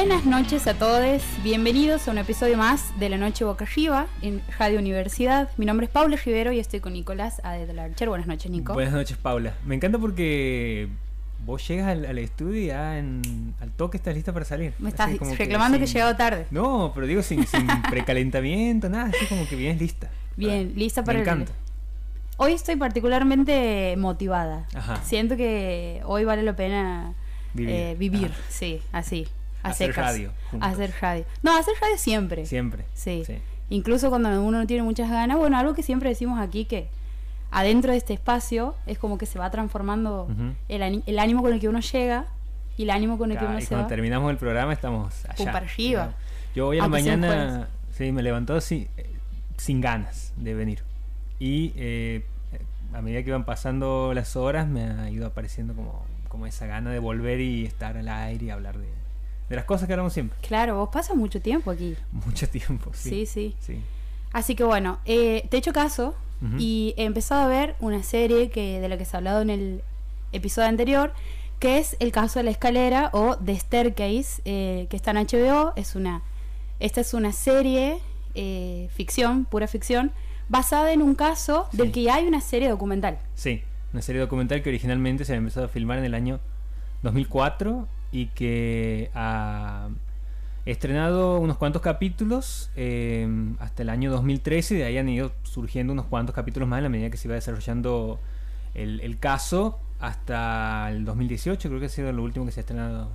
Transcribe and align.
Buenas 0.00 0.24
noches 0.24 0.66
a 0.66 0.72
todos, 0.72 1.22
bienvenidos 1.44 2.08
a 2.08 2.12
un 2.12 2.16
episodio 2.16 2.56
más 2.56 2.98
de 2.98 3.10
La 3.10 3.18
Noche 3.18 3.44
Boca 3.44 3.66
Arriba 3.66 4.06
en 4.22 4.40
Radio 4.58 4.78
Universidad. 4.78 5.50
Mi 5.58 5.66
nombre 5.66 5.84
es 5.84 5.92
Paula 5.92 6.16
Rivero 6.16 6.52
y 6.52 6.58
estoy 6.58 6.80
con 6.80 6.94
Nicolás 6.94 7.42
Adelarcher. 7.44 8.08
Buenas 8.08 8.26
noches, 8.26 8.50
Nico. 8.50 8.72
Buenas 8.72 8.94
noches, 8.94 9.18
Paula. 9.18 9.52
Me 9.66 9.74
encanta 9.74 9.98
porque 9.98 10.88
vos 11.44 11.68
llegas 11.68 11.88
al, 11.88 12.16
estudio 12.16 12.62
y 12.62 12.66
ya 12.68 12.92
al 12.92 13.72
toque 13.76 13.98
estás 13.98 14.14
lista 14.14 14.32
para 14.32 14.46
salir. 14.46 14.72
Me 14.78 14.88
estás 14.88 15.10
reclamando 15.36 15.76
que, 15.76 15.84
he 15.84 15.86
llegado 15.86 16.16
tarde. 16.16 16.46
No, 16.50 16.92
pero 16.94 17.06
digo 17.06 17.22
sin, 17.22 17.44
precalentamiento, 17.90 18.88
nada, 18.88 19.10
así 19.14 19.26
como 19.26 19.46
que 19.46 19.54
vienes 19.54 19.78
lista. 19.78 20.08
Bien, 20.34 20.72
lista 20.76 21.04
para 21.04 21.18
Me 21.18 21.24
encanta. 21.24 21.52
Hoy 22.38 22.54
estoy 22.54 22.76
particularmente 22.76 23.94
motivada. 23.98 24.66
Siento 25.04 25.36
que 25.36 26.00
hoy 26.06 26.24
vale 26.24 26.42
la 26.42 26.56
pena 26.56 27.12
vivir, 27.52 28.30
eh, 28.30 28.44
sí, 28.48 28.80
así. 28.92 29.26
Hacer 29.62 29.94
radio. 29.94 30.32
Hacer 30.60 30.92
radio. 31.00 31.24
No, 31.42 31.56
hacer 31.56 31.74
radio 31.80 31.96
siempre. 31.98 32.46
Siempre. 32.46 32.84
Sí. 32.94 33.22
Incluso 33.68 34.10
cuando 34.10 34.42
uno 34.42 34.58
no 34.58 34.66
tiene 34.66 34.82
muchas 34.82 35.10
ganas. 35.10 35.38
Bueno, 35.38 35.56
algo 35.58 35.74
que 35.74 35.82
siempre 35.82 36.08
decimos 36.08 36.40
aquí 36.40 36.64
que 36.64 36.88
adentro 37.50 37.92
de 37.92 37.98
este 37.98 38.14
espacio 38.14 38.74
es 38.86 38.98
como 38.98 39.18
que 39.18 39.26
se 39.26 39.38
va 39.38 39.50
transformando 39.50 40.28
el, 40.68 41.18
ánimo 41.18 41.42
con 41.42 41.52
el 41.52 41.60
que 41.60 41.68
uno 41.68 41.80
llega 41.80 42.26
y 42.76 42.84
el 42.84 42.90
ánimo 42.90 43.18
con 43.18 43.30
el 43.30 43.38
que 43.38 43.44
uno 43.44 43.58
y 43.58 43.62
se 43.62 43.68
cuando 43.68 43.88
terminamos 43.88 44.30
el 44.30 44.36
programa 44.38 44.72
estamos 44.72 45.24
allá. 45.26 45.52
para 45.52 45.66
arriba. 45.66 46.14
Yo 46.54 46.68
hoy 46.68 46.78
a 46.78 46.82
la 46.82 46.88
mañana 46.88 47.68
sí, 47.92 48.12
me 48.12 48.22
levantó 48.22 48.60
sin, 48.60 48.88
sin 49.56 49.80
ganas 49.80 50.32
de 50.36 50.54
venir. 50.54 50.82
Y 51.38 51.72
eh, 51.76 52.24
a 52.92 53.02
medida 53.02 53.22
que 53.22 53.28
iban 53.28 53.44
pasando 53.44 54.12
las 54.14 54.36
horas 54.36 54.66
me 54.66 54.84
ha 54.84 55.10
ido 55.10 55.26
apareciendo 55.26 55.74
como, 55.74 56.04
como 56.28 56.46
esa 56.46 56.66
gana 56.66 56.90
de 56.90 56.98
volver 56.98 57.40
y 57.40 57.64
estar 57.66 57.96
al 57.96 58.08
aire 58.08 58.46
y 58.46 58.50
hablar 58.50 58.78
de, 58.78 58.88
las 59.56 59.64
cosas 59.64 59.86
que 59.86 59.92
hablamos 59.92 60.12
siempre. 60.12 60.38
Claro, 60.46 60.76
vos 60.76 60.90
pasas 60.92 61.16
mucho 61.16 61.40
tiempo 61.40 61.70
aquí. 61.70 61.96
Mucho 62.12 62.48
tiempo, 62.48 62.90
sí. 62.94 63.26
Sí, 63.26 63.54
sí. 63.58 63.82
Así 64.32 64.54
que 64.54 64.64
bueno, 64.64 64.98
eh, 65.04 65.46
te 65.50 65.56
he 65.56 65.58
hecho 65.58 65.72
caso 65.72 66.14
y 66.58 66.94
he 66.96 67.04
empezado 67.04 67.42
a 67.42 67.48
ver 67.48 67.76
una 67.80 68.02
serie 68.02 68.48
que 68.48 68.80
de 68.80 68.88
la 68.88 68.96
que 68.96 69.04
se 69.04 69.14
ha 69.14 69.18
hablado 69.18 69.42
en 69.42 69.50
el 69.50 69.82
episodio 70.32 70.68
anterior, 70.68 71.12
que 71.58 71.78
es 71.78 71.96
El 72.00 72.12
caso 72.12 72.38
de 72.38 72.44
la 72.44 72.50
escalera 72.50 73.10
o 73.12 73.36
The 73.36 73.54
Staircase, 73.58 74.40
eh, 74.46 74.86
que 74.88 74.96
está 74.96 75.10
en 75.10 75.18
HBO. 75.18 75.74
Es 75.76 75.94
una, 75.94 76.22
esta 76.78 77.02
es 77.02 77.12
una 77.12 77.32
serie, 77.32 77.98
eh, 78.34 78.88
ficción, 78.94 79.44
pura 79.44 79.66
ficción, 79.66 80.12
basada 80.48 80.92
en 80.92 81.02
un 81.02 81.14
caso 81.14 81.68
del 81.72 81.92
que 81.92 82.04
ya 82.04 82.14
hay 82.14 82.26
una 82.26 82.40
serie 82.40 82.70
documental. 82.70 83.18
Sí, 83.34 83.62
una 83.92 84.00
serie 84.00 84.22
documental 84.22 84.62
que 84.62 84.70
originalmente 84.70 85.26
se 85.26 85.32
había 85.32 85.40
empezado 85.40 85.66
a 85.66 85.68
filmar 85.68 85.98
en 85.98 86.06
el 86.06 86.14
año 86.14 86.40
2004 87.02 87.86
y 88.12 88.26
que 88.26 89.10
ha 89.14 89.88
estrenado 90.66 91.38
unos 91.38 91.56
cuantos 91.56 91.82
capítulos 91.82 92.70
eh, 92.76 93.26
hasta 93.58 93.82
el 93.82 93.88
año 93.88 94.10
2013 94.10 94.74
y 94.74 94.78
de 94.78 94.84
ahí 94.84 94.98
han 94.98 95.08
ido 95.08 95.32
surgiendo 95.42 95.92
unos 95.92 96.06
cuantos 96.06 96.34
capítulos 96.34 96.68
más 96.68 96.78
en 96.78 96.84
la 96.84 96.88
medida 96.90 97.10
que 97.10 97.16
se 97.16 97.28
iba 97.28 97.34
desarrollando 97.34 98.20
el, 98.74 99.00
el 99.00 99.18
caso 99.18 99.78
hasta 100.00 100.90
el 100.90 101.04
2018 101.04 101.68
creo 101.68 101.80
que 101.80 101.86
ha 101.86 101.90
sido 101.90 102.12
lo 102.12 102.22
último 102.22 102.44
que 102.46 102.52
se 102.52 102.60
ha 102.60 102.62
estrenado 102.62 103.10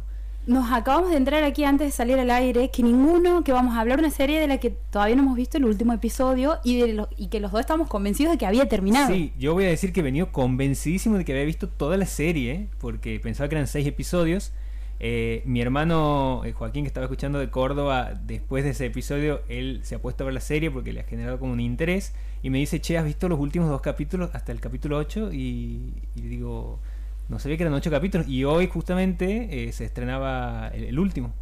nos 0.47 0.71
acabamos 0.71 1.09
de 1.09 1.17
entrar 1.17 1.43
aquí 1.43 1.63
antes 1.63 1.87
de 1.87 1.91
salir 1.91 2.19
al 2.19 2.29
aire 2.29 2.69
que 2.69 2.83
ninguno, 2.83 3.43
que 3.43 3.51
vamos 3.51 3.75
a 3.75 3.79
hablar 3.79 3.97
una 3.97 4.11
serie 4.11 4.39
de 4.39 4.47
la 4.47 4.59
que 4.59 4.69
todavía 4.69 5.15
no 5.15 5.23
hemos 5.23 5.35
visto 5.35 5.57
el 5.57 5.65
último 5.65 5.91
episodio 5.91 6.59
y, 6.63 6.81
de 6.81 7.05
y 7.17 7.27
que 7.27 7.39
los 7.39 7.51
dos 7.51 7.61
estamos 7.61 7.87
convencidos 7.87 8.33
de 8.33 8.37
que 8.37 8.45
había 8.45 8.69
terminado. 8.69 9.11
Sí, 9.11 9.33
yo 9.39 9.53
voy 9.53 9.65
a 9.65 9.69
decir 9.69 9.91
que 9.91 10.01
he 10.01 10.03
venido 10.03 10.31
convencidísimo 10.31 11.17
de 11.17 11.25
que 11.25 11.31
había 11.31 11.45
visto 11.45 11.67
toda 11.67 11.97
la 11.97 12.05
serie, 12.05 12.67
porque 12.79 13.19
pensaba 13.19 13.49
que 13.49 13.55
eran 13.55 13.67
seis 13.67 13.87
episodios. 13.87 14.51
Eh, 14.99 15.43
mi 15.45 15.61
hermano 15.61 16.41
eh, 16.45 16.53
Joaquín, 16.53 16.83
que 16.83 16.87
estaba 16.87 17.05
escuchando 17.05 17.39
de 17.39 17.49
Córdoba, 17.49 18.13
después 18.25 18.63
de 18.63 18.71
ese 18.71 18.85
episodio, 18.85 19.41
él 19.49 19.81
se 19.83 19.95
ha 19.95 19.99
puesto 20.01 20.23
a 20.23 20.25
ver 20.25 20.33
la 20.33 20.41
serie 20.41 20.71
porque 20.71 20.93
le 20.93 21.01
ha 21.01 21.03
generado 21.03 21.39
como 21.39 21.53
un 21.53 21.59
interés 21.59 22.13
y 22.41 22.49
me 22.49 22.59
dice, 22.59 22.79
che, 22.79 22.97
¿has 22.97 23.05
visto 23.05 23.27
los 23.27 23.39
últimos 23.39 23.69
dos 23.69 23.81
capítulos 23.81 24.29
hasta 24.33 24.51
el 24.51 24.61
capítulo 24.61 24.97
8? 24.97 25.33
Y, 25.33 25.93
y 26.15 26.21
digo 26.21 26.79
no 27.27 27.39
sabía 27.39 27.57
que 27.57 27.63
eran 27.63 27.73
ocho 27.73 27.89
capítulos 27.89 28.27
y 28.27 28.43
hoy 28.43 28.67
justamente 28.67 29.67
eh, 29.67 29.71
se 29.71 29.85
estrenaba 29.85 30.67
el, 30.67 30.99
último. 30.99 31.33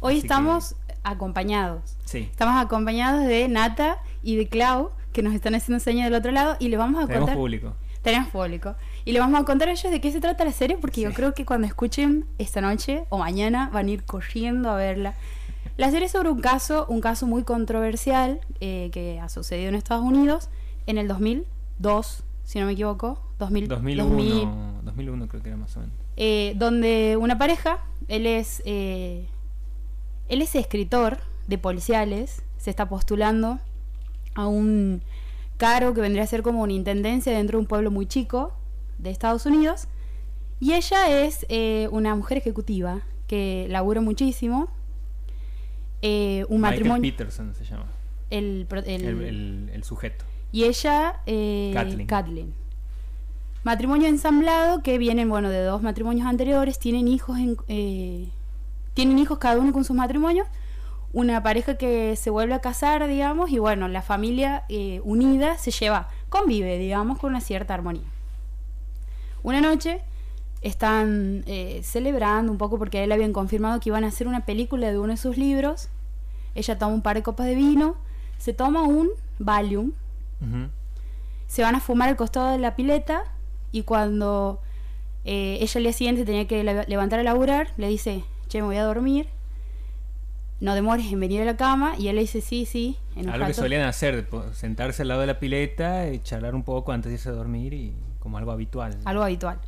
Hoy 0.00 0.18
estamos 0.18 0.76
acompañados. 1.02 1.96
Sí. 2.04 2.28
Estamos 2.30 2.62
acompañados 2.62 3.26
de 3.26 3.48
Nata 3.48 3.98
y 4.22 4.36
de 4.36 4.48
Clau, 4.48 4.90
que 5.12 5.22
nos 5.22 5.34
están 5.34 5.54
haciendo 5.54 5.80
señas 5.80 6.04
del 6.04 6.14
otro 6.14 6.30
lado 6.30 6.56
y 6.60 6.68
le 6.68 6.76
vamos 6.76 7.02
a 7.02 7.06
Tenemos 7.06 7.26
contar... 7.26 7.36
público. 7.36 7.74
Tenemos 8.02 8.28
público. 8.28 8.76
Y 9.06 9.12
le 9.12 9.20
vamos 9.20 9.38
a 9.38 9.44
contar 9.44 9.68
a 9.68 9.72
ellos 9.72 9.92
de 9.92 10.00
qué 10.00 10.10
se 10.10 10.20
trata 10.20 10.44
la 10.44 10.52
serie, 10.52 10.78
porque 10.78 11.02
yo 11.02 11.12
creo 11.12 11.34
que 11.34 11.44
cuando 11.44 11.66
escuchen 11.66 12.24
esta 12.38 12.62
noche 12.62 13.04
o 13.10 13.18
mañana 13.18 13.68
van 13.72 13.88
a 13.88 13.90
ir 13.90 14.04
corriendo 14.04 14.70
a 14.70 14.76
verla. 14.76 15.14
La 15.76 15.90
serie 15.90 16.06
es 16.06 16.12
sobre 16.12 16.30
un 16.30 16.40
caso, 16.40 16.86
un 16.88 17.00
caso 17.00 17.26
muy 17.26 17.42
controversial 17.42 18.40
eh, 18.60 18.88
que 18.92 19.20
ha 19.20 19.28
sucedido 19.28 19.68
en 19.68 19.74
Estados 19.74 20.04
Unidos 20.04 20.48
en 20.86 20.96
el 20.96 21.08
2002, 21.08 22.22
si 22.44 22.60
no 22.60 22.66
me 22.66 22.72
equivoco, 22.72 23.18
2001, 23.38 24.82
2001 24.84 25.28
creo 25.28 25.42
que 25.42 25.48
era 25.48 25.56
más 25.58 25.76
o 25.76 25.80
menos. 25.80 25.94
Eh, 26.16 26.54
donde 26.56 27.18
una 27.20 27.36
pareja, 27.36 27.84
él 28.08 28.26
es, 28.26 28.62
eh, 28.64 29.26
él 30.28 30.40
es 30.40 30.54
escritor 30.54 31.18
de 31.46 31.58
policiales, 31.58 32.42
se 32.56 32.70
está 32.70 32.88
postulando 32.88 33.58
a 34.34 34.46
un 34.46 35.02
cargo 35.58 35.92
que 35.92 36.00
vendría 36.00 36.24
a 36.24 36.26
ser 36.26 36.42
como 36.42 36.62
una 36.62 36.72
intendencia 36.72 37.32
dentro 37.36 37.58
de 37.58 37.62
un 37.62 37.66
pueblo 37.66 37.90
muy 37.90 38.06
chico 38.06 38.52
de 38.98 39.10
Estados 39.10 39.46
Unidos. 39.46 39.88
Y 40.60 40.72
ella 40.72 41.24
es 41.24 41.46
eh, 41.48 41.88
una 41.90 42.14
mujer 42.14 42.38
ejecutiva 42.38 43.02
que 43.26 43.66
labura 43.68 44.00
muchísimo. 44.00 44.68
un 46.02 46.10
Michael 46.10 46.60
matrimonio. 46.60 47.12
Peterson 47.12 47.54
se 47.54 47.64
llama. 47.64 47.86
El, 48.30 48.66
el, 48.86 49.84
sujeto. 49.84 50.24
Y 50.52 50.64
ella, 50.64 51.20
Kathleen. 52.06 52.54
Matrimonio 53.64 54.08
ensamblado 54.08 54.82
que 54.82 54.98
vienen, 54.98 55.30
bueno, 55.30 55.48
de 55.48 55.62
dos 55.62 55.80
matrimonios 55.80 56.26
anteriores, 56.26 56.78
tienen 56.78 57.08
hijos, 57.08 57.38
en, 57.38 57.56
eh, 57.68 58.28
tienen 58.92 59.18
hijos 59.18 59.38
cada 59.38 59.58
uno 59.58 59.72
con 59.72 59.84
sus 59.84 59.96
matrimonios, 59.96 60.46
una 61.14 61.42
pareja 61.42 61.78
que 61.78 62.14
se 62.16 62.28
vuelve 62.28 62.52
a 62.52 62.60
casar, 62.60 63.08
digamos, 63.08 63.50
y 63.50 63.58
bueno, 63.58 63.88
la 63.88 64.02
familia 64.02 64.64
eh, 64.68 65.00
unida 65.02 65.56
se 65.56 65.70
lleva, 65.70 66.10
convive, 66.28 66.76
digamos, 66.76 67.18
con 67.18 67.30
una 67.30 67.40
cierta 67.40 67.72
armonía. 67.72 68.04
Una 69.44 69.60
noche 69.60 70.00
están 70.62 71.44
eh, 71.46 71.80
celebrando 71.84 72.50
un 72.50 72.56
poco 72.56 72.78
porque 72.78 72.98
a 72.98 73.04
él 73.04 73.12
habían 73.12 73.34
confirmado 73.34 73.78
que 73.78 73.90
iban 73.90 74.02
a 74.02 74.08
hacer 74.08 74.26
una 74.26 74.46
película 74.46 74.90
de 74.90 74.98
uno 74.98 75.12
de 75.12 75.18
sus 75.18 75.36
libros. 75.36 75.90
Ella 76.54 76.78
toma 76.78 76.94
un 76.94 77.02
par 77.02 77.16
de 77.16 77.22
copas 77.22 77.46
de 77.46 77.54
vino, 77.54 77.96
se 78.38 78.54
toma 78.54 78.82
un 78.82 79.10
Valium, 79.38 79.92
se 81.46 81.62
van 81.62 81.74
a 81.74 81.80
fumar 81.80 82.08
al 82.08 82.16
costado 82.16 82.52
de 82.52 82.58
la 82.58 82.74
pileta 82.74 83.24
y 83.70 83.82
cuando 83.82 84.60
eh, 85.24 85.58
ella 85.60 85.72
al 85.76 85.82
día 85.82 85.92
siguiente 85.92 86.24
tenía 86.24 86.46
que 86.46 86.64
levantar 86.86 87.20
a 87.20 87.22
laburar, 87.22 87.74
le 87.76 87.88
dice, 87.88 88.24
che, 88.48 88.60
me 88.62 88.66
voy 88.66 88.76
a 88.76 88.84
dormir, 88.84 89.28
no 90.60 90.74
demores 90.74 91.12
en 91.12 91.20
venir 91.20 91.42
a 91.42 91.44
la 91.44 91.56
cama, 91.56 91.94
y 91.98 92.08
él 92.08 92.14
le 92.14 92.22
dice, 92.22 92.40
sí, 92.40 92.64
sí. 92.64 92.96
En 93.16 93.28
algo 93.28 93.46
que 93.46 93.52
solían 93.52 93.82
hacer, 93.82 94.26
sentarse 94.54 95.02
al 95.02 95.08
lado 95.08 95.20
de 95.20 95.26
la 95.26 95.38
pileta 95.38 96.08
y 96.08 96.20
charlar 96.20 96.54
un 96.54 96.62
poco 96.62 96.92
antes 96.92 97.10
de 97.10 97.16
irse 97.16 97.28
a 97.28 97.32
dormir, 97.32 97.74
y 97.74 97.92
como 98.24 98.38
algo 98.38 98.50
habitual. 98.50 98.98
Algo 99.04 99.22
habitual. 99.22 99.60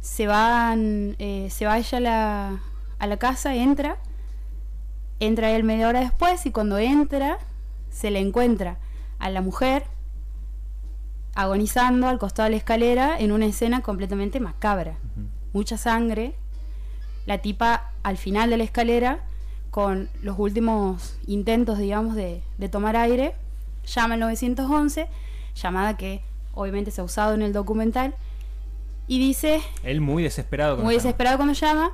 Se 0.00 0.26
van, 0.26 1.16
eh, 1.18 1.48
se 1.50 1.66
va 1.66 1.76
ella 1.76 1.98
a 1.98 2.00
la, 2.00 2.60
a 2.98 3.06
la 3.06 3.16
casa, 3.18 3.54
entra, 3.54 3.98
entra 5.18 5.50
él 5.50 5.64
media 5.64 5.88
hora 5.88 6.00
después, 6.00 6.46
y 6.46 6.52
cuando 6.52 6.78
entra, 6.78 7.36
se 7.90 8.10
le 8.10 8.20
encuentra 8.20 8.78
a 9.18 9.28
la 9.28 9.42
mujer 9.42 9.84
agonizando 11.34 12.08
al 12.08 12.18
costado 12.18 12.44
de 12.44 12.50
la 12.52 12.56
escalera 12.56 13.18
en 13.18 13.32
una 13.32 13.46
escena 13.46 13.82
completamente 13.82 14.40
macabra. 14.40 14.96
Mucha 15.52 15.76
sangre. 15.76 16.34
La 17.26 17.38
tipa 17.38 17.92
al 18.02 18.16
final 18.16 18.50
de 18.50 18.56
la 18.56 18.64
escalera, 18.64 19.24
con 19.70 20.08
los 20.22 20.38
últimos 20.38 21.18
intentos, 21.26 21.78
digamos, 21.78 22.14
de, 22.14 22.42
tomar 22.70 22.96
aire, 22.96 23.34
llama 23.84 24.14
al 24.14 24.20
911, 24.20 25.08
llamada 25.54 25.96
que 25.96 26.22
obviamente 26.54 26.90
se 26.90 27.00
ha 27.00 27.04
usado 27.04 27.34
en 27.34 27.42
el 27.42 27.52
documental, 27.52 28.14
y 29.06 29.18
dice... 29.18 29.60
Él 29.82 30.00
muy 30.00 30.22
desesperado. 30.22 30.76
Muy 30.78 30.94
desesperado 30.94 31.36
cuando 31.36 31.54
llama, 31.54 31.90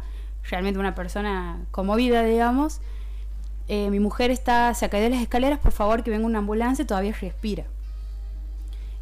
realmente 0.51 0.79
una 0.79 0.95
persona 0.95 1.65
conmovida, 1.71 2.23
digamos. 2.25 2.81
Eh, 3.69 3.91
mi 3.91 4.01
mujer 4.01 4.31
está, 4.31 4.73
se 4.75 4.85
ha 4.85 4.91
caído 4.91 5.05
de 5.05 5.15
las 5.15 5.23
escaleras, 5.23 5.59
por 5.59 5.73
favor 5.73 6.03
que 6.03 6.11
venga 6.11 6.27
una 6.27 6.39
ambulancia, 6.39 6.87
todavía 6.87 7.15
respira. 7.19 7.65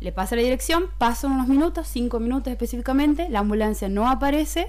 Le 0.00 0.12
pasa 0.12 0.36
la 0.36 0.42
dirección, 0.42 0.90
pasan 0.98 1.32
unos 1.32 1.48
minutos, 1.48 1.88
cinco 1.88 2.20
minutos 2.20 2.52
específicamente, 2.52 3.28
la 3.28 3.40
ambulancia 3.40 3.88
no 3.88 4.08
aparece, 4.08 4.68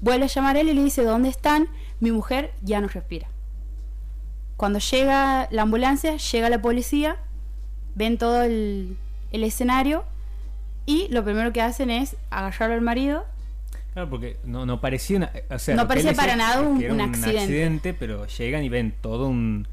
vuelve 0.00 0.24
a 0.24 0.28
llamar 0.28 0.56
a 0.56 0.60
él 0.60 0.68
y 0.68 0.74
le 0.74 0.84
dice, 0.84 1.04
¿dónde 1.04 1.28
están? 1.28 1.68
Mi 2.00 2.12
mujer 2.12 2.52
ya 2.62 2.80
no 2.80 2.88
respira. 2.88 3.28
Cuando 4.56 4.78
llega 4.78 5.48
la 5.50 5.62
ambulancia, 5.62 6.16
llega 6.16 6.48
la 6.48 6.60
policía, 6.60 7.16
ven 7.94 8.18
todo 8.18 8.42
el, 8.42 8.96
escenario 9.30 10.04
y 10.86 11.08
lo 11.08 11.24
primero 11.24 11.52
que 11.52 11.60
hacen 11.62 11.90
es 11.90 12.16
agarrar 12.30 12.70
al 12.72 12.80
marido. 12.80 13.24
Claro, 13.92 14.10
porque 14.10 14.38
no, 14.44 14.66
no 14.66 14.80
parecía 14.80 15.18
una, 15.18 15.30
o 15.50 15.58
sea, 15.58 15.76
No 15.76 15.86
parecía 15.86 16.14
para 16.14 16.34
nada 16.36 16.60
un- 16.62 16.84
un 16.84 17.00
accidente. 17.00 17.94
pero 17.94 18.26
llegan 18.26 18.64
y 18.64 18.68
ven 18.68 18.92
todo 19.00 19.28
un, 19.28 19.68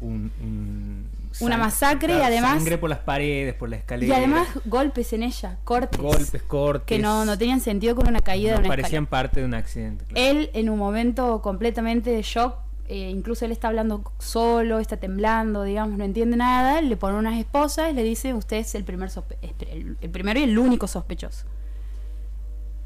un, 0.00 0.32
un 0.42 1.06
Una 1.40 1.58
masacre 1.58 2.16
y 2.16 2.20
además- 2.22 2.56
sangre 2.56 2.78
por 2.78 2.88
las 2.88 3.00
paredes, 3.00 3.52
por 3.54 3.68
la 3.68 3.76
escalera. 3.76 4.14
Y 4.14 4.16
además 4.16 4.48
golpes 4.64 5.12
en 5.12 5.22
ella, 5.24 5.58
cortes. 5.64 6.00
golpes, 6.00 6.42
cortes. 6.42 6.86
Que 6.86 6.98
no, 6.98 7.24
no 7.26 7.36
tenían 7.36 7.60
sentido 7.60 7.94
con 7.94 8.08
una 8.08 8.20
caída 8.20 8.52
no 8.52 8.56
de 8.56 8.60
una 8.60 8.68
parecían 8.70 9.04
escalera. 9.04 9.10
parte 9.10 9.40
de 9.40 9.46
un 9.46 9.54
accidente. 9.54 10.04
claro. 10.06 10.26
Él 10.30 10.50
en 10.54 10.70
un 10.70 10.78
momento 10.78 11.42
completamente 11.42 12.10
de 12.10 12.22
shock, 12.22 12.54
eh, 12.90 13.08
incluso 13.08 13.44
él 13.44 13.52
está 13.52 13.68
hablando 13.68 14.02
solo, 14.18 14.80
está 14.80 14.96
temblando, 14.96 15.62
digamos, 15.62 15.96
no 15.96 16.02
entiende 16.02 16.36
nada, 16.36 16.82
le 16.82 16.96
pone 16.96 17.16
unas 17.16 17.38
esposas 17.38 17.92
y 17.92 17.94
le 17.94 18.02
dice, 18.02 18.34
usted 18.34 18.56
es 18.56 18.74
el, 18.74 18.82
primer 18.82 19.08
el, 19.42 19.96
el 20.00 20.10
primero 20.10 20.40
y 20.40 20.42
el 20.42 20.58
único 20.58 20.88
sospechoso. 20.88 21.46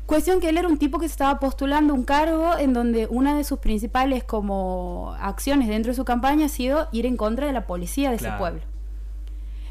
Cuestión 0.04 0.40
que 0.40 0.50
él 0.50 0.58
era 0.58 0.68
un 0.68 0.76
tipo 0.76 0.98
que 0.98 1.08
se 1.08 1.12
estaba 1.12 1.40
postulando 1.40 1.94
un 1.94 2.04
cargo 2.04 2.58
en 2.58 2.74
donde 2.74 3.06
una 3.06 3.34
de 3.34 3.44
sus 3.44 3.60
principales 3.60 4.22
como 4.24 5.16
acciones 5.18 5.68
dentro 5.68 5.92
de 5.92 5.96
su 5.96 6.04
campaña 6.04 6.46
ha 6.46 6.50
sido 6.50 6.88
ir 6.92 7.06
en 7.06 7.16
contra 7.16 7.46
de 7.46 7.54
la 7.54 7.66
policía 7.66 8.10
de 8.10 8.18
Claro. 8.18 8.34
ese 8.34 8.38
pueblo. 8.38 8.60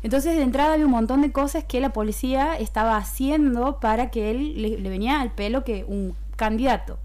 Entonces 0.01 0.35
de 0.35 0.41
entrada 0.41 0.73
había 0.73 0.85
un 0.85 0.91
montón 0.91 1.21
de 1.21 1.31
cosas 1.31 1.63
que 1.63 1.79
la 1.79 1.93
policía 1.93 2.57
estaba 2.57 2.97
haciendo 2.97 3.79
para 3.79 4.09
que 4.09 4.31
él 4.31 4.59
le, 4.59 4.79
le 4.79 4.89
venía 4.89 5.21
al 5.21 5.31
pelo 5.31 5.63
que 5.63 5.85
un 5.87 6.15
candidato 6.35 6.97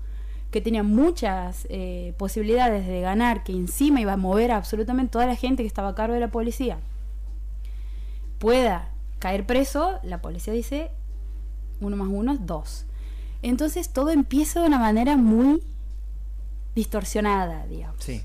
que 0.51 0.61
tenía 0.61 0.83
muchas 0.83 1.67
eh, 1.69 2.15
posibilidades 2.17 2.87
de 2.87 3.01
ganar, 3.01 3.45
que 3.45 3.53
encima 3.53 4.01
iba 4.01 4.15
a 4.15 4.17
mover 4.17 4.51
a 4.51 4.57
absolutamente 4.57 5.13
toda 5.13 5.27
la 5.27 5.37
gente 5.37 5.63
que 5.63 5.67
estaba 5.67 5.89
a 5.89 5.95
cargo 5.95 6.15
de 6.15 6.21
la 6.21 6.29
policía, 6.29 6.79
pueda 8.39 8.89
caer 9.19 9.45
preso, 9.45 9.99
la 10.03 10.23
policía 10.23 10.53
dice 10.53 10.91
uno 11.81 11.97
más 11.97 12.09
uno 12.09 12.33
es 12.33 12.47
dos. 12.47 12.87
Entonces 13.43 13.91
todo 13.91 14.11
empieza 14.11 14.61
de 14.61 14.67
una 14.67 14.79
manera 14.79 15.17
muy 15.17 15.63
distorsionada, 16.75 17.67
digamos. 17.67 18.03
Sí. 18.03 18.23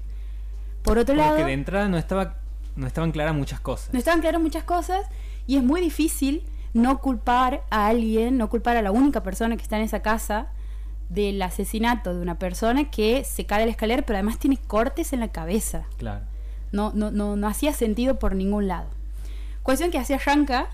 Por 0.83 0.97
otro 0.97 1.15
Porque 1.15 1.29
lado, 1.29 1.45
de 1.45 1.53
entrada 1.53 1.87
no 1.87 1.97
estaba 1.97 2.37
no 2.75 2.87
estaban 2.87 3.11
claras 3.11 3.35
muchas 3.35 3.59
cosas. 3.59 3.93
no 3.93 3.99
estaban 3.99 4.21
claras 4.21 4.41
muchas 4.41 4.63
cosas 4.63 5.05
y 5.45 5.57
es 5.57 5.63
muy 5.63 5.79
difícil 5.81 6.43
no 6.73 6.99
culpar 6.99 7.63
a 7.69 7.87
alguien, 7.87 8.37
no 8.37 8.49
culpar 8.49 8.77
a 8.77 8.81
la 8.81 8.91
única 8.91 9.21
persona 9.21 9.55
que 9.55 9.61
está 9.61 9.77
en 9.77 9.83
esa 9.83 10.01
casa 10.01 10.47
del 11.13 11.41
asesinato 11.41 12.13
de 12.13 12.21
una 12.21 12.39
persona 12.39 12.89
que 12.89 13.23
se 13.23 13.45
cae 13.45 13.59
de 13.59 13.65
la 13.67 13.71
escalera, 13.71 14.01
pero 14.03 14.17
además 14.17 14.39
tiene 14.39 14.57
cortes 14.57 15.13
en 15.13 15.19
la 15.19 15.27
cabeza. 15.29 15.83
Claro. 15.97 16.25
No, 16.71 16.91
no, 16.93 17.11
no, 17.11 17.35
no 17.35 17.47
hacía 17.47 17.73
sentido 17.73 18.17
por 18.17 18.35
ningún 18.35 18.67
lado. 18.67 18.89
Cuestión 19.61 19.91
que 19.91 19.99
hacía 19.99 20.17
Shanka, 20.17 20.67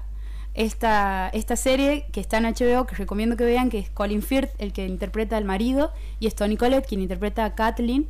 esta, 0.53 1.29
esta 1.33 1.55
serie 1.55 2.05
que 2.11 2.19
está 2.21 2.37
en 2.37 2.45
HBO, 2.45 2.85
que 2.87 2.95
recomiendo 2.95 3.35
que 3.37 3.43
vean, 3.45 3.69
que 3.69 3.79
es 3.79 3.89
Colin 3.89 4.21
Firth, 4.21 4.49
el 4.59 4.73
que 4.73 4.85
interpreta 4.87 5.37
al 5.37 5.45
marido, 5.45 5.91
y 6.19 6.27
es 6.27 6.35
Tony 6.35 6.57
Collette, 6.57 6.87
quien 6.87 7.01
interpreta 7.01 7.45
a 7.45 7.55
Kathleen. 7.55 8.07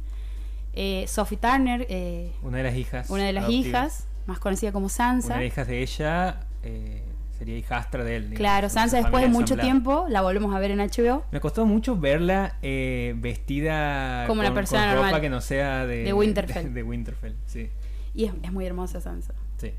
Eh, 0.73 1.05
Sophie 1.07 1.37
Turner, 1.37 1.85
eh, 1.89 2.31
Una 2.43 2.57
de 2.59 2.63
las 2.63 2.75
hijas. 2.75 3.09
una 3.09 3.23
de 3.23 3.33
las 3.33 3.45
adoptivas. 3.45 3.67
hijas, 3.67 4.07
más 4.27 4.39
conocida 4.39 4.71
como 4.71 4.87
Sansa. 4.87 5.27
Una 5.29 5.37
de 5.37 5.45
las 5.45 5.53
hijas 5.53 5.67
de 5.67 5.81
ella 5.81 6.39
eh, 6.63 7.03
sería 7.39 7.57
hijastra 7.57 8.03
de 8.03 8.17
él. 8.17 8.21
digamos, 8.23 8.37
Claro, 8.39 8.69
Sansa 8.69 8.97
después 8.97 9.23
de 9.23 9.29
mucho 9.29 9.57
tiempo 9.57 10.05
la 10.09 10.21
volvemos 10.21 10.53
a 10.55 10.59
ver 10.59 10.69
en 10.71 10.79
HBO. 10.79 11.23
Me 11.31 11.39
costó 11.39 11.65
mucho 11.65 11.95
verla 11.97 12.57
eh, 12.61 13.15
vestida 13.17 14.25
Como 14.27 14.41
una 14.41 14.53
persona 14.53 14.87
con 14.87 14.95
ropa 14.95 15.05
normal. 15.05 15.21
que 15.21 15.29
no 15.29 15.41
sea 15.41 15.87
de, 15.87 16.03
De 16.03 16.13
Winterfell. 16.13 16.65
De, 16.65 16.69
de 16.69 16.83
Winterfell, 16.83 17.33
sí. 17.47 17.69
Y 18.13 18.25
es, 18.25 18.33
es 18.43 18.51
muy 18.51 18.65
hermosa 18.65 19.01
Sansa. 19.01 19.33
sí. 19.57 19.71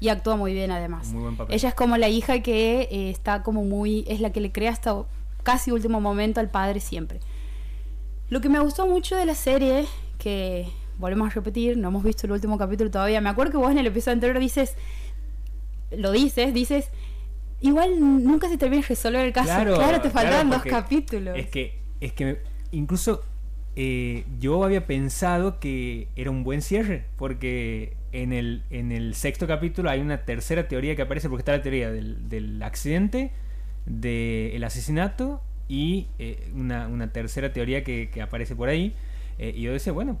Y 0.00 0.10
actúa 0.10 0.36
muy 0.36 0.54
bien 0.54 0.70
además. 0.70 1.08
Muy 1.08 1.22
buen 1.22 1.36
papel. 1.36 1.54
Ella 1.56 1.70
es 1.70 1.74
como 1.74 1.96
la 1.96 2.08
hija 2.08 2.40
que 2.40 2.82
eh, 2.82 3.10
está 3.10 3.42
como 3.42 3.64
muy... 3.64 4.04
Es 4.06 4.20
la 4.20 4.30
que 4.30 4.40
le 4.40 4.52
crea 4.52 4.70
hasta 4.70 4.94
casi 5.42 5.72
último 5.72 6.00
momento 6.00 6.38
al 6.38 6.48
padre 6.50 6.78
siempre. 6.78 7.18
Lo 8.30 8.40
que 8.40 8.48
me 8.48 8.60
gustó 8.60 8.86
mucho 8.86 9.16
de 9.16 9.26
la 9.26 9.34
serie, 9.34 9.86
que 10.18 10.68
volvemos 10.98 11.28
a 11.32 11.34
repetir, 11.34 11.76
no 11.76 11.88
hemos 11.88 12.04
visto 12.04 12.26
el 12.28 12.32
último 12.32 12.58
capítulo 12.58 12.90
todavía. 12.92 13.20
Me 13.20 13.28
acuerdo 13.28 13.50
que 13.50 13.58
vos 13.58 13.72
en 13.72 13.78
el 13.78 13.86
episodio 13.88 14.12
anterior 14.12 14.38
dices... 14.38 14.76
Lo 15.90 16.12
dices, 16.12 16.54
dices... 16.54 16.90
Igual 17.60 18.00
nunca 18.00 18.48
se 18.48 18.56
termina 18.56 18.82
de 18.82 18.88
resolver 18.88 19.26
el 19.26 19.32
caso. 19.32 19.46
Claro, 19.48 20.00
te 20.00 20.10
faltaban 20.10 20.48
dos 20.48 20.58
porque 20.58 20.70
capítulos. 20.70 21.36
Es 21.36 21.46
que, 21.48 21.78
es 22.00 22.12
que 22.12 22.38
incluso 22.70 23.24
eh, 23.76 24.24
yo 24.38 24.64
había 24.64 24.86
pensado 24.86 25.58
que 25.60 26.08
era 26.16 26.30
un 26.30 26.44
buen 26.44 26.62
cierre, 26.62 27.04
porque 27.16 27.96
en 28.12 28.32
el, 28.32 28.62
en 28.70 28.92
el 28.92 29.14
sexto 29.14 29.46
capítulo 29.46 29.90
hay 29.90 30.00
una 30.00 30.24
tercera 30.24 30.68
teoría 30.68 30.94
que 30.96 31.02
aparece, 31.02 31.28
porque 31.28 31.40
está 31.42 31.52
la 31.52 31.62
teoría 31.62 31.90
del, 31.90 32.28
del 32.28 32.62
accidente, 32.62 33.32
del 33.86 34.62
asesinato 34.64 35.42
y 35.68 36.06
eh, 36.18 36.50
una, 36.54 36.88
una 36.88 37.12
tercera 37.12 37.52
teoría 37.52 37.84
que, 37.84 38.08
que 38.10 38.22
aparece 38.22 38.54
por 38.56 38.68
ahí. 38.68 38.94
eh, 39.38 39.52
y 39.56 39.62
yo 39.62 39.72
decía, 39.72 39.92
bueno, 39.92 40.18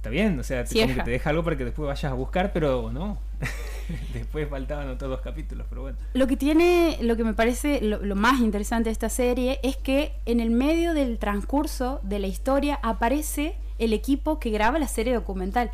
está 0.00 0.08
bien, 0.08 0.40
o 0.40 0.42
sea, 0.42 0.64
te, 0.64 0.80
como 0.80 0.94
que 0.94 1.02
te 1.02 1.10
deja 1.10 1.28
algo 1.28 1.44
para 1.44 1.58
que 1.58 1.64
después 1.66 1.86
vayas 1.86 2.10
a 2.10 2.14
buscar, 2.14 2.54
pero 2.54 2.90
no. 2.90 3.18
después 4.14 4.48
faltaban 4.48 4.88
otros 4.88 5.10
dos 5.10 5.20
capítulos, 5.20 5.66
pero 5.68 5.82
bueno. 5.82 5.98
Lo 6.14 6.26
que 6.26 6.38
tiene, 6.38 6.96
lo 7.02 7.18
que 7.18 7.24
me 7.24 7.34
parece 7.34 7.82
lo, 7.82 7.98
lo 8.02 8.16
más 8.16 8.40
interesante 8.40 8.88
de 8.88 8.92
esta 8.92 9.10
serie 9.10 9.60
es 9.62 9.76
que 9.76 10.14
en 10.24 10.40
el 10.40 10.48
medio 10.48 10.94
del 10.94 11.18
transcurso 11.18 12.00
de 12.02 12.18
la 12.18 12.28
historia 12.28 12.80
aparece 12.82 13.56
el 13.78 13.92
equipo 13.92 14.40
que 14.40 14.48
graba 14.48 14.78
la 14.78 14.88
serie 14.88 15.12
documental. 15.12 15.70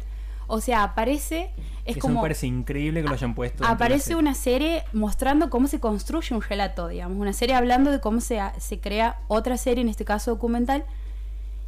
O 0.48 0.60
sea, 0.60 0.82
aparece, 0.82 1.50
es 1.84 1.96
Eso 1.96 2.00
como 2.00 2.14
me 2.14 2.22
parece 2.22 2.48
increíble 2.48 3.02
que 3.02 3.08
lo 3.08 3.14
hayan 3.14 3.32
puesto. 3.36 3.64
aparece 3.64 4.06
serie. 4.06 4.16
una 4.16 4.34
serie 4.34 4.82
mostrando 4.92 5.50
cómo 5.50 5.68
se 5.68 5.78
construye 5.78 6.34
un 6.34 6.42
relato, 6.42 6.88
digamos, 6.88 7.16
una 7.16 7.32
serie 7.32 7.54
hablando 7.54 7.92
de 7.92 8.00
cómo 8.00 8.20
se, 8.20 8.40
se 8.58 8.80
crea 8.80 9.20
otra 9.28 9.56
serie, 9.56 9.82
en 9.82 9.88
este 9.88 10.04
caso 10.04 10.32
documental, 10.32 10.84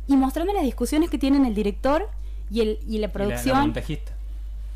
y 0.09 0.17
mostrando 0.17 0.53
las 0.53 0.65
discusiones 0.65 1.09
que 1.09 1.19
tienen 1.19 1.45
el 1.45 1.55
director 1.55 2.09
y, 2.51 2.61
el, 2.61 2.79
y 2.87 2.93
la 2.93 2.93
Y 2.93 2.99
la- 2.99 3.07
la 3.07 3.13
producción 3.13 3.61
montajista, 3.61 4.13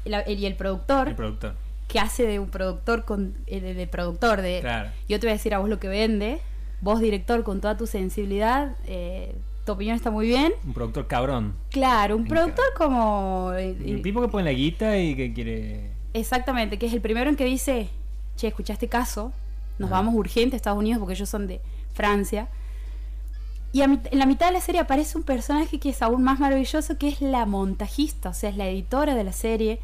la- 0.05 0.21
el- 0.21 0.39
y 0.39 0.47
el 0.47 0.55
productor 0.57 1.09
el 1.09 1.15
productor. 1.15 1.55
que 1.89 1.99
hace 2.01 2.27
de 2.27 2.39
un 2.39 2.49
productor 2.49 3.05
con 3.05 3.35
eh, 3.47 3.61
de, 3.61 3.75
de 3.75 3.87
productor 3.87 4.41
de 4.43 4.61
Claro. 4.61 4.91
yo 5.09 5.19
te 5.21 5.27
voy 5.27 5.31
a 5.31 5.35
decir 5.35 5.55
a 5.55 5.59
vos 5.59 5.69
lo 5.69 5.79
que 5.79 5.89
vende 5.89 6.39
vos 6.81 7.01
director 7.01 7.43
con 7.45 7.61
toda 7.61 7.77
tu 7.77 7.87
sensibilidad 7.87 8.77
eh, 8.87 9.35
tu 9.65 9.73
opinión 9.73 9.95
está 9.95 10.11
muy 10.11 10.27
bien 10.27 10.53
Un 10.67 10.73
productor 10.75 11.07
cabrón. 11.07 11.55
claro 11.71 12.17
un 12.17 12.27
productor 12.27 12.65
como 12.77 13.53
eh, 13.57 13.77
Un 13.87 14.03
tipo 14.03 14.21
que 14.21 14.29
pone 14.29 14.45
la 14.45 14.53
guita 14.53 14.99
y 14.99 15.15
que 15.15 15.33
quiere. 15.33 15.91
exactamente 16.15 16.79
que 16.79 16.87
es 16.87 16.93
el 16.93 17.01
primero 17.01 17.31
en 17.31 17.37
que 17.37 17.45
dice 17.45 17.89
che 18.37 18.49
escucha 18.49 18.73
este 18.73 18.89
caso 18.89 19.33
nos 19.79 19.89
Ajá. 19.91 20.01
vamos 20.01 20.15
urgente 20.15 20.55
a 20.55 20.59
Estados 20.59 20.79
Unidos 20.79 20.99
porque 20.99 21.15
ellos 21.15 21.29
son 21.29 21.47
de 21.47 21.61
Francia 21.95 22.49
y 23.73 23.81
a 23.81 23.85
en 23.85 24.03
la 24.13 24.27
mitad 24.27 24.47
de 24.47 24.53
la 24.53 24.61
serie 24.61 24.81
aparece 24.81 25.17
un 25.17 25.25
personaje 25.25 25.81
que 25.81 25.91
es 25.91 26.03
aún 26.03 26.23
más 26.23 26.39
maravilloso 26.39 26.99
que 26.99 27.09
es 27.09 27.21
la 27.21 27.47
montajista 27.47 28.29
o 28.31 28.35
sea 28.35 28.51
es 28.51 28.57
la 28.57 28.69
editora 28.69 29.15
de 29.15 29.25
la 29.25 29.33
serie 29.33 29.81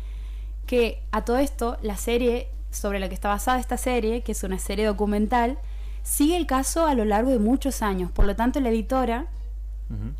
que 0.68 1.02
a 1.12 1.24
todo 1.24 1.38
esto, 1.38 1.78
la 1.82 1.96
serie 1.96 2.46
sobre 2.70 3.00
la 3.00 3.08
que 3.08 3.14
está 3.14 3.28
basada 3.28 3.58
esta 3.58 3.78
serie, 3.78 4.20
que 4.20 4.32
es 4.32 4.44
una 4.44 4.58
serie 4.58 4.84
documental, 4.84 5.58
sigue 6.02 6.36
el 6.36 6.46
caso 6.46 6.86
a 6.86 6.94
lo 6.94 7.04
largo 7.06 7.30
de 7.30 7.38
muchos 7.38 7.82
años. 7.82 8.12
Por 8.12 8.26
lo 8.26 8.36
tanto, 8.36 8.60
la 8.60 8.68
editora 8.68 9.26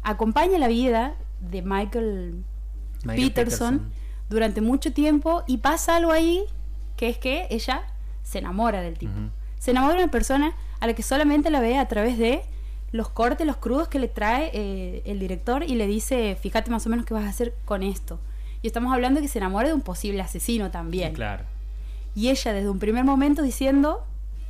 acompaña 0.03 0.59
la 0.59 0.69
vida 0.69 1.15
de 1.41 1.61
Michael, 1.61 2.43
Michael 3.05 3.29
Peterson, 3.29 3.93
durante 4.31 4.63
mucho 4.63 4.93
tiempo 4.95 5.45
y 5.47 5.59
pasa 5.59 5.97
algo 5.97 6.11
ahí 6.11 6.45
que 6.97 7.11
es 7.11 7.19
que 7.19 7.47
ella 7.51 7.83
se 8.23 8.39
enamora 8.39 8.81
del 8.81 8.97
tipo. 8.97 9.13
Se 9.59 9.73
enamora 9.73 9.97
de 9.97 10.05
una 10.05 10.11
persona 10.11 10.55
a 10.81 10.87
la 10.87 10.95
que 10.95 11.03
solamente 11.03 11.51
la 11.51 11.61
ve 11.61 11.77
a 11.77 11.87
través 11.89 12.17
de 12.17 12.43
los 12.93 13.09
cortes, 13.11 13.47
los 13.47 13.57
crudos 13.57 13.89
que 13.89 13.99
le 13.99 14.09
trae 14.09 14.51
eh, 14.55 15.03
el 15.05 15.19
director 15.19 15.63
y 15.63 15.75
le 15.75 15.87
dice, 15.87 16.37
fíjate 16.41 16.71
más 16.71 16.87
o 16.87 16.91
menos 16.91 17.05
qué 17.05 17.15
vas 17.15 17.25
a 17.25 17.29
hacer 17.29 17.55
con 17.65 17.83
esto. 17.83 18.19
Y 18.63 18.67
estamos 18.67 18.93
hablando 18.93 19.21
de 19.21 19.27
que 19.27 19.33
se 19.33 19.39
enamora 19.39 19.69
de 19.69 19.75
un 19.75 19.83
posible 19.83 20.21
asesino 20.21 20.71
también. 20.71 21.13
Claro. 21.13 21.45
Y 22.15 22.31
ella 22.31 22.53
desde 22.53 22.69
un 22.69 22.79
primer 22.79 23.05
momento 23.05 23.43
diciendo, 23.43 24.05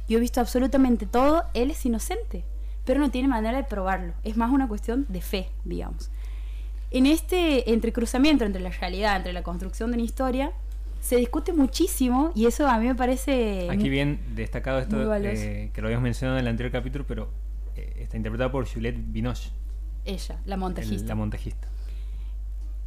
yo 0.08 0.18
he 0.18 0.20
visto 0.20 0.40
absolutamente 0.40 1.06
todo, 1.06 1.44
él 1.52 1.70
es 1.70 1.84
inocente, 1.84 2.44
pero 2.84 3.00
no 3.00 3.10
tiene 3.10 3.28
manera 3.28 3.56
de 3.56 3.64
probarlo. 3.64 4.14
Es 4.24 4.36
más 4.36 4.50
una 4.50 4.68
cuestión 4.68 5.04
de 5.08 5.20
fe, 5.20 5.48
digamos. 5.64 6.10
En 6.90 7.04
este 7.04 7.70
entrecruzamiento 7.72 8.44
entre 8.44 8.62
la 8.62 8.70
realidad, 8.70 9.16
entre 9.16 9.34
la 9.34 9.42
construcción 9.42 9.90
de 9.90 9.96
una 9.96 10.04
historia, 10.04 10.52
se 11.00 11.16
discute 11.16 11.52
muchísimo 11.52 12.32
y 12.34 12.46
eso 12.46 12.66
a 12.66 12.78
mí 12.78 12.86
me 12.86 12.94
parece... 12.94 13.68
Aquí 13.70 13.90
bien 13.90 14.20
destacado 14.34 14.78
esto, 14.78 15.14
eh, 15.14 15.70
que 15.74 15.80
lo 15.82 15.88
habíamos 15.88 16.04
mencionado 16.04 16.38
en 16.38 16.44
el 16.44 16.48
anterior 16.48 16.72
capítulo, 16.72 17.04
pero 17.06 17.28
está 17.96 18.16
interpretado 18.16 18.50
por 18.50 18.66
Juliette 18.68 18.98
Binoche, 19.12 19.50
Ella, 20.04 20.38
la 20.44 20.54
el- 20.54 20.60
montajista. 20.60 21.08
la 21.08 21.14
montajista. 21.14 21.68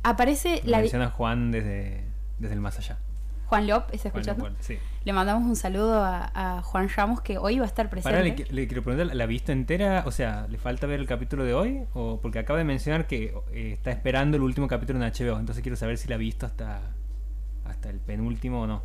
Aparece 0.04 0.62
la 0.66 0.80
menciona 0.80 1.10
Juan 1.10 1.52
desde, 1.52 2.04
desde 2.40 2.56
el 2.56 2.62
más 2.62 2.78
allá. 2.80 2.98
Juan 3.46 3.68
Lop, 3.68 3.90
¿está 3.92 4.08
escuchando? 4.08 4.50
Sí. 4.62 4.78
Le 5.04 5.12
mandamos 5.14 5.44
un 5.44 5.58
saludo 5.58 6.02
a, 6.04 6.32
a 6.58 6.62
Juan 6.62 6.88
Ramos 6.96 7.20
que 7.22 7.38
hoy 7.38 7.60
va 7.60 7.66
a 7.66 7.68
estar 7.68 7.90
presente. 7.90 8.18
Pará, 8.18 8.24
le 8.54 8.68
quiero 8.68 8.82
preguntar, 8.82 9.14
¿la 9.16 9.26
vista 9.26 9.52
entera? 9.52 10.04
O 10.08 10.12
sea, 10.12 10.48
¿le 10.50 10.58
falta 10.58 10.88
ver 10.88 11.02
el 11.02 11.06
capítulo 11.06 11.44
de 11.44 11.54
hoy? 11.54 11.82
O 11.94 12.20
porque 12.22 12.40
acaba 12.40 12.58
de 12.58 12.66
mencionar 12.66 13.08
que 13.08 13.36
eh, 13.52 13.74
está 13.74 13.92
esperando 13.92 14.38
el 14.38 14.44
último 14.44 14.68
capítulo 14.70 15.04
en 15.04 15.12
HBO, 15.12 15.38
entonces 15.38 15.62
quiero 15.62 15.76
saber 15.76 15.98
si 15.98 16.08
la 16.08 16.16
ha 16.16 16.18
visto 16.18 16.46
hasta, 16.46 16.80
hasta 17.66 17.90
el 17.90 18.00
penúltimo 18.00 18.62
o 18.62 18.68
no. 18.68 18.84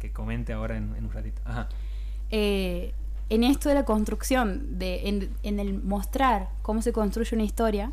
Que 0.00 0.10
comente 0.12 0.52
ahora 0.54 0.78
en, 0.78 0.94
en 0.96 1.04
un 1.04 1.12
ratito. 1.12 1.42
Ajá. 1.44 1.68
Eh, 2.30 2.94
en 3.28 3.44
esto 3.44 3.68
de 3.68 3.74
la 3.74 3.84
construcción, 3.84 4.78
de, 4.78 5.08
en, 5.42 5.60
el 5.60 5.82
mostrar 5.82 6.48
cómo 6.62 6.82
se 6.82 6.92
construye 6.92 7.34
una 7.34 7.44
historia, 7.44 7.92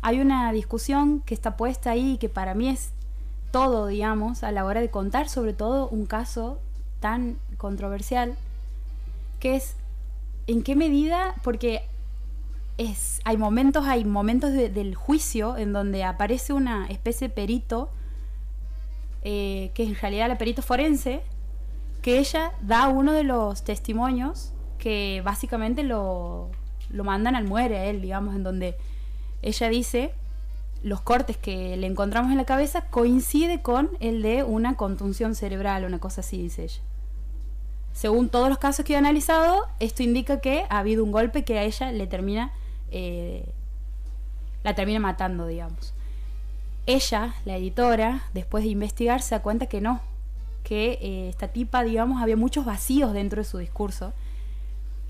hay 0.00 0.20
una 0.20 0.52
discusión 0.52 1.20
que 1.20 1.34
está 1.34 1.56
puesta 1.56 1.90
ahí 1.90 2.18
que 2.18 2.28
para 2.28 2.54
mí 2.54 2.68
es 2.68 2.92
todo, 3.50 3.86
digamos, 3.86 4.42
a 4.42 4.52
la 4.52 4.64
hora 4.64 4.80
de 4.80 4.90
contar 4.90 5.28
sobre 5.28 5.52
todo 5.52 5.88
un 5.88 6.06
caso 6.06 6.58
tan 7.00 7.38
controversial, 7.56 8.36
que 9.40 9.56
es 9.56 9.76
en 10.46 10.62
qué 10.62 10.74
medida, 10.74 11.34
porque 11.42 11.82
es, 12.78 13.20
hay 13.24 13.36
momentos, 13.36 13.84
hay 13.86 14.04
momentos 14.04 14.52
del 14.52 14.94
juicio 14.94 15.56
en 15.56 15.72
donde 15.72 16.04
aparece 16.04 16.52
una 16.52 16.86
especie 16.88 17.28
de 17.28 17.34
perito, 17.34 17.90
eh, 19.22 19.70
que 19.74 19.84
en 19.84 19.94
realidad 19.94 20.28
la 20.28 20.38
perito 20.38 20.62
forense, 20.62 21.22
que 22.08 22.18
ella 22.18 22.52
da 22.62 22.88
uno 22.88 23.12
de 23.12 23.22
los 23.22 23.64
testimonios 23.64 24.54
que 24.78 25.20
básicamente 25.26 25.82
lo, 25.82 26.48
lo 26.88 27.04
mandan 27.04 27.36
al 27.36 27.44
muere 27.44 27.76
a 27.76 27.84
él, 27.84 28.00
digamos, 28.00 28.34
en 28.34 28.42
donde 28.42 28.78
ella 29.42 29.68
dice 29.68 30.14
los 30.82 31.02
cortes 31.02 31.36
que 31.36 31.76
le 31.76 31.86
encontramos 31.86 32.30
en 32.30 32.38
la 32.38 32.46
cabeza 32.46 32.86
coincide 32.86 33.60
con 33.60 33.90
el 34.00 34.22
de 34.22 34.42
una 34.42 34.74
contunción 34.74 35.34
cerebral, 35.34 35.84
una 35.84 35.98
cosa 35.98 36.22
así, 36.22 36.40
dice 36.40 36.64
ella. 36.64 36.80
Según 37.92 38.30
todos 38.30 38.48
los 38.48 38.56
casos 38.56 38.86
que 38.86 38.94
he 38.94 38.96
analizado, 38.96 39.66
esto 39.78 40.02
indica 40.02 40.40
que 40.40 40.64
ha 40.70 40.78
habido 40.78 41.04
un 41.04 41.12
golpe 41.12 41.44
que 41.44 41.58
a 41.58 41.64
ella 41.64 41.92
le 41.92 42.06
termina, 42.06 42.52
eh, 42.90 43.52
la 44.64 44.74
termina 44.74 44.98
matando, 44.98 45.46
digamos. 45.46 45.92
Ella, 46.86 47.34
la 47.44 47.56
editora, 47.56 48.22
después 48.32 48.64
de 48.64 48.70
investigar, 48.70 49.20
se 49.20 49.34
da 49.34 49.42
cuenta 49.42 49.66
que 49.66 49.82
no, 49.82 50.00
que 50.68 50.98
eh, 51.00 51.28
esta 51.30 51.48
tipa, 51.48 51.82
digamos, 51.82 52.20
había 52.20 52.36
muchos 52.36 52.66
vacíos 52.66 53.14
dentro 53.14 53.40
de 53.40 53.48
su 53.48 53.56
discurso 53.56 54.12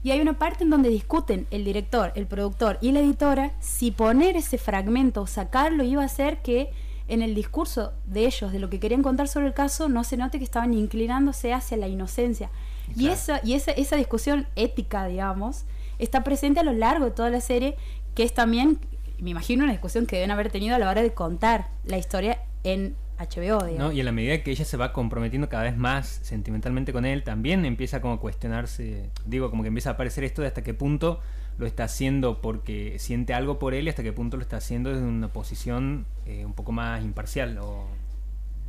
y 0.05 0.13
hay 0.13 0.21
una 0.21 0.39
parte 0.39 0.63
en 0.63 0.71
donde 0.71 0.89
discuten 0.89 1.49
el 1.51 1.65
director, 1.65 2.13
el 2.15 2.29
productor 2.29 2.79
y 2.81 2.93
la 2.93 3.01
editora 3.01 3.51
si 3.59 3.91
poner 3.91 4.37
ese 4.37 4.57
fragmento 4.57 5.23
o 5.23 5.27
sacarlo 5.27 5.83
iba 5.83 6.03
a 6.03 6.07
hacer 6.07 6.43
que 6.43 6.71
en 7.09 7.23
el 7.23 7.35
discurso 7.35 7.93
de 8.07 8.27
ellos, 8.27 8.53
de 8.53 8.61
lo 8.61 8.71
que 8.71 8.79
querían 8.79 9.03
contar 9.03 9.27
sobre 9.27 9.49
el 9.49 9.53
caso, 9.55 9.89
no 9.89 10.05
se 10.05 10.17
note 10.17 10.39
que 10.39 10.45
estaban 10.45 10.75
inclinándose 10.75 11.53
hacia 11.53 11.77
la 11.77 11.89
inocencia. 11.89 12.51
Y, 12.95 13.09
esa, 13.09 13.41
y 13.43 13.55
esa, 13.55 13.73
esa 13.73 13.97
discusión 13.97 14.47
ética, 14.55 15.07
digamos, 15.07 15.65
está 15.99 16.23
presente 16.23 16.61
a 16.61 16.63
lo 16.63 16.73
largo 16.73 17.07
de 17.07 17.11
toda 17.11 17.31
la 17.31 17.41
serie, 17.41 17.77
que 18.15 18.23
es 18.23 18.33
también, 18.33 18.79
me 19.19 19.31
imagino, 19.31 19.65
una 19.65 19.73
discusión 19.73 20.07
que 20.07 20.17
deben 20.17 20.31
haber 20.31 20.51
tenido 20.53 20.77
a 20.77 20.79
la 20.79 20.89
hora 20.89 21.03
de 21.03 21.13
contar 21.13 21.71
la 21.85 21.99
historia 21.99 22.43
en 22.63 22.95
HBO, 23.19 23.65
digamos. 23.65 23.95
Y 23.95 24.01
en 24.01 24.07
la 24.07 24.13
medida 24.13 24.43
que 24.43 24.51
ella 24.51 24.65
se 24.65 24.77
va 24.77 24.93
comprometiendo 24.93 25.49
cada 25.49 25.65
vez 25.65 25.77
más 25.77 26.07
sentimentalmente 26.23 26.93
con 26.93 27.05
él, 27.05 27.25
también 27.25 27.65
empieza 27.65 28.01
como 28.01 28.15
a 28.15 28.21
cuestionarse, 28.21 29.11
digo, 29.27 29.51
como 29.51 29.63
que 29.63 29.69
empieza 29.69 29.91
a 29.91 29.93
aparecer 29.95 30.25
esto 30.25 30.43
de 30.43 30.49
hasta 30.49 30.63
qué 30.63 30.75
punto 30.75 31.21
lo 31.59 31.67
está 31.67 31.85
haciendo 31.85 32.41
porque 32.41 32.99
siente 32.99 33.35
algo 33.35 33.59
por 33.59 33.75
él 33.75 33.87
y 33.87 33.89
hasta 33.91 34.03
qué 34.03 34.13
punto 34.13 34.37
lo 34.37 34.43
está 34.43 34.59
haciendo 34.59 34.91
desde 34.91 35.05
una 35.05 35.29
posición 35.29 36.07
eh, 36.25 36.45
un 36.45 36.53
poco 36.53 36.71
más 36.71 37.03
imparcial 37.03 37.59
o 37.59 37.85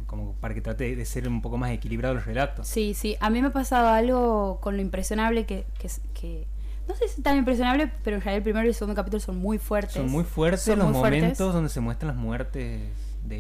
como 0.08 0.34
para 0.34 0.56
que 0.56 0.62
trate 0.62 0.96
de 0.96 1.06
ser 1.06 1.28
un 1.28 1.42
poco 1.44 1.58
más 1.58 1.70
equilibrado 1.72 2.16
el 2.16 2.24
relato. 2.24 2.64
Sí, 2.64 2.96
sí, 2.96 3.16
a 3.20 3.30
mí 3.30 3.42
me 3.42 3.50
ha 3.50 3.54
pasado 3.54 3.90
algo 3.90 4.60
con 4.60 4.76
lo 4.76 4.82
impresionable 4.82 5.46
que, 5.46 5.66
que, 5.78 5.88
que 6.16 6.48
no 6.88 6.96
sé 6.96 7.08
si 7.08 7.18
es 7.18 7.24
tan 7.24 7.38
impresionable, 7.38 7.92
pero 8.04 8.16
en 8.16 8.24
realidad 8.24 8.38
el 8.38 8.44
primero 8.44 8.66
y 8.66 8.70
el 8.70 8.74
segundo 8.74 8.96
capítulo 8.96 9.20
son 9.20 9.38
muy 9.38 9.60
fuertes. 9.60 9.94
Son 9.94 10.10
muy 10.10 10.24
fuertes 10.24 10.76
los 10.76 10.92
momentos 10.92 11.54
donde 11.54 11.70
se 11.70 11.80
muestran 11.80 12.08
las 12.08 12.18
muertes 12.18 12.82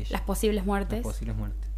las 0.09 0.21
posibles 0.21 0.65
muertes. 0.65 1.03
Las 1.03 1.13
posibles 1.13 1.35
muertes. 1.35 1.69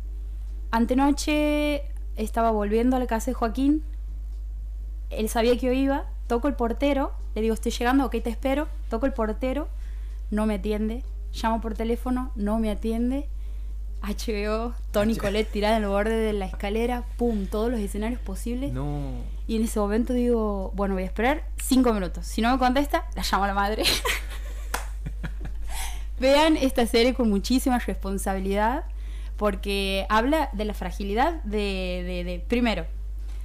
Antenoche 0.71 1.83
estaba 2.15 2.51
volviendo 2.51 2.95
a 2.95 2.99
la 2.99 3.07
casa 3.07 3.31
de 3.31 3.35
Joaquín. 3.35 3.83
Él 5.09 5.29
sabía 5.29 5.53
que 5.57 5.67
yo 5.67 5.71
iba. 5.71 6.05
Toco 6.27 6.47
el 6.47 6.55
portero. 6.55 7.13
Le 7.35 7.41
digo, 7.41 7.53
estoy 7.53 7.71
llegando, 7.71 8.05
ok, 8.05 8.11
te 8.23 8.29
espero. 8.29 8.67
Toco 8.89 9.05
el 9.05 9.13
portero. 9.13 9.67
No 10.29 10.45
me 10.45 10.55
atiende. 10.55 11.03
Llamo 11.33 11.61
por 11.61 11.73
teléfono. 11.73 12.31
No 12.35 12.59
me 12.59 12.71
atiende. 12.71 13.29
HBO, 14.01 14.73
Tony 14.91 15.15
Colette 15.17 15.51
tirada 15.51 15.77
en 15.77 15.83
el 15.83 15.89
borde 15.89 16.15
de 16.15 16.33
la 16.33 16.45
escalera, 16.45 17.03
pum, 17.17 17.45
todos 17.45 17.69
los 17.69 17.79
escenarios 17.79 18.19
posibles. 18.19 18.73
No. 18.73 19.11
Y 19.47 19.57
en 19.57 19.63
ese 19.63 19.79
momento 19.79 20.13
digo, 20.13 20.71
bueno, 20.75 20.95
voy 20.95 21.03
a 21.03 21.05
esperar 21.05 21.43
cinco 21.57 21.93
minutos. 21.93 22.25
Si 22.25 22.41
no 22.41 22.51
me 22.51 22.57
contesta, 22.57 23.05
la 23.15 23.23
llamo 23.29 23.43
a 23.43 23.47
la 23.47 23.53
madre. 23.53 23.83
Vean 26.21 26.55
esta 26.55 26.85
serie 26.85 27.15
con 27.15 27.29
muchísima 27.29 27.79
responsabilidad 27.79 28.83
porque 29.37 30.05
habla 30.07 30.49
de 30.53 30.65
la 30.65 30.75
fragilidad 30.75 31.41
de, 31.43 32.43
primero, 32.47 32.85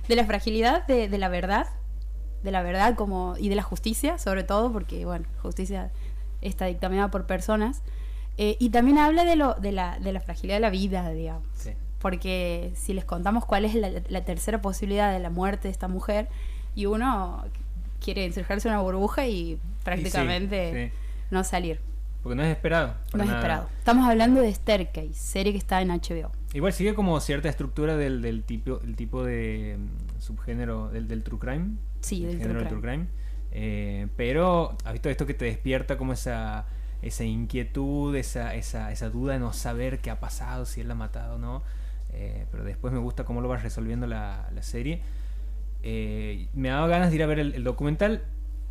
de 0.09 0.14
la 0.14 0.26
fragilidad 0.26 0.87
de, 0.87 1.09
la 1.16 1.30
verdad, 1.30 1.68
de 2.42 2.50
la 2.50 2.62
verdad 2.62 2.95
como 2.95 3.35
y 3.38 3.49
de 3.49 3.54
la 3.54 3.62
justicia, 3.62 4.18
sobre 4.18 4.45
todo 4.45 4.71
porque, 4.71 5.06
bueno, 5.06 5.25
justicia 5.40 5.90
está 6.42 6.66
dictaminada 6.66 7.11
por 7.11 7.26
personas, 7.26 7.83
eh, 8.37 8.59
y 8.61 8.68
también 8.68 8.99
habla 8.99 9.25
de, 9.25 9.37
lo, 9.37 9.54
de, 9.54 9.73
la, 9.73 9.99
de 9.99 10.12
la 10.12 10.21
fragilidad 10.21 10.56
de 10.56 10.61
la 10.61 10.71
vida, 10.71 11.11
digamos. 11.11 11.49
Porque 11.99 12.73
si 12.75 12.92
les 12.92 13.06
contamos 13.06 13.47
cuál 13.47 13.64
es 13.64 13.75
la, 13.75 14.21
tercera 14.21 14.61
posibilidad 14.61 15.14
de 15.14 15.18
la 15.18 15.30
muerte 15.30 15.68
de 15.68 15.73
esta 15.73 15.88
mujer, 15.88 16.28
y 16.75 16.85
uno 16.85 17.42
quiere 18.04 18.26
encerrarse 18.26 18.68
en 18.68 18.75
una 18.75 18.83
burbuja 18.83 19.26
y 19.26 19.59
prácticamente 19.83 20.92
no 21.30 21.42
salir. 21.42 21.80
Porque 22.26 22.35
no 22.35 22.42
es 22.42 22.56
esperado. 22.56 22.95
No 23.14 23.23
es 23.23 23.30
esperado. 23.30 23.68
Estamos 23.78 24.04
hablando 24.09 24.40
de 24.40 24.52
Staircase, 24.52 25.14
serie 25.14 25.52
que 25.52 25.59
está 25.59 25.80
en 25.80 25.90
HBO. 25.90 26.33
Igual 26.54 26.73
sigue 26.73 26.92
como 26.92 27.21
cierta 27.21 27.49
estructura 27.49 27.97
del, 27.97 28.21
del 28.21 28.42
tipo, 28.42 28.80
el 28.83 28.97
tipo 28.97 29.23
de 29.23 29.78
mm, 29.78 30.21
subgénero 30.21 30.88
del, 30.88 31.06
del 31.06 31.23
true 31.23 31.38
crime. 31.38 31.76
Sí, 32.00 32.25
del 32.25 32.38
género 32.38 32.66
true 32.66 32.80
crime. 32.80 33.06
Eh, 33.52 34.09
pero 34.16 34.76
has 34.85 34.92
visto 34.95 35.09
esto 35.09 35.25
que 35.25 35.35
te 35.35 35.45
despierta 35.45 35.97
como 35.97 36.14
esa, 36.14 36.66
esa 37.00 37.23
inquietud, 37.23 38.16
esa, 38.16 38.56
esa, 38.56 38.90
esa 38.90 39.09
duda 39.09 39.35
de 39.35 39.38
no 39.38 39.52
saber 39.52 40.00
qué 40.00 40.11
ha 40.11 40.18
pasado, 40.18 40.66
si 40.66 40.80
él 40.80 40.88
la 40.88 40.95
ha 40.95 40.97
matado 40.97 41.37
o 41.37 41.38
no. 41.38 41.62
Eh, 42.12 42.45
pero 42.50 42.64
después 42.64 42.92
me 42.92 42.99
gusta 42.99 43.23
cómo 43.23 43.40
lo 43.40 43.49
va 43.49 43.59
resolviendo 43.59 44.09
la, 44.09 44.49
la 44.52 44.62
serie. 44.64 45.00
Eh, 45.85 46.49
me 46.54 46.71
ha 46.71 46.75
dado 46.75 46.88
ganas 46.88 47.11
de 47.11 47.14
ir 47.14 47.23
a 47.23 47.26
ver 47.26 47.38
el 47.38 47.62
documental 47.62 48.25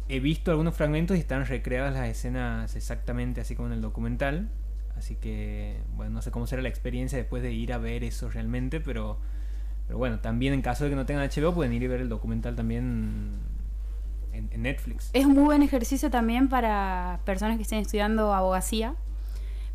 he 0.08 0.20
visto 0.20 0.52
algunos 0.52 0.76
fragmentos 0.76 1.18
y 1.18 1.20
están 1.20 1.46
recreadas 1.46 1.94
las 1.94 2.08
escenas 2.08 2.76
exactamente 2.76 3.42
así 3.42 3.56
como 3.56 3.68
en 3.68 3.74
el 3.74 3.82
documental. 3.82 4.50
Así 4.96 5.16
que, 5.16 5.82
bueno, 5.96 6.14
no 6.14 6.22
sé 6.22 6.32
cómo 6.32 6.48
será 6.48 6.62
la 6.62 6.70
experiencia 6.70 7.18
después 7.18 7.44
de 7.44 7.52
ir 7.52 7.74
a 7.74 7.78
ver 7.78 8.04
eso 8.04 8.30
realmente, 8.30 8.80
pero, 8.80 9.18
pero 9.88 9.98
bueno, 9.98 10.20
también 10.20 10.54
en 10.54 10.62
caso 10.62 10.86
de 10.86 10.92
que 10.92 10.96
no 10.96 11.06
tengan 11.06 11.28
HBO 11.28 11.54
pueden 11.54 11.74
ir 11.74 11.84
y 11.84 11.88
ver 11.88 12.00
el 12.00 12.08
documental 12.08 12.56
también 12.56 13.40
en, 14.32 14.62
Netflix. 14.62 15.10
Es 15.14 15.26
un 15.26 15.34
muy 15.34 15.44
buen 15.44 15.64
ejercicio 15.64 16.10
también 16.10 16.48
para 16.48 17.20
personas 17.26 17.58
que 17.58 17.64
estén 17.64 17.80
estudiando 17.80 18.34
abogacía, 18.34 18.96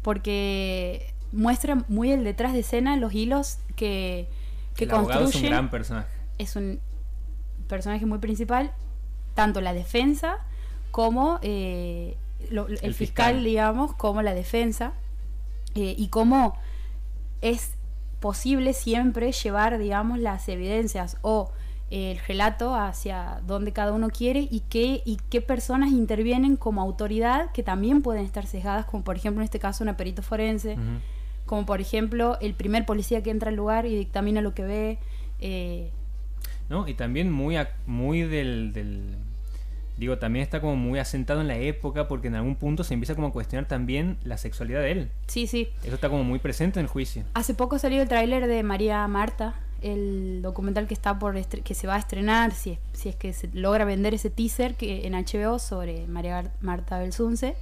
porque 0.03 1.13
muestra 1.33 1.85
muy 1.89 2.13
el 2.13 2.25
detrás 2.25 2.53
de 2.55 2.61
escena, 2.61 2.97
los 2.97 3.13
hilos 3.13 3.59
que, 3.77 4.29
que 4.75 4.85
el 4.85 4.91
construye. 4.91 5.29
Es 5.29 5.35
un 5.37 5.43
gran 5.51 5.71
personaje. 5.71 6.09
Es 6.39 6.57
un 6.57 6.81
personaje 7.69 8.07
muy 8.07 8.19
principal 8.19 8.73
tanto 9.41 9.63
la 9.63 9.73
defensa 9.73 10.37
como 10.91 11.39
eh, 11.41 12.15
el, 12.51 12.93
fiscal, 12.93 13.43
digamos, 13.43 13.95
como 13.95 14.21
la 14.21 14.35
defensa, 14.35 14.93
eh, 15.75 15.95
y 15.97 16.09
cómo 16.09 16.59
es 17.41 17.71
posible 18.21 18.75
siempre 18.75 19.33
llevar, 19.33 19.79
digamos, 19.79 20.19
las 20.19 20.47
evidencias 20.51 21.17
o 21.23 21.53
el 21.89 22.19
relato 22.19 22.75
hacia 22.75 23.41
donde 23.47 23.73
cada 23.73 23.95
uno 23.95 24.11
quiere 24.11 24.47
y 24.51 24.61
qué, 24.69 25.01
y 25.07 25.17
qué 25.31 25.41
personas 25.41 25.91
intervienen 25.91 26.57
como 26.57 26.83
autoridad 26.83 27.51
que 27.53 27.63
también 27.63 28.03
pueden 28.03 28.27
estar 28.27 28.45
sesgadas, 28.45 28.85
como 28.85 29.05
por 29.05 29.17
ejemplo 29.17 29.41
en 29.41 29.47
este 29.47 29.59
caso 29.59 29.83
una 29.83 29.97
perito 29.97 30.21
forense, 30.21 30.77
como 31.47 31.65
por 31.65 31.81
ejemplo 31.81 32.37
el 32.43 32.53
primer 32.53 32.85
policía 32.85 33.23
que 33.23 33.31
entra 33.31 33.49
al 33.49 33.57
lugar 33.57 33.87
y 33.87 33.97
dictamina 33.97 34.43
lo 34.43 34.53
que 34.53 34.65
ve. 34.65 34.99
Eh, 35.41 35.91
¿no? 36.69 36.87
Y 36.87 36.93
también 36.93 37.33
muy, 37.33 37.57
muy 37.87 38.23
del, 38.23 39.17
Digo, 40.01 40.17
también 40.17 40.43
está 40.43 40.63
como 40.63 40.77
muy 40.77 40.99
asentado 40.99 41.43
en 41.43 41.49
la 41.49 41.59
época 41.59 42.09
porque 42.09 42.29
en 42.29 42.35
algún 42.35 42.57
punto 42.57 42.85
se 42.85 42.95
empieza 42.95 43.15
como 43.15 43.27
a 43.27 43.33
cuestionar 43.33 43.69
también 43.69 44.17
la 44.25 44.39
sexualidad 44.39 44.81
de 44.81 44.93
él. 44.93 45.11
Sí, 45.27 45.47
sí. 45.47 45.69
Eso 45.85 45.95
está 45.95 46.09
como 46.09 46.25
muy 46.25 46.39
presente 46.39 46.81
en 46.81 46.87
el 46.87 46.91
juicio. 46.91 47.23
Hace 47.35 47.53
poco 47.53 47.79
salió 47.79 48.01
el 48.01 48.09
tráiler 48.09 48.47
de 48.47 48.63
María 48.63 49.07
Marta, 49.09 49.57
el 49.83 50.41
documental 50.41 50.87
que 50.87 50.95
está 50.95 51.19
por 51.19 51.39
que 51.45 51.75
se 51.75 51.87
va 51.87 51.97
a 51.97 51.99
estrenar, 51.99 52.53
si 52.53 52.71
es, 52.71 52.79
si 52.95 53.11
es 53.11 53.15
que 53.15 53.35
se 53.35 53.51
logra 53.53 53.85
vender 53.85 54.15
ese 54.15 54.31
teaser 54.31 54.75
que 54.75 55.07
en 55.07 55.13
HBO 55.13 55.59
sobre 55.59 56.07
María 56.07 56.51
Marta 56.63 56.99
Belsunce. 56.99 57.55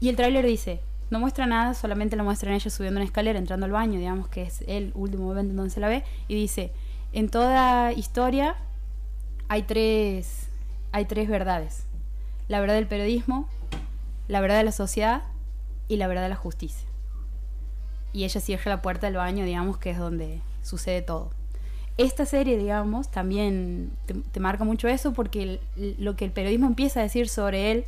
Y 0.00 0.08
el 0.08 0.16
tráiler 0.16 0.44
dice, 0.44 0.80
no 1.10 1.20
muestra 1.20 1.46
nada, 1.46 1.74
solamente 1.74 2.16
lo 2.16 2.24
muestran 2.24 2.52
ella 2.52 2.68
subiendo 2.68 2.98
una 2.98 3.04
escalera, 3.04 3.38
entrando 3.38 3.64
al 3.64 3.70
baño, 3.70 4.00
digamos 4.00 4.26
que 4.26 4.42
es 4.42 4.64
el 4.66 4.90
último 4.96 5.26
momento 5.26 5.52
en 5.52 5.56
donde 5.56 5.70
se 5.70 5.78
la 5.78 5.86
ve, 5.86 6.02
y 6.26 6.34
dice, 6.34 6.72
en 7.12 7.28
toda 7.28 7.92
historia 7.92 8.56
hay 9.46 9.62
tres, 9.62 10.48
hay 10.92 11.06
tres 11.06 11.28
verdades. 11.28 11.84
La 12.48 12.60
verdad 12.60 12.74
del 12.74 12.86
periodismo, 12.86 13.48
la 14.28 14.40
verdad 14.40 14.58
de 14.58 14.64
la 14.64 14.72
sociedad 14.72 15.22
y 15.88 15.96
la 15.96 16.06
verdad 16.06 16.22
de 16.22 16.28
la 16.28 16.36
justicia. 16.36 16.86
Y 18.12 18.24
ella 18.24 18.40
cierra 18.40 18.70
la 18.70 18.82
puerta 18.82 19.06
del 19.06 19.16
baño, 19.16 19.44
digamos 19.44 19.78
que 19.78 19.90
es 19.90 19.98
donde 19.98 20.40
sucede 20.62 21.02
todo. 21.02 21.30
esta 21.98 22.24
serie, 22.24 22.56
digamos, 22.56 23.10
también 23.10 23.90
te, 24.06 24.40
marca 24.40 24.64
mucho 24.64 24.88
eso 24.88 25.12
porque 25.12 25.60
lo 25.76 26.16
que 26.16 26.24
el 26.24 26.30
periodismo 26.30 26.66
empieza 26.66 27.00
a 27.00 27.02
decir 27.02 27.28
sobre 27.28 27.70
él 27.70 27.84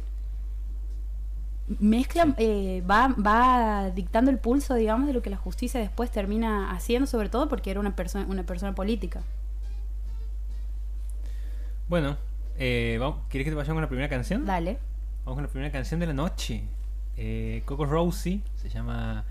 mezcla, 1.78 2.34
eh, 2.36 2.82
va, 2.88 3.08
va 3.08 3.90
dictando 3.90 4.30
el 4.30 4.38
pulso, 4.38 4.74
digamos, 4.74 5.06
de 5.06 5.14
lo 5.14 5.22
que 5.22 5.30
la 5.30 5.38
justicia 5.38 5.80
después 5.80 6.10
termina 6.10 6.70
haciendo, 6.72 7.06
sobre 7.06 7.30
todo 7.30 7.48
porque 7.48 7.70
era 7.70 7.80
una 7.80 7.96
persona, 7.96 8.26
una 8.28 8.42
persona 8.42 8.74
política. 8.74 9.22
Bueno, 11.88 12.16
eh, 12.58 12.98
¿quieres 13.28 13.44
que 13.44 13.50
te 13.50 13.56
vayamos 13.56 13.74
con 13.74 13.82
la 13.82 13.88
primera 13.88 14.08
canción? 14.08 14.44
Dale. 14.46 14.78
Vamos 15.24 15.36
con 15.36 15.44
la 15.44 15.50
primera 15.50 15.72
canción 15.72 16.00
de 16.00 16.06
la 16.06 16.12
noche. 16.12 16.64
Eh, 17.16 17.62
Coco 17.64 17.86
Rosie 17.86 18.42
se 18.56 18.68
llama 18.68 19.24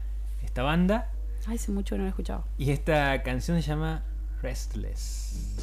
esta 0.43 0.63
banda. 0.63 1.09
Ay, 1.45 1.55
hace 1.55 1.71
mucho 1.71 1.95
que 1.95 1.99
no 1.99 2.03
la 2.03 2.07
he 2.07 2.09
escuchado. 2.09 2.45
Y 2.57 2.71
esta 2.71 3.21
canción 3.23 3.61
se 3.61 3.67
llama 3.67 4.03
Restless. 4.41 5.55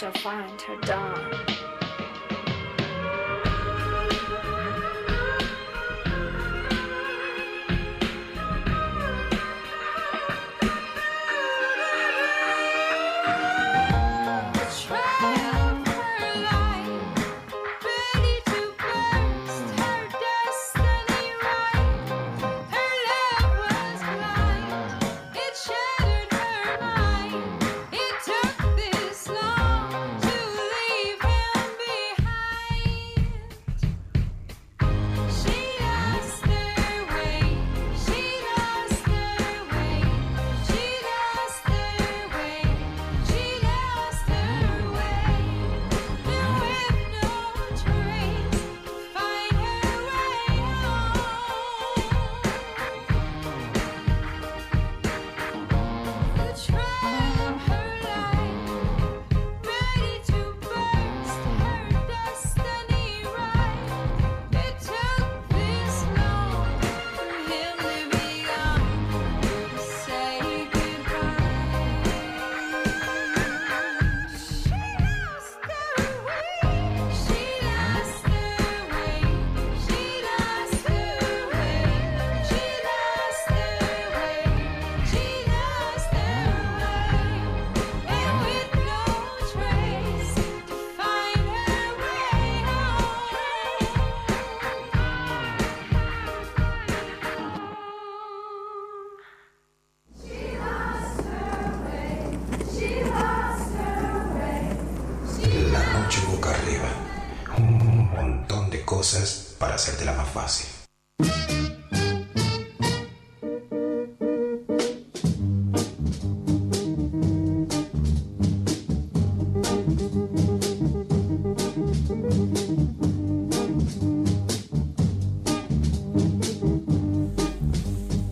Shall 0.00 0.10
find 0.12 0.58
her 0.62 0.76
dawn. 0.76 1.59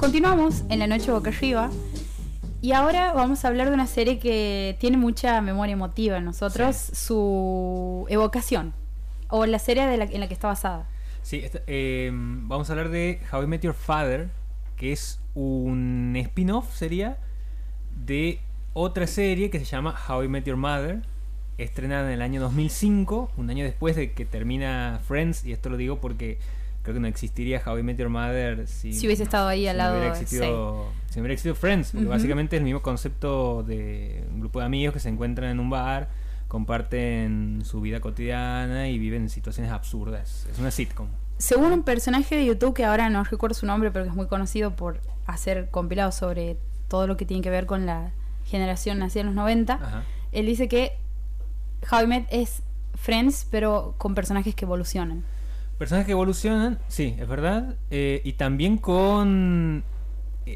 Continuamos 0.09 0.65
en 0.71 0.79
la 0.79 0.87
noche 0.87 1.11
boca 1.13 1.29
arriba 1.29 1.69
y 2.63 2.73
ahora 2.73 3.13
vamos 3.13 3.45
a 3.45 3.49
hablar 3.49 3.69
de 3.69 3.75
una 3.75 3.87
serie 3.87 4.19
que 4.19 4.75
tiene 4.81 4.97
mucha 4.97 5.43
memoria 5.43 5.75
emotiva 5.75 6.17
en 6.17 6.25
nosotros, 6.25 6.77
su 6.77 8.07
evocación 8.09 8.73
o 9.29 9.45
la 9.45 9.59
serie 9.59 9.87
de 9.87 9.99
la- 9.99 10.05
en 10.05 10.21
la 10.21 10.27
que 10.27 10.33
está 10.33 10.49
basada. 10.49 10.87
Sí, 11.21 11.41
esta- 11.45 11.61
eh, 11.67 12.11
vamos 12.11 12.71
a 12.71 12.73
hablar 12.73 12.89
de 12.89 13.21
How 13.31 13.43
I 13.43 13.47
Met 13.49 13.61
Your 13.61 13.75
Father, 13.75 14.31
que 14.77 14.93
es 14.93 15.21
un 15.35 16.15
spin-off, 16.17 16.75
sería, 16.75 17.19
de 18.07 18.41
otra 18.73 19.07
serie 19.07 19.51
que 19.51 19.59
se 19.59 19.67
llama 19.67 19.95
How 20.09 20.23
I 20.25 20.29
Met 20.29 20.47
Your 20.47 20.57
Mother, 20.57 21.03
estrenada 21.59 22.07
en 22.07 22.15
el 22.15 22.23
año 22.23 22.41
2005, 22.41 23.31
un 23.37 23.51
año 23.51 23.63
después 23.63 23.95
de 23.95 24.13
que 24.13 24.25
termina 24.25 25.01
Friends, 25.07 25.45
y 25.45 25.53
esto 25.53 25.69
lo 25.69 25.77
digo 25.77 26.01
porque 26.01 26.39
creo 26.83 26.95
que 26.95 27.01
no 27.01 27.07
existiría 27.07 27.63
How 27.65 27.79
I 27.79 27.83
Met 27.83 27.99
Your 27.99 28.09
Mother 28.09 28.67
si, 28.67 28.93
Si 28.93 29.07
hubiese 29.07 29.23
estado 29.23 29.49
ahí 29.49 29.67
al 29.67 29.79
lado, 29.79 29.99
hubiera 29.99 30.11
existido, 30.11 30.87
si 31.11 31.17
no 31.17 31.23
hubiera 31.23 31.35
existido 31.35 31.55
Friends, 31.55 31.93
porque 31.93 32.07
básicamente 32.07 32.57
es 32.57 32.61
el 32.61 32.65
mismo 32.65 32.83
concepto 32.83 33.63
de 33.63 34.25
un 34.33 34.41
grupo 34.41 34.61
de 34.61 34.67
amigos 34.67 34.95
que 34.95 35.01
se 35.01 35.09
encuentran 35.09 35.51
en 35.51 35.61
un 35.61 35.71
bar, 35.71 36.09
comparten 36.49 37.63
su 37.65 37.81
vida 37.81 38.01
cotidiana 38.01 38.89
y 38.89 38.99
viven 38.99 39.29
situaciones 39.29 39.73
absurdas. 39.73 40.47
Es 40.51 40.59
una 40.59 40.71
sitcom. 40.71 41.09
Según 41.37 41.73
un 41.73 41.83
personaje 41.83 42.37
de 42.37 42.47
YouTube 42.47 42.75
que 42.75 42.85
ahora 42.85 43.11
no 43.11 43.23
recuerdo 43.23 43.55
su 43.55 43.67
nombre, 43.67 43.91
pero 43.91 44.05
que 44.05 44.11
es 44.11 44.17
muy 44.17 44.27
conocido 44.27 44.75
por 44.75 45.01
hacer 45.27 45.69
compilados 45.71 46.15
sobre 46.15 46.57
todo 46.89 47.07
lo 47.07 47.17
que 47.17 47.27
tiene 47.27 47.43
que 47.43 47.51
ver 47.51 47.67
con 47.67 47.87
la 47.87 48.13
generación 48.45 48.99
nacida 48.99 49.21
en 49.21 49.27
los 49.27 49.37
90, 49.37 49.75
Ajá. 49.75 50.03
él 50.33 50.47
dice 50.47 50.69
que 50.69 50.93
How 51.93 52.05
I 52.05 52.07
Met 52.07 52.27
es 52.31 52.63
Friends, 52.95 53.47
pero 53.51 53.95
con 53.99 54.15
personajes 54.15 54.55
que 54.55 54.65
evolucionan. 54.65 55.23
Personajes 55.79 56.07
que 56.07 56.13
evolucionan, 56.13 56.79
sí, 56.89 57.15
es 57.19 57.29
verdad. 57.29 57.77
eh, 57.91 58.21
y 58.25 58.33
también 58.35 58.79
con 58.79 59.85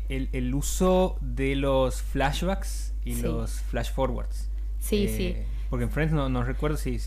el, 0.09 0.29
el 0.33 0.55
uso 0.55 1.17
de 1.21 1.55
los 1.57 2.03
flashbacks 2.03 2.95
y 3.05 3.15
Sí. 3.15 3.23
los 3.23 3.61
flash 3.61 3.91
forwards. 3.93 4.49
Sí, 4.81 5.05
Eh, 5.05 5.15
sí. 5.17 5.37
Porque 5.71 5.85
en 5.85 5.91
Friends 5.91 6.13
no, 6.13 6.29
no 6.29 6.43
recuerdo 6.43 6.77
si... 6.77 6.99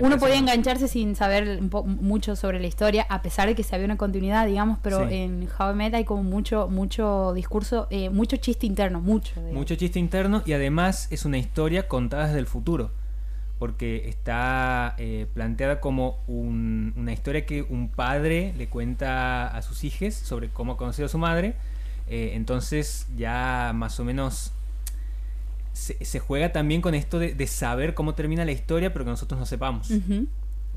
Uno 0.00 0.16
podía 0.18 0.36
engancharse 0.36 0.86
sin 0.86 1.16
saber 1.16 1.58
un 1.60 1.70
po- 1.70 1.82
mucho 1.82 2.36
sobre 2.36 2.60
la 2.60 2.68
historia, 2.68 3.04
a 3.08 3.20
pesar 3.20 3.48
de 3.48 3.56
que 3.56 3.64
se 3.64 3.74
había 3.74 3.84
una 3.86 3.96
continuidad, 3.96 4.46
digamos, 4.46 4.78
pero 4.80 5.08
Sí. 5.08 5.14
en 5.14 5.48
How 5.58 5.72
I 5.72 5.74
Met 5.74 5.94
hay 5.94 6.04
como 6.04 6.22
mucho, 6.22 6.68
mucho 6.68 7.32
discurso, 7.34 7.88
eh, 7.90 8.10
mucho 8.10 8.36
chiste 8.36 8.64
interno, 8.66 9.00
mucho. 9.00 9.32
digamos. 9.34 9.54
Mucho 9.54 9.74
chiste 9.74 9.98
interno 9.98 10.42
y 10.46 10.52
además 10.52 11.08
es 11.10 11.24
una 11.24 11.36
historia 11.38 11.88
contada 11.88 12.26
desde 12.28 12.38
el 12.38 12.46
futuro. 12.46 12.92
Porque 13.62 14.08
está 14.08 14.96
eh, 14.98 15.28
planteada 15.34 15.78
como 15.78 16.18
un- 16.26 16.92
una 16.96 17.12
historia 17.12 17.46
que 17.46 17.62
un 17.62 17.88
padre 17.90 18.52
le 18.58 18.66
cuenta 18.66 19.46
a 19.46 19.62
sus 19.62 19.84
hijos 19.84 20.14
sobre 20.14 20.48
cómo 20.48 20.72
ha 20.72 20.76
conocido 20.76 21.06
a 21.06 21.08
su 21.08 21.16
madre. 21.18 21.54
Eh, 22.08 22.32
entonces 22.34 23.06
ya 23.16 23.70
más 23.72 24.00
o 24.00 24.04
menos 24.04 24.50
se, 25.72 26.04
se 26.04 26.18
juega 26.18 26.50
también 26.50 26.80
con 26.80 26.96
esto 26.96 27.20
de, 27.20 27.34
de 27.34 27.46
saber 27.46 27.94
cómo 27.94 28.14
termina 28.16 28.44
la 28.44 28.50
historia, 28.50 28.92
pero 28.92 29.04
que 29.04 29.12
nosotros 29.12 29.38
no 29.38 29.46
sepamos. 29.46 29.92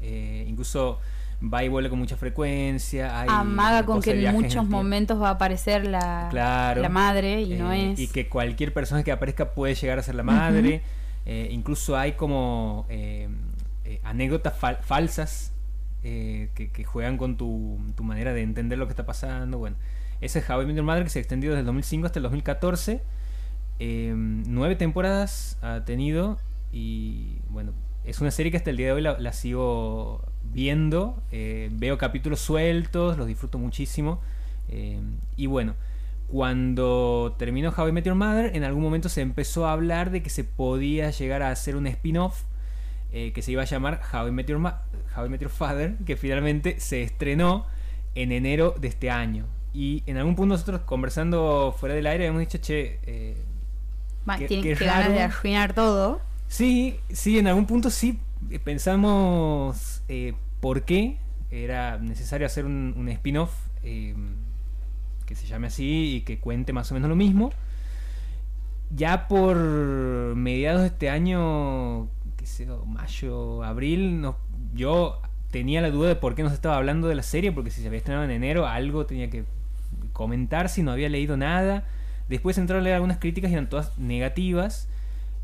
Eh, 0.04 0.46
incluso 0.48 1.00
va 1.44 1.64
y 1.64 1.70
vuelve 1.70 1.90
con 1.90 1.98
mucha 1.98 2.18
frecuencia. 2.18 3.20
Hay 3.20 3.28
Amaga 3.32 3.84
con 3.84 4.00
que 4.00 4.12
en 4.28 4.32
muchos 4.32 4.64
momentos 4.64 5.20
va 5.20 5.30
a 5.30 5.32
aparecer 5.32 5.88
la, 5.88 6.28
Claro. 6.30 6.84
la 6.84 6.90
madre 6.90 7.42
y 7.42 7.56
no 7.56 7.74
Eh, 7.74 7.94
es. 7.94 8.00
Y 8.00 8.08
que 8.10 8.30
cualquier 8.30 8.74
persona 8.74 9.02
que 9.04 9.12
aparezca 9.12 9.56
puede 9.56 9.74
llegar 9.74 9.98
a 9.98 10.04
ser 10.04 10.14
la 10.14 10.22
madre. 10.24 10.84
Eh, 11.26 11.50
incluso 11.52 11.98
hay 11.98 12.14
como 12.14 12.86
eh, 12.90 13.28
eh, 13.84 14.00
anécdotas 14.04 14.60
fal- 14.60 14.80
falsas 14.82 15.52
que, 16.04 16.84
juegan 16.86 17.18
con 17.18 17.36
tu, 17.36 17.80
tu 17.96 18.04
manera 18.04 18.32
de 18.34 18.44
entender 18.44 18.78
lo 18.78 18.86
que 18.86 18.92
está 18.92 19.06
pasando. 19.08 19.58
Bueno, 19.58 19.76
ese 20.22 20.38
es 20.40 20.50
How 20.50 20.62
I 20.62 20.66
Met 20.68 20.76
Your 20.76 20.86
Mother 20.86 21.04
que 21.04 21.10
se 21.10 21.18
ha 21.20 21.22
extendido 21.22 21.54
desde 21.54 21.62
el 21.62 21.66
2005 21.66 22.06
hasta 22.06 22.20
el 22.20 22.24
2014. 22.24 23.02
Eh, 23.80 24.14
nueve 24.16 24.76
temporadas 24.76 25.58
ha 25.62 25.84
tenido 25.84 26.38
y 26.72 27.38
bueno, 27.50 27.72
es 28.06 28.22
una 28.22 28.32
serie 28.32 28.52
que 28.52 28.58
hasta 28.58 28.70
el 28.70 28.78
día 28.78 28.88
de 28.88 28.94
hoy 28.94 29.02
la, 29.02 29.20
la 29.20 29.34
sigo 29.34 30.22
viendo. 30.54 31.22
veo 31.32 31.98
capítulos 31.98 32.40
sueltos, 32.40 33.18
los 33.18 33.26
disfruto 33.28 33.58
muchísimo. 33.58 34.20
eh, 34.70 35.00
y 35.38 35.48
bueno, 35.48 35.74
cuando 36.28 37.36
terminó 37.38 37.74
How 37.76 37.88
I 37.90 37.92
Met 37.92 38.06
Your 38.06 38.16
Mother, 38.16 38.56
en 38.56 38.64
algún 38.64 38.84
momento 38.84 39.10
se 39.10 39.22
empezó 39.22 39.68
a 39.68 39.72
hablar 39.74 40.12
de 40.12 40.22
que 40.24 40.30
se 40.30 40.44
podía 40.44 41.10
llegar 41.12 41.42
a 41.42 41.52
hacer 41.52 41.76
un 41.76 41.88
spin-off 41.88 42.44
eh, 43.12 43.32
que 43.34 43.42
se 43.42 43.52
iba 43.52 43.62
a 43.62 43.66
llamar 43.66 44.02
How 44.14 44.28
I, 44.28 44.32
Met 44.32 44.48
Your 44.48 44.60
Ma- 44.60 44.82
How 45.16 45.26
I 45.26 45.30
Met 45.30 45.42
Your 45.42 45.50
Father, 45.52 45.96
que 46.06 46.18
finalmente 46.18 46.80
se 46.80 47.02
estrenó 47.04 47.66
en 48.16 48.32
enero 48.32 48.76
de 48.80 48.88
este 48.90 49.10
año. 49.10 49.46
Y 49.74 50.04
en 50.06 50.18
algún 50.18 50.36
punto 50.36 50.54
nosotros 50.56 50.82
conversando 50.82 51.76
fuera 51.78 51.96
del 51.96 52.08
aire 52.08 52.26
hemos 52.26 52.40
dicho, 52.40 52.58
che, 52.60 53.00
eh, 53.04 53.36
qué- 54.40 54.48
qué 54.62 54.76
que 54.76 54.86
ganas 54.86 55.10
de 55.10 55.22
arruinar 55.38 55.74
todo. 55.74 56.22
Sí, 56.48 57.00
sí, 57.12 57.40
en 57.40 57.48
algún 57.48 57.66
punto 57.66 57.90
sí 57.90 58.20
eh, 58.52 58.60
pensamos 58.60 60.02
eh, 60.08 60.34
por 60.62 60.84
qué 60.84 61.18
era 61.52 61.98
necesario 61.98 62.46
hacer 62.48 62.66
un, 62.66 62.94
un 62.98 63.10
spin-off 63.10 63.52
eh, 63.84 64.14
que 65.26 65.36
se 65.36 65.48
llame 65.48 65.68
así 65.68 66.16
y 66.18 66.22
que 66.22 66.40
cuente 66.40 66.74
más 66.74 66.92
o 66.92 66.94
menos 66.96 67.10
lo 67.10 67.16
mismo. 67.16 67.52
Ya 68.96 69.28
por 69.28 69.56
mediados 70.36 70.82
de 70.82 70.88
este 70.88 71.10
año, 71.10 72.08
qué 72.38 72.46
sé 72.46 72.66
yo, 72.66 72.86
mayo, 72.86 73.64
abril, 73.64 74.22
no- 74.22 74.38
yo 74.74 75.22
tenía 75.52 75.82
la 75.82 75.90
duda 75.90 76.10
de 76.10 76.16
por 76.16 76.36
qué 76.36 76.44
no 76.44 76.50
se 76.50 76.56
estaba 76.56 76.78
hablando 76.78 77.08
de 77.08 77.16
la 77.16 77.24
serie, 77.24 77.52
porque 77.52 77.72
si 77.72 77.82
se 77.82 77.88
había 77.88 77.98
estrenado 77.98 78.26
en 78.26 78.32
enero, 78.32 78.68
algo 78.68 79.06
tenía 79.06 79.30
que 79.30 79.44
comentar 80.14 80.70
si 80.70 80.84
no 80.84 80.92
había 80.92 81.10
leído 81.10 81.36
nada. 81.38 81.84
Después 82.30 82.58
entraron 82.58 82.82
a 82.82 82.84
leer 82.84 82.96
algunas 82.96 83.18
críticas 83.18 83.50
y 83.52 83.54
eran 83.54 83.70
todas 83.70 83.98
negativas. 83.98 84.88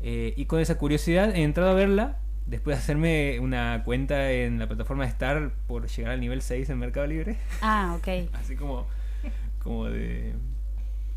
Eh, 0.02 0.34
y 0.36 0.46
con 0.46 0.60
esa 0.60 0.78
curiosidad 0.78 1.34
he 1.34 1.42
entrado 1.42 1.70
a 1.70 1.74
verla. 1.74 2.18
Después 2.46 2.76
de 2.76 2.82
hacerme 2.82 3.38
una 3.40 3.82
cuenta 3.84 4.30
en 4.32 4.58
la 4.58 4.66
plataforma 4.66 5.04
de 5.04 5.10
Star 5.10 5.52
por 5.68 5.86
llegar 5.88 6.12
al 6.12 6.20
nivel 6.20 6.42
6 6.42 6.68
en 6.70 6.78
Mercado 6.78 7.06
Libre. 7.06 7.36
Ah, 7.60 7.96
ok. 7.96 8.28
Así 8.34 8.56
como, 8.56 8.86
como 9.62 9.86
de, 9.86 10.34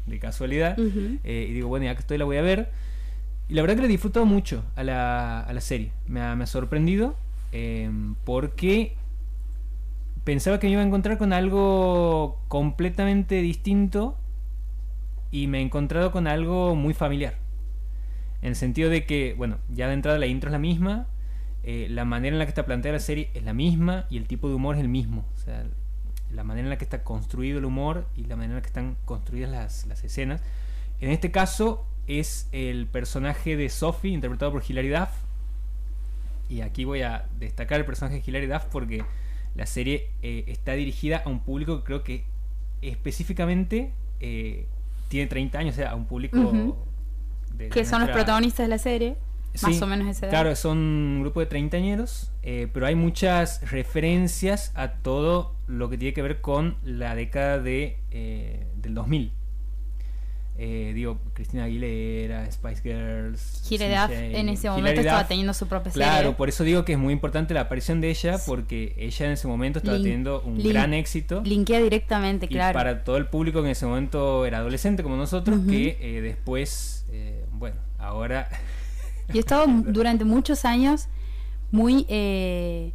de 0.06 0.20
casualidad. 0.20 0.78
Eh, 1.24 1.48
y 1.50 1.54
digo, 1.54 1.68
bueno, 1.68 1.86
ya 1.86 1.94
que 1.96 2.02
estoy 2.02 2.18
la 2.18 2.26
voy 2.26 2.38
a 2.38 2.42
ver. 2.42 2.70
Y 3.50 3.54
la 3.54 3.62
verdad 3.62 3.76
que 3.76 3.82
le 3.82 3.88
he 3.88 3.92
disfrutado 3.92 4.26
mucho 4.26 4.64
a 4.76 4.84
la, 4.84 5.40
a 5.42 5.54
la 5.54 5.62
serie. 5.62 5.92
Me 6.08 6.22
ha, 6.22 6.36
me 6.36 6.44
ha 6.44 6.48
sorprendido. 6.48 7.16
eh, 7.52 7.90
porque 8.24 8.96
pensaba 10.24 10.60
que 10.60 10.68
me 10.68 10.74
iba 10.74 10.82
a 10.82 10.86
encontrar 10.86 11.18
con 11.18 11.32
algo 11.34 12.40
completamente 12.48 13.42
distinto. 13.42 14.18
Y 15.32 15.48
me 15.48 15.60
he 15.60 15.62
encontrado 15.62 16.12
con 16.12 16.28
algo 16.28 16.76
muy 16.76 16.94
familiar. 16.94 17.36
En 18.42 18.50
el 18.50 18.56
sentido 18.56 18.90
de 18.90 19.06
que, 19.06 19.34
bueno, 19.38 19.58
ya 19.74 19.88
de 19.88 19.94
entrada 19.94 20.18
la 20.20 20.28
intro 20.28 20.50
es 20.50 20.52
la 20.54 20.60
misma. 20.60 21.08
eh, 21.64 21.88
la 21.90 22.06
manera 22.06 22.36
en 22.36 22.40
la 22.40 22.46
que 22.46 22.50
está 22.50 22.66
planteada 22.66 22.98
la 22.98 23.00
serie 23.00 23.30
es 23.34 23.44
la 23.44 23.54
misma. 23.54 24.06
Y 24.10 24.18
el 24.18 24.28
tipo 24.28 24.48
de 24.50 24.56
humor 24.56 24.76
es 24.76 24.82
el 24.82 24.88
mismo. 24.90 25.26
O 25.36 25.38
sea, 25.38 25.66
la 26.36 26.44
manera 26.44 26.66
en 26.66 26.70
la 26.70 26.78
que 26.78 26.84
está 26.84 27.04
construido 27.04 27.60
el 27.60 27.66
humor 27.66 28.06
y 28.16 28.26
la 28.26 28.36
manera 28.36 28.54
en 28.54 28.56
la 28.58 28.62
que 28.62 28.68
están 28.68 28.98
construidas 29.06 29.50
las, 29.50 29.86
las 29.88 30.04
escenas. 30.04 30.42
En 31.02 31.12
este 31.12 31.32
caso 31.32 31.86
es 32.08 32.48
el 32.52 32.88
personaje 32.88 33.58
de 33.58 33.70
Sophie, 33.70 34.12
interpretado 34.12 34.52
por 34.52 34.64
Hilary 34.68 34.90
Duff. 34.90 35.10
Y 36.50 36.62
aquí 36.62 36.86
voy 36.86 37.02
a 37.02 37.26
destacar 37.40 37.80
el 37.80 37.86
personaje 37.86 38.18
de 38.18 38.24
Hilary 38.26 38.48
Duff 38.48 38.66
porque 38.72 39.04
la 39.56 39.66
serie 39.66 40.10
eh, 40.22 40.44
está 40.48 40.74
dirigida 40.74 41.24
a 41.26 41.30
un 41.30 41.40
público 41.40 41.78
que 41.78 41.84
creo 41.84 42.04
que 42.04 42.24
específicamente 42.82 43.92
eh, 44.20 44.68
tiene 45.08 45.28
30 45.28 45.58
años, 45.58 45.76
o 45.76 45.78
sea, 45.78 45.92
a 45.92 45.96
un 45.96 46.06
público... 46.06 46.78
De 47.54 47.70
Que 47.70 47.86
son 47.86 48.02
los 48.02 48.10
protagonistas 48.10 48.66
de 48.66 48.68
la 48.68 48.78
serie. 48.78 49.16
Más 49.62 49.82
o 49.82 49.88
menos 49.88 50.08
esa 50.08 50.26
edad. 50.28 50.32
Claro, 50.32 50.56
son 50.56 50.78
un 50.78 51.22
grupo 51.22 51.40
de 51.40 51.46
treintañeros, 51.46 52.32
eh, 52.44 52.68
pero 52.74 52.86
hay 52.88 52.96
muchas 52.96 53.70
referencias 53.72 54.72
a 54.76 54.94
todo 54.94 55.56
lo 55.68 55.90
que 55.90 55.98
tiene 55.98 56.14
que 56.14 56.22
ver 56.22 56.42
con 56.42 56.78
la 56.84 57.16
década 57.16 57.60
de, 57.60 57.98
eh, 58.12 58.66
del 58.76 58.94
2000. 58.96 59.32
Eh, 60.58 60.94
digo, 60.96 61.20
Cristina 61.34 61.66
Aguilera, 61.66 62.50
Spice 62.50 62.82
Girls. 62.82 63.70
Hilary 63.70 63.94
Duff 63.94 64.12
en 64.12 64.48
ese 64.48 64.68
Hilary 64.68 64.82
momento 64.82 65.02
estaba 65.02 65.20
Duff, 65.20 65.28
teniendo 65.28 65.54
su 65.54 65.68
propia 65.68 65.92
serie. 65.92 66.08
Claro, 66.08 66.38
por 66.38 66.48
eso 66.48 66.64
digo 66.64 66.86
que 66.86 66.94
es 66.94 66.98
muy 66.98 67.12
importante 67.12 67.54
la 67.54 67.62
aparición 67.62 68.00
de 68.00 68.10
ella, 68.10 68.38
porque 68.46 68.96
ella 68.98 69.26
en 69.26 69.32
ese 69.34 69.50
momento 69.50 69.80
estaba 69.80 69.98
teniendo 69.98 70.42
un 70.44 70.58
lin- 70.60 70.70
gran 70.72 70.94
éxito. 70.94 71.42
Linkea 71.44 71.82
directamente, 71.82 72.46
Y 72.46 72.50
claro. 72.50 72.74
para 72.74 73.04
todo 73.04 73.18
el 73.18 73.26
público 73.28 73.60
que 73.62 73.66
en 73.68 73.72
ese 73.74 73.86
momento 73.86 74.46
era 74.46 74.60
adolescente 74.60 75.04
como 75.04 75.18
nosotros, 75.18 75.60
que 75.70 75.98
eh, 76.00 76.22
después, 76.22 77.06
eh, 77.12 77.44
bueno, 77.52 77.76
ahora 78.00 78.48
Y 79.34 79.38
he 79.38 79.40
estado 79.40 79.66
durante 79.68 80.24
muchos 80.26 80.66
años 80.66 81.08
muy 81.72 82.06
eh, 82.10 82.92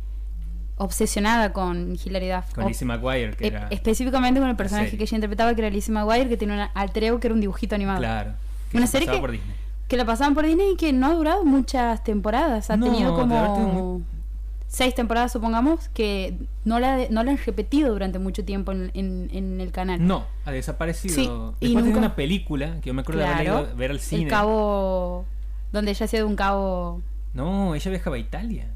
obsesionada 0.76 1.52
con 1.52 1.96
Hilary 2.02 2.28
Duff. 2.30 2.54
Con 2.54 2.66
Lizzie 2.66 2.86
McGuire, 2.86 3.36
que 3.36 3.44
e- 3.44 3.48
era. 3.48 3.68
específicamente 3.70 4.40
con 4.40 4.48
el 4.48 4.56
personaje 4.56 4.96
que 4.96 5.02
ella 5.04 5.16
interpretaba, 5.16 5.54
que 5.54 5.60
era 5.60 5.70
Lizzie 5.70 5.92
McGuire, 5.92 6.28
que 6.28 6.36
tiene 6.36 6.54
un 6.54 6.68
alter 6.74 7.04
ego 7.04 7.20
que 7.20 7.26
era 7.26 7.34
un 7.34 7.40
dibujito 7.40 7.74
animado. 7.74 7.98
Claro. 7.98 8.32
que 8.70 8.76
Una 8.78 8.86
se 8.86 8.92
serie 8.98 9.08
que- 9.12 9.18
por 9.18 9.30
Disney. 9.32 9.54
Que 9.88 9.96
la 9.96 10.04
pasaban 10.04 10.34
por 10.34 10.46
Disney 10.46 10.74
y 10.74 10.76
que 10.76 10.92
no 10.92 11.08
ha 11.08 11.14
durado 11.14 11.44
muchas 11.44 12.04
temporadas. 12.04 12.70
Ha 12.70 12.76
No, 12.76 12.86
tenido 12.86 13.10
de 13.16 13.20
como 13.20 14.02
seis 14.68 14.94
temporadas, 14.94 15.32
supongamos, 15.32 15.88
que 15.88 16.36
no 16.64 16.78
la, 16.78 17.08
no 17.10 17.24
la 17.24 17.32
han 17.32 17.38
repetido 17.44 17.90
durante 17.92 18.20
mucho 18.20 18.44
tiempo 18.44 18.70
en, 18.70 18.92
en- 18.94 19.28
en 19.32 19.60
el 19.60 19.72
canal. 19.72 20.06
No, 20.06 20.26
ha 20.44 20.52
desaparecido. 20.52 21.12
Sí, 21.14 21.22
Después 21.22 21.56
y 21.60 21.74
nunca- 21.74 21.98
una 21.98 22.14
película 22.14 22.80
que 22.80 22.86
yo 22.90 22.94
me 22.94 23.02
acuerdo 23.02 23.22
de 23.22 23.26
haber 23.26 23.46
ido 23.46 23.58
a 23.58 23.62
ver 23.74 23.90
al 23.90 23.98
cine. 23.98 24.22
El 24.22 24.28
cabo. 24.28 25.24
Donde 25.72 25.90
ella 25.92 26.04
hacía 26.06 26.18
de 26.20 26.24
un 26.24 26.36
cabo. 26.36 27.02
No, 27.34 27.74
ella 27.74 27.90
viajaba 27.90 28.16
a 28.16 28.18
Italia. 28.18 28.66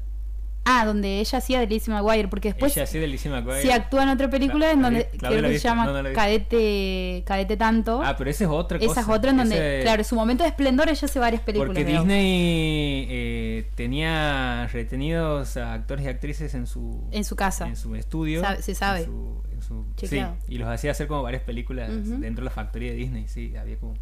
Ah, 0.67 0.83
donde 0.83 1.19
ella 1.19 1.37
hacía 1.37 1.59
de 1.59 1.67
Lizzie 1.67 1.93
McGuire. 1.93 2.27
Porque 2.27 2.47
después 2.49 2.75
ella 2.75 2.85
hacía 2.85 2.99
de 3.01 3.05
Lizzie 3.07 3.29
McGuire. 3.29 3.61
sí 3.61 3.69
actúa 3.69 4.01
en 4.01 4.09
otra 4.09 4.29
película 4.31 4.71
en 4.71 4.81
donde 4.81 5.07
creo 5.15 5.41
la 5.41 5.49
que 5.49 5.59
se 5.59 5.67
llama 5.67 5.85
no, 5.85 6.01
no. 6.01 6.13
Cadete, 6.13 7.21
Cadete 7.23 7.55
Tanto. 7.55 8.01
Ah, 8.03 8.15
pero 8.17 8.31
esa 8.31 8.45
es 8.45 8.49
otra 8.49 8.79
cosa. 8.79 8.91
Esa 8.91 9.01
es 9.01 9.07
otra 9.09 9.29
en 9.29 9.37
donde, 9.37 9.55
Ese- 9.55 9.83
claro, 9.83 10.01
en 10.01 10.05
su 10.05 10.15
momento 10.15 10.43
de 10.43 10.49
esplendor 10.49 10.89
ella 10.89 11.05
hace 11.05 11.19
varias 11.19 11.43
películas. 11.43 11.67
Porque. 11.75 11.85
Disney 11.85 13.05
eh, 13.09 13.69
tenía 13.75 14.67
retenidos 14.73 15.55
a 15.57 15.73
actores 15.73 16.03
y 16.05 16.07
actrices 16.07 16.55
en 16.55 16.65
su 16.65 17.03
En 17.11 17.23
su 17.25 17.35
casa. 17.35 17.67
en 17.67 17.75
su 17.75 17.93
estudio. 17.95 18.41
Sabe- 18.41 18.61
se 18.63 18.73
sabe. 18.73 18.99
En 19.01 19.05
su- 19.05 19.43
en 19.53 19.61
su- 19.61 19.85
sí, 20.07 20.19
y 20.47 20.57
los 20.57 20.67
hacía 20.67 20.89
hacer 20.91 21.05
como 21.07 21.21
varias 21.21 21.43
películas 21.43 21.89
dentro 21.91 22.41
de 22.43 22.45
la 22.45 22.51
factoría 22.51 22.89
de 22.89 22.97
Disney, 22.97 23.27
sí, 23.27 23.55
había 23.55 23.77
como... 23.77 23.93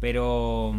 Pero, 0.00 0.74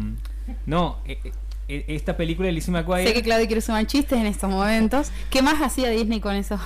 no, 0.66 0.98
eh, 1.06 1.18
eh, 1.24 1.32
eh, 1.68 1.84
esta 1.88 2.16
película 2.16 2.46
de 2.46 2.52
Lizzie 2.52 2.72
McGuire... 2.72 3.06
Sé 3.06 3.12
que 3.14 3.22
Claudio 3.22 3.46
quiere 3.46 3.60
sumar 3.60 3.86
chistes 3.86 4.18
en 4.18 4.26
estos 4.26 4.48
momentos. 4.50 5.10
¿Qué 5.30 5.42
más 5.42 5.60
hacía 5.62 5.90
Disney 5.90 6.20
con 6.20 6.34
eso? 6.34 6.58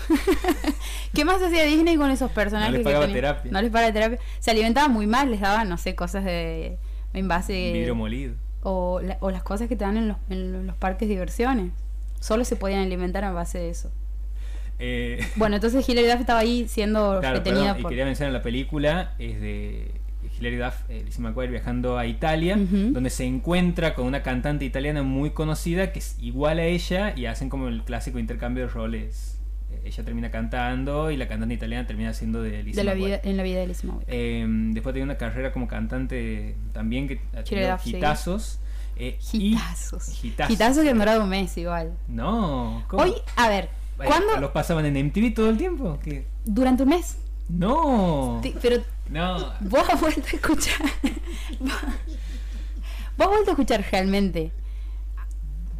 ¿Qué 1.14 1.24
más 1.24 1.42
hacía 1.42 1.64
Disney 1.64 1.96
con 1.96 2.10
esos 2.10 2.30
personajes? 2.30 2.70
No 2.72 2.78
les 2.78 2.80
que 2.80 2.84
pagaba 2.84 3.06
tenía? 3.06 3.20
terapia. 3.20 3.50
No 3.52 3.62
les 3.62 3.70
pagaba 3.70 3.92
terapia. 3.92 4.18
Se 4.38 4.50
alimentaban 4.50 4.92
muy 4.92 5.06
mal, 5.06 5.30
les 5.30 5.40
daban, 5.40 5.68
no 5.68 5.76
sé, 5.78 5.94
cosas 5.94 6.24
de 6.24 6.78
envase. 7.14 7.72
vidrio 7.72 7.94
molido. 7.94 8.34
o, 8.62 9.00
la- 9.02 9.18
o 9.20 9.30
las 9.30 9.42
cosas 9.42 9.68
que 9.68 9.76
te 9.76 9.84
dan 9.84 9.96
en 9.96 10.08
los, 10.08 10.16
en 10.30 10.66
los 10.66 10.76
parques 10.76 11.08
de 11.08 11.14
diversiones. 11.14 11.72
Solo 12.20 12.44
se 12.44 12.54
podían 12.56 12.80
alimentar 12.80 13.24
a 13.24 13.32
base 13.32 13.58
de 13.58 13.70
eso. 13.70 13.90
Eh, 14.78 15.24
Bueno, 15.36 15.56
entonces 15.56 15.88
Hilary 15.88 16.06
Duff 16.08 16.20
estaba 16.20 16.38
ahí 16.40 16.66
siendo 16.68 17.18
Claro, 17.20 17.42
perdón, 17.42 17.76
y 17.78 17.82
por... 17.82 17.90
quería 17.90 18.04
mencionar 18.04 18.32
la 18.32 18.42
película, 18.42 19.14
es 19.18 19.40
de 19.40 19.90
Hilary 20.42 20.56
Duff, 20.56 20.74
eh, 20.88 21.02
Lizzie 21.04 21.22
McGuire 21.22 21.50
viajando 21.52 21.96
a 21.98 22.06
Italia, 22.06 22.56
donde 22.56 23.10
se 23.10 23.24
encuentra 23.24 23.94
con 23.94 24.06
una 24.06 24.22
cantante 24.22 24.64
italiana 24.64 25.02
muy 25.02 25.30
conocida 25.30 25.92
que 25.92 26.00
es 26.00 26.16
igual 26.20 26.58
a 26.58 26.64
ella 26.64 27.14
y 27.16 27.26
hacen 27.26 27.48
como 27.48 27.68
el 27.68 27.82
clásico 27.84 28.18
intercambio 28.18 28.64
de 28.66 28.72
roles. 28.72 29.38
Eh, 29.70 29.82
ella 29.84 30.04
termina 30.04 30.30
cantando 30.30 31.10
y 31.12 31.16
la 31.16 31.28
cantante 31.28 31.54
italiana 31.54 31.86
termina 31.86 32.12
siendo 32.12 32.42
de 32.42 32.62
Lizzie 32.64 32.80
de 32.80 32.84
la 32.84 32.94
vida, 32.94 33.20
en 33.22 33.36
la 33.36 33.42
vida 33.44 33.60
de 33.60 33.66
Lizzie 33.68 33.88
McGuire. 33.88 34.06
Eh, 34.08 34.44
después 34.72 34.92
tiene 34.92 35.04
una 35.04 35.16
carrera 35.16 35.52
como 35.52 35.68
cantante 35.68 36.56
también 36.72 37.06
que 37.08 37.20
ha 37.36 37.44
tenido 37.44 37.78
hitazos. 37.84 38.58
eh, 38.96 39.16
Hitazos. 39.32 40.24
hitazos. 40.24 40.52
Hitazos 40.52 40.82
que 40.82 40.90
han 40.90 40.98
durado 40.98 41.22
un 41.22 41.28
mes 41.30 41.56
igual. 41.56 41.92
No, 42.08 42.84
¿cómo? 42.88 43.04
Hoy, 43.04 43.14
a 43.36 43.48
ver, 43.48 43.64
Eh, 44.00 44.04
¿cuándo? 44.06 44.38
¿Los 44.40 44.50
pasaban 44.50 44.84
en 44.86 44.96
MTV 45.06 45.32
todo 45.34 45.48
el 45.50 45.56
tiempo? 45.56 45.98
¿Qué? 46.02 46.26
Durante 46.44 46.82
un 46.82 46.88
mes. 46.88 47.18
No. 47.48 48.40
Pero 48.60 48.82
No. 49.12 49.52
vos 49.60 49.88
has 49.88 50.00
vuelto 50.00 50.22
a 50.22 50.36
escuchar. 50.36 50.80
vos 51.60 51.72
vos 53.16 53.26
has 53.26 53.28
vuelto 53.28 53.50
a 53.50 53.52
escuchar 53.52 53.84
realmente. 53.90 54.52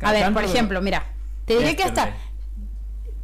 A 0.01 0.12
ver, 0.12 0.33
por 0.33 0.45
ejemplo, 0.45 0.81
mira, 0.83 1.05
te 1.45 1.57
diré 1.59 1.77
que 1.77 1.85
hasta. 1.85 2.07
Yesterday. 2.07 2.29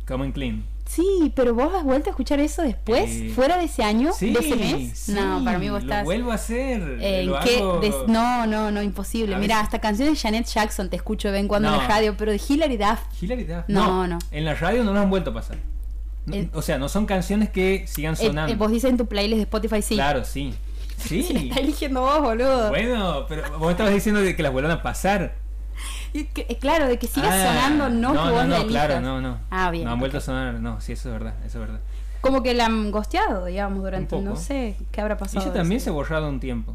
Come 0.06 0.32
Clean. 0.32 0.64
Sí, 0.86 1.30
pero 1.36 1.52
vos 1.52 1.74
has 1.74 1.84
vuelto 1.84 2.08
a 2.08 2.12
escuchar 2.12 2.40
eso 2.40 2.62
después, 2.62 3.10
Eh, 3.10 3.32
fuera 3.34 3.58
de 3.58 3.64
ese 3.64 3.82
año, 3.82 4.10
Sí, 4.14 4.32
de 4.32 4.40
ese 4.40 4.56
mes. 4.56 4.98
sí, 4.98 5.12
no, 5.12 5.44
para 5.44 5.58
mí 5.58 5.68
vos 5.68 5.82
lo 5.84 5.90
estás. 5.90 6.04
vuelvo 6.04 6.32
a 6.32 6.36
hacer. 6.36 6.96
Eh, 7.02 7.24
lo 7.24 7.36
¿en 7.38 7.44
qué? 7.44 7.58
hago- 7.58 7.80
Des- 7.80 7.94
No, 8.08 8.46
no, 8.46 8.70
no, 8.70 8.82
imposible. 8.82 9.34
A 9.34 9.38
Mira, 9.38 9.56
veces- 9.56 9.64
hasta 9.66 9.80
canciones 9.80 10.14
de 10.14 10.20
Janet 10.20 10.46
Jackson 10.46 10.88
te 10.88 10.96
escucho 10.96 11.28
de 11.28 11.32
vez 11.32 11.40
en 11.42 11.48
cuando 11.48 11.68
en 11.68 11.76
la 11.76 11.86
radio, 11.86 12.16
pero 12.16 12.32
de 12.32 12.40
Hilary 12.48 12.78
Duff. 12.78 13.00
Hilary 13.20 13.44
Duff. 13.44 13.64
No, 13.68 14.06
no. 14.06 14.18
En 14.30 14.46
la 14.46 14.54
radio 14.54 14.82
no 14.82 14.94
lo 14.94 15.00
han 15.00 15.10
vuelto 15.10 15.28
a 15.30 15.34
pasar. 15.34 15.58
No, 16.28 16.36
El- 16.36 16.50
o 16.54 16.62
sea, 16.62 16.78
no 16.78 16.88
son 16.88 17.06
canciones 17.06 17.50
que 17.50 17.86
sigan 17.86 18.16
sonando. 18.16 18.54
vos 18.56 18.70
dices 18.70 18.90
en 18.90 18.96
tu 18.96 19.06
playlist 19.06 19.36
de 19.38 19.42
Spotify, 19.42 19.82
sí. 19.82 19.94
Claro, 19.94 20.24
sí. 20.24 20.54
Sí. 20.98 21.22
La 21.32 21.40
está 21.40 21.60
eligiendo 21.60 22.00
vos, 22.00 22.20
boludo. 22.20 22.70
bueno, 22.70 23.24
pero 23.28 23.56
vos 23.58 23.70
estabas 23.70 23.92
diciendo 23.94 24.20
de 24.20 24.34
que 24.34 24.42
las 24.42 24.50
vuelvan 24.52 24.72
a 24.72 24.82
pasar. 24.82 25.36
Y 26.12 26.24
que- 26.24 26.46
eh, 26.48 26.58
claro, 26.58 26.88
de 26.88 26.98
que 26.98 27.06
siga 27.06 27.28
Ah, 27.28 27.46
sonando, 27.46 27.88
no, 27.88 28.12
no, 28.14 28.30
no, 28.32 28.42
elijas. 28.56 28.64
claro, 28.64 29.00
no, 29.00 29.20
no. 29.20 29.38
Ah, 29.50 29.70
bien. 29.70 29.84
No 29.84 29.92
han 29.92 30.00
vuelto 30.00 30.18
a 30.18 30.20
sonar. 30.20 30.54
No, 30.54 30.80
sí, 30.80 30.92
eso 30.92 31.08
es 31.08 31.12
verdad, 31.12 31.34
eso 31.46 31.62
es 31.62 31.68
verdad. 31.68 31.80
Como 32.20 32.42
que 32.42 32.52
la 32.52 32.66
han 32.66 32.90
gosteado, 32.90 33.44
digamos, 33.44 33.80
durante, 33.84 34.16
Un 34.16 34.24
poco. 34.24 34.34
no 34.34 34.40
sé, 34.40 34.74
qué 34.90 35.00
habrá 35.00 35.16
pasado. 35.16 35.44
ella 35.46 35.54
también 35.54 35.76
eso. 35.76 35.84
se 35.84 35.90
ha 35.90 35.92
borrado 35.92 36.28
un 36.28 36.40
tiempo. 36.40 36.74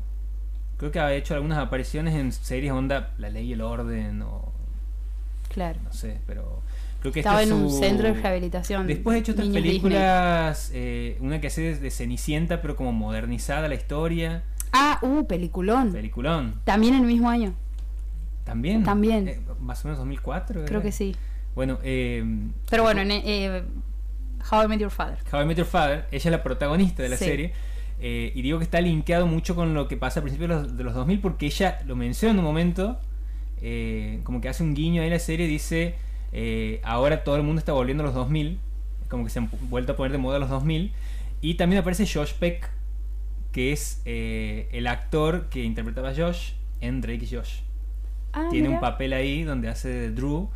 Creo 0.77 0.91
que 0.91 1.01
ha 1.01 1.13
hecho 1.13 1.33
algunas 1.33 1.57
apariciones 1.57 2.15
en 2.15 2.31
series 2.31 2.71
onda 2.71 3.09
La 3.17 3.29
Ley 3.29 3.47
y 3.49 3.53
el 3.53 3.61
Orden 3.61 4.21
o 4.21 4.53
Claro. 5.49 5.79
no 5.83 5.91
sé, 5.91 6.19
pero 6.25 6.61
creo 7.03 7.11
que 7.11 7.19
Estaba 7.19 7.43
esta 7.43 7.53
en 7.53 7.61
un 7.61 7.69
centro 7.69 8.07
de 8.07 8.13
rehabilitación. 8.13 8.87
Después 8.87 9.15
ha 9.15 9.19
hecho 9.19 9.33
otras 9.33 9.49
niños 9.49 9.61
películas, 9.61 10.71
eh, 10.73 11.17
una 11.19 11.41
que 11.41 11.47
hace 11.47 11.75
de, 11.75 11.91
Cenicienta, 11.91 12.61
pero 12.61 12.77
como 12.77 12.93
modernizada 12.93 13.67
la 13.67 13.75
historia. 13.75 14.43
Ah, 14.71 14.99
uh, 15.01 15.27
peliculón. 15.27 15.91
Peliculón. 15.91 16.61
También 16.63 16.93
en 16.93 17.01
el 17.01 17.07
mismo 17.07 17.29
año. 17.29 17.53
También. 18.45 18.83
También. 18.83 19.27
Eh, 19.27 19.41
más 19.59 19.83
o 19.83 19.89
menos 19.89 19.99
2004. 19.99 20.63
Creo 20.63 20.81
que 20.81 20.93
sí. 20.93 21.13
Bueno, 21.55 21.77
eh, 21.83 22.23
Pero 22.69 22.83
bueno, 22.83 23.01
en, 23.01 23.11
eh, 23.11 23.63
How 24.49 24.63
I 24.63 24.67
Met 24.69 24.79
Your 24.79 24.89
Father. 24.89 25.17
How 25.29 25.41
I 25.41 25.45
Met 25.45 25.57
Your 25.57 25.67
Father, 25.67 26.05
ella 26.09 26.29
es 26.29 26.31
la 26.31 26.41
protagonista 26.41 27.03
de 27.03 27.09
la 27.09 27.17
Sí. 27.17 27.25
serie. 27.25 27.53
eh, 27.99 28.31
y 28.33 28.41
digo 28.41 28.59
que 28.59 28.63
está 28.63 28.79
linkeado 28.81 29.27
mucho 29.27 29.55
con 29.55 29.73
lo 29.73 29.87
que 29.87 29.95
pasa 29.97 30.19
al 30.19 30.23
principio 30.23 30.47
de 30.47 30.53
los, 30.55 30.77
de 30.77 30.83
los 30.83 30.93
2000 30.93 31.19
porque 31.19 31.45
ella 31.45 31.79
lo 31.85 31.95
menciona 31.95 32.33
en 32.33 32.39
un 32.39 32.45
momento, 32.45 32.99
como 34.23 34.41
que 34.41 34.49
hace 34.49 34.63
un 34.63 34.73
guiño 34.73 35.01
ahí 35.01 35.07
en 35.07 35.13
la 35.13 35.19
serie, 35.19 35.47
dice, 35.47 35.95
eh, 36.33 36.81
ahora 36.83 37.23
todo 37.23 37.35
el 37.37 37.43
mundo 37.43 37.59
está 37.59 37.71
volviendo 37.73 38.03
a 38.03 38.07
los 38.07 38.15
2000, 38.15 38.59
como 39.07 39.23
que 39.23 39.29
se 39.29 39.39
han 39.39 39.49
vuelto 39.69 39.93
a 39.93 39.95
poner 39.95 40.11
de 40.11 40.17
moda 40.17 40.39
los 40.39 40.49
2000. 40.49 40.91
Y 41.41 41.53
también 41.55 41.81
aparece 41.81 42.07
Josh 42.11 42.33
Peck, 42.33 42.69
que 43.51 43.71
es 43.71 44.01
eh, 44.05 44.67
el 44.71 44.87
actor 44.87 45.47
que 45.49 45.63
interpretaba 45.63 46.09
a 46.09 46.15
Josh 46.15 46.53
en 46.81 47.01
Drake 47.01 47.25
y 47.25 47.35
Josh. 47.35 47.59
Ah, 48.33 48.47
Tiene 48.49 48.69
un 48.69 48.79
papel 48.79 49.13
ahí 49.13 49.43
donde 49.43 49.69
hace 49.69 49.89
de 49.89 50.11
Drew, 50.11 50.49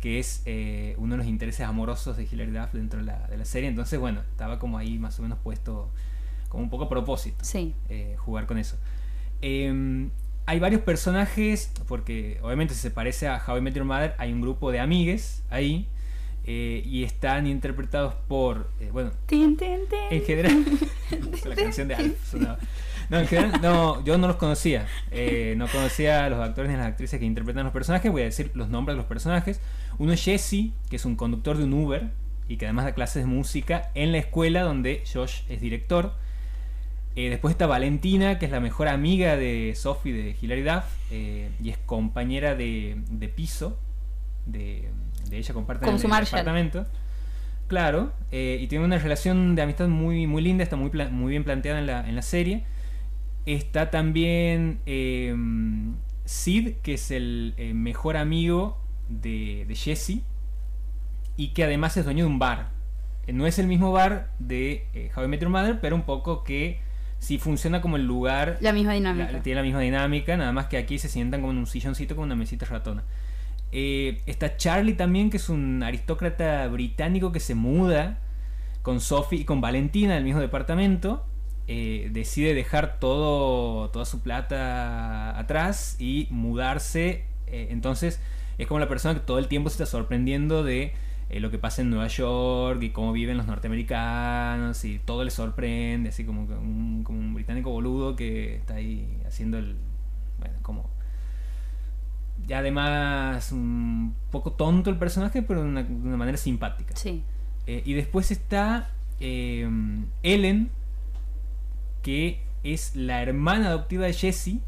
que 0.00 0.18
es 0.20 0.42
eh, 0.46 0.94
uno 0.98 1.14
de 1.14 1.18
los 1.18 1.26
intereses 1.26 1.66
amorosos 1.66 2.16
de 2.16 2.24
Hilary 2.30 2.52
Duff 2.52 2.72
dentro 2.72 3.00
de 3.00 3.06
la, 3.06 3.26
de 3.26 3.36
la 3.36 3.44
serie. 3.44 3.68
Entonces, 3.68 3.98
bueno, 3.98 4.20
estaba 4.30 4.58
como 4.60 4.78
ahí 4.78 4.98
más 4.98 5.18
o 5.18 5.22
menos 5.22 5.38
puesto 5.42 5.90
como 6.48 6.62
un 6.62 6.70
poco 6.70 6.84
a 6.84 6.88
propósito 6.88 7.44
Sí. 7.44 7.74
jugar 8.18 8.46
con 8.46 8.58
eso. 8.58 8.76
Hay 10.46 10.60
varios 10.60 10.82
personajes, 10.82 11.72
porque 11.88 12.38
obviamente 12.42 12.74
si 12.74 12.80
se 12.80 12.90
parece 12.90 13.28
a 13.28 13.42
How 13.44 13.58
I 13.58 13.60
Met 13.60 13.74
Your 13.74 13.84
Mother, 13.84 14.14
hay 14.18 14.32
un 14.32 14.40
grupo 14.40 14.70
de 14.70 14.78
amigues 14.78 15.42
ahí, 15.50 15.88
eh, 16.48 16.82
y 16.86 17.02
están 17.02 17.48
interpretados 17.48 18.14
por, 18.28 18.70
eh, 18.78 18.90
bueno, 18.92 19.10
tin. 19.26 19.58
en 20.10 20.22
general, 20.22 20.64
la 21.44 21.54
canción 21.56 21.88
de 21.88 21.96
Alf 21.96 22.30
sonaba. 22.30 22.58
No, 23.08 23.18
en 23.18 23.26
general, 23.26 23.60
no, 23.60 24.04
yo 24.04 24.16
no 24.18 24.28
los 24.28 24.36
conocía. 24.36 24.86
Eh, 25.10 25.54
no 25.56 25.66
conocía 25.66 26.24
a 26.24 26.30
los 26.30 26.40
actores 26.40 26.70
ni 26.70 26.76
a 26.76 26.78
las 26.78 26.86
actrices 26.86 27.18
que 27.18 27.26
interpretan 27.26 27.64
los 27.64 27.72
personajes. 27.72 28.10
Voy 28.10 28.22
a 28.22 28.26
decir 28.26 28.52
los 28.54 28.68
nombres 28.68 28.94
de 28.94 28.98
los 28.98 29.06
personajes. 29.06 29.60
Uno 29.98 30.12
es 30.12 30.24
Jesse, 30.24 30.70
que 30.88 30.96
es 30.96 31.04
un 31.04 31.16
conductor 31.16 31.56
de 31.56 31.64
un 31.64 31.72
Uber 31.72 32.10
y 32.48 32.56
que 32.56 32.66
además 32.66 32.84
da 32.84 32.94
clases 32.94 33.24
de 33.24 33.26
música 33.26 33.90
en 33.94 34.12
la 34.12 34.18
escuela 34.18 34.62
donde 34.62 35.02
Josh 35.12 35.42
es 35.48 35.60
director. 35.60 36.14
Eh, 37.16 37.30
después 37.30 37.52
está 37.52 37.66
Valentina, 37.66 38.38
que 38.38 38.44
es 38.44 38.52
la 38.52 38.60
mejor 38.60 38.88
amiga 38.88 39.36
de 39.36 39.72
Sophie 39.74 40.12
de 40.12 40.36
Hilary 40.40 40.62
Duff 40.62 40.84
eh, 41.10 41.50
y 41.62 41.70
es 41.70 41.78
compañera 41.78 42.54
de, 42.54 43.00
de 43.10 43.28
piso. 43.28 43.78
De, 44.44 44.90
de 45.30 45.38
ella 45.38 45.54
comparten 45.54 45.88
el, 45.88 45.98
su 45.98 46.06
el 46.06 46.10
Marshall. 46.10 46.40
departamento. 46.40 46.86
Claro, 47.68 48.12
eh, 48.30 48.58
y 48.60 48.66
tiene 48.68 48.84
una 48.84 48.98
relación 48.98 49.56
de 49.56 49.62
amistad 49.62 49.88
muy, 49.88 50.26
muy 50.26 50.42
linda, 50.42 50.62
está 50.62 50.76
muy, 50.76 50.90
muy 51.10 51.30
bien 51.30 51.42
planteada 51.42 51.80
en 51.80 51.86
la, 51.86 52.06
en 52.06 52.14
la 52.14 52.22
serie. 52.22 52.64
Está 53.46 53.90
también 53.90 54.80
eh, 54.86 55.34
Sid, 56.26 56.74
que 56.82 56.94
es 56.94 57.10
el 57.10 57.54
mejor 57.74 58.18
amigo 58.18 58.78
de, 59.08 59.64
de 59.66 59.74
Jesse 59.74 60.20
y 61.36 61.48
que 61.54 61.64
además 61.64 61.96
es 61.96 62.04
dueño 62.04 62.24
de 62.24 62.30
un 62.30 62.38
bar. 62.38 62.70
No 63.26 63.46
es 63.46 63.58
el 63.58 63.66
mismo 63.66 63.90
bar 63.90 64.30
de 64.38 65.10
How 65.16 65.24
I 65.24 65.28
Met 65.28 65.40
Your 65.40 65.50
Mother, 65.50 65.80
pero 65.80 65.96
un 65.96 66.02
poco 66.02 66.44
que 66.44 66.80
sí 67.18 67.38
funciona 67.38 67.80
como 67.80 67.96
el 67.96 68.06
lugar 68.06 68.58
La 68.60 68.72
misma 68.72 68.92
dinámica. 68.94 69.32
la- 69.32 69.42
tiene 69.42 69.56
la 69.60 69.62
misma 69.64 69.80
dinámica, 69.80 70.36
nada 70.36 70.52
más 70.52 70.66
que 70.66 70.76
aquí 70.76 70.98
se 70.98 71.08
sientan 71.08 71.40
como 71.40 71.52
en 71.52 71.58
un 71.58 71.66
silloncito 71.66 72.14
con 72.16 72.24
una 72.24 72.36
mesita 72.36 72.66
ratona. 72.66 73.02
Eh, 73.72 74.20
está 74.26 74.56
Charlie 74.56 74.94
también, 74.94 75.30
que 75.30 75.38
es 75.38 75.48
un 75.48 75.82
aristócrata 75.82 76.66
británico 76.68 77.32
que 77.32 77.40
se 77.40 77.54
muda 77.54 78.18
con 78.82 79.00
Sophie 79.00 79.40
y 79.40 79.44
con 79.44 79.60
Valentina 79.60 80.12
en 80.12 80.18
el 80.18 80.24
mismo 80.24 80.40
departamento. 80.40 81.24
Eh, 81.68 82.10
decide 82.12 82.54
dejar 82.54 83.00
todo, 83.00 83.90
toda 83.90 84.04
su 84.04 84.20
plata 84.22 85.36
atrás 85.36 85.96
y 85.98 86.28
mudarse. 86.30 87.24
Eh, 87.48 87.68
entonces 87.70 88.20
es 88.58 88.66
como 88.68 88.78
la 88.78 88.88
persona 88.88 89.14
que 89.14 89.20
todo 89.20 89.38
el 89.40 89.48
tiempo 89.48 89.68
se 89.68 89.74
está 89.82 89.86
sorprendiendo 89.86 90.62
de 90.62 90.92
eh, 91.28 91.40
lo 91.40 91.50
que 91.50 91.58
pasa 91.58 91.82
en 91.82 91.90
Nueva 91.90 92.06
York 92.08 92.82
y 92.82 92.90
cómo 92.90 93.12
viven 93.12 93.36
los 93.36 93.46
norteamericanos 93.46 94.84
y 94.84 94.98
todo 94.98 95.24
le 95.24 95.30
sorprende, 95.30 96.10
así 96.10 96.24
como, 96.24 96.42
un, 96.42 97.02
como 97.04 97.18
un 97.18 97.34
británico 97.34 97.70
boludo 97.70 98.16
que 98.16 98.56
está 98.56 98.74
ahí 98.74 99.20
haciendo 99.26 99.58
el... 99.58 99.76
Bueno, 100.38 100.54
como... 100.62 100.90
Ya 102.46 102.58
además 102.58 103.50
un 103.50 104.14
poco 104.30 104.52
tonto 104.52 104.90
el 104.90 104.98
personaje, 104.98 105.42
pero 105.42 105.62
de 105.62 105.68
una, 105.68 105.82
de 105.82 105.92
una 105.92 106.16
manera 106.16 106.36
simpática. 106.38 106.94
Sí. 106.94 107.24
Eh, 107.66 107.82
y 107.84 107.94
después 107.94 108.30
está 108.30 108.90
eh, 109.18 109.68
Ellen, 110.22 110.70
que 112.02 112.40
es 112.62 112.94
la 112.94 113.22
hermana 113.22 113.68
adoptiva 113.68 114.06
de 114.06 114.12
Jessie, 114.12 114.60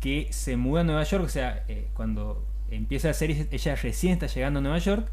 que 0.00 0.28
se 0.30 0.56
muda 0.56 0.82
a 0.82 0.84
Nueva 0.84 1.04
York. 1.04 1.24
O 1.24 1.28
sea, 1.28 1.64
eh, 1.68 1.88
cuando 1.94 2.44
empieza 2.70 3.08
la 3.08 3.14
serie, 3.14 3.48
ella 3.50 3.74
recién 3.76 4.14
está 4.14 4.26
llegando 4.26 4.58
a 4.58 4.62
Nueva 4.62 4.78
York, 4.78 5.10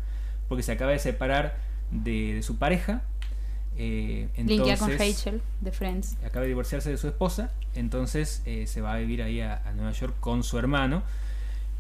porque 0.48 0.64
se 0.64 0.72
acaba 0.72 0.92
de 0.92 1.00
separar 1.00 1.58
de, 1.92 2.36
de 2.36 2.42
su 2.42 2.58
pareja. 2.58 3.04
Eh, 3.80 4.28
con 4.80 4.98
Rachel 4.98 5.42
de 5.62 5.72
Friends. 5.72 6.18
acaba 6.26 6.42
de 6.42 6.48
divorciarse 6.48 6.90
de 6.90 6.98
su 6.98 7.08
esposa, 7.08 7.54
entonces 7.76 8.42
eh, 8.46 8.66
se 8.66 8.82
va 8.82 8.94
a 8.94 8.98
vivir 8.98 9.22
ahí 9.22 9.40
a, 9.40 9.62
a 9.66 9.74
Nueva 9.74 9.92
York 9.92 10.16
con 10.20 10.44
su 10.44 10.58
hermano. 10.58 11.04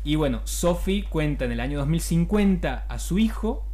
Y 0.03 0.15
bueno, 0.15 0.41
Sophie 0.45 1.05
cuenta 1.05 1.45
en 1.45 1.51
el 1.51 1.59
año 1.59 1.79
2050 1.79 2.85
a 2.87 2.99
su 2.99 3.17
hijo 3.17 3.65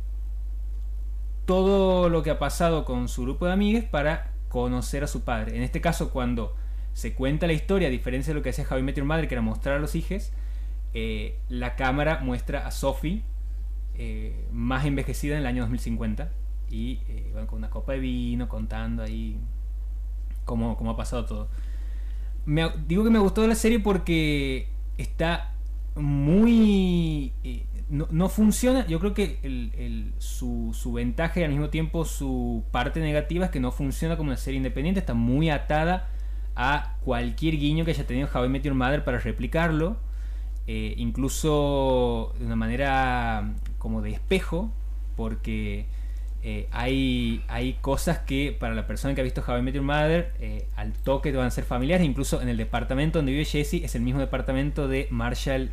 todo 1.46 2.10
lo 2.10 2.24
que 2.24 2.32
ha 2.32 2.40
pasado 2.40 2.86
con 2.86 3.08
su 3.08 3.24
grupo 3.24 3.46
de 3.46 3.54
amigues 3.54 3.84
para 3.84 4.32
conocer 4.50 5.04
a 5.04 5.08
su 5.08 5.22
padre. 5.24 5.58
En 5.58 5.64
este 5.64 5.82
caso, 5.82 6.10
cuando 6.12 6.56
se 6.94 7.14
cuenta 7.14 7.48
la 7.48 7.54
historia, 7.54 7.88
a 7.88 7.92
diferencia 7.92 8.32
de 8.32 8.36
lo 8.40 8.44
que 8.44 8.50
hacía 8.50 8.66
Javi 8.66 8.84
Met 8.84 8.96
Your 8.96 9.06
Mother, 9.06 9.28
que 9.28 9.36
era 9.36 9.42
mostrar 9.42 9.76
a 9.76 9.80
los 9.80 9.96
hijos, 9.96 10.32
eh, 10.94 11.38
la 11.50 11.76
cámara 11.76 12.20
muestra 12.20 12.66
a 12.68 12.72
Sophie 12.72 13.24
eh, 13.98 14.46
más 14.52 14.86
envejecida 14.86 15.34
en 15.36 15.42
el 15.42 15.46
año 15.48 15.62
2050 15.64 16.32
y 16.70 17.00
eh, 17.10 17.32
con 17.48 17.60
una 17.60 17.70
copa 17.70 17.94
de 17.94 18.00
vino 18.00 18.50
contando 18.50 19.04
ahí 19.04 19.38
cómo, 20.46 20.76
cómo 20.78 20.92
ha 20.92 20.98
pasado 20.98 21.26
todo. 21.26 21.48
Digo 22.88 23.04
que 23.06 23.10
me 23.10 23.20
gustó 23.20 23.48
la 23.48 23.56
serie 23.56 23.80
porque 23.80 24.68
está 24.98 25.54
muy... 25.96 27.32
eh, 27.44 27.64
no, 27.90 28.08
no 28.12 28.28
funciona, 28.28 28.86
yo 28.88 29.00
creo 29.00 29.14
que 29.14 29.40
el- 29.44 30.14
su, 30.18 30.72
su 30.74 30.94
ventaja 30.94 31.40
y 31.40 31.44
al 31.44 31.52
mismo 31.52 31.70
tiempo 31.70 32.06
su 32.06 32.64
parte 32.72 33.00
negativa 33.00 33.46
es 33.46 33.52
que 33.52 33.60
no 33.60 33.72
funciona 33.72 34.18
como 34.18 34.30
una 34.30 34.38
serie 34.38 34.58
independiente, 34.58 35.00
está 35.00 35.14
muy 35.14 35.50
atada 35.50 36.10
a 36.56 36.96
cualquier 37.04 37.58
guiño 37.58 37.86
que 37.86 37.92
haya 37.92 38.06
tenido 38.08 38.30
How 38.34 38.46
I 38.46 38.50
Met 38.50 38.66
Mother 38.72 39.04
para 39.04 39.20
replicarlo, 39.20 39.98
eh, 40.68 40.94
incluso 40.98 42.34
de 42.40 42.46
una 42.46 42.56
manera 42.56 43.54
como 43.84 44.02
de 44.02 44.10
espejo, 44.10 44.72
porque 45.16 45.86
eh, 46.42 46.68
hay, 46.72 47.44
hay 47.48 47.74
cosas 47.74 48.18
que 48.18 48.58
para 48.58 48.74
la 48.74 48.88
persona 48.88 49.14
que 49.14 49.22
ha 49.22 49.24
visto 49.24 49.44
How 49.48 49.60
I 49.60 49.62
Met 49.62 49.76
Your 49.76 49.84
Mother 49.84 50.34
eh, 50.40 50.66
al 50.76 50.94
toque 50.94 51.32
van 51.32 51.46
a 51.46 51.52
ser 51.52 51.66
familiares, 51.66 52.08
incluso 52.08 52.42
en 52.42 52.50
el 52.50 52.58
departamento 52.58 53.20
donde 53.20 53.34
vive 53.34 53.46
Jesse 53.46 53.84
es 53.84 53.94
el 53.94 54.02
mismo 54.02 54.20
departamento 54.20 54.88
de 54.88 55.08
Marshall, 55.12 55.70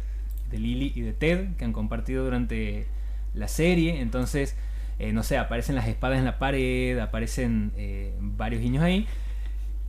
de 0.51 0.59
Lily 0.59 0.93
y 0.95 1.01
de 1.01 1.15
Ted 1.15 1.57
que 1.57 1.65
han 1.65 1.73
compartido 1.73 2.25
durante 2.25 2.87
la 3.33 3.49
serie, 3.49 4.03
entonces 4.03 4.55
eh, 5.01 5.15
no 5.15 5.23
sé, 5.23 5.39
aparecen 5.39 5.77
las 5.77 5.89
espadas 5.89 6.19
en 6.19 6.27
la 6.27 6.39
pared, 6.39 6.99
aparecen 6.99 7.73
eh, 7.79 8.13
varios 8.21 8.61
guiños 8.61 8.85
ahí. 8.85 9.07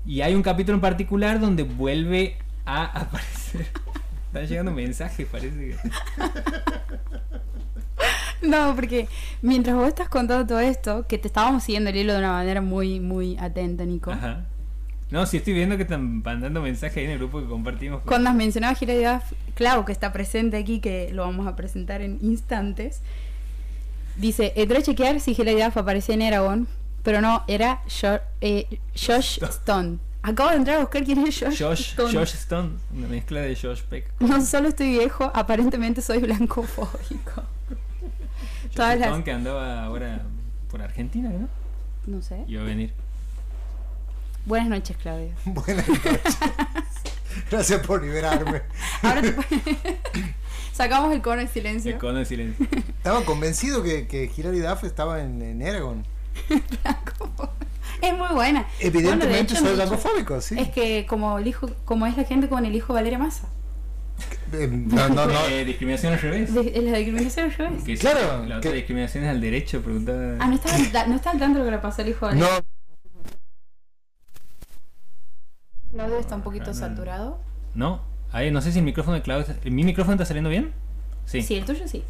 Y 0.05 0.21
hay 0.21 0.33
un 0.33 0.41
capítulo 0.41 0.75
en 0.75 0.81
particular 0.81 1.41
donde 1.41 1.63
vuelve 1.63 2.37
a 2.65 2.85
aparecer. 3.01 3.67
Están 4.27 4.47
llegando 4.47 4.71
mensajes, 4.71 5.27
parece 5.27 5.57
que. 5.57 5.75
No, 8.41 8.75
porque 8.75 9.07
mientras 9.41 9.75
vos 9.75 9.87
estás 9.87 10.09
contando 10.09 10.45
todo 10.47 10.59
esto, 10.59 11.05
que 11.07 11.17
te 11.17 11.27
estábamos 11.27 11.63
siguiendo 11.63 11.89
el 11.91 11.95
hilo 11.97 12.13
de 12.13 12.19
una 12.19 12.31
manera 12.31 12.61
muy, 12.61 12.99
muy 12.99 13.37
atenta, 13.37 13.85
Nico. 13.85 14.11
Ajá. 14.11 14.45
No, 15.11 15.25
sí 15.25 15.37
estoy 15.37 15.53
viendo 15.53 15.75
que 15.75 15.83
están 15.83 16.23
mandando 16.23 16.61
mensajes 16.61 16.97
ahí 16.97 17.03
en 17.03 17.11
el 17.11 17.17
grupo 17.17 17.41
que 17.41 17.47
compartimos. 17.47 18.01
Cuando 18.05 18.29
has 18.29 18.35
mencionado 18.35 18.73
a 18.73 18.77
Hilary 18.83 19.03
Duff, 19.03 19.33
Clau, 19.55 19.83
que 19.85 19.91
está 19.91 20.13
presente 20.13 20.55
aquí, 20.57 20.79
que 20.79 21.11
lo 21.13 21.23
vamos 21.23 21.47
a 21.47 21.55
presentar 21.57 22.01
en 22.01 22.17
instantes, 22.21 23.01
dice, 24.17 24.53
entré 24.55 24.77
a 24.79 24.81
chequear 24.81 25.19
si 25.19 25.31
Hilary 25.37 25.61
Duff 25.61 25.77
aparecía 25.77 26.15
en 26.15 26.21
Eragon, 26.21 26.67
pero 27.03 27.21
no, 27.21 27.43
era 27.47 27.81
Jo- 27.89 28.19
eh, 28.41 28.79
Josh 28.95 29.39
Stone. 29.43 29.97
Acabo 30.23 30.51
de 30.51 30.57
entrar 30.57 30.77
a 30.77 30.81
buscar 30.81 31.03
quién 31.03 31.25
es 31.25 31.39
Josh, 31.39 31.61
Josh, 31.61 31.79
Stone. 31.91 32.13
Josh 32.13 32.33
Stone, 32.35 32.69
una 32.95 33.07
mezcla 33.07 33.41
de 33.41 33.55
Josh 33.55 33.81
Peck. 33.81 34.05
No 34.19 34.39
solo 34.45 34.69
estoy 34.69 34.91
viejo, 34.91 35.31
aparentemente 35.33 36.01
soy 36.01 36.19
blancofóbico. 36.19 37.43
Todas 38.75 38.97
las- 38.99 39.23
que 39.23 39.31
andaba 39.31 39.83
ahora 39.83 40.21
por 40.69 40.81
Argentina, 40.81 41.29
¿no? 41.29 41.47
No 42.07 42.21
sé. 42.21 42.43
Iba 42.47 42.61
a 42.61 42.65
venir. 42.65 42.93
Buenas 44.45 44.69
noches, 44.69 44.97
Claudio. 44.97 45.31
Buenas 45.45 45.87
noches. 45.87 46.19
Gracias 47.49 47.85
por 47.85 48.01
liberarme. 48.03 48.61
Ahora 49.03 49.21
te 49.21 49.35
Sacamos 50.73 51.13
el 51.13 51.21
cono 51.21 51.41
de 51.41 51.47
silencio. 51.47 51.91
El 51.91 51.97
cono 51.99 52.19
de 52.19 52.25
silencio. 52.25 52.65
Estaba 52.97 53.23
convencido 53.23 53.83
que, 53.83 54.07
que 54.07 54.31
Hilary 54.35 54.59
Duff 54.59 54.83
estaba 54.83 55.21
en, 55.21 55.41
en 55.41 55.61
Eragon. 55.61 56.03
Es 58.01 58.17
muy 58.17 58.29
buena. 58.29 58.61
Bueno, 58.61 58.65
de 58.79 58.87
Evidentemente 58.87 59.53
hecho, 59.53 59.57
soy 59.57 59.75
blancofóbico, 59.75 60.41
sí. 60.41 60.55
Es 60.57 60.69
que 60.69 61.05
como 61.07 61.37
el 61.37 61.45
hijo, 61.45 61.69
como 61.85 62.07
es 62.07 62.17
la 62.17 62.23
gente 62.23 62.49
con 62.49 62.65
el 62.65 62.75
hijo 62.75 62.93
Valeria 62.95 63.19
Massa. 63.19 63.47
Eh, 64.53 64.67
no, 64.67 65.09
no, 65.09 65.25
no. 65.27 65.45
Eh, 65.47 65.63
discriminación 65.65 66.13
al 66.13 66.19
revés. 66.19 66.53
De, 66.53 66.61
es 66.75 66.83
la 66.83 66.97
discriminación 66.97 67.45
al 67.45 67.53
revés. 67.53 67.83
Que 67.83 67.95
sí, 67.95 68.01
Claro, 68.01 68.45
La 68.45 68.57
otra 68.57 68.71
que- 68.71 68.77
discriminación 68.77 69.23
es 69.23 69.29
al 69.29 69.41
derecho, 69.41 69.81
preguntaba. 69.81 70.35
Ah, 70.39 70.47
no 70.47 70.55
estaba, 70.55 70.77
da- 70.91 71.07
no 71.07 71.15
estaba 71.15 71.33
al 71.33 71.39
tanto 71.39 71.59
lo 71.59 71.65
que 71.65 71.71
le 71.71 71.77
pasó 71.79 72.01
al 72.01 72.09
hijo 72.09 72.27
de 72.27 72.35
No. 72.35 72.47
Claudio 75.91 76.19
está 76.19 76.35
un 76.35 76.41
poquito 76.41 76.65
No, 76.67 76.71
no. 76.73 76.77
saturado. 76.79 77.39
No, 77.75 78.01
ahí 78.31 78.51
no 78.51 78.61
sé 78.61 78.71
si 78.71 78.79
el 78.79 78.85
micrófono 78.85 79.15
de 79.15 79.21
Claudio 79.21 79.45
está... 79.51 79.69
¿Mi 79.69 79.83
micrófono 79.83 80.13
está 80.15 80.25
saliendo 80.25 80.49
bien? 80.49 80.71
Sí, 81.25 81.41
Sí, 81.41 81.47
sí. 81.47 81.55
el 81.55 81.65
tuyo 81.65 81.87
sí. 81.87 82.03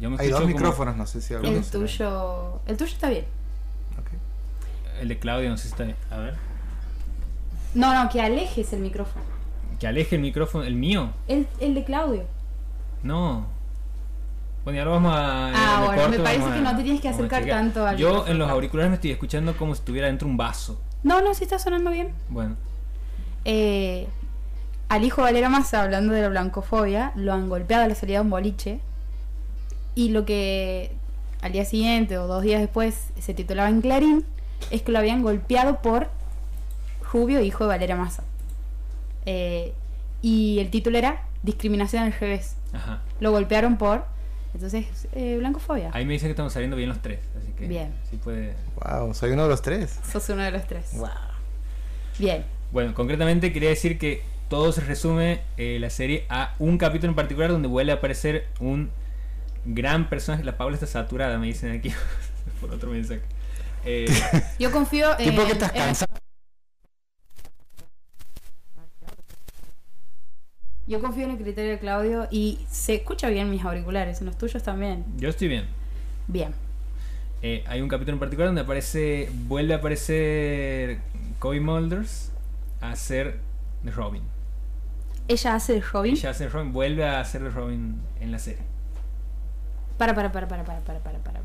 Yo 0.00 0.10
me 0.10 0.16
hay 0.20 0.28
dos 0.30 0.40
como- 0.40 0.52
micrófonos, 0.52 0.96
no 0.96 1.06
sé 1.06 1.20
si 1.20 1.32
alguno 1.34 1.56
El 1.58 1.64
será. 1.64 1.78
tuyo, 1.78 2.60
el 2.66 2.76
tuyo 2.76 2.92
está 2.92 3.08
bien. 3.08 3.24
Ok. 3.98 5.00
El 5.00 5.08
de 5.08 5.18
Claudio 5.20 5.48
no 5.48 5.56
sé 5.56 5.64
si 5.64 5.68
está 5.70 5.84
bien. 5.84 5.96
A 6.10 6.18
ver. 6.18 6.34
No, 7.74 7.94
no, 7.94 8.10
que 8.10 8.20
alejes 8.20 8.72
el 8.72 8.80
micrófono. 8.80 9.24
Que 9.80 9.86
aleje 9.88 10.16
el 10.16 10.22
micrófono. 10.22 10.62
¿El 10.64 10.76
mío? 10.76 11.10
El, 11.26 11.48
el 11.58 11.74
de 11.74 11.82
Claudio. 11.84 12.24
No. 13.02 13.46
Bueno, 14.62 14.76
y 14.76 14.80
ahora 14.80 14.90
vamos 14.92 15.12
a. 15.16 15.46
Ah, 15.54 15.80
me 15.80 15.86
bueno, 15.86 16.08
me 16.10 16.18
parece 16.20 16.44
que 16.52 16.60
no 16.60 16.76
te 16.76 16.82
tienes 16.82 17.00
que 17.00 17.08
acercar 17.08 17.46
tanto 17.46 17.86
al 17.86 17.96
Yo 17.96 18.08
micrófono, 18.08 18.32
en 18.32 18.38
los 18.38 18.50
auriculares 18.50 18.90
me 18.90 18.94
estoy 18.96 19.10
escuchando 19.10 19.56
como 19.56 19.74
si 19.74 19.78
estuviera 19.80 20.06
dentro 20.06 20.26
de 20.26 20.32
un 20.32 20.36
vaso. 20.36 20.78
No, 21.02 21.22
no, 21.22 21.32
sí 21.34 21.44
está 21.44 21.58
sonando 21.58 21.90
bien. 21.90 22.12
Bueno, 22.28 22.56
Eh, 23.46 24.06
al 24.90 25.02
hijo 25.04 25.22
de 25.22 25.28
Valera 25.28 25.48
Massa, 25.48 25.82
hablando 25.82 26.12
de 26.12 26.20
la 26.20 26.28
blancofobia, 26.28 27.12
lo 27.16 27.32
han 27.32 27.48
golpeado 27.48 27.84
a 27.84 27.88
la 27.88 27.94
salida 27.94 28.18
de 28.18 28.24
un 28.24 28.30
boliche. 28.30 28.80
Y 29.94 30.10
lo 30.10 30.26
que 30.26 30.92
al 31.40 31.52
día 31.52 31.64
siguiente 31.64 32.18
o 32.18 32.26
dos 32.26 32.42
días 32.42 32.60
después 32.60 33.06
se 33.18 33.32
titulaba 33.32 33.70
en 33.70 33.80
Clarín 33.80 34.26
es 34.70 34.82
que 34.82 34.92
lo 34.92 34.98
habían 34.98 35.22
golpeado 35.22 35.80
por 35.80 36.08
Rubio, 37.12 37.40
hijo 37.40 37.64
de 37.64 37.68
Valera 37.68 37.96
Massa. 37.96 38.24
Eh, 39.26 39.72
y 40.22 40.58
el 40.60 40.70
título 40.70 40.98
era 40.98 41.24
Discriminación 41.42 42.02
al 42.04 42.12
revés. 42.12 42.56
ajá. 42.72 43.00
Lo 43.20 43.30
golpearon 43.32 43.76
por. 43.78 44.04
Entonces, 44.52 44.86
eh, 45.12 45.36
blancofobia. 45.38 45.90
Ahí 45.92 46.04
me 46.04 46.14
dicen 46.14 46.26
que 46.26 46.32
estamos 46.32 46.52
saliendo 46.52 46.76
bien 46.76 46.88
los 46.88 47.00
tres. 47.00 47.20
Así 47.40 47.52
que. 47.52 47.66
Bien. 47.68 47.92
Sí 48.10 48.16
puede. 48.16 48.54
Wow, 48.84 49.14
soy 49.14 49.30
uno 49.30 49.44
de 49.44 49.48
los 49.48 49.62
tres. 49.62 49.98
Sos 50.10 50.28
uno 50.30 50.42
de 50.42 50.50
los 50.50 50.66
tres. 50.66 50.90
Wow. 50.94 51.08
Bien. 52.18 52.44
Bueno, 52.72 52.92
concretamente 52.94 53.52
quería 53.52 53.68
decir 53.70 53.98
que 53.98 54.22
todo 54.48 54.72
se 54.72 54.80
resume 54.80 55.42
eh, 55.56 55.78
la 55.80 55.88
serie 55.90 56.26
a 56.28 56.54
un 56.58 56.76
capítulo 56.78 57.10
en 57.10 57.16
particular 57.16 57.50
donde 57.50 57.68
vuelve 57.68 57.92
a 57.92 57.96
aparecer 57.96 58.48
un 58.58 58.90
gran 59.64 60.08
personaje. 60.08 60.42
La 60.44 60.56
Paula 60.56 60.74
está 60.74 60.86
saturada, 60.86 61.38
me 61.38 61.46
dicen 61.46 61.70
aquí 61.70 61.92
por 62.60 62.72
otro 62.72 62.90
mensaje. 62.90 63.22
Eh, 63.84 64.06
Yo 64.58 64.70
confío 64.72 65.18
en. 65.18 65.30
Tipo 65.30 65.46
que 65.46 65.52
estás 65.52 65.72
cansado. 65.72 66.12
Yo 70.90 71.00
confío 71.00 71.22
en 71.22 71.30
el 71.30 71.38
criterio 71.38 71.70
de 71.70 71.78
Claudio 71.78 72.26
y 72.32 72.58
se 72.68 72.96
escucha 72.96 73.28
bien 73.28 73.48
mis 73.48 73.64
auriculares, 73.64 74.18
en 74.18 74.26
los 74.26 74.36
tuyos 74.36 74.60
también. 74.64 75.04
Yo 75.18 75.28
estoy 75.28 75.46
bien. 75.46 75.66
Bien. 76.26 76.52
Eh, 77.42 77.62
hay 77.68 77.80
un 77.80 77.88
capítulo 77.88 78.14
en 78.14 78.18
particular 78.18 78.48
donde 78.48 78.62
aparece, 78.62 79.30
vuelve 79.46 79.74
a 79.74 79.76
aparecer 79.76 80.98
Cody 81.38 81.60
Mulders 81.60 82.32
a 82.80 82.96
ser 82.96 83.38
de 83.84 83.92
Robin. 83.92 84.24
¿Ella 85.28 85.54
hace 85.54 85.74
de 85.74 85.80
Robin? 85.80 86.14
Ella 86.14 86.30
hace 86.30 86.44
de 86.44 86.50
Robin, 86.50 86.72
vuelve 86.72 87.04
a 87.04 87.24
ser 87.24 87.44
de 87.44 87.50
Robin 87.50 88.00
en 88.20 88.32
la 88.32 88.40
serie. 88.40 88.64
Para, 89.96 90.12
para, 90.16 90.32
para, 90.32 90.48
para, 90.48 90.64
para, 90.64 90.80
para, 90.80 90.98
para, 90.98 91.20
para. 91.20 91.40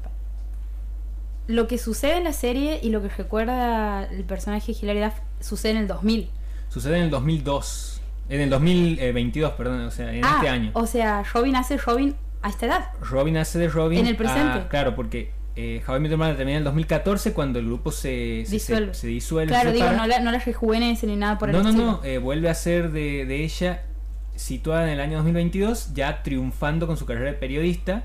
Lo 1.45 1.67
que 1.67 1.77
sucede 1.77 2.17
en 2.17 2.23
la 2.23 2.33
serie 2.33 2.79
y 2.81 2.89
lo 2.89 2.99
que 3.03 3.09
recuerda 3.09 4.05
el 4.05 4.23
personaje 4.23 4.73
de 4.73 4.79
Hilary 4.81 5.01
Duff 5.01 5.13
sucede 5.39 5.73
en 5.73 5.77
el 5.77 5.87
2000. 5.87 6.31
Sucede 6.69 6.97
en 6.97 7.03
el 7.03 7.09
2002 7.11 7.94
en 8.29 8.41
el 8.41 8.49
2022, 8.49 9.51
perdón, 9.53 9.81
o 9.81 9.91
sea, 9.91 10.13
en 10.13 10.23
ah, 10.25 10.33
este 10.37 10.49
año. 10.49 10.71
O 10.73 10.87
sea, 10.87 11.23
Robin 11.33 11.55
hace 11.55 11.77
Robin 11.77 12.15
a 12.41 12.49
esta 12.49 12.65
edad. 12.65 12.85
Robin 13.01 13.37
hace 13.37 13.59
de 13.59 13.67
Robin. 13.69 13.99
En 13.99 14.07
el 14.07 14.15
presente. 14.15 14.59
a- 14.59 14.67
claro, 14.67 14.95
porque 14.95 15.31
eh, 15.55 15.81
How 15.87 15.97
I 15.97 15.99
Met 15.99 16.11
Your 16.11 16.17
Mother 16.19 16.35
termina 16.35 16.57
en 16.57 16.61
el 16.61 16.63
2014 16.65 17.33
cuando 17.33 17.59
el 17.59 17.65
grupo 17.65 17.91
se, 17.91 18.43
Disuelve. 18.49 18.93
se- 18.93 19.01
se 19.01 19.07
disuelve. 19.07 19.49
Claro, 19.51 19.69
se 19.69 19.75
digo, 19.75 19.91
no 19.91 20.07
la, 20.07 20.19
no 20.19 20.31
la 20.31 20.39
rejuvenece 20.39 21.05
ni 21.07 21.15
nada 21.15 21.37
por 21.37 21.49
el 21.49 21.55
no, 21.55 21.63
no, 21.63 21.69
estilo. 21.69 21.85
no, 21.91 22.03
eh, 22.03 22.17
vuelve 22.17 22.49
a 22.49 22.53
ser 22.55 22.91
de, 22.91 23.25
de 23.25 23.43
ella 23.43 23.83
situada 24.35 24.83
en 24.83 24.89
el 24.89 24.99
año 24.99 25.17
2022, 25.17 25.93
ya 25.93 26.21
triunfando 26.23 26.87
con 26.87 26.97
su 26.97 27.05
carrera 27.05 27.27
de 27.31 27.37
periodista, 27.37 28.03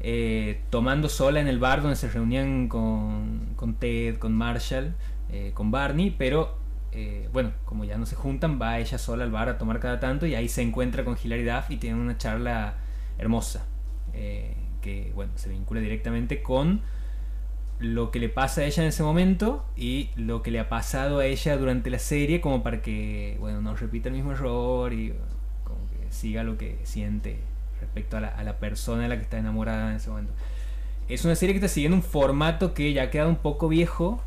eh, 0.00 0.60
tomando 0.70 1.08
sola 1.08 1.40
en 1.40 1.48
el 1.48 1.58
bar 1.58 1.80
donde 1.82 1.96
se 1.96 2.08
reunían 2.08 2.68
con, 2.68 3.54
con 3.56 3.74
Ted, 3.74 4.16
con 4.18 4.34
Marshall, 4.34 4.94
eh, 5.32 5.50
con 5.54 5.70
Barney, 5.70 6.14
pero 6.16 6.58
eh, 6.94 7.28
bueno, 7.32 7.52
como 7.64 7.84
ya 7.84 7.98
no 7.98 8.06
se 8.06 8.14
juntan, 8.14 8.60
va 8.62 8.78
ella 8.78 8.98
sola 8.98 9.24
al 9.24 9.32
bar 9.32 9.48
a 9.48 9.58
tomar 9.58 9.80
cada 9.80 9.98
tanto 9.98 10.26
y 10.26 10.36
ahí 10.36 10.48
se 10.48 10.62
encuentra 10.62 11.04
con 11.04 11.16
Hilary 11.22 11.42
Duff 11.42 11.70
y 11.70 11.76
tienen 11.76 11.98
una 11.98 12.16
charla 12.16 12.74
hermosa, 13.18 13.66
eh, 14.12 14.54
que 14.80 15.10
bueno, 15.12 15.32
se 15.34 15.48
vincula 15.48 15.80
directamente 15.80 16.40
con 16.40 16.82
lo 17.80 18.12
que 18.12 18.20
le 18.20 18.28
pasa 18.28 18.60
a 18.60 18.64
ella 18.64 18.84
en 18.84 18.90
ese 18.90 19.02
momento 19.02 19.66
y 19.76 20.10
lo 20.14 20.42
que 20.42 20.52
le 20.52 20.60
ha 20.60 20.68
pasado 20.68 21.18
a 21.18 21.26
ella 21.26 21.56
durante 21.56 21.90
la 21.90 21.98
serie 21.98 22.40
como 22.40 22.62
para 22.62 22.80
que 22.80 23.36
bueno 23.40 23.60
no 23.60 23.74
repita 23.74 24.08
el 24.08 24.14
mismo 24.14 24.30
error 24.30 24.92
y 24.92 25.12
siga 26.10 26.44
lo 26.44 26.56
que 26.56 26.78
siente 26.84 27.40
respecto 27.80 28.16
a 28.16 28.20
la, 28.20 28.28
a 28.28 28.44
la 28.44 28.58
persona 28.60 29.02
de 29.02 29.08
la 29.08 29.16
que 29.16 29.22
está 29.22 29.38
enamorada 29.38 29.90
en 29.90 29.96
ese 29.96 30.10
momento. 30.10 30.32
Es 31.08 31.24
una 31.24 31.34
serie 31.34 31.54
que 31.54 31.58
está 31.58 31.68
siguiendo 31.68 31.96
un 31.96 32.04
formato 32.04 32.72
que 32.72 32.92
ya 32.92 33.02
ha 33.02 33.10
quedado 33.10 33.28
un 33.28 33.36
poco 33.36 33.68
viejo 33.68 34.22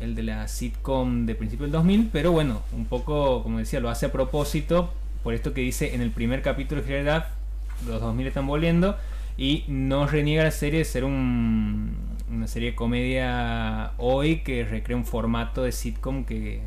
el 0.00 0.14
de 0.14 0.22
la 0.22 0.48
sitcom 0.48 1.26
de 1.26 1.34
principio 1.34 1.64
del 1.64 1.72
2000 1.72 2.10
pero 2.12 2.32
bueno 2.32 2.62
un 2.72 2.86
poco 2.86 3.42
como 3.42 3.58
decía 3.58 3.80
lo 3.80 3.90
hace 3.90 4.06
a 4.06 4.12
propósito 4.12 4.92
por 5.22 5.34
esto 5.34 5.52
que 5.52 5.60
dice 5.60 5.94
en 5.94 6.00
el 6.00 6.10
primer 6.10 6.42
capítulo 6.42 6.82
de 6.82 7.04
Duff 7.04 7.24
los 7.86 8.00
2000 8.00 8.26
están 8.26 8.46
volviendo 8.46 8.96
y 9.36 9.64
no 9.68 10.06
reniega 10.06 10.44
la 10.44 10.50
serie 10.50 10.80
de 10.80 10.84
ser 10.84 11.04
un, 11.04 11.96
una 12.30 12.46
serie 12.46 12.70
de 12.70 12.76
comedia 12.76 13.92
hoy 13.98 14.40
que 14.40 14.64
recrea 14.64 14.96
un 14.96 15.04
formato 15.04 15.62
de 15.62 15.72
sitcom 15.72 16.24
que 16.24 16.62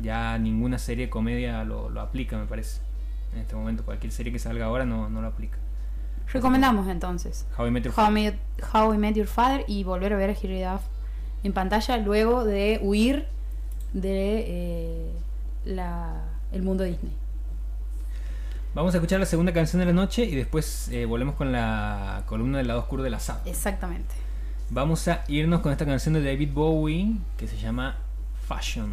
ya 0.00 0.38
ninguna 0.38 0.78
serie 0.78 1.06
de 1.06 1.10
comedia 1.10 1.64
lo, 1.64 1.88
lo 1.90 2.00
aplica, 2.00 2.36
me 2.36 2.46
parece. 2.46 2.80
En 3.32 3.40
este 3.40 3.56
momento, 3.56 3.84
cualquier 3.84 4.12
serie 4.12 4.32
que 4.32 4.38
salga 4.38 4.66
ahora 4.66 4.84
no, 4.84 5.08
no 5.08 5.20
lo 5.20 5.28
aplica. 5.28 5.58
Recomendamos 6.32 6.88
entonces. 6.88 7.46
How 7.58 7.66
I 7.66 7.70
Met 7.70 7.84
Your 7.84 7.94
How 7.96 8.08
I. 8.08 8.10
Met, 8.10 8.34
How 8.72 8.94
I 8.94 8.98
Met 8.98 9.14
Your 9.14 9.26
Father 9.26 9.64
y 9.68 9.84
volver 9.84 10.12
a 10.12 10.16
ver 10.16 10.30
a 10.30 10.32
Hilary 10.32 10.62
Duff 10.62 10.82
en 11.44 11.52
pantalla 11.52 11.98
luego 11.98 12.44
de 12.44 12.80
huir 12.82 13.26
de 13.92 14.44
eh, 14.48 15.12
la, 15.64 16.24
el 16.50 16.62
mundo 16.62 16.82
Disney. 16.82 17.12
Vamos 18.74 18.92
a 18.94 18.96
escuchar 18.96 19.20
la 19.20 19.26
segunda 19.26 19.52
canción 19.52 19.78
de 19.78 19.86
la 19.86 19.92
noche 19.92 20.24
y 20.24 20.34
después 20.34 20.88
eh, 20.88 21.04
volvemos 21.04 21.36
con 21.36 21.52
la 21.52 22.24
columna 22.26 22.58
del 22.58 22.66
lado 22.66 22.80
oscuro 22.80 23.04
del 23.04 23.14
asado. 23.14 23.40
Exactamente. 23.44 24.14
Vamos 24.70 25.06
a 25.06 25.22
irnos 25.28 25.60
con 25.60 25.70
esta 25.70 25.86
canción 25.86 26.14
de 26.14 26.24
David 26.24 26.50
Bowie 26.52 27.14
que 27.36 27.46
se 27.46 27.56
llama 27.56 27.98
Fashion. 28.48 28.92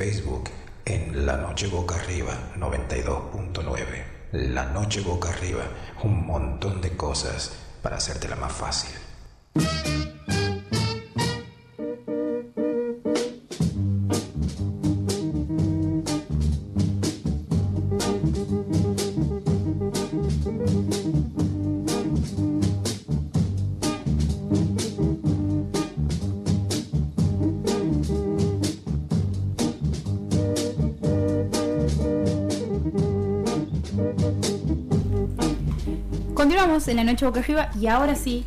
Facebook 0.00 0.48
en 0.86 1.26
La 1.26 1.36
Noche 1.36 1.66
Boca 1.66 1.96
Arriba 1.96 2.32
92.9. 2.58 3.84
La 4.32 4.64
Noche 4.64 5.02
Boca 5.02 5.28
Arriba, 5.28 5.64
un 6.02 6.26
montón 6.26 6.80
de 6.80 6.96
cosas 6.96 7.69
En 36.88 36.96
la 36.96 37.04
noche 37.04 37.24
boca 37.26 37.40
arriba 37.40 37.70
y 37.78 37.86
ahora 37.86 38.14
sí, 38.14 38.44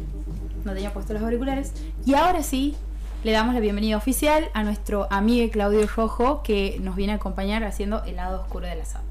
no 0.66 0.74
tenía 0.74 0.92
puesto 0.94 1.14
los 1.14 1.22
auriculares, 1.24 1.72
y 2.06 2.14
ahora 2.16 2.42
sí 2.44 2.76
le 3.24 3.32
damos 3.32 3.54
la 3.54 3.60
bienvenida 3.62 3.96
oficial 3.98 4.50
a 4.54 4.64
nuestro 4.64 5.08
amigo 5.12 5.50
Claudio 5.52 5.88
Rojo 5.96 6.42
que 6.44 6.78
nos 6.82 6.96
viene 6.96 7.14
a 7.14 7.16
acompañar 7.18 7.64
haciendo 7.64 8.04
el 8.06 8.16
lado 8.18 8.42
oscuro 8.42 8.68
del 8.68 8.82
asado. 8.82 9.06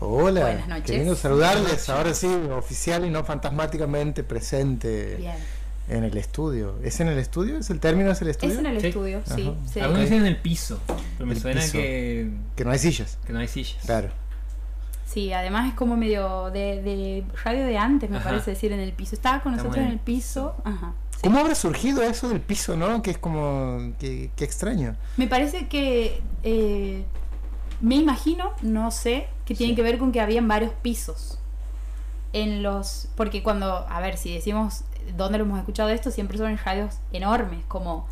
Hola, 0.00 0.40
Buenas 0.42 0.68
noches. 0.68 0.84
queriendo 0.86 1.14
saludarles, 1.16 1.88
ahora 1.88 2.12
sí, 2.14 2.26
oficial 2.26 3.06
y 3.06 3.10
no 3.10 3.24
fantasmáticamente 3.24 4.24
presente 4.24 5.16
Bien. 5.16 5.34
en 5.88 6.04
el 6.04 6.16
estudio. 6.16 6.74
¿Es 6.82 7.00
en 7.00 7.08
el 7.08 7.18
estudio? 7.18 7.58
¿Es 7.58 7.70
el 7.70 7.80
término? 7.80 8.10
¿Es 8.10 8.20
el 8.20 8.28
estudio? 8.28 8.52
Es 8.54 8.58
en 8.58 8.66
el 8.66 8.80
Sí. 8.80 8.86
estudio, 8.88 9.22
sí. 9.34 9.52
Sí. 9.72 9.80
Algunos 9.80 10.02
dicen 10.02 10.18
en 10.20 10.26
el 10.26 10.36
piso, 10.36 10.80
pero 11.16 11.26
me 11.26 11.34
El 11.34 11.40
suena 11.40 11.60
piso. 11.62 11.72
que, 11.72 12.30
Que 12.56 12.64
no 12.64 12.72
hay 12.72 12.78
sillas. 12.78 13.16
que 13.26 13.32
no 13.32 13.38
hay 13.38 13.48
sillas. 13.48 13.78
Claro. 13.86 14.08
Sí, 15.14 15.32
además 15.32 15.68
es 15.68 15.74
como 15.74 15.96
medio 15.96 16.50
de, 16.50 16.82
de 16.82 17.24
radio 17.44 17.64
de 17.66 17.78
antes, 17.78 18.10
me 18.10 18.16
Ajá. 18.16 18.30
parece 18.30 18.50
decir 18.50 18.72
en 18.72 18.80
el 18.80 18.92
piso. 18.92 19.14
Estaba 19.14 19.40
con 19.42 19.52
nosotros 19.52 19.76
en 19.78 19.84
el 19.84 19.92
el 19.92 19.98
piso. 20.00 20.56
Ajá. 20.64 20.92
sí. 21.12 21.20
¿Cómo 21.22 21.38
habrá 21.38 21.54
surgido 21.54 22.02
eso 22.02 22.28
del 22.28 22.40
piso, 22.40 22.76
no? 22.76 23.00
Que 23.00 23.12
es 23.12 23.18
como... 23.18 23.92
que, 24.00 24.30
que 24.36 24.44
extraño. 24.44 24.96
Me 25.16 25.28
parece 25.28 25.68
que 25.68 26.20
eh, 26.42 27.04
me 27.80 27.94
imagino, 27.94 28.50
no 28.62 28.90
sé, 28.90 29.28
que 29.46 29.54
tiene 29.54 29.72
Sí. 29.72 29.76
que 29.76 29.82
ver 29.82 29.98
con 29.98 30.10
que 30.12 30.20
habían 30.20 30.48
varios 30.48 30.72
pisos 30.82 31.38
en 32.32 32.62
los 32.64 33.08
porque 33.14 33.42
cuando, 33.44 33.86
a 33.88 34.00
ver, 34.00 34.16
si 34.16 34.34
decimos 34.34 34.82
dónde 35.16 35.38
lo 35.38 35.44
hemos 35.44 35.58
escuchado 35.60 35.90
esto, 35.90 36.10
siempre 36.10 36.36
son 36.38 36.50
en 36.50 36.58
radios 36.58 36.96
enormes, 37.12 37.64
como 37.68 38.08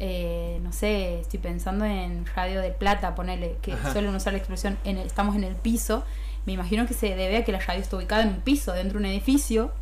eh, 0.00 0.58
no 0.62 0.72
sé, 0.72 1.20
estoy 1.20 1.38
pensando 1.40 1.84
en 1.84 2.24
Radio 2.34 2.60
del 2.62 2.72
Plata, 2.72 3.14
ponerle 3.14 3.56
que 3.62 3.72
Ajá. 3.74 3.92
suelen 3.92 4.14
usar 4.14 4.32
la 4.32 4.38
expresión 4.38 4.78
en 4.84 4.96
el- 4.98 5.06
estamos 5.06 5.36
en 5.36 5.44
el 5.44 5.56
piso. 5.56 6.04
Me 6.46 6.52
imagino 6.52 6.86
que 6.86 6.94
se 6.94 7.14
debe 7.14 7.36
a 7.38 7.44
que 7.44 7.52
la 7.52 7.58
radio 7.60 7.80
está 7.82 7.96
ubicada 7.96 8.22
en 8.22 8.28
un 8.28 8.40
piso, 8.40 8.72
dentro 8.72 8.98
de 8.98 9.04
un 9.06 9.10
edificio, 9.10 9.72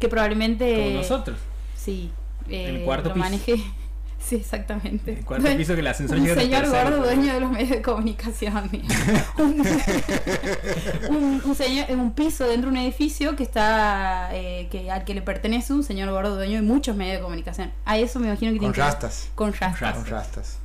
que 0.00 0.08
probablemente 0.08 0.74
Como 0.74 0.90
nosotros. 0.98 1.38
Sí, 1.76 2.10
El 2.48 2.76
eh, 2.78 2.82
cuarto 2.84 3.10
lo 3.10 3.14
piso. 3.14 3.24
manejé. 3.24 3.56
Sí, 4.20 4.34
exactamente. 4.34 5.12
El 5.12 5.24
cuarto 5.24 5.46
piso 5.56 5.74
que 5.74 5.80
el 5.80 5.86
ascensor 5.86 6.16
Un 6.18 6.24
llega 6.24 6.34
el 6.34 6.40
señor 6.48 6.62
tercero. 6.62 6.90
gordo 6.90 7.04
dueño 7.04 7.32
de 7.32 7.40
los 7.40 7.50
medios 7.52 7.70
de 7.70 7.80
comunicación. 7.82 8.68
un, 9.38 9.62
un, 11.08 11.42
un 11.44 11.54
señor, 11.54 11.86
un 11.92 12.12
piso 12.12 12.44
dentro 12.46 12.68
de 12.70 12.76
un 12.78 12.82
edificio 12.82 13.36
que 13.36 13.44
está 13.44 14.28
eh, 14.32 14.66
que 14.72 14.90
al 14.90 15.04
que 15.04 15.14
le 15.14 15.22
pertenece 15.22 15.72
un 15.72 15.84
señor 15.84 16.10
gordo 16.10 16.34
dueño 16.34 16.56
de 16.56 16.62
muchos 16.62 16.96
medios 16.96 17.16
de 17.18 17.22
comunicación. 17.22 17.70
A 17.84 17.96
eso 17.96 18.18
me 18.18 18.26
imagino 18.26 18.50
que 18.52 18.58
Con 18.58 18.72
tiene 18.72 18.74
que 18.74 18.80
ver- 18.80 18.88
rastas. 18.90 19.28
Con 19.36 19.52
rastas. 19.52 19.80
rastas. 19.80 20.02
Con 20.04 20.10
rastas. 20.12 20.58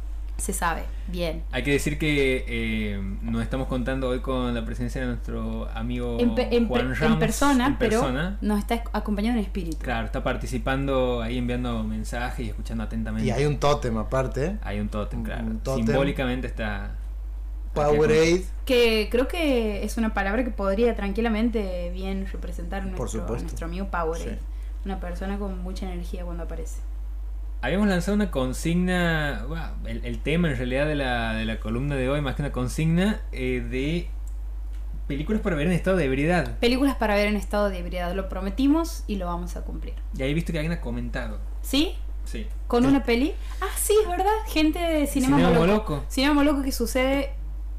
Se 0.43 0.51
sabe. 0.51 0.83
Bien. 1.07 1.41
Hay 1.53 1.63
que 1.63 1.71
decir 1.71 1.97
que 1.97 2.43
eh, 2.49 3.01
nos 3.21 3.41
estamos 3.41 3.67
contando 3.69 4.09
hoy 4.09 4.19
con 4.19 4.53
la 4.53 4.65
presencia 4.65 4.99
de 4.99 5.07
nuestro 5.07 5.69
amigo 5.73 6.17
En, 6.19 6.35
pe- 6.35 6.53
en 6.53 6.67
Juan 6.67 6.87
en 6.87 6.95
Ramos. 6.95 7.17
persona, 7.17 7.67
en 7.67 7.77
pero 7.77 8.01
persona. 8.01 8.37
nos 8.41 8.59
está 8.59 8.83
acompañando 8.91 9.39
en 9.39 9.45
espíritu. 9.45 9.77
Claro, 9.77 10.05
está 10.05 10.21
participando 10.21 11.21
ahí 11.21 11.37
enviando 11.37 11.81
mensajes 11.85 12.45
y 12.45 12.49
escuchando 12.49 12.83
atentamente. 12.83 13.25
Y 13.25 13.31
hay 13.31 13.45
un 13.45 13.57
tótem 13.57 13.97
aparte. 13.97 14.57
Hay 14.63 14.81
un 14.81 14.89
tótem, 14.89 15.19
un- 15.19 15.25
claro. 15.25 15.45
un 15.45 15.59
tótem. 15.59 15.85
Simbólicamente 15.85 16.47
está. 16.47 16.91
Powerade. 17.73 18.43
Que 18.65 19.07
creo 19.09 19.27
que 19.29 19.83
es 19.85 19.97
una 19.97 20.13
palabra 20.13 20.43
que 20.43 20.51
podría 20.51 20.93
tranquilamente 20.95 21.89
bien 21.91 22.27
representar 22.31 22.81
a 22.81 22.83
Por 22.83 22.97
nuestro, 22.99 23.21
a 23.21 23.23
supuesto. 23.23 23.43
nuestro 23.45 23.67
amigo 23.67 23.87
Powerade. 23.87 24.31
Sí. 24.31 24.45
Una 24.85 24.99
persona 24.99 25.39
con 25.39 25.57
mucha 25.63 25.85
energía 25.91 26.25
cuando 26.25 26.43
aparece. 26.43 26.79
Habíamos 27.63 27.87
lanzado 27.87 28.15
una 28.15 28.29
consigna, 28.29 29.45
bueno, 29.47 29.69
el, 29.85 30.03
el 30.03 30.19
tema 30.19 30.49
en 30.49 30.57
realidad 30.57 30.85
de 30.85 30.95
la, 30.95 31.33
de 31.33 31.45
la 31.45 31.61
columna 31.61 31.95
de 31.95 32.09
hoy, 32.09 32.19
más 32.19 32.35
que 32.35 32.41
una 32.41 32.51
consigna, 32.51 33.21
eh, 33.31 33.61
de 33.61 34.09
películas 35.07 35.41
para 35.41 35.55
ver 35.55 35.67
en 35.67 35.71
estado 35.71 35.95
de 35.95 36.03
ebriedad. 36.03 36.59
Películas 36.59 36.97
para 36.97 37.15
ver 37.15 37.29
en 37.29 37.37
estado 37.37 37.69
de 37.69 37.79
ebriedad. 37.79 38.13
Lo 38.15 38.27
prometimos 38.27 39.05
y 39.07 39.15
lo 39.15 39.27
vamos 39.27 39.55
a 39.55 39.61
cumplir. 39.61 39.93
Y 40.13 40.23
ahí 40.23 40.31
he 40.31 40.33
visto 40.33 40.51
que 40.51 40.59
alguien 40.59 40.77
ha 40.77 40.81
comentado. 40.81 41.39
¿Sí? 41.61 41.95
Sí. 42.25 42.47
Con 42.67 42.85
una 42.85 43.05
peli. 43.05 43.33
Ah, 43.61 43.67
sí, 43.77 43.95
es 44.01 44.09
verdad. 44.09 44.33
Gente 44.47 44.79
de 44.79 45.07
Cinema, 45.07 45.37
Cinema 45.37 45.57
Moloco. 45.57 45.93
Moloco. 45.93 46.05
Cinema 46.09 46.33
Moloco 46.33 46.63
que 46.63 46.73
sucede 46.73 47.31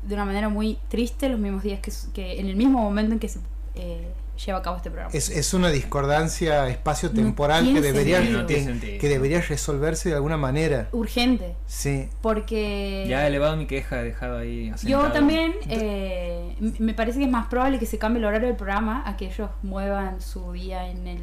de 0.03 0.15
una 0.15 0.25
manera 0.25 0.49
muy 0.49 0.79
triste 0.89 1.29
los 1.29 1.39
mismos 1.39 1.63
días 1.63 1.81
que, 1.81 1.93
que 2.15 2.41
en 2.41 2.47
el 2.47 2.57
mismo 2.57 2.81
momento 2.81 3.13
en 3.13 3.19
que 3.19 3.29
se 3.29 3.39
eh, 3.75 4.09
lleva 4.37 4.59
a 4.59 4.63
cabo 4.63 4.77
este 4.77 4.91
programa. 4.91 5.11
Es, 5.15 5.31
es 5.31 5.55
una 5.55 5.71
discordancia 5.71 6.69
espacio-temporal 6.69 7.67
No 7.67 7.75
que 7.75 7.81
debería. 7.81 8.21
No 8.21 8.47
que- 8.47 8.99
debería 9.03 9.41
resolverse 9.41 10.09
de 10.09 10.15
alguna 10.17 10.37
manera. 10.37 10.89
Urgente. 10.93 11.55
Sí. 11.67 12.09
Porque. 12.21 13.07
Ya 13.09 13.25
he 13.25 13.29
elevado 13.29 13.57
mi 13.57 13.67
queja, 13.67 14.01
he 14.01 14.05
dejado 14.05 14.39
ahí 14.39 14.71
asentado. 14.71 15.05
Yo 15.07 15.13
también, 15.13 15.55
eh, 15.69 16.57
me 16.79 16.95
parece 16.95 17.19
que 17.19 17.25
es 17.27 17.31
más 17.31 17.47
probable 17.47 17.79
que 17.79 17.87
se 17.87 17.99
cambie 17.99 18.19
el 18.21 18.25
horario 18.25 18.49
del 18.49 18.57
programa 18.57 19.03
a 19.07 19.17
que 19.17 19.27
ellos 19.27 19.51
muevan 19.63 20.21
su 20.21 20.53
día 20.53 20.89
en 20.91 21.07
el... 21.07 21.21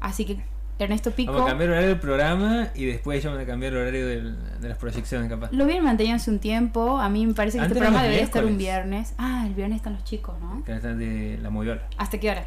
Así 0.00 0.24
que 0.24 0.40
Ernesto 0.78 1.10
Pico 1.10 1.32
Vamos 1.32 1.46
a 1.46 1.50
cambiar 1.50 1.68
el 1.70 1.72
horario 1.72 1.88
del 1.90 1.98
programa 2.00 2.68
y 2.74 2.84
después 2.84 3.18
ellos 3.18 3.32
van 3.34 3.42
a 3.42 3.46
cambiar 3.46 3.72
el 3.72 3.78
horario 3.80 4.06
del- 4.06 4.60
de 4.60 4.68
las 4.68 4.78
proyecciones, 4.78 5.28
capaz. 5.28 5.50
lo 5.52 5.64
vienen 5.66 5.84
manteniendo 5.84 6.20
hace 6.22 6.30
un 6.30 6.38
tiempo. 6.38 6.98
A 6.98 7.08
mí 7.08 7.26
me 7.26 7.34
parece 7.34 7.58
que 7.58 7.64
Antes 7.64 7.76
este 7.76 7.80
programa 7.84 8.02
debería 8.04 8.24
estar 8.24 8.44
un 8.44 8.56
viernes. 8.58 9.12
Ah, 9.18 9.44
el 9.46 9.54
viernes 9.54 9.76
están 9.76 9.94
los 9.94 10.04
chicos, 10.04 10.38
¿no? 10.40 10.62
Que 10.64 10.76
están 10.76 10.98
de 10.98 11.38
la 11.42 11.50
moviola. 11.50 11.82
¿Hasta 11.96 12.18
qué 12.18 12.30
hora? 12.30 12.46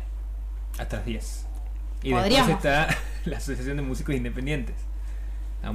Hasta 0.79 0.97
las 0.97 1.05
10. 1.05 1.45
Y 2.03 2.11
Podríamos. 2.13 2.47
después 2.47 2.55
está 2.57 2.88
la 3.25 3.38
Asociación 3.38 3.77
de 3.77 3.84
Músicos 3.84 4.15
Independientes. 4.15 4.75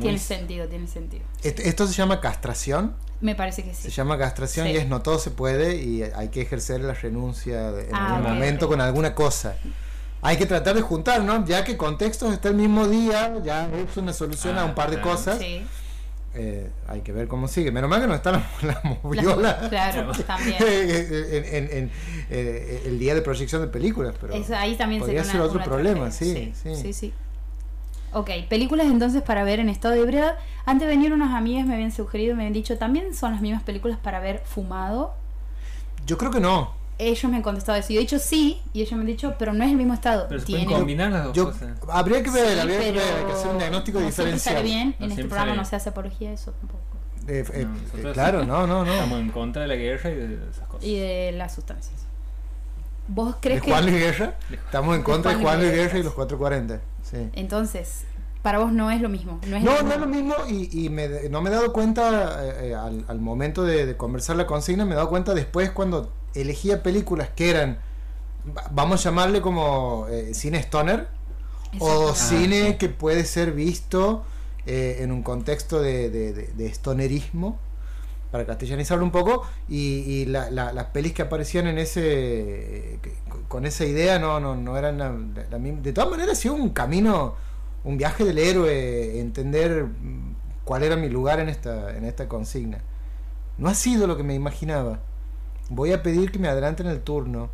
Tiene 0.01 0.19
sentido, 0.19 0.67
tiene 0.67 0.89
sentido. 0.89 1.23
Est- 1.45 1.61
Esto 1.61 1.87
se 1.87 1.93
llama 1.93 2.21
castración. 2.21 2.97
Me 3.21 3.35
parece 3.37 3.63
que 3.63 3.73
Se 3.73 3.83
sí. 3.89 3.91
llama 3.97 4.19
castración 4.19 4.67
Sí. 4.67 4.73
y 4.73 4.77
es 4.79 4.89
no 4.89 5.01
todo 5.01 5.19
se 5.21 5.31
puede 5.31 5.77
y 5.81 6.03
hay 6.03 6.29
que 6.31 6.43
ejercer 6.43 6.81
la 6.81 6.93
renuncia 6.95 7.71
de- 7.71 7.89
en 7.89 7.95
Ah, 7.95 8.17
algún 8.17 8.33
momento 8.35 8.67
con 8.67 8.81
alguna 8.81 9.15
cosa. 9.15 9.55
Hay 10.27 10.37
que 10.37 10.47
tratar 10.47 10.75
de 10.75 10.83
juntar, 10.83 11.23
¿no? 11.23 11.45
Ya 11.47 11.63
que 11.65 11.77
contextos 11.77 12.33
está 12.33 12.49
el 12.49 12.57
mismo 12.57 12.89
día, 12.89 13.35
ya 13.45 13.69
es 13.69 13.97
una 13.97 14.13
solución 14.13 14.59
a 14.59 14.63
Ah, 14.63 14.65
un 14.65 14.75
par 14.75 14.91
de 14.91 14.97
claro. 15.01 15.11
cosas. 15.17 15.39
Sí. 15.39 15.65
Eh, 16.35 16.69
hay 16.89 17.01
que 17.01 17.13
ver 17.13 17.29
cómo 17.29 17.49
sigue. 17.49 17.71
Menos 17.71 17.89
mal 17.89 18.01
que 18.01 18.07
no 18.09 18.15
está 18.15 18.33
la, 18.33 18.43
la 18.63 18.81
moviola 19.03 19.67
claro, 19.71 20.13
también. 20.27 20.57
en, 20.61 21.45
en- 21.55 21.77
en, 21.79 21.91
eh, 22.29 22.83
el 22.87 22.99
día 22.99 23.15
de 23.15 23.23
proyección 23.23 23.63
de 23.63 23.69
películas, 23.69 24.15
pero 24.21 24.35
Eso, 24.35 24.55
ahí 24.57 24.75
también 24.77 25.01
podría 25.01 25.25
ser 25.25 25.41
otro 25.41 25.63
problema, 25.63 26.11
sí, 26.11 26.53
sí. 26.61 26.75
sí, 26.75 26.93
sí. 26.93 27.15
Ok, 28.13 28.31
películas 28.49 28.87
entonces 28.87 29.23
para 29.23 29.45
ver 29.45 29.61
en 29.61 29.69
estado 29.69 29.95
de 29.95 30.01
ebriedad. 30.01 30.37
Antes 30.65 30.89
de 30.89 30.95
venir 30.95 31.13
unas 31.13 31.35
amigas 31.35 31.67
me 31.67 31.75
habían 31.75 31.93
sugerido, 31.93 32.35
me 32.35 32.43
habían 32.43 32.53
dicho, 32.55 32.77
¿también 32.79 33.15
son 33.15 33.33
las 33.33 33.41
mismas 33.41 33.63
películas 33.63 33.99
para 34.03 34.21
ver 34.21 34.43
fumado? 34.45 35.15
Yo 36.07 36.19
creo 36.19 36.31
que 36.31 36.41
no. 36.41 36.76
Ellos 36.99 37.31
me 37.31 37.37
han 37.37 37.43
contestado 37.43 37.79
eso. 37.79 37.93
Yo 37.93 37.99
he 37.99 38.03
dicho 38.03 38.19
sí, 38.19 38.63
y 38.73 38.81
ellos 38.81 38.93
me 38.93 39.01
han 39.01 39.07
dicho, 39.07 39.35
pero 39.39 39.53
no 39.53 39.63
es 39.65 39.71
el 39.71 39.77
mismo 39.77 39.93
estado. 39.95 40.27
Pero 40.29 40.41
se 40.41 40.47
pueden 40.47 40.67
combinar 40.67 41.11
las 41.13 41.25
dos 41.25 41.33
Yo, 41.37 41.47
cosas. 41.53 41.71
habría 41.89 42.23
que 42.23 42.31
ver, 42.31 42.55
Sí, 42.55 42.59
habría 42.61 42.79
que 42.81 42.93
ver, 42.93 43.03
hay 43.19 43.25
que 43.27 43.33
hacer 43.33 43.49
un 43.51 43.59
diagnóstico 43.59 44.01
no 44.01 44.07
diferencial. 44.07 44.55
sale 44.57 44.67
bien. 44.67 44.97
No 44.99 45.05
en 45.05 45.11
este 45.13 45.25
programa 45.25 45.47
sale 45.51 45.57
no 45.59 45.65
se 45.67 45.77
hace 45.77 45.89
apología 45.91 46.29
de 46.31 46.35
eso 46.37 46.53
tampoco. 46.53 46.81
Eh, 47.29 47.45
eh, 47.53 47.67
No, 48.03 48.09
eh, 48.11 48.13
claro, 48.13 48.45
no, 48.47 48.67
no, 48.67 48.85
no. 48.85 48.93
Estamos 48.95 49.21
en 49.21 49.31
contra 49.31 49.63
de 49.63 49.69
la 49.69 49.75
guerra 49.77 50.11
y 50.11 50.15
de 50.15 50.35
esas 50.51 50.67
cosas. 50.69 50.85
Y 50.85 50.99
de 50.99 51.33
las 51.33 51.55
sustancias. 51.55 52.07
¿Vos 53.09 53.35
¿De 53.35 53.41
crees 53.41 53.63
que 53.63 53.71
Juan 53.71 53.85
Luis 53.87 53.97
Guerra? 53.99 54.35
Estamos 54.51 54.97
en 54.97 55.03
contra 55.03 55.33
de 55.35 55.43
Juan 55.43 55.61
Luis 55.61 55.73
Guerra 55.73 55.99
y 55.99 56.03
los 56.03 56.15
440. 56.15 56.81
Sí. 57.03 57.29
entonces, 57.35 58.05
para 58.43 58.59
vos 58.59 58.73
no 58.73 58.91
es 58.91 59.01
lo 59.01 59.09
mismo? 59.09 59.39
No 59.47 59.57
es 59.57 59.63
No, 59.63 59.77
lo 59.77 59.83
no 59.83 59.93
es 59.93 60.01
lo 60.01 60.07
mismo 60.07 60.35
y, 60.49 60.87
y 60.87 60.89
me, 60.89 61.29
no 61.31 61.41
me 61.41 61.51
he 61.51 61.53
dado 61.53 61.73
cuenta 61.73 62.45
eh, 62.45 62.71
eh, 62.71 62.75
al, 62.75 63.05
al 63.07 63.21
momento 63.21 63.63
de, 63.65 63.87
de 63.87 63.97
conversar 63.97 64.37
la 64.37 64.47
consigna, 64.47 64.85
me 64.85 64.93
he 64.93 64.97
dado 64.97 65.09
cuenta 65.09 65.35
después 65.35 65.71
cuando 65.71 66.11
elegía 66.41 66.83
películas 66.83 67.29
que 67.35 67.51
eran, 67.51 67.79
va- 68.57 68.69
vamos 68.71 69.01
a 69.01 69.11
llamarle 69.11 69.41
como 69.41 70.07
eh, 70.11 70.35
cine 70.35 70.59
stoner 70.59 71.09
o 71.79 72.11
Exactamente. 72.11 72.15
cine 72.19 72.71
sí. 72.73 72.77
que 72.79 72.89
puede 72.89 73.25
ser 73.25 73.53
visto 73.53 74.25
eh, 74.67 74.99
en 75.01 75.13
un 75.13 75.23
contexto 75.23 75.81
de, 75.81 76.11
de, 76.11 76.33
de- 76.33 76.49
de 76.49 76.75
stonerismo, 76.75 77.59
para 78.33 78.45
castellanizarlo 78.45 79.05
un 79.05 79.13
poco, 79.13 79.45
y, 79.69 79.99
y 80.07 80.27
la- 80.27 80.51
la- 80.51 80.73
las 80.73 80.87
pelis 80.87 81.13
que 81.13 81.23
aparecían 81.23 81.67
en 81.69 81.79
ese 81.79 82.99
con 83.49 83.65
esa 83.67 83.85
idea 83.85 84.19
no, 84.19 84.41
no, 84.41 84.57
no 84.57 84.77
eran 84.77 84.99
la, 84.99 85.15
la 85.51 85.59
misma. 85.59 85.81
De 85.83 85.93
todas 85.93 86.11
maneras, 86.11 86.39
ha 86.39 86.41
sido 86.41 86.55
un 86.55 86.71
camino, 86.71 87.35
un 87.85 87.97
viaje 87.97 88.25
del 88.25 88.39
héroe, 88.39 89.21
entender 89.21 89.87
cuál 90.65 90.83
era 90.83 90.97
mi 90.97 91.09
lugar 91.09 91.39
en 91.39 91.49
esta, 91.49 91.97
en 91.97 92.05
esta 92.05 92.29
consigna. 92.29 92.79
No 93.59 93.69
ha 93.69 93.75
sido 93.75 94.07
lo 94.09 94.17
que 94.17 94.25
me 94.25 94.35
imaginaba. 94.35 94.99
Voy 95.69 95.93
a 95.93 96.03
pedir 96.03 96.31
que 96.31 96.39
me 96.39 96.49
adelanten 96.49 96.87
el 96.87 97.01
turno 97.03 97.49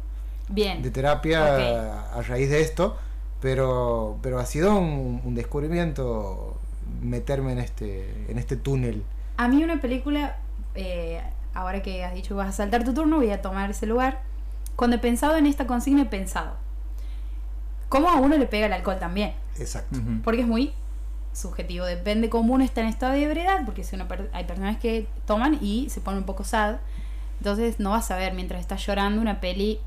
Bien. 0.48 0.82
de 0.82 0.90
terapia 0.90 1.42
Ok. 1.42 2.16
a 2.18 2.22
raíz 2.22 2.50
de 2.50 2.60
esto, 2.60 2.96
pero, 3.40 4.18
pero 4.22 4.38
ha 4.38 4.46
sido 4.46 4.76
un, 4.78 5.20
un 5.24 5.34
descubrimiento 5.34 6.56
meterme 7.00 7.52
en 7.52 7.58
este, 7.58 8.30
en 8.30 8.38
este 8.38 8.56
túnel. 8.56 9.02
A 9.38 9.48
mí 9.48 9.64
una 9.64 9.80
película, 9.80 10.36
eh, 10.74 11.22
ahora 11.54 11.82
que 11.82 12.04
has 12.04 12.14
dicho 12.14 12.28
que 12.28 12.34
vas 12.34 12.48
a 12.48 12.52
saltar 12.52 12.84
tu 12.84 12.92
turno, 12.92 13.16
voy 13.16 13.30
a 13.30 13.40
tomar 13.40 13.70
ese 13.70 13.86
lugar. 13.86 14.20
Cuando 14.76 14.96
he 14.96 14.98
pensado 14.98 15.36
en 15.36 15.46
esta 15.46 15.66
consigna, 15.66 16.02
he 16.02 16.06
pensado, 16.06 16.52
¿cómo 17.88 18.08
a 18.08 18.16
uno 18.16 18.36
le 18.36 18.46
pega 18.46 18.66
el 18.66 18.72
alcohol 18.72 18.98
también? 18.98 19.32
Exacto. 19.58 19.98
Ujú. 19.98 20.22
Porque 20.24 20.42
es 20.42 20.46
muy 20.46 20.72
subjetivo, 21.32 21.86
depende 21.86 22.28
cómo 22.28 22.52
uno 22.54 22.62
está 22.64 22.82
en 22.82 22.88
estado 22.88 23.12
de 23.14 23.24
ebriedad, 23.24 23.62
porque 23.64 23.84
si 23.84 23.94
una 23.96 24.06
per- 24.06 24.28
hay 24.34 24.44
personas 24.44 24.76
que 24.78 25.06
toman 25.26 25.58
y 25.62 25.88
se 25.90 26.00
ponen 26.00 26.18
un 26.20 26.26
poco 26.26 26.44
sad, 26.44 26.76
entonces 27.42 27.80
no 27.80 27.90
vas 27.90 28.08
a 28.12 28.16
ver 28.16 28.34
mientras 28.34 28.60
estás 28.60 28.86
llorando 28.86 29.20
una 29.20 29.40
peli 29.40 29.80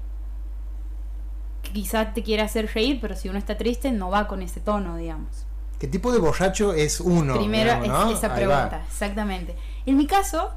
que 1.63 1.71
quizá 1.71 2.13
te 2.13 2.21
quiera 2.21 2.43
hacer 2.43 2.69
reír, 2.73 2.99
pero 2.99 3.15
si 3.15 3.29
uno 3.29 3.39
está 3.39 3.55
triste 3.55 3.93
no 3.93 4.09
va 4.09 4.27
con 4.27 4.41
ese 4.41 4.59
tono, 4.59 4.97
digamos. 4.97 5.45
¿Qué 5.79 5.87
tipo 5.87 6.11
de 6.11 6.19
borracho 6.19 6.73
es 6.73 6.99
uno? 6.99 7.37
Primero 7.37 7.79
digamos, 7.79 7.85
es 7.85 8.11
¿no? 8.11 8.17
esa 8.17 8.35
pregunta, 8.35 8.83
exactamente. 8.85 9.55
En 9.85 9.95
mi 9.95 10.05
caso, 10.05 10.51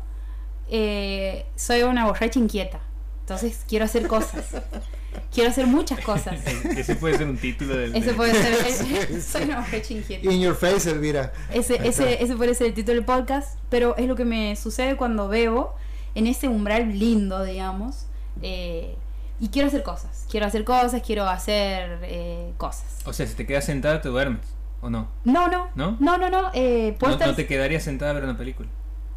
eh, 0.69 1.47
soy 1.55 1.83
una 1.83 2.05
borracha 2.05 2.41
inquieta, 2.41 2.81
entonces 3.21 3.65
quiero 3.69 3.85
hacer 3.85 4.09
cosas, 4.09 4.47
quiero 5.33 5.51
hacer 5.51 5.69
muchas 5.69 6.01
cosas. 6.01 6.45
Ese 6.65 6.97
puede 6.97 7.17
ser 7.17 7.29
un 7.29 7.39
título 7.39 7.77
del. 7.77 7.95
Eso 7.95 8.07
del- 8.07 8.17
puede 8.17 8.35
ser, 8.35 9.23
soy 9.23 9.45
una 9.45 9.61
borracha 9.61 9.95
inquieta. 9.95 10.33
In 10.33 10.41
your 10.41 10.57
face, 10.57 10.91
Elvira. 10.91 11.33
Ese, 11.53 11.77
ese, 11.87 12.21
ese 12.25 12.35
puede 12.35 12.57
ser 12.57 12.67
el 12.67 12.75
título 12.75 12.97
del 12.97 13.05
podcast, 13.05 13.57
pero 13.69 13.97
es 13.97 14.09
lo 14.09 14.17
que 14.17 14.25
me 14.25 14.57
sucede 14.57 14.97
cuando 14.97 15.29
bebo 15.29 15.77
en 16.19 16.27
ese 16.27 16.49
umbral 16.49 16.99
lindo, 16.99 17.43
digamos. 17.45 18.07
eh, 18.43 18.95
y 19.41 19.49
quiero 19.51 19.69
hacer 19.69 19.83
cosas, 19.85 20.27
quiero 20.31 20.47
hacer 20.47 20.65
cosas, 20.65 21.01
quiero 21.05 21.29
hacer 21.29 22.01
eh, 22.03 22.53
cosas. 22.57 22.99
O 23.07 23.13
sea, 23.13 23.25
si 23.27 23.35
te 23.35 23.47
quedas 23.47 23.65
sentada, 23.65 24.01
te 24.01 24.09
duermes. 24.09 24.41
¿O 24.81 24.91
no? 24.91 25.09
No, 25.25 25.49
no, 25.49 25.69
¿No? 25.75 25.97
no, 26.01 26.19
no, 26.19 26.29
no. 26.31 26.51
eh, 26.55 26.97
No, 27.01 27.11
estar- 27.11 27.29
no 27.29 27.35
te 27.35 27.47
quedarías 27.47 27.83
sentada 27.83 28.11
a 28.13 28.15
ver 28.15 28.25
una 28.25 28.37
película. 28.37 28.69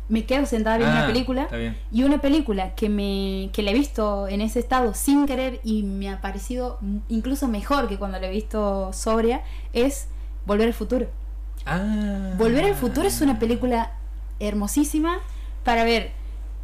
Me 0.10 0.26
quedo 0.26 0.45
sentada 0.45 0.78
viendo 0.78 0.93
Ah, 0.95 0.99
una 0.99 1.08
película 1.08 1.43
Está 1.43 1.58
bien. 1.58 1.78
y 1.91 2.04
una 2.04 2.20
película 2.20 2.76
que 2.76 2.89
me 2.89 3.49
que 3.54 3.62
la 3.64 3.72
he 3.72 3.74
visto 3.74 4.28
en 4.28 4.41
ese 4.41 4.60
estado 4.60 4.93
sin 4.93 5.26
querer 5.26 5.60
y 5.64 5.84
me 5.84 6.10
ha 6.10 6.20
parecido 6.20 6.80
incluso 7.10 7.47
mejor 7.47 7.88
que 7.88 7.97
cuando 7.97 8.20
la 8.20 8.28
he 8.28 8.32
visto 8.32 8.91
sobria 8.93 9.41
es 9.74 10.08
Volver 10.45 10.68
al 10.68 10.74
futuro. 10.74 11.08
Ah. 11.66 12.34
Volver 12.38 12.66
al 12.66 12.76
futuro 12.76 13.08
es 13.08 13.22
una 13.22 13.38
película 13.39 13.91
hermosísima 14.39 15.20
para 15.64 15.84
ver 15.84 16.12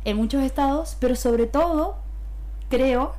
en 0.08 0.16
muchos 0.16 0.41
estados, 0.41 0.95
pero 1.01 1.18
sobre 1.18 1.47
todo, 1.47 1.97
creo, 2.70 3.14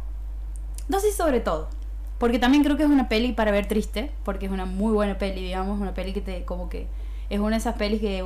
no 0.89 1.01
sé 1.01 1.13
sobre 1.13 1.41
todo, 1.41 1.69
porque 2.17 2.39
también 2.39 2.65
creo 2.65 2.79
que 2.79 2.85
es 2.85 2.89
una 2.89 3.11
peli 3.11 3.33
para 3.33 3.51
ver 3.51 3.69
triste, 3.69 4.11
porque 4.25 4.47
es 4.47 4.53
una 4.53 4.65
muy 4.65 4.95
buena 4.95 5.19
peli, 5.19 5.43
digamos, 5.43 5.79
una 5.79 5.93
peli 5.93 6.15
que 6.15 6.23
te, 6.23 6.47
como 6.47 6.71
que, 6.71 6.87
es 7.29 7.41
una 7.41 7.51
de 7.51 7.57
esas 7.57 7.77
pelis 7.77 8.01
que 8.01 8.25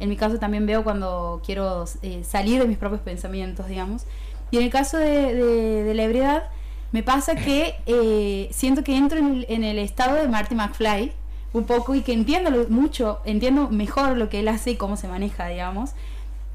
en 0.00 0.08
mi 0.10 0.16
caso 0.16 0.38
también 0.38 0.66
veo 0.66 0.84
cuando 0.84 1.40
quiero 1.46 1.86
eh, 2.02 2.22
salir 2.24 2.60
de 2.60 2.68
mis 2.68 2.76
propios 2.76 3.00
pensamientos, 3.00 3.68
digamos. 3.68 4.04
Y 4.50 4.58
en 4.58 4.64
el 4.64 4.70
caso 4.70 4.98
de, 4.98 5.90
la 5.94 6.02
ebriedad, 6.02 6.44
me 6.92 7.02
pasa 7.02 7.36
que 7.36 7.76
eh, 7.86 8.50
siento 8.52 8.84
que 8.84 8.98
entro 8.98 9.18
en 9.18 9.64
el, 9.64 9.78
estado 9.78 10.16
de 10.16 10.28
Marty 10.28 10.54
McFly 10.54 11.12
un 11.54 11.64
poco 11.64 11.94
y 11.94 12.02
que 12.02 12.12
entiendo 12.12 12.50
mucho, 12.68 13.20
entiendo 13.24 13.70
mejor 13.70 14.18
lo 14.18 14.28
que 14.28 14.40
él 14.40 14.48
hace 14.48 14.72
y 14.72 14.76
cómo 14.76 14.98
se 14.98 15.08
maneja, 15.08 15.46
digamos. 15.46 15.92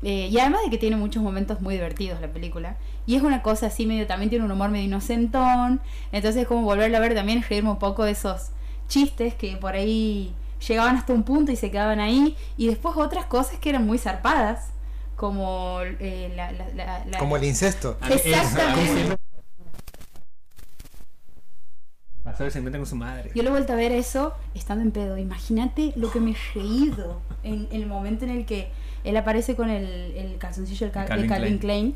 Eh, 0.02 0.28
y 0.32 0.39
además 0.39 0.62
de 0.64 0.70
que 0.70 0.78
tiene 0.78 0.95
muchos 0.95 1.22
momentos 1.22 1.62
muy 1.62 1.74
divertidos 1.76 2.22
la 2.22 2.28
película. 2.30 2.78
Y 3.06 3.16
es 3.16 3.22
una 3.24 3.41
cosa 3.41 3.68
así 3.68 3.86
medio, 3.86 4.08
también 4.08 4.30
tiene 4.30 4.45
un 4.45 4.52
humor 4.52 4.70
medio 4.70 4.86
inocentón. 4.86 5.82
Entonces 6.12 6.47
como 6.47 6.62
volverla 6.64 6.97
a 6.97 7.02
ver 7.02 7.16
también 7.16 7.39
es 7.39 7.50
reírme 7.50 7.72
un 7.72 7.80
poco 7.80 8.04
de 8.06 8.12
esos 8.12 8.50
chistes 8.88 9.34
que 9.36 9.58
por 9.58 9.74
ahí 9.76 10.34
llegaban 10.68 10.95
hasta 10.95 11.14
un 11.14 11.24
punto 11.24 11.52
y 11.52 11.56
se 11.56 11.70
quedaban 11.72 12.00
ahí. 12.00 12.36
Y 12.58 12.68
después 12.68 12.95
otras 12.97 13.26
cosas 13.26 13.60
que 13.60 13.70
eran 13.70 13.86
muy 13.86 13.97
zarpadas. 13.97 14.70
Como 15.16 15.80
eh, 15.82 16.32
la, 16.34 16.52
la- 16.54 16.70
la- 16.70 17.06
la- 17.06 17.18
Como 17.20 17.36
el 17.36 17.43
incesto. 17.43 17.97
Exactamente. 18.10 19.18
Pasar 22.24 22.52
se 22.52 22.60
encuentra 22.60 22.80
con 22.80 22.86
su 22.88 22.95
madre. 22.95 23.32
Yo 23.34 23.43
lo 23.43 23.50
he 23.50 23.52
vuelto 23.52 23.74
a 23.74 23.76
ver 23.76 23.91
eso 23.91 24.34
estando 24.54 24.84
en 24.84 24.91
pedo. 24.91 25.18
Imagínate 25.18 25.93
lo 25.95 26.12
que 26.12 26.20
me 26.20 26.32
he 26.32 26.36
reído 26.54 27.22
en, 27.43 27.68
en 27.72 27.82
el 27.82 27.88
momento 27.88 28.26
en 28.26 28.32
el 28.32 28.45
que 28.45 28.70
él 29.04 29.18
aparece 29.18 29.56
con 29.56 29.70
el, 29.70 29.86
el 30.16 30.38
calzoncillo 30.38 30.88
de, 30.88 30.91
Cal- 30.91 31.04
de 31.04 31.10
Calvin 31.10 31.30
Calvin, 31.30 31.58
Klein. 31.60 31.60
Klein. 31.60 31.95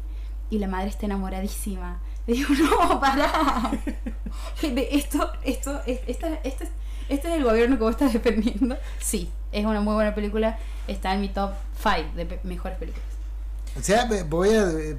y 0.50 0.58
la 0.60 0.68
madre 0.68 0.90
está 0.90 1.06
enamoradísima. 1.06 2.00
Le 2.28 2.34
digo, 2.36 2.54
no, 2.54 3.00
pará. 3.00 3.72
De 4.62 4.88
esto, 4.92 5.30
esto, 5.44 5.82
es- 5.86 6.00
esta, 6.08 6.28
este, 6.44 6.64
es- 6.66 6.70
este 7.10 7.28
es 7.28 7.34
el 7.36 7.44
gobierno 7.44 7.78
que 7.78 7.84
vos 7.84 7.92
estás 7.92 8.14
defendiendo. 8.14 8.78
Sí, 9.00 9.30
es 9.52 9.66
una 9.66 9.82
muy 9.82 9.94
buena 9.96 10.16
película. 10.16 10.58
Está 10.88 11.14
en 11.14 11.22
mi 11.22 11.30
top 11.30 11.52
5 11.82 12.16
de 12.16 12.26
pe- 12.26 12.40
mejores 12.44 12.78
películas. 12.78 13.06
O 13.78 13.82
sea, 13.82 14.08
voy 14.30 14.50
a. 14.50 14.70
eh, 14.70 14.96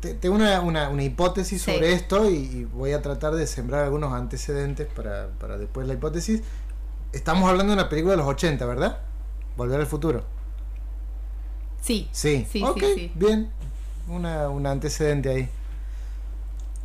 te- 0.00 0.14
Tengo 0.14 0.36
una, 0.36 0.60
una, 0.60 0.88
una 0.88 1.02
hipótesis 1.02 1.60
Sí. 1.62 1.72
sobre 1.74 1.92
esto 1.94 2.30
y, 2.30 2.34
y 2.34 2.64
voy 2.64 2.92
a 2.92 3.02
tratar 3.02 3.34
de 3.34 3.46
sembrar 3.46 3.84
algunos 3.84 4.12
antecedentes 4.12 4.86
para, 4.86 5.28
para 5.40 5.58
después 5.58 5.86
la 5.88 5.94
hipótesis. 5.94 6.42
Estamos 7.12 7.48
hablando 7.50 7.74
de 7.74 7.80
una 7.80 7.88
película 7.88 8.12
de 8.12 8.18
los 8.18 8.26
80, 8.26 8.64
¿verdad? 8.66 8.98
Volver 9.56 9.80
al 9.80 9.86
futuro. 9.86 10.24
Sí, 11.82 12.08
Sí, 12.12 12.46
Sí, 12.50 12.62
ok, 12.62 12.78
sí, 12.80 12.94
sí. 12.94 13.12
bien. 13.14 13.50
Una, 14.08 14.48
un 14.48 14.66
antecedente 14.66 15.28
ahí. 15.28 15.48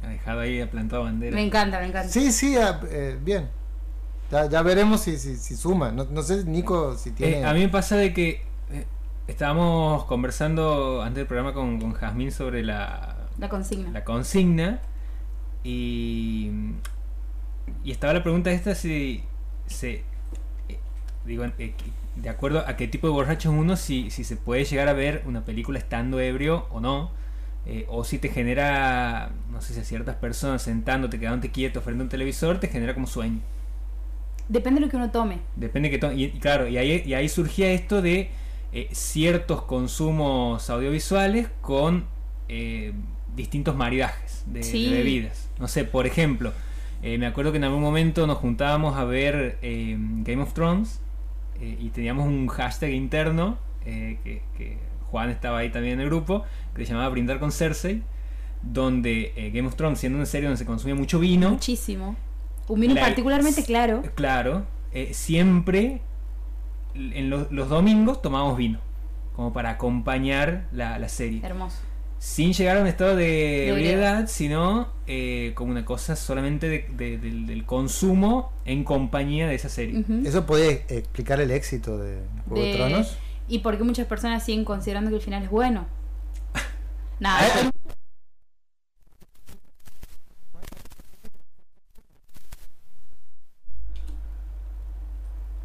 Ha 0.04 0.08
dejado 0.10 0.42
ahí, 0.42 0.60
ha 0.60 0.70
plantado 0.70 1.04
bandera. 1.04 1.34
me 1.36 1.44
encanta, 1.46 1.80
me 1.80 1.88
encanta. 1.88 2.10
Sí, 2.12 2.32
sí, 2.34 2.58
ah, 2.58 2.82
eh, 2.90 3.18
bien. 3.24 3.48
Ya, 4.32 4.46
ya 4.50 4.62
veremos 4.62 5.02
si, 5.02 5.18
si, 5.18 5.38
si 5.38 5.56
suma. 5.56 5.92
No, 5.92 6.04
no 6.06 6.22
sé, 6.22 6.44
Nico, 6.44 6.98
si 6.98 7.12
tiene. 7.12 7.40
Eh, 7.40 7.46
a 7.46 7.54
mí 7.54 7.62
me 7.62 7.70
pasa 7.70 7.96
de 7.96 8.14
que 8.14 8.42
eh, 8.72 8.86
estábamos 9.28 10.04
conversando 10.06 11.02
antes 11.02 11.16
del 11.16 11.28
programa 11.28 11.54
con, 11.54 11.80
con 11.80 11.94
Jazmín 11.94 12.32
sobre 12.32 12.62
la, 12.64 13.16
La 13.40 13.48
consigna. 13.50 13.92
la 13.92 14.04
consigna 14.04 14.80
y, 15.64 16.52
y 17.84 17.92
estaba 17.92 18.14
la 18.14 18.24
pregunta 18.24 18.52
esta 18.52 18.76
si 18.76 19.24
se 19.68 20.04
digo 21.28 21.46
eh, 21.60 21.74
de 22.16 22.30
acuerdo 22.30 22.64
a 22.68 22.76
qué 22.78 22.88
tipo 22.88 23.08
de 23.08 23.14
borracho 23.14 23.52
es 23.52 23.56
uno 23.58 23.76
si, 23.76 24.10
si 24.10 24.24
se 24.24 24.38
puede 24.38 24.66
llegar 24.66 24.88
a 24.88 24.94
ver 24.94 25.24
una 25.26 25.46
película 25.46 25.78
estando 25.80 26.20
ebrio 26.20 26.66
o 26.72 26.80
no 26.80 27.12
eh, 27.66 27.86
o 27.90 28.04
si 28.04 28.18
te 28.18 28.30
genera 28.30 29.32
no 29.52 29.62
sé 29.62 29.74
si 29.74 29.80
a 29.82 29.84
ciertas 29.84 30.16
personas 30.16 30.62
sentándote 30.62 31.20
quedándote 31.20 31.52
quieto 31.52 31.82
frente 31.82 32.02
a 32.02 32.06
un 32.06 32.10
televisor 32.10 32.60
te 32.60 32.68
genera 32.68 32.94
como 32.94 33.08
sueño 33.08 33.40
Depende 34.50 34.80
de 34.80 34.86
lo 34.86 34.90
que 34.90 34.96
uno 34.96 35.12
tome. 35.12 35.40
Depende 35.58 35.90
que 35.90 35.98
to- 35.98 36.14
y, 36.14 36.24
y 36.26 36.32
claro, 36.40 36.68
y 36.70 36.78
ahí, 36.78 37.04
y 37.06 37.14
ahí 37.14 37.28
surgía 37.28 37.70
esto 37.72 38.02
de 38.02 38.30
eh, 38.72 38.88
ciertos 38.94 39.64
consumos 39.64 40.70
audiovisuales 40.70 41.50
con 41.62 42.06
eh, 42.48 42.94
distintos 43.36 43.76
maridajes 43.76 44.44
de, 44.46 44.60
de 44.62 44.90
bebidas. 44.90 45.50
No 45.60 45.68
sé, 45.68 45.84
por 45.84 46.08
ejemplo, 46.08 46.54
me 47.02 47.26
acuerdo 47.26 47.52
que 47.52 47.58
en 47.58 47.66
algún 47.66 47.82
momento 47.82 48.26
nos 48.26 48.38
juntábamos 48.38 48.98
a 48.98 49.04
ver 49.04 49.60
Game 49.62 50.42
of 50.42 50.54
Thrones 50.54 51.00
eh, 51.62 51.78
y 51.80 51.90
teníamos 51.90 52.26
un 52.28 52.48
hashtag 52.48 52.92
interno 52.92 53.58
eh, 53.86 54.20
que, 54.24 54.42
que 54.58 54.78
Juan 55.12 55.30
estaba 55.30 55.60
ahí 55.60 55.70
también 55.72 55.96
en 55.96 56.02
el 56.02 56.08
grupo, 56.08 56.44
que 56.76 56.86
se 56.86 56.92
llamaba 56.92 57.10
Brindar 57.10 57.40
con 57.40 57.52
Cersei, 57.52 58.02
donde 58.62 59.34
eh, 59.36 59.52
Game 59.52 59.68
of 59.68 59.76
Thrones, 59.76 60.00
siendo 60.00 60.18
una 60.18 60.26
serie 60.26 60.48
donde 60.48 60.58
se 60.58 60.66
consumía 60.66 60.96
mucho 60.96 61.20
vino, 61.20 61.52
Muchísimo. 61.52 62.16
Un 62.68 62.80
vino 62.82 62.94
La- 62.96 63.02
particularmente 63.02 63.64
claro. 63.64 64.04
Claro, 64.16 64.66
eh, 64.92 65.14
siempre 65.14 66.02
en 66.96 67.30
lo- 67.30 67.48
los 67.52 67.70
domingos 67.70 68.22
tomamos 68.22 68.58
vino, 68.58 68.80
como 69.36 69.54
para 69.54 69.70
acompañar 69.72 70.66
la, 70.72 70.98
la 71.00 71.08
serie. 71.10 71.42
Hermoso. 71.44 71.78
Sin 72.20 72.54
llegar 72.54 72.78
a 72.78 72.82
un 72.82 72.88
estado 72.88 73.16
de 73.16 73.70
ebriedad, 73.70 74.26
sino 74.28 74.88
eh, 75.06 75.52
como 75.56 75.72
una 75.72 75.86
cosa 75.86 76.16
solamente 76.16 76.68
de- 76.68 76.88
de- 76.98 77.18
del, 77.20 77.46
del 77.46 77.64
consumo 77.66 78.52
en 78.66 78.84
compañía 78.84 79.48
de 79.48 79.56
esa 79.56 79.70
serie. 79.70 80.04
¿Eso 80.26 80.46
puede 80.46 80.84
explicar 80.90 81.40
el 81.40 81.52
éxito 81.52 81.98
de 82.00 82.20
Juego 82.48 82.64
de, 82.64 82.72
De- 82.72 82.76
Tronos? 82.78 83.18
Y 83.48 83.60
por 83.60 83.78
qué 83.78 83.84
muchas 83.84 84.08
personas 84.08 84.44
siguen 84.44 84.66
considerando 84.66 85.10
que 85.12 85.18
el 85.18 85.22
final 85.22 85.44
es 85.44 85.50
bueno. 85.52 85.86
Nada. 87.20 87.40
Ah, 87.56 87.70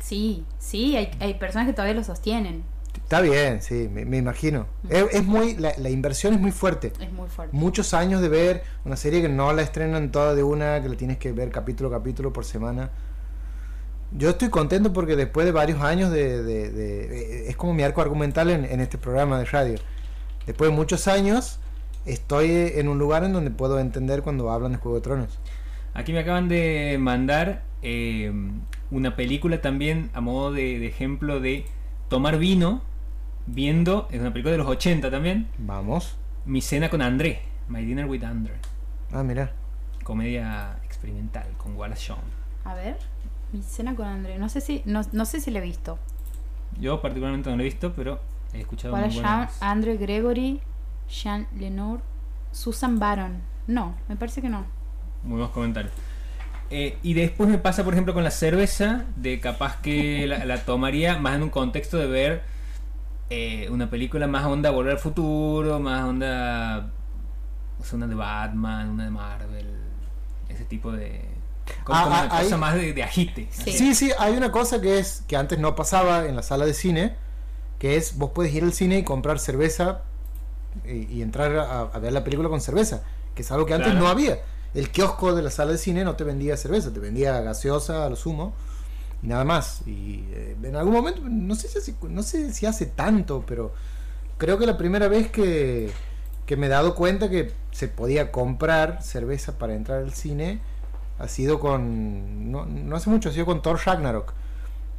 Sí, 0.00 0.44
sí, 0.59 0.96
hay, 0.96 1.11
hay 1.20 1.34
personas 1.34 1.66
que 1.68 1.72
todavía 1.72 1.94
lo 1.94 2.05
sostienen. 2.05 2.64
Está 2.95 3.20
bien, 3.20 3.61
sí, 3.62 3.88
me, 3.93 4.05
me 4.07 4.16
imagino. 4.18 4.66
Es, 4.88 5.05
es 5.12 5.24
muy, 5.24 5.55
la, 5.57 5.72
la 5.78 5.90
inversión 5.90 6.32
es 6.34 6.40
muy 6.40 6.51
fuerte. 6.51 6.93
Es 7.01 7.12
muy 7.12 7.28
fuerte. 7.28 7.55
Muchos 7.57 7.93
años 7.95 8.22
de 8.22 8.28
ver 8.28 8.62
una 8.84 8.97
serie 8.97 9.20
que 9.20 9.28
no 9.28 9.53
la 9.53 9.62
estrenan 9.62 10.11
toda 10.11 10.34
de 10.34 10.43
una, 10.43 10.80
que 10.82 10.88
la 10.88 10.97
tienes 10.97 11.18
que 11.18 11.32
ver 11.32 11.51
capítulo 11.51 11.88
a 11.90 11.93
capítulo 11.93 12.32
por 12.32 12.45
semana. 12.45 12.90
Yo 14.12 14.30
estoy 14.30 14.51
contento 14.51 14.93
porque 14.93 15.16
después 15.16 15.47
de 15.47 15.53
varios 15.53 15.80
años 15.82 16.11
de... 16.11 16.43
de- 16.43 16.70
de- 16.70 17.05
eh, 17.05 17.49
es 17.49 17.57
como 17.57 17.74
mi 17.74 17.82
arco 17.82 18.01
argumental 18.03 18.51
en, 18.51 18.64
en 18.64 18.80
este 18.80 18.99
programa 18.99 19.38
de 19.38 19.45
radio. 19.47 19.78
Después 20.47 20.70
de 20.70 20.76
muchos 20.76 21.09
años 21.09 21.59
estoy 22.05 22.51
en 22.74 22.88
un 22.88 22.99
lugar 22.99 23.24
en 23.24 23.32
donde 23.32 23.51
puedo 23.51 23.78
entender 23.78 24.22
cuando 24.22 24.51
hablan 24.51 24.72
de 24.72 24.78
Juego 24.78 24.97
de 24.97 25.03
Tronos. 25.03 25.38
Aquí 25.95 26.12
me 26.12 26.20
acaban 26.20 26.49
de 26.49 26.97
mandar 27.01 27.62
eh, 27.82 28.32
una 28.90 29.16
película 29.16 29.61
también 29.61 30.11
a 30.14 30.20
modo 30.20 30.53
de, 30.53 30.78
de 30.78 30.86
ejemplo 30.86 31.40
de 31.40 31.64
tomar 32.12 32.36
vino 32.38 32.82
viendo, 33.46 34.06
es 34.10 34.20
una 34.20 34.30
película 34.32 34.52
de 34.52 34.58
los 34.58 34.66
80 34.68 35.10
también, 35.10 35.48
Vamos. 35.56 36.16
Mi 36.44 36.60
cena 36.60 36.90
con 36.90 37.00
André, 37.00 37.40
My 37.68 37.84
Dinner 37.86 38.04
with 38.06 38.22
André, 38.22 38.52
Ah, 39.12 39.22
mira. 39.22 39.52
comedia 40.04 40.76
experimental 40.84 41.46
con 41.56 41.74
Wallace 41.74 42.08
Shawn. 42.08 42.20
A 42.64 42.74
ver, 42.74 42.98
mi 43.52 43.62
cena 43.62 43.94
con 43.94 44.06
André. 44.06 44.38
No 44.38 44.48
sé 44.50 44.60
si, 44.60 44.82
no, 44.84 45.00
no 45.12 45.24
sé 45.24 45.40
si 45.40 45.50
la 45.50 45.60
he 45.60 45.62
visto. 45.62 45.98
Yo 46.78 47.00
particularmente 47.00 47.48
no 47.48 47.56
lo 47.56 47.62
he 47.62 47.64
visto, 47.66 47.94
pero 47.94 48.20
he 48.52 48.60
escuchado 48.60 48.92
Para 48.92 49.06
muy 49.06 49.14
Jean, 49.14 49.22
buenas. 49.38 49.62
André 49.62 49.96
Gregory, 49.96 50.60
Jean 51.08 51.46
Lenoir, 51.58 52.00
Susan 52.50 52.98
Baron. 52.98 53.40
No, 53.66 53.94
me 54.08 54.16
parece 54.16 54.42
que 54.42 54.50
no. 54.50 54.66
Muy 55.22 55.32
buenos 55.38 55.50
comentarios. 55.52 55.92
Eh, 56.74 56.96
y 57.02 57.12
después 57.14 57.50
me 57.50 57.58
pasa, 57.58 57.84
por 57.84 57.92
ejemplo, 57.92 58.14
con 58.14 58.24
la 58.24 58.30
cerveza, 58.30 59.04
de 59.16 59.40
capaz 59.40 59.80
que 59.82 60.26
la, 60.26 60.44
la 60.46 60.58
tomaría 60.64 61.18
más 61.18 61.34
en 61.36 61.42
un 61.42 61.50
contexto 61.50 61.98
de 61.98 62.06
ver 62.06 62.42
eh, 63.30 63.68
una 63.70 63.90
película 63.90 64.26
más 64.26 64.46
onda 64.46 64.70
Volver 64.70 64.92
al 64.92 64.98
Futuro, 64.98 65.78
más 65.80 66.04
onda. 66.04 66.90
o 67.78 67.84
sea, 67.84 67.96
una 67.96 68.06
de 68.06 68.14
Batman, 68.14 68.88
una 68.88 69.04
de 69.04 69.10
Marvel, 69.10 69.66
ese 70.48 70.64
tipo 70.64 70.92
de. 70.92 71.28
Ah, 71.68 71.84
con 71.84 71.94
ah, 71.96 72.06
una 72.06 72.28
cosa 72.42 72.56
más 72.56 72.74
de, 72.74 72.92
de 72.92 73.02
agite. 73.02 73.48
Sí. 73.50 73.72
Sí, 73.72 73.94
sí, 73.94 74.10
hay 74.18 74.34
una 74.36 74.50
cosa 74.50 74.80
que 74.80 74.98
es 74.98 75.24
que 75.28 75.36
antes 75.36 75.58
no 75.58 75.74
pasaba 75.74 76.26
en 76.26 76.36
la 76.36 76.42
sala 76.42 76.64
de 76.66 76.74
cine, 76.74 77.14
que 77.78 77.96
es 77.96 78.16
vos 78.16 78.30
puedes 78.34 78.54
ir 78.54 78.62
al 78.64 78.72
cine 78.72 78.98
y 78.98 79.02
comprar 79.04 79.38
cerveza 79.38 80.02
y, 80.86 81.04
y 81.18 81.22
entrar 81.22 81.54
a, 81.56 81.80
a 81.82 81.98
ver 81.98 82.12
la 82.12 82.24
película 82.24 82.48
con 82.48 82.60
cerveza, 82.60 83.02
que 83.34 83.42
es 83.42 83.52
algo 83.52 83.66
que 83.66 83.74
antes 83.74 83.90
Claro. 83.90 84.04
no 84.04 84.10
había. 84.10 84.38
El 84.74 84.90
kiosco 84.90 85.34
de 85.34 85.42
la 85.42 85.50
sala 85.50 85.72
de 85.72 85.78
cine 85.78 86.04
no 86.04 86.16
te 86.16 86.24
vendía 86.24 86.56
cerveza, 86.56 86.92
te 86.92 87.00
vendía 87.00 87.40
gaseosa 87.40 88.06
a 88.06 88.10
lo 88.10 88.16
sumo 88.16 88.54
y 89.22 89.26
nada 89.26 89.44
más. 89.44 89.82
Y 89.86 90.24
eh, 90.32 90.56
en 90.62 90.76
algún 90.76 90.94
momento, 90.94 91.20
no 91.24 91.54
sé, 91.54 91.68
si 91.68 91.78
hace, 91.78 91.94
no 92.08 92.22
sé 92.22 92.52
si 92.52 92.64
hace 92.66 92.86
tanto, 92.86 93.44
pero 93.46 93.72
creo 94.38 94.58
que 94.58 94.66
la 94.66 94.78
primera 94.78 95.08
vez 95.08 95.30
que, 95.30 95.90
que 96.46 96.56
me 96.56 96.66
he 96.66 96.70
dado 96.70 96.94
cuenta 96.94 97.28
que 97.28 97.52
se 97.70 97.88
podía 97.88 98.32
comprar 98.32 99.02
cerveza 99.02 99.58
para 99.58 99.74
entrar 99.74 99.98
al 99.98 100.12
cine 100.14 100.60
ha 101.18 101.28
sido 101.28 101.60
con. 101.60 102.50
No, 102.50 102.64
no 102.66 102.96
hace 102.96 103.10
mucho, 103.10 103.28
ha 103.28 103.32
sido 103.32 103.46
con 103.46 103.60
Thor 103.62 103.78
Ragnarok. 103.84 104.32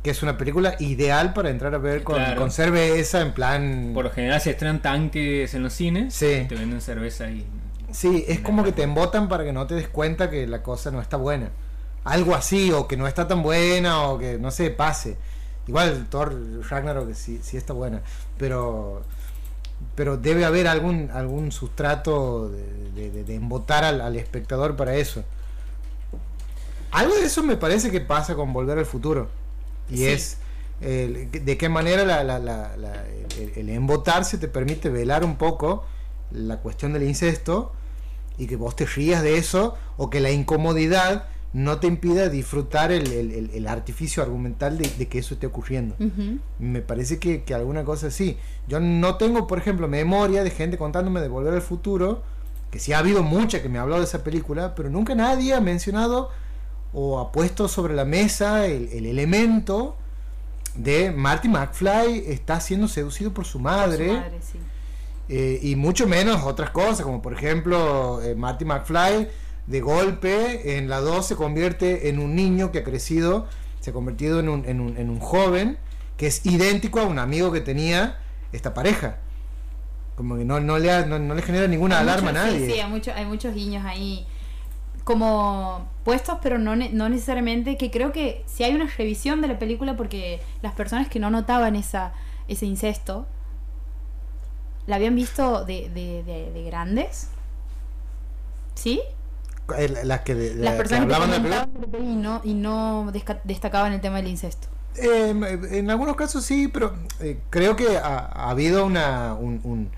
Que 0.04 0.10
es 0.12 0.22
una 0.22 0.38
película 0.38 0.76
ideal 0.80 1.34
para 1.34 1.50
entrar 1.50 1.74
a 1.74 1.78
ver 1.78 2.04
con, 2.04 2.18
Claro. 2.18 2.40
con 2.42 2.52
cerveza 2.52 3.22
en 3.22 3.34
plan. 3.34 3.92
Por 3.94 4.04
lo 4.04 4.12
general 4.12 4.40
se 4.42 4.52
estrenan 4.52 4.82
tanques 4.82 5.54
en 5.54 5.64
los 5.64 5.72
cines 5.74 6.14
Sí. 6.14 6.42
y 6.44 6.48
te 6.48 6.56
venden 6.56 6.80
cerveza 6.82 7.30
y. 7.32 7.46
Sí, 7.94 8.26
es 8.28 8.40
como 8.42 8.64
que 8.64 8.72
te 8.74 8.84
embotan 8.84 9.30
para 9.30 9.44
que 9.46 9.54
no 9.54 9.68
te 9.68 9.76
des 9.76 9.88
cuenta 9.88 10.30
que 10.30 10.48
la 10.48 10.62
cosa 10.64 10.92
no 10.92 11.00
está 11.00 11.16
buena. 11.18 11.52
Algo 12.04 12.36
así, 12.36 12.72
o 12.72 12.88
que 12.88 12.98
no 12.98 13.08
está 13.08 13.28
tan 13.28 13.44
buena, 13.44 14.04
o 14.10 14.18
que 14.20 14.38
no 14.38 14.52
sé, 14.52 14.70
pase. 14.72 15.16
Igual 15.68 16.08
Thor 16.10 16.36
Ragnarok 16.70 17.14
sí, 17.14 17.40
sí 17.42 17.56
está 17.56 17.72
buena, 17.74 18.02
pero 18.38 19.04
pero 19.96 20.18
debe 20.18 20.44
haber 20.46 20.68
algún 20.68 21.10
algún 21.14 21.52
sustrato 21.52 22.50
de, 22.50 23.12
de- 23.24 23.36
embotar 23.36 23.84
al, 23.84 24.02
al 24.02 24.16
espectador 24.18 24.76
para 24.76 24.96
eso. 24.96 25.24
Algo 26.92 27.16
de 27.16 27.26
eso 27.26 27.44
me 27.44 27.58
parece 27.58 27.92
que 27.92 28.02
pasa 28.02 28.36
con 28.36 28.54
Volver 28.54 28.78
al 28.78 28.86
Futuro. 28.86 29.30
Y 29.90 29.98
Sí. 29.98 30.08
es 30.08 30.38
de 30.82 31.58
qué 31.58 31.70
manera 31.70 32.04
la- 32.04 32.24
la- 32.24 32.40
la- 32.40 32.76
la- 32.78 33.06
el, 33.38 33.54
el 33.56 33.70
embotarse 33.70 34.38
te 34.38 34.48
permite 34.50 34.90
velar 34.90 35.24
un 35.24 35.38
poco 35.38 35.86
la 36.32 36.58
cuestión 36.58 36.92
del 36.94 37.04
incesto 37.04 37.72
y 38.38 38.48
que 38.48 38.56
vos 38.56 38.76
te 38.76 38.86
rías 38.86 39.22
de 39.24 39.38
eso 39.38 39.76
o 39.98 40.10
que 40.10 40.20
la 40.20 40.32
incomodidad 40.32 41.26
no 41.54 41.78
te 41.80 41.86
impida 41.86 42.30
disfrutar 42.30 42.92
el, 42.92 43.12
el- 43.12 43.52
el- 43.54 43.68
artificio 43.68 44.24
argumental 44.24 44.78
de, 44.80 44.90
de 44.98 45.08
que 45.08 45.20
eso 45.20 45.36
esté 45.36 45.46
ocurriendo. 45.48 45.96
Me 46.58 46.82
parece 46.82 47.20
que, 47.20 47.44
que 47.44 47.54
alguna 47.54 47.84
cosa 47.84 48.08
así. 48.08 48.38
Yo 48.68 48.80
no 48.80 49.18
tengo, 49.18 49.46
por 49.46 49.60
ejemplo, 49.60 49.88
memoria 49.88 50.44
de 50.44 50.50
gente 50.50 50.78
contándome 50.80 51.22
de 51.22 51.28
Volver 51.28 51.54
al 51.54 51.62
Futuro, 51.62 52.24
que 52.72 52.80
sí 52.80 52.92
ha 52.92 52.98
habido 52.98 53.22
mucha 53.22 53.62
que 53.62 53.70
me 53.70 53.78
ha 53.78 53.84
hablado 53.84 54.02
de 54.02 54.08
esa 54.08 54.24
película, 54.24 54.74
pero 54.74 54.90
nunca 54.90 55.14
nadie 55.14 55.54
ha 55.54 55.62
mencionado 55.62 56.32
o 56.92 57.20
ha 57.20 57.32
puesto 57.32 57.68
sobre 57.68 57.94
la 57.94 58.06
mesa 58.06 58.66
el, 58.66 58.90
el 58.92 59.06
elemento 59.06 59.96
de 60.76 61.12
Marty 61.12 61.50
McFly 61.50 62.24
está 62.28 62.60
siendo 62.62 62.88
seducido 62.88 63.32
por 63.32 63.46
su 63.46 63.60
madre. 63.60 64.08
Su 64.08 64.14
madre, 64.14 64.40
sí. 64.42 64.58
Eh, 65.30 65.60
y 65.62 65.76
mucho 65.76 66.06
menos 66.08 66.44
otras 66.44 66.70
cosas, 66.72 67.02
como 67.02 67.22
por 67.22 67.34
ejemplo 67.34 68.22
eh, 68.22 68.36
Marty 68.36 68.66
McFly 68.66 69.30
de 69.68 69.80
golpe 69.82 70.78
en 70.78 70.90
la 70.90 71.00
2 71.00 71.26
se 71.26 71.36
convierte 71.38 72.10
en 72.10 72.20
un 72.20 72.36
niño 72.36 72.72
que 72.74 72.80
ha 72.80 72.84
crecido, 72.84 73.48
se 73.80 73.92
ha 73.92 73.94
convertido 73.94 74.40
en 74.42 74.50
un, 74.50 74.66
en 74.66 74.82
un, 74.82 74.98
en 74.98 75.10
un 75.10 75.20
joven 75.20 75.78
que 76.18 76.28
es 76.28 76.46
idéntico 76.46 77.00
a 77.00 77.04
un 77.06 77.20
amigo 77.20 77.52
que 77.54 77.62
tenía 77.62 78.20
esta 78.52 78.74
pareja. 78.74 79.18
Como 80.16 80.38
que 80.38 80.44
no, 80.46 80.60
no, 80.60 80.78
le, 80.78 80.92
ha- 80.92 81.06
no, 81.06 81.18
no 81.20 81.34
le 81.34 81.42
genera 81.42 81.68
ninguna 81.68 81.98
Hay 82.00 82.04
alarma 82.04 82.32
muchos- 82.32 82.44
a 82.44 82.46
nadie. 82.48 82.66
Sí, 82.68 82.74
sí, 82.74 82.80
hay, 82.82 82.90
mucho- 82.90 83.14
hay 83.16 83.26
muchos 83.26 83.56
guiños 83.56 83.86
ahí 83.86 84.26
como 85.04 85.88
puestos, 86.04 86.38
pero 86.42 86.58
no, 86.60 86.76
no 86.76 87.10
necesariamente, 87.10 87.78
que 87.78 87.92
creo 87.92 88.12
que 88.12 88.44
si 88.46 88.64
hay 88.64 88.74
una 88.76 88.88
revisión 88.98 89.42
de 89.42 89.48
la 89.48 89.60
película, 89.60 89.96
porque 89.98 90.40
las 90.62 90.74
personas 90.74 91.08
que 91.10 91.20
no 91.20 91.30
notaban 91.30 91.76
esa, 91.76 92.14
ese 92.48 92.66
incesto, 92.66 93.26
la 94.88 94.96
habían 94.98 95.16
visto 95.16 95.66
de, 95.66 95.90
de, 95.90 96.24
de- 96.24 96.52
de 96.52 96.64
grandes, 96.64 97.30
¿sí? 98.76 99.02
Las 100.04 100.22
que, 100.22 100.36
de- 100.36 100.56
Las 100.56 100.76
personas 100.76 101.08
que, 101.08 101.14
hablaban 101.16 101.72
de 101.92 102.00
y 102.00 102.16
no, 102.16 102.42
y 102.44 102.54
no 102.54 103.12
destacaban 103.46 103.94
el 103.94 104.02
tema 104.02 104.18
del 104.18 104.28
incesto. 104.28 104.68
Eh, 104.96 105.34
en 105.72 105.90
algunos 105.90 106.16
casos 106.16 106.44
sí, 106.46 106.68
pero 106.68 106.94
eh, 107.20 107.40
creo 107.50 107.76
que 107.76 107.98
ha, 107.98 108.18
ha 108.20 108.50
habido 108.50 108.86
una, 108.86 109.34
un, 109.34 109.60
un- 109.64 109.90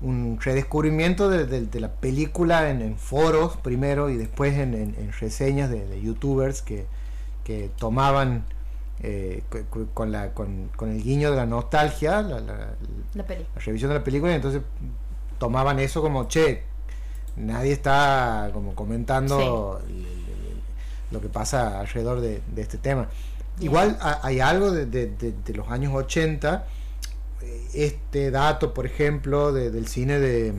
un 0.00 0.38
redescubrimiento 0.40 1.28
de, 1.28 1.46
de- 1.46 1.66
de 1.66 1.80
la 1.80 1.92
película 1.92 2.68
en, 2.70 2.82
en 2.82 2.98
foros 2.98 3.56
primero 3.58 4.10
y 4.10 4.16
después 4.16 4.54
en, 4.54 4.74
en- 4.74 4.94
en 4.98 5.12
reseñas 5.20 5.70
de, 5.70 5.86
de 5.86 6.00
youtubers 6.00 6.62
que, 6.62 6.86
que 7.44 7.70
tomaban 7.76 8.44
eh, 9.06 9.42
con, 9.92 10.10
la, 10.10 10.32
con, 10.32 10.68
con 10.76 10.90
el 10.90 11.02
guiño 11.02 11.30
de 11.30 11.36
la 11.36 11.46
nostalgia 11.46 12.22
la, 12.22 12.40
la- 12.40 12.74
La 13.14 13.24
peli. 13.24 13.44
la 13.54 13.60
revisión 13.60 13.90
de 13.90 13.98
la 13.98 14.04
película 14.04 14.32
y 14.32 14.36
entonces 14.36 14.62
tomaban 15.38 15.78
eso 15.78 16.00
como, 16.00 16.26
che, 16.28 16.62
nadie 17.36 17.72
está 17.72 18.50
como 18.54 18.74
comentando 18.74 19.80
lo 21.10 21.20
que 21.20 21.28
pasa 21.28 21.80
alrededor 21.80 22.20
de, 22.20 22.40
de 22.54 22.62
este 22.62 22.78
tema. 22.78 23.08
Igual 23.60 23.98
ha- 24.00 24.20
hay 24.22 24.40
algo 24.40 24.70
de, 24.72 24.86
de- 24.86 25.06
de- 25.10 25.32
de 25.44 25.54
los 25.54 25.68
años 25.70 25.92
80, 25.94 26.66
eh, 27.42 27.66
este 27.74 28.30
dato, 28.30 28.74
por 28.74 28.86
ejemplo, 28.86 29.52
de- 29.52 29.70
del 29.70 29.86
cine 29.86 30.18
de, 30.18 30.52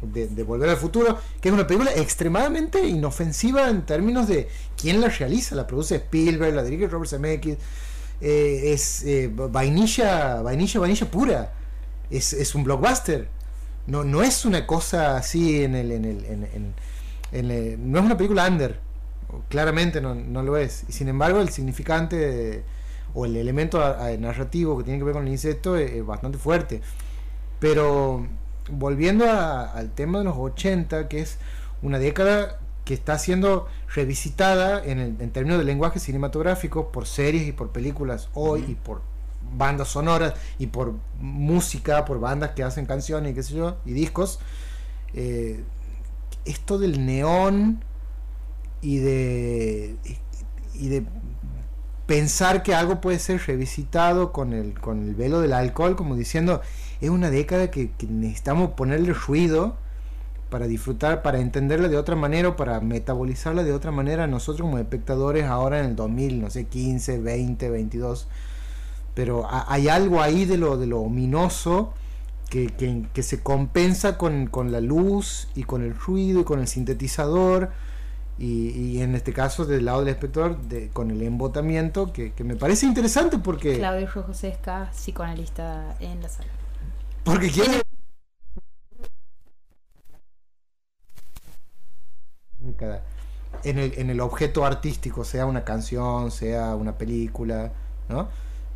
de- 0.00 0.28
de 0.28 0.42
Volver 0.44 0.70
al 0.70 0.76
Futuro, 0.76 1.18
que 1.40 1.48
es 1.48 1.52
una 1.54 1.66
película 1.66 1.92
extremadamente 1.94 2.86
inofensiva 2.86 3.68
en 3.68 3.82
términos 3.82 4.28
de 4.28 4.48
quién 4.80 5.00
la 5.00 5.08
realiza, 5.08 5.56
la 5.56 5.66
produce 5.66 5.96
Spielberg, 5.96 6.54
la 6.54 6.62
dirige 6.62 6.86
Robert 6.86 7.10
Zemeckis, 7.10 7.56
eh, 8.20 8.72
es 8.72 9.04
eh, 9.04 9.30
vainilla, 9.32 10.42
vainilla, 10.42 10.80
vainilla 10.80 11.10
pura, 11.10 11.52
es, 12.10 12.32
es 12.32 12.54
un 12.54 12.64
blockbuster, 12.64 13.28
no, 13.86 14.04
no 14.04 14.22
es 14.22 14.44
una 14.44 14.66
cosa 14.66 15.16
así 15.16 15.62
en 15.64 15.74
el, 15.74 15.92
en 15.92 16.04
el, 16.04 16.24
en, 16.24 16.44
en- 16.44 16.74
en 17.32 17.50
el- 17.50 17.90
no 17.92 17.98
es 17.98 18.04
una 18.04 18.16
película 18.16 18.46
under, 18.48 18.78
claramente 19.48 20.00
no, 20.00 20.14
no 20.14 20.42
lo 20.42 20.56
es, 20.56 20.84
y 20.88 20.92
sin 20.92 21.08
embargo 21.08 21.40
el 21.40 21.50
significante 21.50 22.62
o 23.14 23.24
el 23.26 23.36
elemento 23.36 23.82
a- 23.84 24.10
narrativo 24.18 24.76
que 24.78 24.84
tiene 24.84 24.98
que 24.98 25.04
ver 25.04 25.14
con 25.14 25.26
el 25.26 25.32
insecto 25.32 25.76
es, 25.76 25.90
es 25.92 26.04
bastante 26.06 26.38
fuerte, 26.38 26.80
pero 27.60 28.26
volviendo 28.70 29.30
al 29.30 29.90
tema 29.94 30.18
de 30.18 30.24
los 30.24 30.36
80, 30.36 31.08
que 31.08 31.20
es 31.20 31.38
una 31.82 31.98
década 31.98 32.58
que 32.88 32.94
está 32.94 33.18
siendo 33.20 33.68
revisitada 33.94 34.84
en, 34.84 34.98
el- 35.00 35.16
en 35.20 35.30
términos 35.32 35.60
de 35.60 35.66
lenguaje 35.66 36.00
cinematográfico 36.00 36.92
por 36.92 37.06
series 37.06 37.46
y 37.48 37.52
por 37.52 37.70
películas 37.70 38.30
hoy 38.34 38.64
y 38.68 38.76
por 38.76 39.02
bandas 39.56 39.90
sonoras 39.90 40.34
y 40.58 40.68
por 40.68 40.94
música, 41.20 42.04
por 42.06 42.20
bandas 42.20 42.52
que 42.52 42.64
hacen 42.64 42.86
canciones 42.86 43.32
y 43.32 43.36
qué 43.36 43.44
sé 43.44 43.54
yo, 43.54 43.76
y 43.86 43.92
discos. 43.94 44.40
eh, 45.14 45.64
esto 46.46 46.78
del 46.78 47.06
neón 47.06 47.84
y 48.82 48.98
de 48.98 49.96
y 50.74 50.88
de 50.88 51.04
pensar 52.06 52.62
que 52.62 52.74
algo 52.74 53.00
puede 53.00 53.18
ser 53.18 53.40
revisitado 53.46 54.32
con 54.32 54.52
el, 54.54 54.80
con 54.80 55.02
el 55.08 55.14
velo 55.14 55.40
del 55.40 55.52
alcohol, 55.52 55.96
como 55.96 56.16
diciendo, 56.16 56.62
es 57.00 57.10
una 57.10 57.30
década 57.30 57.70
que, 57.70 57.90
que 57.92 58.06
necesitamos 58.06 58.70
ponerle 58.72 59.12
ruido 59.12 59.76
para 60.50 60.66
disfrutar, 60.66 61.22
para 61.22 61.40
entenderla 61.40 61.88
de 61.88 61.96
otra 61.96 62.16
manera 62.16 62.48
o 62.48 62.56
para 62.56 62.80
metabolizarla 62.80 63.64
de 63.64 63.72
otra 63.72 63.90
manera 63.90 64.26
nosotros 64.26 64.62
como 64.62 64.78
espectadores 64.78 65.44
ahora 65.44 65.80
en 65.80 65.86
el 65.86 65.96
2000, 65.96 66.40
no 66.40 66.50
sé, 66.50 66.66
15, 66.66 67.18
20, 67.18 67.70
22. 67.70 68.28
Pero 69.14 69.46
hay 69.50 69.88
algo 69.88 70.22
ahí 70.22 70.44
de 70.44 70.56
lo, 70.56 70.76
de 70.76 70.86
lo 70.86 71.00
ominoso 71.00 71.92
que, 72.48 72.68
que, 73.12 73.22
se 73.22 73.42
compensa 73.42 74.16
con, 74.16 74.46
con, 74.46 74.72
la 74.72 74.80
luz 74.80 75.48
y 75.54 75.64
con 75.64 75.82
el 75.82 75.94
ruido 75.94 76.40
y 76.40 76.44
con 76.44 76.60
el 76.60 76.68
sintetizador. 76.68 77.70
Y, 78.38 78.70
y 78.70 79.02
en 79.02 79.16
este 79.16 79.32
caso 79.32 79.66
del 79.66 79.86
lado 79.86 80.00
del 80.00 80.10
espectador 80.10 80.60
de, 80.62 80.88
con 80.90 81.10
el 81.10 81.22
embotamiento 81.22 82.12
que, 82.12 82.32
que, 82.32 82.44
me 82.44 82.54
parece 82.54 82.86
interesante 82.86 83.38
porque 83.38 83.78
Claudio 83.78 84.06
José 84.06 84.50
Esca, 84.50 84.90
psicoanalista 84.92 85.96
en 85.98 86.22
la 86.22 86.28
sala 86.28 86.48
porque 87.24 87.50
quiere 87.50 87.82
en 93.64 93.78
el, 93.78 93.94
en 93.96 94.10
el 94.10 94.20
objeto 94.20 94.64
artístico, 94.64 95.24
sea 95.24 95.46
una 95.46 95.64
canción, 95.64 96.30
sea 96.30 96.74
una 96.74 96.96
película, 96.96 97.72
¿no? 98.08 98.28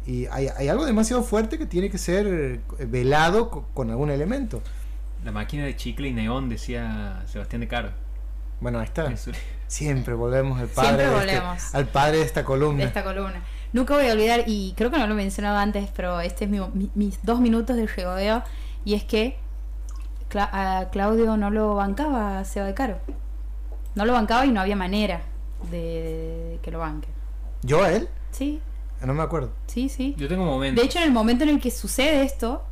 Y 0.07 0.27
hay, 0.27 0.49
hay 0.57 0.69
algo 0.69 0.85
demasiado 0.85 1.23
fuerte 1.23 1.59
que 1.59 1.67
tiene 1.67 1.89
que 1.91 1.99
ser 1.99 2.27
eh, 2.27 2.61
velado 2.87 3.69
con, 3.73 3.91
algún 3.91 4.11
elemento. 4.11 4.61
La 5.25 5.31
máquina 5.31 5.65
de 5.65 5.77
chicle 5.77 6.09
y 6.09 6.13
neón, 6.13 6.49
decía 6.49 7.23
Sebastián 7.27 7.61
de 7.61 7.69
Caro. 7.69 7.91
Bueno, 8.61 8.81
ahí 8.81 8.87
está. 8.87 9.13
Siempre 9.69 10.15
volvemos 10.15 10.59
al 10.59 10.69
padre, 10.69 11.07
De 11.07 11.19
este, 11.19 11.77
al 11.77 11.87
padre 11.87 12.19
de 12.19 12.25
esta 12.25 12.45
columna. 12.45 12.79
De 12.79 12.89
esta 12.89 13.05
columna. 13.05 13.43
Nunca 13.73 13.95
voy 13.95 14.09
a 14.09 14.13
olvidar, 14.13 14.45
y 14.47 14.75
creo 14.77 14.91
que 14.91 14.99
no 14.99 15.07
lo 15.07 15.15
he 15.15 15.17
mencionado 15.17 15.57
antes, 15.57 15.89
pero 15.95 16.21
este 16.21 16.45
es 16.45 16.51
mi, 16.51 16.61
mis 16.95 17.23
dos 17.23 17.41
minutos 17.41 17.77
de 17.77 17.87
regodeo, 17.87 18.43
y 18.85 18.95
es 18.95 19.05
que 19.05 19.39
a 20.35 20.89
Claudio 20.91 21.37
no 21.37 21.51
lo 21.51 21.75
bancaba 21.75 22.41
a 22.41 22.45
Seba 22.45 22.67
de 22.67 22.75
Caro. 22.75 22.99
No 23.95 24.05
lo 24.05 24.13
bancaba 24.13 24.47
y 24.47 24.53
no 24.53 24.61
había 24.61 24.77
manera 24.77 25.23
de, 25.71 26.59
que 26.63 26.71
lo 26.71 26.79
banque. 26.79 27.09
¿Yo 27.63 27.83
a 27.83 27.93
él? 27.93 28.09
Sí. 28.31 28.61
Ah, 29.01 29.07
no 29.07 29.15
me 29.15 29.23
acuerdo. 29.23 29.53
Sí, 29.67 29.89
sí. 29.89 30.15
Yo 30.17 30.29
tengo 30.29 30.45
momentos. 30.45 30.83
De 30.83 30.87
hecho, 30.87 30.99
en 30.99 31.05
el 31.05 31.13
momento 31.13 31.45
en 31.45 31.51
el 31.51 31.61
que 31.61 31.71
sucede 31.71 32.23
esto, 32.23 32.63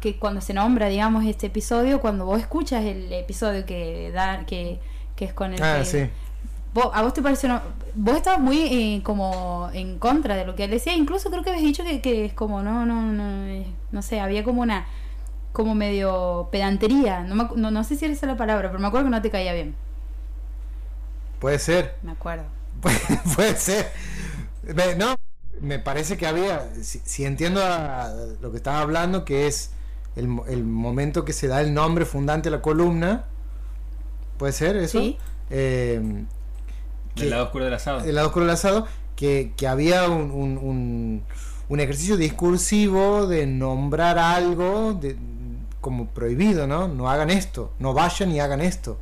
que 0.00 0.18
cuando 0.18 0.40
se 0.40 0.54
nombra, 0.54 0.88
digamos, 0.88 1.24
este 1.24 1.46
episodio, 1.46 2.00
cuando 2.00 2.26
vos 2.26 2.40
escuchas 2.40 2.84
el 2.84 3.12
episodio 3.12 3.64
que 3.64 4.10
da, 4.12 4.44
que, 4.46 4.78
que 5.14 5.26
es 5.26 5.32
con 5.32 5.54
el 5.54 5.62
ah, 5.62 5.84
sí. 5.84 6.08
¿A 6.92 7.02
vos 7.02 7.14
te 7.14 7.22
parece 7.22 7.48
Vos 7.94 8.16
estabas 8.16 8.40
muy 8.40 8.58
eh, 8.58 9.02
como 9.02 9.70
en 9.72 9.98
contra 9.98 10.36
de 10.36 10.44
lo 10.44 10.54
que 10.54 10.64
él 10.64 10.70
decía, 10.70 10.94
incluso 10.94 11.30
creo 11.30 11.42
que 11.42 11.48
habías 11.48 11.64
dicho 11.64 11.84
que, 11.84 12.02
que 12.02 12.26
es 12.26 12.34
como, 12.34 12.62
no, 12.62 12.84
no, 12.84 13.00
no, 13.00 13.64
no 13.90 14.02
sé, 14.02 14.20
había 14.20 14.44
como 14.44 14.60
una, 14.60 14.86
como 15.52 15.74
medio 15.74 16.48
pedantería, 16.52 17.22
no, 17.22 17.50
no, 17.56 17.70
no 17.70 17.84
sé 17.84 17.96
si 17.96 18.04
era 18.04 18.12
esa 18.12 18.26
la 18.26 18.36
palabra, 18.36 18.68
pero 18.68 18.78
me 18.78 18.88
acuerdo 18.88 19.06
que 19.06 19.10
no 19.10 19.22
te 19.22 19.30
caía 19.30 19.54
bien. 19.54 19.74
Puede 21.38 21.58
ser. 21.58 21.96
Me 22.02 22.12
acuerdo. 22.12 22.44
Puede, 23.34 23.56
ser. 23.56 23.90
No, 24.96 25.14
me 25.60 25.78
parece 25.78 26.16
que 26.16 26.26
había, 26.26 26.68
si, 26.82 27.24
entiendo 27.24 27.60
lo 28.40 28.50
que 28.50 28.56
estaba 28.56 28.80
hablando, 28.80 29.24
que 29.24 29.46
es 29.46 29.70
el, 30.14 30.28
el, 30.48 30.64
momento 30.64 31.24
que 31.24 31.32
se 31.32 31.48
da 31.48 31.60
el 31.60 31.72
nombre 31.74 32.04
fundante 32.04 32.48
a 32.48 32.52
la 32.52 32.62
columna, 32.62 33.24
¿puede 34.38 34.52
ser 34.52 34.76
eso? 34.76 35.00
Sí. 35.00 35.18
Eh, 35.50 36.24
el 37.16 37.30
lado 37.30 37.44
oscuro 37.44 37.64
del 37.64 37.74
asado. 37.74 38.04
El 38.04 38.14
lado 38.14 38.28
oscuro 38.28 38.44
del 38.46 38.54
asado, 38.54 38.86
que, 39.14 39.52
que 39.56 39.66
había 39.66 40.08
un, 40.08 40.30
un, 40.30 41.24
un, 41.68 41.80
ejercicio 41.80 42.16
discursivo 42.16 43.26
de 43.26 43.46
nombrar 43.46 44.18
algo 44.18 44.92
de, 44.92 45.16
como 45.80 46.08
prohibido, 46.08 46.66
¿no? 46.66 46.88
No 46.88 47.08
hagan 47.08 47.30
esto, 47.30 47.72
no 47.78 47.94
vayan 47.94 48.32
y 48.32 48.40
hagan 48.40 48.60
esto. 48.60 48.98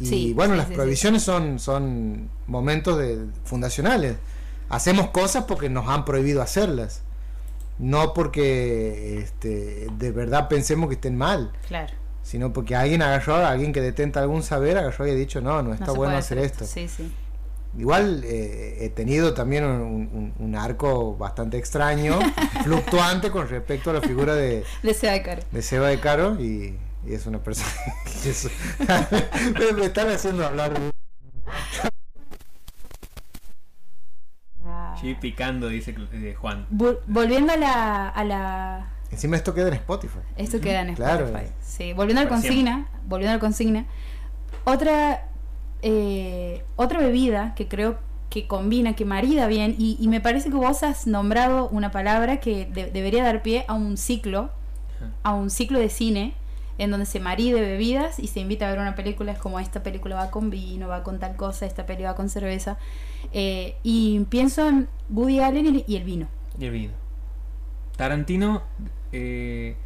Y 0.00 0.32
bueno, 0.32 0.54
las 0.54 0.66
prohibiciones 0.66 1.22
son, 1.22 1.58
son 1.58 2.28
momentos 2.46 2.98
de, 2.98 3.26
fundacionales. 3.44 4.16
Hacemos 4.68 5.08
cosas 5.10 5.44
porque 5.44 5.68
nos 5.68 5.88
han 5.88 6.04
prohibido 6.04 6.42
hacerlas. 6.42 7.02
No 7.78 8.12
porque 8.12 9.18
este, 9.18 9.86
de 9.98 10.10
verdad 10.12 10.48
pensemos 10.48 10.88
que 10.88 10.94
estén 10.94 11.16
mal. 11.16 11.52
Claro. 11.66 11.94
Sino 12.22 12.52
porque 12.52 12.76
alguien 12.76 13.02
agarró, 13.02 13.36
alguien 13.36 13.72
que 13.72 13.80
detenta 13.80 14.20
algún 14.20 14.42
saber, 14.42 14.76
agarró 14.76 15.06
y 15.06 15.10
ha 15.10 15.14
dicho, 15.14 15.40
no, 15.40 15.62
no 15.62 15.72
está 15.72 15.92
bueno 15.92 16.16
hacer 16.16 16.38
esto. 16.38 16.66
Sí, 16.66 16.88
sí. 16.88 17.10
Igual 17.76 18.22
eh, 18.24 18.78
he 18.80 18.88
tenido 18.90 19.34
también 19.34 19.64
un, 19.64 20.56
arco 20.56 21.16
bastante 21.16 21.58
extraño, 21.58 22.18
fluctuante 22.64 23.30
con 23.30 23.48
respecto 23.48 23.90
a 23.90 23.94
la 23.94 24.00
figura 24.00 24.34
de, 24.34 24.64
de 24.82 24.94
Seba 24.94 25.12
de 25.12 25.22
Caro. 25.22 25.42
De 25.52 25.62
Seba 25.62 25.88
de 25.88 26.00
Caro 26.00 26.40
y 26.40 26.76
y 27.06 27.14
es 27.14 27.26
una 27.26 27.42
persona 27.42 27.70
me, 29.76 29.84
están 29.84 30.08
haciendo 30.08 30.46
hablar 30.46 30.72
Sí, 35.00 35.14
picando, 35.14 35.68
dice 35.68 35.94
eh, 36.12 36.34
Juan. 36.34 36.66
volviendo 36.70 37.52
a 37.52 37.56
la, 37.56 38.08
a 38.08 38.24
la... 38.24 38.90
Encima 39.12 39.36
esto 39.36 39.54
queda 39.54 39.68
en 39.68 39.74
Spotify. 39.74 40.18
Esto 40.36 40.60
queda 40.60 40.80
en 40.82 40.90
Spotify. 40.90 41.52
Sí, 41.62 41.92
volviendo 41.92 42.20
al 42.20 42.28
consigna, 42.28 42.88
volviendo 43.06 43.34
al 43.34 43.38
consigna. 43.38 43.86
Otra, 44.64 45.28
eh, 45.82 46.64
otra 46.74 46.98
bebida 46.98 47.54
que 47.54 47.68
creo 47.68 47.98
que 48.28 48.46
combina, 48.46 48.94
que 48.94 49.04
marida 49.04 49.46
bien, 49.46 49.74
y, 49.78 50.06
me 50.08 50.20
parece 50.20 50.50
que 50.50 50.56
vos 50.56 50.82
has 50.82 51.06
nombrado 51.06 51.68
una 51.68 51.90
palabra 51.90 52.38
que 52.40 52.66
debería 52.66 53.24
dar 53.24 53.42
pie 53.42 53.64
a 53.68 53.74
un 53.74 53.96
ciclo, 53.96 54.50
a 55.22 55.32
un 55.32 55.48
ciclo 55.48 55.78
de 55.78 55.88
cine, 55.88 56.34
en 56.78 56.90
donde 56.90 57.06
se 57.06 57.20
maride 57.20 57.60
bebidas 57.60 58.18
y 58.18 58.28
se 58.28 58.40
invita 58.40 58.66
a 58.66 58.70
ver 58.70 58.78
una 58.78 58.94
película, 58.94 59.32
es 59.32 59.38
como 59.38 59.58
esta 59.60 59.82
película 59.82 60.14
va 60.14 60.30
con 60.30 60.48
vino, 60.48 60.88
va 60.88 61.02
con 61.02 61.18
tal 61.18 61.36
cosa, 61.36 61.66
esta 61.66 61.84
película 61.86 62.12
va 62.12 62.16
con 62.16 62.28
cerveza. 62.28 62.78
Eh, 63.32 63.76
y 63.82 64.20
pienso 64.30 64.66
en 64.66 64.88
Woody 65.10 65.40
Allen 65.40 65.84
y 65.86 65.96
el 65.96 66.04
vino. 66.04 66.28
Y 66.58 66.66
el 66.66 66.70
vino. 66.70 66.92
Tarantino, 67.96 68.62
eh, 69.12 69.76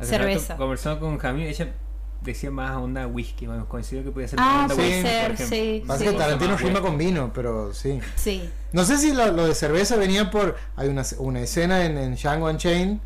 cerveza. 0.00 0.56
conversando 0.56 1.00
con 1.00 1.16
Jamil, 1.18 1.46
ella 1.46 1.72
decía 2.20 2.50
más 2.50 2.76
onda 2.76 3.06
whisky, 3.06 3.46
más 3.46 3.64
coincido 3.64 4.02
que 4.02 4.10
podía 4.10 4.28
ser 4.28 4.38
ah, 4.40 4.62
onda 4.62 4.74
puede 4.74 5.02
ser, 5.02 5.36
sí. 5.38 5.82
Pasa 5.86 6.04
que 6.04 6.12
Tarantino 6.12 6.56
rima 6.58 6.82
con 6.82 6.98
vino, 6.98 7.32
pero 7.34 7.72
sí. 7.72 8.00
Sí. 8.16 8.48
No 8.72 8.84
sé 8.84 8.98
si 8.98 9.14
lo, 9.14 9.46
de 9.46 9.54
cerveza 9.54 9.96
venía 9.96 10.30
por. 10.30 10.56
Hay 10.76 10.88
una, 10.88 11.04
una 11.18 11.40
escena 11.40 11.86
en, 11.86 11.96
en 11.96 12.14
Django 12.16 12.48
Unchained 12.48 12.98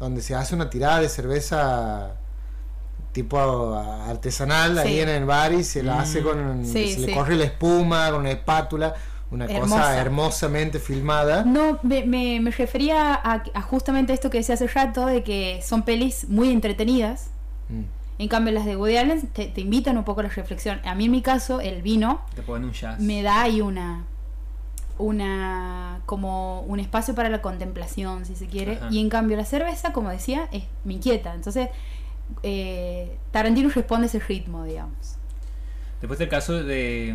donde 0.00 0.22
se 0.22 0.34
hace 0.34 0.54
una 0.54 0.70
tirada 0.70 1.00
de 1.00 1.08
cerveza 1.08 2.16
tipo 3.12 3.74
artesanal 3.74 4.78
ahí 4.78 5.00
en 5.00 5.08
el 5.08 5.24
bar 5.24 5.52
y 5.52 5.64
se 5.64 5.82
la 5.82 6.00
hace 6.00 6.20
mm. 6.20 6.24
con 6.24 6.66
se 6.66 6.98
le 6.98 7.14
corre 7.14 7.34
la 7.34 7.44
espuma 7.44 8.10
con 8.10 8.20
una 8.20 8.30
espátula 8.30 8.94
una 9.30 9.46
cosa 9.46 10.00
hermosamente 10.00 10.78
filmada. 10.80 11.44
No 11.44 11.78
me, 11.82 12.04
me, 12.04 12.50
refería 12.50 13.14
a, 13.14 13.62
justamente 13.62 14.12
esto 14.12 14.28
que 14.28 14.38
decía 14.38 14.56
hace 14.56 14.66
rato 14.66 15.06
de 15.06 15.22
que 15.22 15.60
son 15.62 15.82
pelis 15.82 16.28
muy 16.28 16.50
entretenidas. 16.50 17.30
Mm. 17.68 17.84
en 18.18 18.28
cambio 18.28 18.52
las 18.52 18.64
de 18.64 18.74
Woody 18.74 18.96
Allen 18.96 19.28
te, 19.28 19.52
invitan 19.60 19.96
un 19.96 20.04
poco 20.04 20.20
a 20.20 20.24
la 20.24 20.28
reflexión. 20.28 20.80
A 20.84 20.94
mí 20.94 21.04
en 21.04 21.12
mi 21.12 21.22
caso 21.22 21.60
el 21.60 21.82
vino 21.82 22.22
me 22.98 23.22
da 23.22 23.42
ahí 23.42 23.60
una 23.60 24.04
una 24.98 26.00
como 26.04 26.60
un 26.62 26.78
espacio 26.78 27.14
para 27.14 27.30
la 27.30 27.40
contemplación 27.40 28.26
si 28.26 28.34
se 28.34 28.46
quiere. 28.48 28.80
Y 28.90 29.00
en 29.00 29.08
cambio 29.08 29.36
la 29.36 29.44
cerveza 29.44 29.92
como 29.92 30.10
decía 30.10 30.48
es 30.50 30.64
me 30.84 30.94
inquieta. 30.94 31.34
Entonces 31.34 31.68
eh, 32.42 33.16
Tarantino 33.30 33.68
responde 33.70 34.06
ese 34.06 34.18
ritmo, 34.20 34.64
digamos. 34.64 35.16
Después 36.00 36.18
del 36.18 36.28
caso 36.28 36.62
de, 36.62 37.14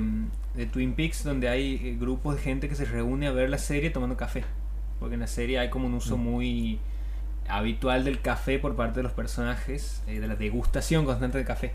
Twin 0.72 0.94
Peaks, 0.94 1.24
donde 1.24 1.50
hay 1.50 1.82
eh, 1.84 1.98
grupos 2.00 2.36
de 2.36 2.42
gente 2.42 2.70
que 2.70 2.76
se 2.76 2.86
reúne 2.86 3.28
a 3.28 3.32
ver 3.32 3.50
la 3.50 3.58
serie 3.58 3.90
tomando 3.90 4.16
café. 4.16 4.44
Porque 5.00 5.16
en 5.16 5.22
la 5.22 5.28
serie 5.28 5.60
hay 5.60 5.70
como 5.70 5.88
un 5.88 5.96
uso 5.96 6.18
mm. 6.18 6.22
muy 6.22 6.80
habitual 7.48 8.04
del 8.04 8.22
café 8.22 8.60
por 8.60 8.76
parte 8.76 9.00
de 9.00 9.04
los 9.04 9.12
personajes, 9.12 10.04
eh, 10.08 10.20
de 10.20 10.28
la 10.28 10.36
degustación 10.36 11.06
constante 11.06 11.38
de 11.38 11.46
café. 11.46 11.74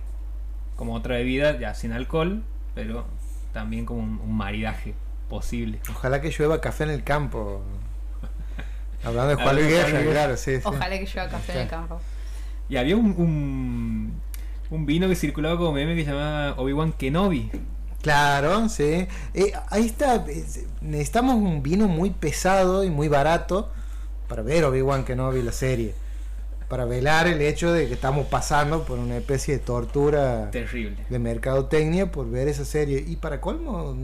Como 0.77 0.95
otra 0.95 1.17
bebida, 1.17 1.59
ya 1.59 1.75
sin 1.75 1.93
alcohol, 1.93 2.43
pero 2.75 3.07
también 3.53 3.87
como 3.87 4.01
un, 4.01 4.37
maridaje 4.37 4.95
posible. 5.29 5.81
Ojalá 5.91 6.21
que 6.21 6.31
llueva 6.31 6.61
café 6.61 6.85
en 6.85 6.91
el 6.91 7.03
campo. 7.03 7.63
Hablando 9.05 9.37
de 9.37 9.43
Juan 9.43 9.57
Luis 9.57 9.69
Guerra, 9.69 10.03
claro, 10.03 10.37
sí, 10.37 10.59
Ojalá 10.63 10.99
que 10.99 11.07
llueva 11.07 11.29
café 11.29 11.53
en 11.53 11.59
el 11.59 11.69
campo. 11.69 12.01
Y 12.71 12.77
había 12.77 12.97
un, 12.97 14.15
un, 14.71 14.87
vino 14.87 15.09
que 15.09 15.17
circulaba 15.17 15.59
como 15.59 15.73
meme 15.73 15.97
que 15.97 16.05
se 16.05 16.13
llamaba 16.13 16.55
Obi-Wan 16.57 16.93
Kenobi. 16.93 17.51
Claro, 18.01 18.69
sí. 18.69 19.09
Eh, 19.35 19.53
ahí 19.69 19.87
está. 19.87 20.25
Necesitamos 20.81 21.35
un 21.35 21.65
vino 21.65 21.89
muy 21.89 22.11
pesado 22.11 22.85
y 22.85 22.91
muy 22.91 23.09
barato 23.09 23.71
para 24.29 24.43
ver 24.43 24.65
Obi-Wan 24.65 25.05
Kenobi 25.05 25.43
la 25.43 25.51
serie. 25.51 25.95
Para 26.69 26.85
velar 26.85 27.27
el 27.27 27.43
hecho 27.43 27.73
de 27.73 27.89
que 27.89 27.95
estamos 27.95 28.29
pasando 28.29 28.85
por 28.85 29.01
una 29.01 29.17
especie 29.17 29.55
de 29.55 29.61
tortura 29.65 30.53
terrible 30.53 30.97
de 31.09 31.19
mercadotecnia 31.19 32.13
por 32.13 32.31
ver 32.31 32.47
esa 32.47 32.65
serie. 32.65 33.05
Y 33.05 33.17
para 33.17 33.41
colmo, 33.41 33.97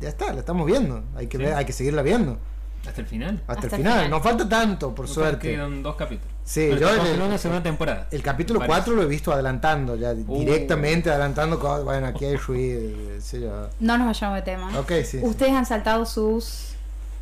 ya 0.00 0.08
está, 0.08 0.32
la 0.32 0.40
estamos 0.40 0.66
viendo. 0.66 1.04
Hay 1.14 1.26
que, 1.26 1.36
ver, 1.36 1.52
hay 1.52 1.66
que 1.66 1.74
seguirla 1.74 2.00
viendo. 2.00 2.38
Hasta 2.86 3.00
el 3.02 3.06
final. 3.06 3.40
Hasta, 3.46 3.52
Hasta 3.52 3.66
el 3.66 3.82
final. 3.82 3.92
final. 3.94 4.10
No 4.10 4.20
falta 4.20 4.48
tanto, 4.48 4.94
por 4.94 5.06
suerte. 5.06 5.50
Quedan 5.52 5.82
dos 5.82 5.96
capítulos. 5.96 6.32
Sí, 6.44 6.66
Pero 6.70 6.80
yo 6.80 6.94
en 7.06 7.06
el- 7.14 7.20
una 7.22 7.38
segunda 7.38 7.62
temporada. 7.62 8.08
El 8.10 8.22
capítulo 8.22 8.58
Parece. 8.60 8.76
4 8.78 8.94
lo 8.96 9.02
he 9.02 9.06
visto 9.06 9.32
adelantando, 9.32 9.96
ya 9.96 10.12
Uh. 10.12 10.38
directamente 10.38 11.10
adelantando. 11.10 11.58
Bueno, 11.84 12.06
aquí 12.06 12.24
hay 12.24 12.36
ruido. 12.36 12.80
sí. 13.20 13.44
No 13.80 13.98
nos 13.98 14.06
vayamos 14.06 14.36
de 14.36 14.42
tema. 14.42 14.78
Ok, 14.78 14.90
sí. 15.04 15.04
sí. 15.04 15.20
Ustedes 15.22 15.52
han 15.52 15.66
saltado 15.66 16.04
sus 16.06 16.68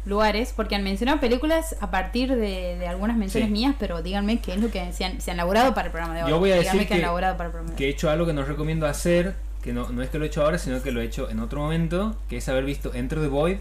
lugares 0.06 0.54
porque 0.56 0.74
han 0.74 0.84
mencionado 0.84 1.20
películas 1.20 1.76
a 1.80 1.90
partir 1.90 2.30
de, 2.30 2.76
de 2.78 2.88
algunas 2.88 3.16
menciones 3.18 3.48
Sí. 3.48 3.52
mías, 3.52 3.74
pero 3.78 4.00
díganme 4.00 4.40
qué 4.40 4.52
es 4.54 4.60
lo 4.60 4.70
que 4.70 4.90
se 4.92 5.04
han, 5.04 5.20
se 5.20 5.30
han 5.32 5.36
elaborado 5.36 5.74
para 5.74 5.86
el 5.86 5.92
programa 5.92 6.14
de 6.14 6.22
hoy. 6.24 6.30
Yo 6.30 6.38
voy 6.38 6.52
a 6.52 6.58
díganme 6.58 6.78
decir 6.78 6.92
han 6.92 6.98
que- 6.98 7.04
elaborado 7.04 7.36
para 7.36 7.46
el 7.48 7.52
programa 7.52 7.72
de 7.72 7.76
Que 7.76 7.86
he 7.86 7.90
hecho 7.90 8.08
algo 8.08 8.24
que 8.24 8.32
no 8.32 8.42
recomiendo 8.44 8.86
hacer, 8.86 9.34
que 9.62 9.72
no, 9.74 9.90
no 9.90 10.02
es 10.02 10.08
que 10.08 10.18
lo 10.18 10.24
he 10.24 10.28
hecho 10.28 10.42
ahora, 10.42 10.56
sino 10.56 10.80
que 10.82 10.92
lo 10.92 11.02
he 11.02 11.04
hecho 11.04 11.28
en 11.28 11.40
otro 11.40 11.60
momento, 11.60 12.16
que 12.30 12.38
es 12.38 12.48
haber 12.48 12.64
visto 12.64 12.94
Enter 12.94 13.20
the 13.20 13.26
Void, 13.26 13.58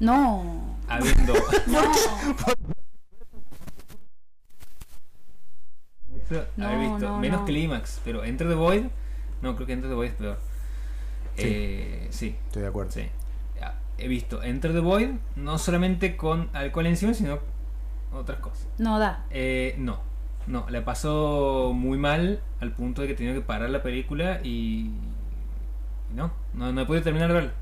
No. 0.00 0.76
habiendo... 0.88 1.34
No. 6.56 6.66
Haber 6.66 6.78
visto 6.78 6.98
no, 7.08 7.18
menos 7.18 7.40
no. 7.40 7.46
Clímax, 7.46 8.00
pero 8.04 8.22
Enter 8.24 8.48
the 8.48 8.54
Void, 8.54 8.84
no, 9.42 9.54
creo 9.56 9.66
que 9.66 9.72
Enter 9.72 9.88
the 9.90 9.96
Void 9.96 10.08
es 10.10 10.14
peor. 10.14 10.38
Sí. 11.36 11.42
Eh, 11.44 12.06
sí, 12.10 12.36
Estoy 12.46 12.62
de 12.62 12.68
acuerdo. 12.68 12.92
sí. 12.92 13.08
He 13.98 14.08
visto 14.08 14.42
Enter 14.42 14.72
the 14.72 14.78
Void, 14.80 15.10
no 15.36 15.58
solamente 15.58 16.16
con 16.16 16.48
alcohol 16.54 16.86
encima, 16.86 17.12
sino 17.14 17.38
otras 18.14 18.38
cosas. 18.38 18.66
No 18.78 18.98
da. 18.98 19.26
Eh, 19.30 19.74
no, 19.76 20.00
no, 20.46 20.64
la 20.70 20.84
pasó 20.84 21.72
muy 21.74 21.98
mal 21.98 22.40
al 22.60 22.72
punto 22.72 23.02
de 23.02 23.08
que 23.08 23.14
tenía 23.14 23.34
que 23.34 23.40
parar 23.42 23.68
la 23.70 23.82
película 23.82 24.40
y. 24.42 24.90
no, 26.14 26.32
no, 26.54 26.72
no 26.72 26.80
he 26.80 26.86
podido 26.86 27.02
terminar 27.04 27.28
de 27.28 27.34
verla. 27.34 27.52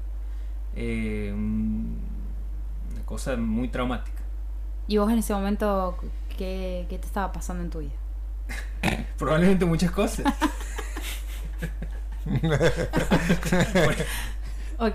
Eh, 0.76 1.32
un- 1.34 1.98
una 2.06 2.07
cosa 3.08 3.36
muy 3.36 3.68
traumática. 3.68 4.22
¿Y 4.86 4.98
vos 4.98 5.10
en 5.10 5.18
ese 5.18 5.32
momento 5.34 5.96
qué, 6.36 6.86
qué 6.88 6.98
te 6.98 7.06
estaba 7.06 7.32
pasando 7.32 7.62
en 7.64 7.70
tu 7.70 7.78
vida? 7.80 7.92
Probablemente 9.18 9.64
muchas 9.64 9.90
cosas. 9.90 10.24
Ok. 14.80 14.94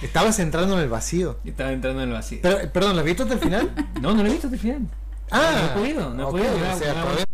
Estabas 0.00 0.38
entrando 0.38 0.74
en 0.78 0.80
el 0.84 0.88
vacío. 0.88 1.38
Estaba 1.44 1.70
entrando 1.72 2.00
en 2.02 2.08
el 2.08 2.14
vacío. 2.14 2.38
Pero, 2.40 2.72
perdón, 2.72 2.94
¿lo 2.94 3.00
has 3.00 3.04
visto 3.04 3.24
hasta 3.24 3.34
el 3.34 3.40
final? 3.40 3.74
No, 4.00 4.14
no 4.14 4.22
lo 4.22 4.28
he 4.28 4.32
visto 4.32 4.46
hasta 4.46 4.54
el 4.54 4.60
final. 4.62 4.88
Ah, 5.30 5.52
no 5.54 5.66
he 5.66 5.68
podido, 5.82 6.14
no 6.14 6.28
he 6.28 6.30
podido. 6.30 6.54
o 6.54 6.58
sea, 6.78 6.92
ha- 6.92 7.02
todavía- 7.02 7.24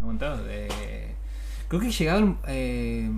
aguantado. 0.00 0.42
Eh, 0.48 1.14
creo 1.68 1.80
que 1.80 1.86
he 1.86 1.92
llegado 1.92 2.36
eh, 2.48 3.08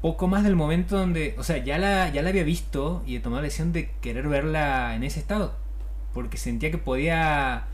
poco 0.00 0.28
más 0.28 0.44
del 0.44 0.56
momento 0.56 0.96
donde, 0.96 1.34
o 1.38 1.42
sea, 1.42 1.58
ya 1.58 1.78
la, 1.78 2.10
ya 2.10 2.22
la 2.22 2.30
había 2.30 2.44
visto 2.44 3.02
y 3.06 3.16
he 3.16 3.20
tomado 3.20 3.42
la 3.42 3.46
decisión 3.46 3.72
de 3.72 3.90
querer 4.00 4.28
verla 4.28 4.94
en 4.94 5.02
ese 5.02 5.20
estado. 5.20 5.54
Porque 6.14 6.36
sentía 6.36 6.70
que 6.70 6.78
podía 6.78 7.66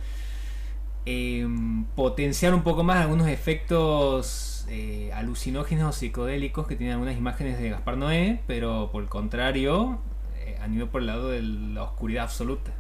eh, 1.07 1.47
potenciar 1.95 2.55
un 2.55 2.63
poco 2.63 2.83
más 2.83 2.99
algunos 2.99 3.29
efectos 3.29 4.67
eh, 4.69 5.11
alucinógenos 5.15 5.97
o 5.97 5.99
psicodélicos 5.99 6.67
que 6.67 6.77
tienen 6.77 6.95
algunas 6.95 7.17
imágenes 7.17 7.59
de 7.59 7.71
Gaspar 7.71 7.97
Noé, 7.97 8.41
pero 8.47 8.91
por 8.91 9.03
el 9.03 9.09
contrario, 9.09 9.99
eh, 10.39 10.57
han 10.61 10.75
ido 10.75 10.91
por 10.91 11.03
el 11.03 11.07
lado 11.07 11.29
de 11.29 11.43
la 11.43 11.83
oscuridad 11.83 12.25
absoluta. 12.25 12.73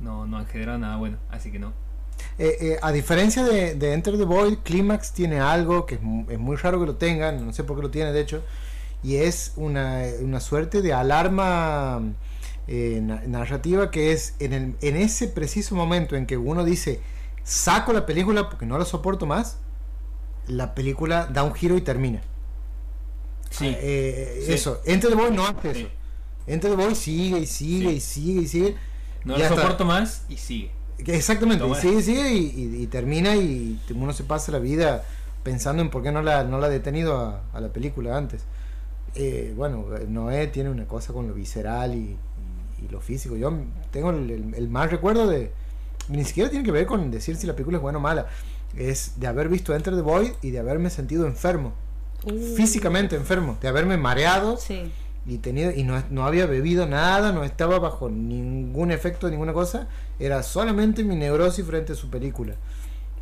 No, 0.00 0.26
no 0.26 0.36
han 0.36 0.46
generado 0.46 0.78
nada 0.78 0.96
bueno, 0.96 1.18
así 1.30 1.50
que 1.50 1.58
no. 1.58 1.72
Eh, 2.38 2.56
eh, 2.60 2.78
a 2.82 2.92
diferencia 2.92 3.44
de, 3.44 3.92
Enter 3.92 4.18
the 4.18 4.24
Void, 4.24 4.58
Clímax 4.58 5.12
tiene 5.12 5.40
algo 5.40 5.86
que 5.86 5.96
es, 5.96 6.00
es 6.28 6.38
muy 6.38 6.56
raro 6.56 6.80
que 6.80 6.86
lo 6.86 6.96
tengan, 6.96 7.44
no 7.44 7.52
sé 7.52 7.64
por 7.64 7.76
qué 7.76 7.82
lo 7.82 7.90
tiene 7.90 8.12
de 8.12 8.20
hecho, 8.20 8.42
y 9.06 9.16
es 9.16 9.52
una, 9.56 10.02
una 10.20 10.40
suerte 10.40 10.82
de 10.82 10.92
alarma 10.92 12.00
eh, 12.66 12.98
na- 13.02 13.22
narrativa 13.26 13.90
que 13.92 14.10
es 14.12 14.34
en, 14.40 14.52
el- 14.52 14.74
en 14.80 14.96
ese 14.96 15.28
preciso 15.28 15.74
momento 15.76 16.16
en 16.16 16.26
que 16.26 16.36
uno 16.36 16.64
dice, 16.64 17.00
saco 17.44 17.92
la 17.92 18.04
película 18.06 18.48
porque 18.50 18.66
no 18.66 18.76
la 18.78 18.84
soporto 18.84 19.24
más, 19.26 19.58
la 20.48 20.74
película 20.74 21.26
da 21.32 21.44
un 21.44 21.54
giro 21.54 21.76
y 21.76 21.80
termina. 21.82 22.20
Sí. 23.50 23.66
Eh, 23.78 24.42
Sí. 24.46 24.52
Eso, 24.54 24.80
Enter 24.84 25.10
the 25.10 25.16
Void 25.16 25.30
no 25.32 25.46
hace 25.46 25.74
Sí. 25.74 25.80
eso. 25.82 25.88
Enter 26.48 26.70
the 26.72 26.76
Void 26.76 26.94
sigue 26.94 27.38
y 27.40 27.46
sigue 27.46 27.90
Sí. 27.90 27.96
y 27.96 28.00
sigue 28.00 28.40
y 28.42 28.48
sigue. 28.48 28.76
No 29.24 29.34
hasta- 29.36 29.48
soporto 29.56 29.84
más 29.84 30.22
y 30.28 30.36
sigue. 30.36 30.70
Exactamente, 30.98 31.64
y 31.66 31.74
sigue, 31.74 32.02
sigue 32.02 32.32
y, 32.32 32.38
y- 32.56 32.82
y 32.82 32.86
termina 32.86 33.36
y 33.36 33.78
uno 33.94 34.12
se 34.12 34.24
pasa 34.24 34.50
la 34.50 34.58
vida 34.58 35.04
pensando 35.42 35.82
en 35.82 35.90
por 35.90 36.02
qué 36.02 36.10
no 36.10 36.22
la, 36.22 36.42
no 36.44 36.58
la 36.58 36.66
ha 36.66 36.70
detenido 36.70 37.18
a, 37.18 37.42
a 37.52 37.60
la 37.60 37.68
película 37.68 38.16
antes. 38.16 38.42
Eh, 39.16 39.52
bueno, 39.56 39.86
Noé 40.08 40.46
tiene 40.48 40.70
una 40.70 40.86
cosa 40.86 41.12
con 41.12 41.26
lo 41.26 41.34
visceral 41.34 41.94
y, 41.94 41.98
y- 41.98 42.84
y 42.84 42.88
lo 42.88 43.00
físico. 43.00 43.36
Yo 43.36 43.52
tengo 43.90 44.10
el, 44.10 44.30
el- 44.30 44.54
el 44.54 44.68
mal 44.68 44.90
recuerdo 44.90 45.26
de... 45.26 45.50
Ni 46.08 46.24
siquiera 46.24 46.50
tiene 46.50 46.64
que 46.64 46.70
ver 46.70 46.86
con 46.86 47.10
decir 47.10 47.34
si 47.36 47.46
la 47.46 47.54
película 47.54 47.78
es 47.78 47.82
buena 47.82 47.98
o 47.98 48.00
mala. 48.00 48.26
Es 48.76 49.18
de 49.18 49.26
haber 49.26 49.48
visto 49.48 49.74
Enter 49.74 49.94
the 49.96 50.02
Void 50.02 50.32
y 50.42 50.50
de 50.50 50.58
haberme 50.58 50.90
sentido 50.90 51.26
enfermo. 51.26 51.72
Físicamente 52.56 53.16
enfermo. 53.16 53.56
De 53.60 53.68
haberme 53.68 53.96
mareado 53.96 54.56
Sí. 54.56 54.90
y 55.26 55.38
tenido 55.38 55.70
y 55.72 55.82
no, 55.84 56.02
no 56.10 56.26
había 56.26 56.46
bebido 56.46 56.86
nada, 56.86 57.32
no 57.32 57.44
estaba 57.44 57.78
bajo 57.78 58.08
ningún 58.08 58.90
efecto 58.90 59.26
de 59.26 59.32
ninguna 59.32 59.52
cosa, 59.52 59.88
era 60.18 60.42
solamente 60.42 61.04
mi 61.04 61.16
neurosis 61.16 61.64
frente 61.66 61.92
a 61.92 61.96
su 61.96 62.10
película. 62.10 62.54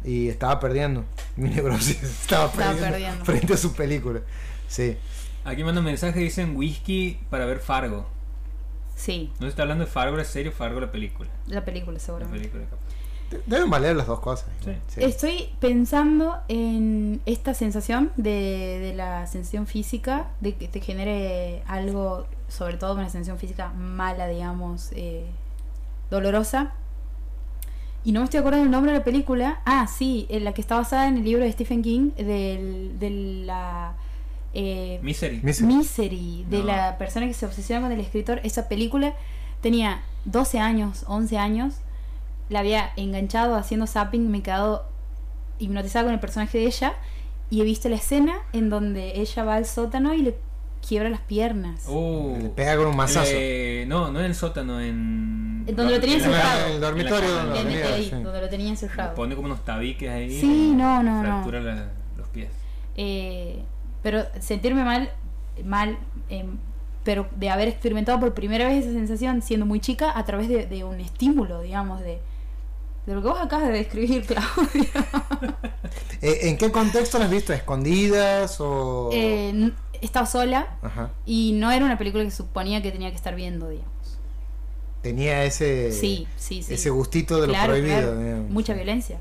Y 0.05 0.29
estaba 0.29 0.61
perdiendo. 0.61 1.05
Mi 1.37 1.49
neurosis 1.55 2.03
estaba, 2.03 2.47
Estaba 2.47 2.53
perdiendo, 2.73 2.91
perdiendo. 2.91 3.25
frente 3.25 3.53
a 3.55 3.57
su 3.57 3.73
película. 3.75 4.21
Sí. 4.69 4.97
Aquí 5.45 5.63
mandan 5.65 5.85
mensaje 5.85 6.21
dicen 6.21 6.57
whisky 6.57 7.19
para 7.31 7.45
ver 7.45 7.59
Fargo. 7.59 8.07
Sí. 8.97 9.31
No 9.35 9.47
se 9.47 9.49
está 9.49 9.63
hablando 9.63 9.85
de 9.85 9.91
Fargo 9.91 10.17
la 10.17 10.25
serie 10.25 10.51
o 10.51 10.53
Fargo 10.53 10.81
la 10.81 10.91
película. 10.91 11.29
La 11.47 11.65
película 11.65 11.95
La 11.95 11.99
seguramente. 12.01 12.49
película 12.49 12.65
Deben 13.47 13.69
valer 13.69 13.97
las 13.97 14.07
dos 14.07 14.21
cosas. 14.21 14.47
Sí. 14.65 14.71
Sí. 14.87 15.03
Estoy 15.03 15.49
pensando 15.59 16.39
en 16.49 17.21
esta 17.27 17.53
sensación 17.53 18.13
de, 18.17 18.79
de 18.81 18.95
la 18.95 19.27
sensación 19.27 19.67
física, 19.67 20.31
de 20.41 20.55
que 20.55 20.69
te 20.69 20.81
genere 20.81 21.63
algo, 21.67 22.27
sobre 22.49 22.77
todo 22.77 22.95
una 22.95 23.09
sensación 23.09 23.39
física 23.39 23.71
mala, 23.71 24.29
digamos, 24.29 24.91
eh, 24.93 25.27
dolorosa. 26.11 26.75
Y 28.05 28.13
no 28.13 28.21
me 28.21 28.25
estoy 28.25 28.41
acordando 28.41 28.67
el 28.67 28.71
nombre 28.71 28.93
de 28.93 28.99
la 28.99 29.05
película. 29.05 29.61
Ah, 29.65 29.87
sí, 29.89 30.27
en 30.29 30.45
la 30.45 30.53
que 30.53 30.61
está 30.61 30.77
basada 30.77 31.09
en 31.09 31.17
el 31.17 31.25
libro 31.25 31.43
de 31.43 31.51
Stephen 31.51 31.83
King, 31.83 32.11
del, 32.17 32.99
de 33.01 33.11
la... 33.47 33.95
eh, 34.55 35.01
Misery. 35.03 35.41
Misery. 35.43 35.67
Misery, 35.75 36.47
de 36.49 36.59
No. 36.61 36.65
la 36.65 36.97
persona 36.99 37.27
que 37.27 37.35
se 37.35 37.45
obsesiona 37.47 37.83
con 37.83 37.93
el 37.93 38.01
escritor. 38.01 38.41
Esa 38.45 38.69
película 38.69 39.15
tenía 39.61 40.03
12 40.25 40.59
años, 40.61 41.05
11 41.09 41.39
años. 41.39 41.75
La 42.49 42.61
había 42.61 42.91
enganchado 42.97 43.57
haciendo 43.57 43.87
zapping, 43.87 44.31
me 44.31 44.39
he 44.39 44.43
quedado 44.43 44.87
hipnotizada 45.59 46.05
con 46.05 46.15
el 46.15 46.21
personaje 46.21 46.59
de 46.59 46.67
ella. 46.67 46.95
Y 47.51 47.61
he 47.61 47.65
visto 47.65 47.89
la 47.89 47.97
escena 47.97 48.35
en 48.53 48.71
donde 48.71 49.21
ella 49.21 49.45
va 49.45 49.57
al 49.57 49.67
sótano 49.67 50.15
y 50.15 50.23
le 50.23 50.37
quiebra 50.87 51.09
las 51.09 51.21
piernas. 51.21 51.85
Uh, 51.89 52.37
Le 52.43 52.49
pega 52.51 52.77
con 52.77 52.87
un 52.89 52.97
mazazo. 52.97 53.31
eh, 53.33 53.85
no, 53.89 54.11
no 54.11 54.21
en 54.21 54.27
el 54.27 54.35
sótano, 54.35 54.81
en. 54.81 55.65
En 55.67 55.77
donde 55.77 55.95
lo 55.95 56.01
tenía 56.01 56.17
encerrado. 56.17 56.67
En 56.67 56.73
el 56.75 56.81
dormitorio 56.81 57.29
en 57.29 57.37
la 57.37 57.43
donde 57.45 57.55
cama, 57.55 57.55
Le 57.55 57.63
lo 57.63 57.71
mete 57.71 57.81
tenía, 57.83 57.97
ahí, 57.97 58.05
sí. 58.05 58.11
donde 58.23 58.41
lo 58.41 58.49
tenía 58.49 58.65
Le 58.67 58.71
encerrado. 58.71 59.15
pone 59.15 59.35
como 59.35 59.47
unos 59.47 59.65
tabiques 59.65 60.11
ahí. 60.11 60.41
Sí, 60.41 60.73
no, 60.77 61.03
no, 61.03 61.23
no. 61.23 61.23
Fractura 61.23 61.61
la- 61.61 61.89
los 62.17 62.29
pies. 62.29 62.51
Eh, 62.97 63.63
pero 64.05 64.23
sentirme 64.39 64.85
mal, 64.85 65.11
mal, 65.65 65.99
em, 66.29 66.59
pero 67.05 67.27
de 67.37 67.49
haber 67.49 67.69
experimentado 67.69 68.21
por 68.21 68.35
primera 68.35 68.69
vez 68.69 68.85
esa 68.85 68.93
sensación 68.93 69.41
siendo 69.41 69.65
muy 69.65 69.81
chica 69.81 70.17
a 70.17 70.25
través 70.27 70.49
de, 70.49 70.67
de 70.67 70.85
un 70.85 71.01
estímulo, 71.01 71.63
digamos, 71.63 72.01
de, 72.01 72.21
de 73.07 73.15
lo 73.15 73.23
que 73.23 73.29
vos 73.29 73.41
acabas 73.41 73.69
de 73.69 73.73
describir, 73.73 74.27
Claudio. 74.27 74.85
Eh, 76.21 76.49
¿En 76.49 76.59
qué 76.59 76.71
contexto 76.71 77.19
las 77.19 77.27
has 77.27 77.33
visto? 77.33 77.55
¿Escondidas 77.55 78.61
o...? 78.61 79.09
Eh, 79.13 79.73
estaba 80.03 80.27
sola 80.27 80.77
Ajá. 80.83 81.11
y 81.25 81.53
no 81.53 81.73
era 81.73 81.83
una 81.87 81.97
película 81.97 82.25
que 82.25 82.31
suponía 82.31 82.83
que 82.83 82.93
tenía 82.93 83.09
que 83.09 83.17
estar 83.17 83.35
viendo, 83.35 83.71
digamos. 83.71 83.91
Tenía 85.01 85.45
ese... 85.45 85.93
sí, 85.93 86.29
sí, 86.37 86.63
sí. 86.63 86.75
Ese 86.75 86.91
gustito 86.91 87.41
de 87.41 87.47
lo 87.47 87.55
prohibido. 87.65 88.15
claro. 88.15 88.45
Mucha 88.51 88.75
violencia. 88.75 89.19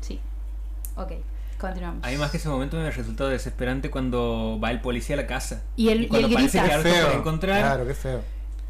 Sí. 0.00 0.20
Ok, 0.96 1.12
continuamos. 1.56 2.04
A 2.04 2.08
mí 2.10 2.16
más 2.16 2.30
que 2.30 2.36
ese 2.36 2.48
momento 2.48 2.76
me 2.76 2.90
resultado 2.90 3.30
desesperante 3.30 3.90
cuando 3.90 4.58
va 4.62 4.70
el 4.70 4.80
policía 4.80 5.14
a 5.14 5.18
la 5.18 5.26
casa. 5.26 5.62
Y 5.76 5.88
él- 5.88 6.02
y 6.04 6.08
cuando 6.08 6.28
él 6.28 6.34
parece 6.34 6.58
grita. 6.60 6.82
que 6.82 6.88
algo 6.88 7.06
para 7.06 7.18
encontrar 7.18 7.60
Claro, 7.62 7.86
qué 7.86 7.94
feo. 7.94 8.20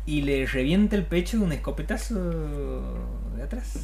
y 0.07 0.23
le 0.23 0.47
revienta 0.47 0.97
el 0.97 1.05
pecho 1.05 1.39
de 1.39 1.45
un 1.45 1.53
escopetazo 1.53 2.15
de 3.37 3.43
atrás. 3.43 3.75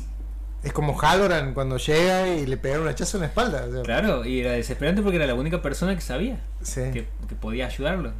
Es 0.62 0.72
como 0.72 0.96
Halloran 0.96 1.54
cuando 1.54 1.76
llega 1.76 2.28
y 2.28 2.46
le 2.46 2.56
pega 2.56 2.78
un 2.80 2.86
hachazo 2.86 3.16
en 3.16 3.22
la 3.22 3.26
espalda. 3.26 3.64
o 3.68 3.72
sea, 3.72 3.82
Claro, 3.82 4.24
y 4.24 4.40
era 4.40 4.52
desesperante 4.52 5.02
porque 5.02 5.16
era 5.16 5.26
la 5.26 5.34
única 5.34 5.60
persona 5.60 5.94
que 5.94 6.00
sabía 6.00 6.38
sí. 6.62 6.82
que, 6.92 7.08
que 7.28 7.34
podía 7.34 7.66
ayudarlo. 7.66 8.12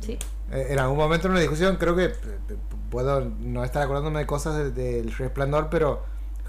Sí. 0.00 0.18
Eh, 0.50 0.66
En 0.70 0.78
algún 0.80 0.96
momento 0.98 1.28
en 1.28 1.32
una 1.32 1.40
discusión, 1.40 1.76
creo 1.76 1.94
que 1.94 2.06
eh, 2.06 2.12
puedo 2.90 3.20
no 3.40 3.62
estar 3.64 3.82
acordándome 3.82 4.18
de 4.18 4.26
cosas 4.26 4.56
de- 4.56 4.70
del 4.72 5.12
resplandor, 5.12 5.68
pero 5.70 6.04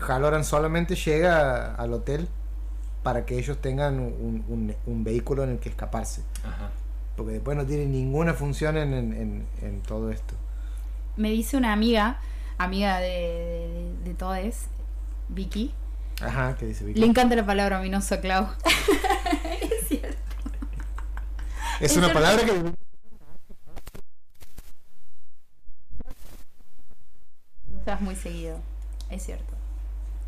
Halloran 0.08 0.44
solamente 0.44 0.96
llega 0.96 1.76
al 1.76 1.94
hotel 1.94 2.28
para 3.04 3.26
que 3.26 3.38
ellos 3.38 3.58
tengan 3.62 4.00
un, 4.00 4.44
un- 4.48 4.76
un 4.86 5.04
vehículo 5.04 5.44
en 5.44 5.50
el 5.52 5.60
que 5.60 5.70
escaparse. 5.70 6.22
Ajá. 6.44 6.72
Porque 7.16 7.34
después 7.34 7.56
no 7.58 7.66
tiene 7.66 7.86
ninguna 7.86 8.34
función 8.34 8.78
en, 8.78 8.94
en- 8.94 9.14
en- 9.14 9.48
en 9.62 9.82
todo 9.82 10.10
esto. 10.10 10.34
me 11.18 11.30
dice 11.30 11.58
una 11.58 11.74
amiga, 11.74 12.20
amiga 12.58 12.98
de, 13.00 13.10
de, 13.10 13.96
de 14.10 14.14
todos, 14.16 14.38
Vicky. 15.30 15.74
Ajá, 16.22 16.56
¿qué 16.58 16.66
dice 16.68 16.86
Vicky? 16.86 17.00
Le 17.00 17.06
encanta 17.06 17.36
la 17.36 17.46
palabra 17.46 17.80
ominoso, 17.80 18.20
Clau. 18.22 18.48
es 19.62 19.88
cierto. 19.88 20.18
Es 21.80 21.92
es 21.92 21.98
una 21.98 22.08
cierto. 22.08 22.14
palabra 22.14 22.46
que 22.46 22.74
Usas 27.82 28.02
muy 28.02 28.16
seguido, 28.16 28.58
es 29.10 29.24
cierto. 29.24 29.54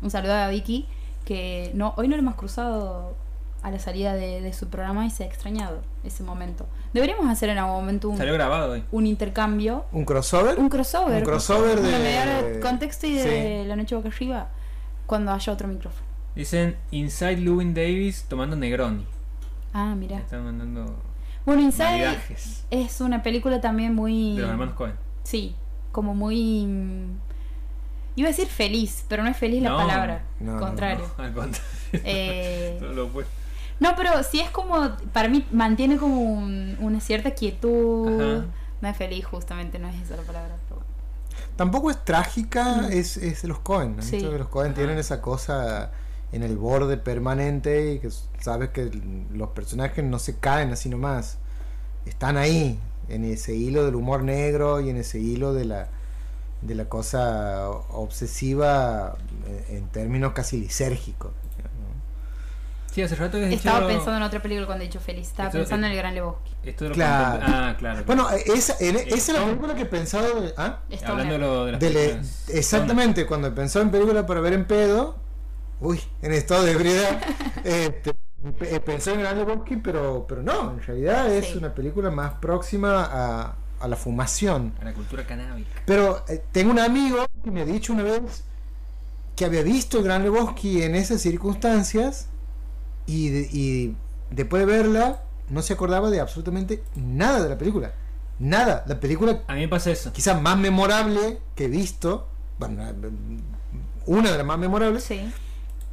Un 0.02 0.10
saludo 0.10 0.34
a 0.34 0.48
Vicky, 0.48 0.86
que 1.26 1.70
no, 1.74 1.92
hoy 1.98 2.08
no 2.08 2.16
lo 2.16 2.22
hemos 2.22 2.36
cruzado 2.36 3.14
a 3.62 3.70
la 3.70 3.78
salida 3.80 4.14
de, 4.14 4.40
de 4.40 4.52
su 4.52 4.68
programa 4.68 5.04
y 5.06 5.10
se 5.10 5.24
ha 5.24 5.26
extrañado 5.26 5.82
ese 6.04 6.22
momento. 6.22 6.66
Deberíamos 6.94 7.28
hacer 7.28 7.48
en 7.50 7.58
algún 7.58 7.74
momento 7.74 8.08
un, 8.08 8.16
Salió 8.16 8.32
grabado 8.34 8.72
hoy. 8.72 8.84
un 8.92 9.06
intercambio, 9.06 9.84
un 9.92 10.04
crossover. 10.04 10.58
un 10.58 10.68
crossover. 10.70 11.18
Un 11.18 11.24
crossover 11.24 11.80
de- 11.80 12.52
de 12.54 12.60
contexto 12.60 13.06
y 13.08 13.14
de 13.14 13.62
Sí. 13.62 13.68
la 13.68 13.74
noche 13.76 13.94
boca 13.96 14.08
arriba 14.08 14.48
cuando 15.06 15.32
haya 15.32 15.52
otro 15.52 15.66
micrófono. 15.68 16.06
Dicen 16.36 16.76
Inside 16.92 17.38
Lewin 17.38 17.74
Davis 17.74 18.24
tomando 18.28 18.54
Negroni. 18.56 19.04
Ah, 19.72 19.94
mira. 19.96 20.18
Están 20.18 20.44
mandando 20.44 20.94
Bueno, 21.44 21.62
Inside 21.62 21.84
maridajes 21.90 22.66
es 22.70 23.00
una 23.00 23.22
película 23.22 23.60
también 23.60 23.94
muy... 23.94 24.36
de 24.36 24.42
los 24.42 24.50
hermanos 24.50 24.74
Cohen. 24.74 24.94
Sí, 25.24 25.56
como 25.92 26.14
muy... 26.14 27.08
Iba 28.16 28.28
a 28.28 28.30
decir 28.32 28.48
feliz, 28.48 29.04
pero 29.08 29.22
no 29.22 29.28
es 29.28 29.36
feliz 29.36 29.62
la 29.62 29.70
No, 29.70 29.76
palabra. 29.76 30.22
no, 30.40 30.54
no, 30.54 30.60
contrario. 30.60 31.04
Al 31.18 31.32
contrario. 31.34 31.68
Eh, 31.92 32.78
lo. 32.94 33.10
No, 33.78 33.94
pero 33.94 34.22
sí 34.22 34.40
es 34.40 34.50
como, 34.50 34.90
para 35.12 35.28
mí 35.28 35.46
mantiene 35.52 35.98
como 35.98 36.20
un- 36.22 36.76
una 36.80 37.00
cierta 37.00 37.32
quietud. 37.32 38.08
Ajá. 38.40 38.46
No 38.80 38.88
es 38.88 38.96
feliz, 38.96 39.24
justamente, 39.26 39.78
no 39.78 39.88
es 39.88 40.00
esa 40.02 40.16
la 40.16 40.22
palabra. 40.22 40.56
pero 40.68 40.80
bueno. 40.80 40.96
Tampoco 41.56 41.90
es 41.90 42.02
trágica, 42.04 42.88
es, 42.90 43.16
es 43.18 43.42
de 43.42 43.48
los 43.48 43.58
Cohen. 43.60 43.96
¿no? 43.96 44.02
Sí. 44.02 44.20
Los 44.20 44.48
Cohen 44.48 44.68
Ajá. 44.72 44.76
tienen 44.76 44.98
esa 44.98 45.20
cosa 45.20 45.90
en 46.32 46.42
el 46.42 46.56
borde 46.56 46.96
permanente 46.96 47.92
y 47.92 47.98
que 47.98 48.08
sabes 48.40 48.70
que 48.70 48.90
los 49.32 49.50
personajes 49.50 50.04
no 50.04 50.18
se 50.18 50.36
caen 50.38 50.72
así 50.72 50.88
nomás. 50.88 51.38
Están 52.06 52.36
ahí, 52.36 52.78
en 53.08 53.24
ese 53.24 53.54
hilo 53.54 53.84
del 53.84 53.94
humor 53.94 54.22
negro 54.22 54.80
y 54.80 54.90
en 54.90 54.96
ese 54.96 55.18
hilo 55.18 55.52
de 55.54 55.64
la, 55.66 55.88
de 56.62 56.74
la 56.74 56.86
cosa 56.86 57.68
obsesiva 57.70 59.16
eh, 59.46 59.66
en 59.76 59.88
términos 59.88 60.32
casi 60.32 60.58
lisérgicos. 60.60 61.32
¿no? 61.32 62.92
Sí, 62.92 63.02
hace 63.02 63.14
rato 63.14 63.36
que 63.38 63.52
Estaba 63.52 63.80
dicho 63.80 63.88
pensando 63.88 64.16
en 64.16 64.22
otra 64.22 64.40
película 64.40 64.66
cuando 64.66 64.84
he 64.84 64.86
dicho 64.86 65.00
feliz. 65.00 65.28
Estaba 65.28 65.48
Esto- 65.48 65.58
pensando 65.58 65.86
en 65.86 65.92
El 65.92 65.98
Gran 65.98 66.14
Lebowski. 66.14 66.52
Esto 66.64 66.84
de 66.84 66.88
lo 66.90 66.94
Claro. 66.94 67.44
Ah, 67.46 67.74
claro. 67.78 68.02
Bueno, 68.06 68.30
eh, 68.30 68.42
esa, 68.54 68.74
en- 68.80 68.96
esa 68.96 69.14
es 69.16 69.28
la 69.38 69.44
película 69.44 69.74
que 69.74 69.82
he 69.82 69.86
pensado... 69.86 70.40
de- 70.40 70.54
¿ah? 70.56 70.80
Hablando 71.04 71.32
de, 71.34 71.38
lo, 71.38 71.64
de 71.66 71.72
las 71.72 71.80
De 71.80 71.90
le- 71.90 72.20
exactamente, 72.48 73.26
cuando 73.26 73.54
pensaba 73.54 73.84
en 73.84 73.90
película 73.90 74.24
para 74.24 74.40
ver 74.40 74.54
en 74.54 74.64
pedo, 74.66 75.16
uy, 75.80 76.00
en 76.22 76.32
estado 76.32 76.64
de 76.64 76.72
ebriedad, 76.72 77.20
este, 77.64 78.14
pe- 78.58 78.80
pensé 78.80 79.12
en 79.12 79.20
Gran 79.20 79.36
Lebowski, 79.36 79.76
pero, 79.76 80.24
pero 80.26 80.42
no, 80.42 80.70
en 80.72 80.82
realidad 80.82 81.30
es 81.30 81.48
Sí. 81.48 81.58
una 81.58 81.74
película 81.74 82.10
más 82.10 82.32
próxima 82.34 83.04
a, 83.04 83.56
a 83.80 83.88
la 83.88 83.96
fumación. 83.96 84.72
A 84.80 84.84
la 84.84 84.92
cultura 84.94 85.26
canábica. 85.26 85.82
Pero 85.86 86.24
eh, 86.28 86.42
tengo 86.52 86.70
un 86.70 86.78
amigo 86.78 87.26
que 87.44 87.50
me 87.50 87.60
ha 87.62 87.64
dicho 87.64 87.92
una 87.92 88.02
vez 88.02 88.44
que 89.36 89.44
había 89.44 89.62
visto 89.62 89.98
el 89.98 90.04
Gran 90.04 90.22
Lebowski 90.22 90.82
en 90.82 90.94
esas 90.94 91.20
circunstancias 91.20 92.28
y, 93.06 93.28
de- 93.28 93.48
y 93.52 93.96
después 94.30 94.66
de 94.66 94.72
verla 94.72 95.22
no 95.50 95.62
se 95.62 95.74
acordaba 95.74 96.10
de 96.10 96.20
absolutamente 96.20 96.82
nada 96.96 97.42
de 97.42 97.48
la 97.48 97.58
película. 97.58 97.92
Nada. 98.38 98.84
La 98.86 98.98
película 99.00 99.42
A 99.46 99.54
mí 99.54 99.60
me 99.60 99.68
pasa 99.68 99.90
eso. 99.90 100.12
quizás 100.12 100.40
más 100.40 100.56
memorable 100.58 101.38
que 101.54 101.66
he 101.66 101.68
visto, 101.68 102.28
bueno, 102.58 102.82
una 104.06 104.30
de 104.32 104.38
las 104.38 104.46
más 104.46 104.58
memorables, 104.58 105.04
Sí. 105.04 105.30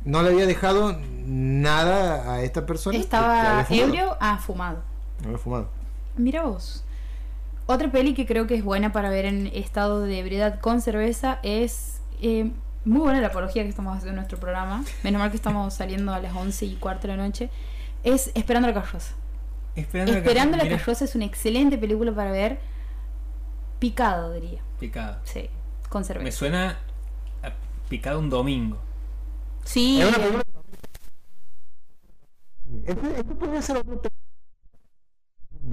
no 0.06 0.24
le 0.24 0.30
había 0.30 0.46
dejado 0.46 0.98
nada 1.26 2.34
a 2.34 2.42
esta 2.42 2.66
persona. 2.66 2.98
Estaba 2.98 3.66
ebrio, 3.70 4.18
ah, 4.20 4.38
fumado. 4.38 4.82
No 5.22 5.28
había 5.28 5.38
fumado. 5.38 5.70
Mira 6.18 6.44
vos. 6.44 6.84
Otra 7.74 7.92
peli 7.92 8.14
que 8.14 8.26
creo 8.28 8.46
que 8.46 8.56
es 8.56 8.64
buena 8.64 8.92
para 8.92 9.10
ver 9.10 9.26
en 9.26 9.48
estado 9.48 10.02
de 10.02 10.20
ebriedad 10.20 10.60
con 10.60 10.80
cerveza 10.82 11.40
es 11.42 12.02
eh, 12.22 12.52
muy 12.86 13.00
buena 13.00 13.20
la 13.20 13.28
apología 13.28 13.64
que 13.64 13.70
estamos 13.70 13.94
haciendo 13.94 14.12
en 14.12 14.16
nuestro 14.18 14.40
programa. 14.40 14.84
Menos 15.04 15.20
mal 15.20 15.32
que 15.32 15.38
estamos 15.38 15.74
saliendo 15.74 16.14
a 16.14 16.20
las 16.20 16.36
11 16.36 16.66
y 16.66 16.76
cuarto 16.76 17.08
de 17.08 17.16
la 17.18 17.24
noche. 17.26 17.50
Es 18.04 18.32
Esperando 18.36 18.68
la 18.68 18.76
carroza. 18.76 19.14
Esperando, 19.76 20.14
Esperando 20.14 20.58
la 20.58 20.70
carroza 20.70 21.06
es 21.06 21.16
una 21.16 21.26
excelente 21.26 21.78
película 21.80 22.12
para 22.14 22.32
ver 22.32 22.60
picado, 23.80 24.32
diría. 24.34 24.62
Picado. 24.80 25.18
Sí, 25.24 25.50
con 25.90 26.02
Me 26.02 26.06
cerveza. 26.06 26.38
suena 26.38 26.78
a 27.42 27.52
picado 27.90 28.20
un 28.20 28.30
domingo. 28.30 28.78
Sí, 29.66 30.00
Es 30.00 30.08
una 30.10 30.18
película. 30.18 30.44
Esto, 32.86 33.08
esto 33.08 33.36
podría 33.36 33.62
ser 33.62 33.78
otra 33.78 33.96
pe- 34.02 34.10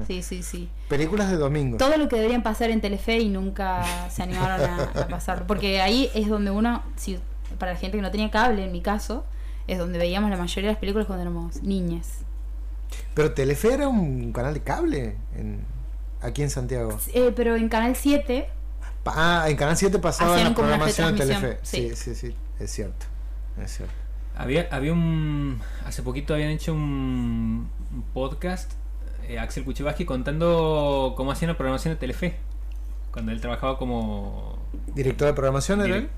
sí, 0.06 0.22
sí, 0.22 0.42
sí. 0.42 0.68
películas 0.88 1.30
de 1.30 1.36
domingo. 1.36 1.76
Todo 1.76 1.96
lo 1.96 2.08
que 2.08 2.16
deberían 2.16 2.42
pasar 2.42 2.70
en 2.70 2.80
Telefe 2.80 3.18
y 3.18 3.28
nunca 3.28 3.82
se 4.10 4.22
animaron 4.22 4.60
a, 4.68 4.82
a 5.02 5.08
pasarlo. 5.08 5.46
Porque 5.46 5.80
ahí 5.80 6.10
es 6.14 6.28
donde 6.28 6.50
uno, 6.50 6.82
si, 6.96 7.18
para 7.58 7.72
la 7.72 7.78
gente 7.78 7.96
que 7.98 8.02
no 8.02 8.10
tenía 8.10 8.30
cable, 8.30 8.64
en 8.64 8.72
mi 8.72 8.80
caso, 8.82 9.24
es 9.66 9.78
donde 9.78 9.98
veíamos 9.98 10.30
la 10.30 10.36
mayoría 10.36 10.68
de 10.68 10.74
las 10.74 10.80
películas 10.80 11.06
cuando 11.06 11.22
éramos 11.22 11.62
niñas. 11.62 12.18
Pero 13.14 13.32
Telefe 13.32 13.72
era 13.74 13.88
un 13.88 14.32
canal 14.32 14.54
de 14.54 14.62
cable 14.62 15.16
en, 15.36 15.60
aquí 16.20 16.42
en 16.42 16.50
Santiago. 16.50 16.98
Eh, 17.14 17.32
pero 17.34 17.54
en 17.56 17.68
Canal 17.68 17.94
7, 17.96 18.48
Pa- 19.04 19.42
Ah, 19.44 19.48
en 19.50 19.56
Canal 19.56 19.76
7 19.76 19.98
pasaba 19.98 20.36
la 20.36 20.54
programación 20.54 21.16
de 21.16 21.26
Telefe. 21.26 21.58
Sí, 21.62 21.90
sí. 21.90 21.96
sí, 21.96 22.14
sí, 22.14 22.34
es 22.58 22.70
cierto. 22.70 23.06
Es 23.62 23.76
cierto. 23.76 23.94
Había, 24.36 24.68
había 24.70 24.92
un. 24.92 25.60
Hace 25.86 26.02
poquito 26.02 26.32
habían 26.34 26.50
hecho 26.50 26.72
un, 26.72 27.68
un 27.92 28.02
podcast, 28.14 28.72
eh, 29.30 29.38
Axel 29.38 29.64
Kuchevaski, 29.64 30.04
contando 30.04 31.14
cómo 31.16 31.32
hacían 31.32 31.50
la 31.50 31.56
programación 31.56 31.94
de 31.94 31.98
Telefe. 32.00 32.36
Cuando 33.12 33.32
él 33.32 33.40
trabajaba 33.40 33.78
como. 33.78 34.58
¿Director 34.94 35.26
de 35.28 35.34
programación 35.34 35.80
era 35.80 35.96
él? 35.96 36.08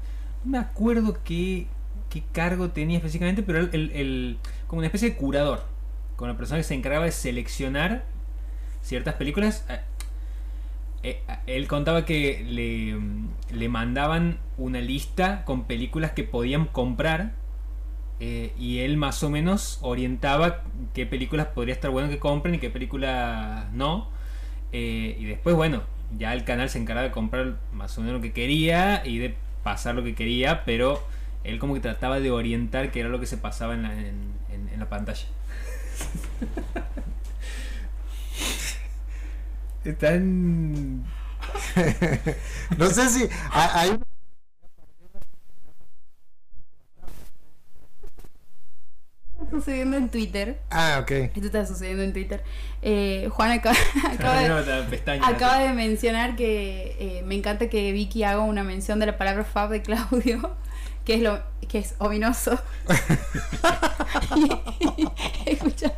No 0.44 0.50
me 0.52 0.58
acuerdo 0.58 1.18
qué, 1.24 1.66
qué 2.10 2.22
cargo 2.32 2.70
tenía 2.70 2.98
específicamente, 2.98 3.42
pero 3.42 3.60
él, 3.60 3.70
él- 3.72 3.90
él- 3.94 4.38
como 4.66 4.78
una 4.80 4.86
especie 4.86 5.10
de 5.10 5.16
curador. 5.16 5.64
Con 6.16 6.28
la 6.28 6.36
persona 6.36 6.58
que 6.58 6.64
se 6.64 6.74
encargaba 6.74 7.04
de 7.06 7.12
seleccionar 7.12 8.04
ciertas 8.82 9.14
películas. 9.14 9.64
Eh, 9.68 9.80
eh, 11.04 11.22
él 11.46 11.66
contaba 11.68 12.04
que 12.04 12.44
le, 12.46 13.56
le 13.56 13.68
mandaban 13.68 14.38
una 14.58 14.80
lista 14.80 15.44
con 15.44 15.64
películas 15.64 16.12
que 16.12 16.22
podían 16.24 16.66
comprar 16.66 17.32
eh, 18.24 18.52
y 18.56 18.78
él 18.82 18.96
más 18.98 19.24
o 19.24 19.30
menos 19.30 19.80
orientaba 19.82 20.62
qué 20.94 21.06
películas 21.06 21.48
podría 21.48 21.74
estar 21.74 21.90
bueno 21.90 22.08
que 22.08 22.20
compren 22.20 22.54
y 22.54 22.58
qué 22.58 22.70
películas 22.70 23.66
no. 23.72 24.10
Eh, 24.72 25.16
y 25.18 25.24
después, 25.24 25.56
bueno, 25.56 25.82
ya 26.16 26.32
el 26.32 26.44
canal 26.44 26.70
se 26.70 26.78
encargaba 26.78 27.08
de 27.08 27.12
comprar 27.12 27.56
más 27.72 27.98
o 27.98 28.00
menos 28.00 28.14
lo 28.16 28.22
que 28.22 28.32
quería 28.32 29.02
y 29.04 29.18
de 29.18 29.34
pasar 29.64 29.96
lo 29.96 30.04
que 30.04 30.14
quería, 30.14 30.64
pero 30.64 31.02
él 31.42 31.58
como 31.58 31.74
que 31.74 31.80
trataba 31.80 32.20
de 32.20 32.30
orientar 32.30 32.92
qué 32.92 33.00
era 33.00 33.08
lo 33.08 33.18
que 33.18 33.26
se 33.26 33.38
pasaba 33.38 33.74
en 33.74 33.82
la, 34.78 34.88
pantalla. 34.88 35.26
Están... 39.84 41.04
No 42.78 42.86
sé 42.86 43.08
si 43.08 43.28
ha- 43.50 43.80
hay 43.80 43.98
sucediendo 49.50 49.96
en 49.96 50.08
Twitter. 50.08 50.60
Ah, 50.70 50.98
ok. 51.02 51.10
Esto 51.10 51.46
está 51.46 51.66
sucediendo 51.66 52.02
en 52.02 52.12
Twitter. 52.12 52.42
Eh, 52.82 53.28
Juan 53.30 53.52
acaba, 53.52 53.76
acaba 54.12 54.40
de, 54.40 54.48
Nota, 54.48 54.86
pestaña. 54.88 55.26
Acaba 55.26 55.58
de 55.58 55.72
mencionar 55.72 56.36
que 56.36 56.96
eh, 56.98 57.22
me 57.24 57.34
encanta 57.34 57.68
que 57.68 57.92
Vicky 57.92 58.24
haga 58.24 58.40
una 58.40 58.64
mención 58.64 58.98
de 58.98 59.06
la 59.06 59.18
palabra 59.18 59.44
fab 59.44 59.70
de 59.70 59.82
Claudio, 59.82 60.56
que 61.04 61.14
es 61.14 61.22
lo 61.22 61.40
que 61.68 61.78
es 61.78 61.94
ominoso. 61.98 62.58
Escucha. 65.46 65.92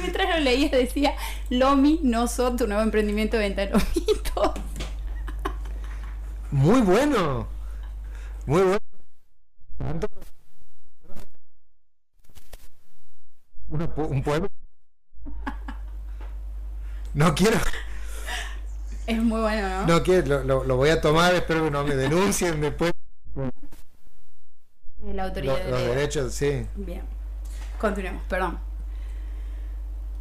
Mientras 0.00 0.28
lo 0.28 0.40
leía 0.40 0.68
decía 0.70 1.14
Lomi 1.50 2.00
no 2.02 2.28
so 2.28 2.54
tu 2.56 2.66
nuevo 2.66 2.82
emprendimiento 2.82 3.36
de 3.36 3.42
venta 3.44 3.62
de 3.62 3.70
lomitos. 3.70 4.52
Muy 6.50 6.80
bueno. 6.80 7.46
Muy 8.46 8.62
bueno. 8.62 8.78
un 13.70 14.22
pueblo. 14.22 14.48
No 17.14 17.34
quiero. 17.34 17.58
Es 19.06 19.22
muy 19.22 19.40
bueno, 19.40 19.68
¿no? 19.68 19.86
No 19.86 20.02
quiero, 20.02 20.44
lo, 20.44 20.64
lo, 20.64 20.76
voy 20.76 20.90
a 20.90 21.00
tomar, 21.00 21.34
espero 21.34 21.64
que 21.64 21.70
no 21.70 21.82
me 21.82 21.96
denuncien 21.96 22.60
después. 22.60 22.92
Eh, 23.36 25.14
la 25.14 25.24
autoridad. 25.24 25.56
Los 25.70 25.80
derechos, 25.80 26.34
sí. 26.34 26.66
Bien. 26.76 27.00
Continuemos, 27.80 28.22
perdón. 28.28 28.58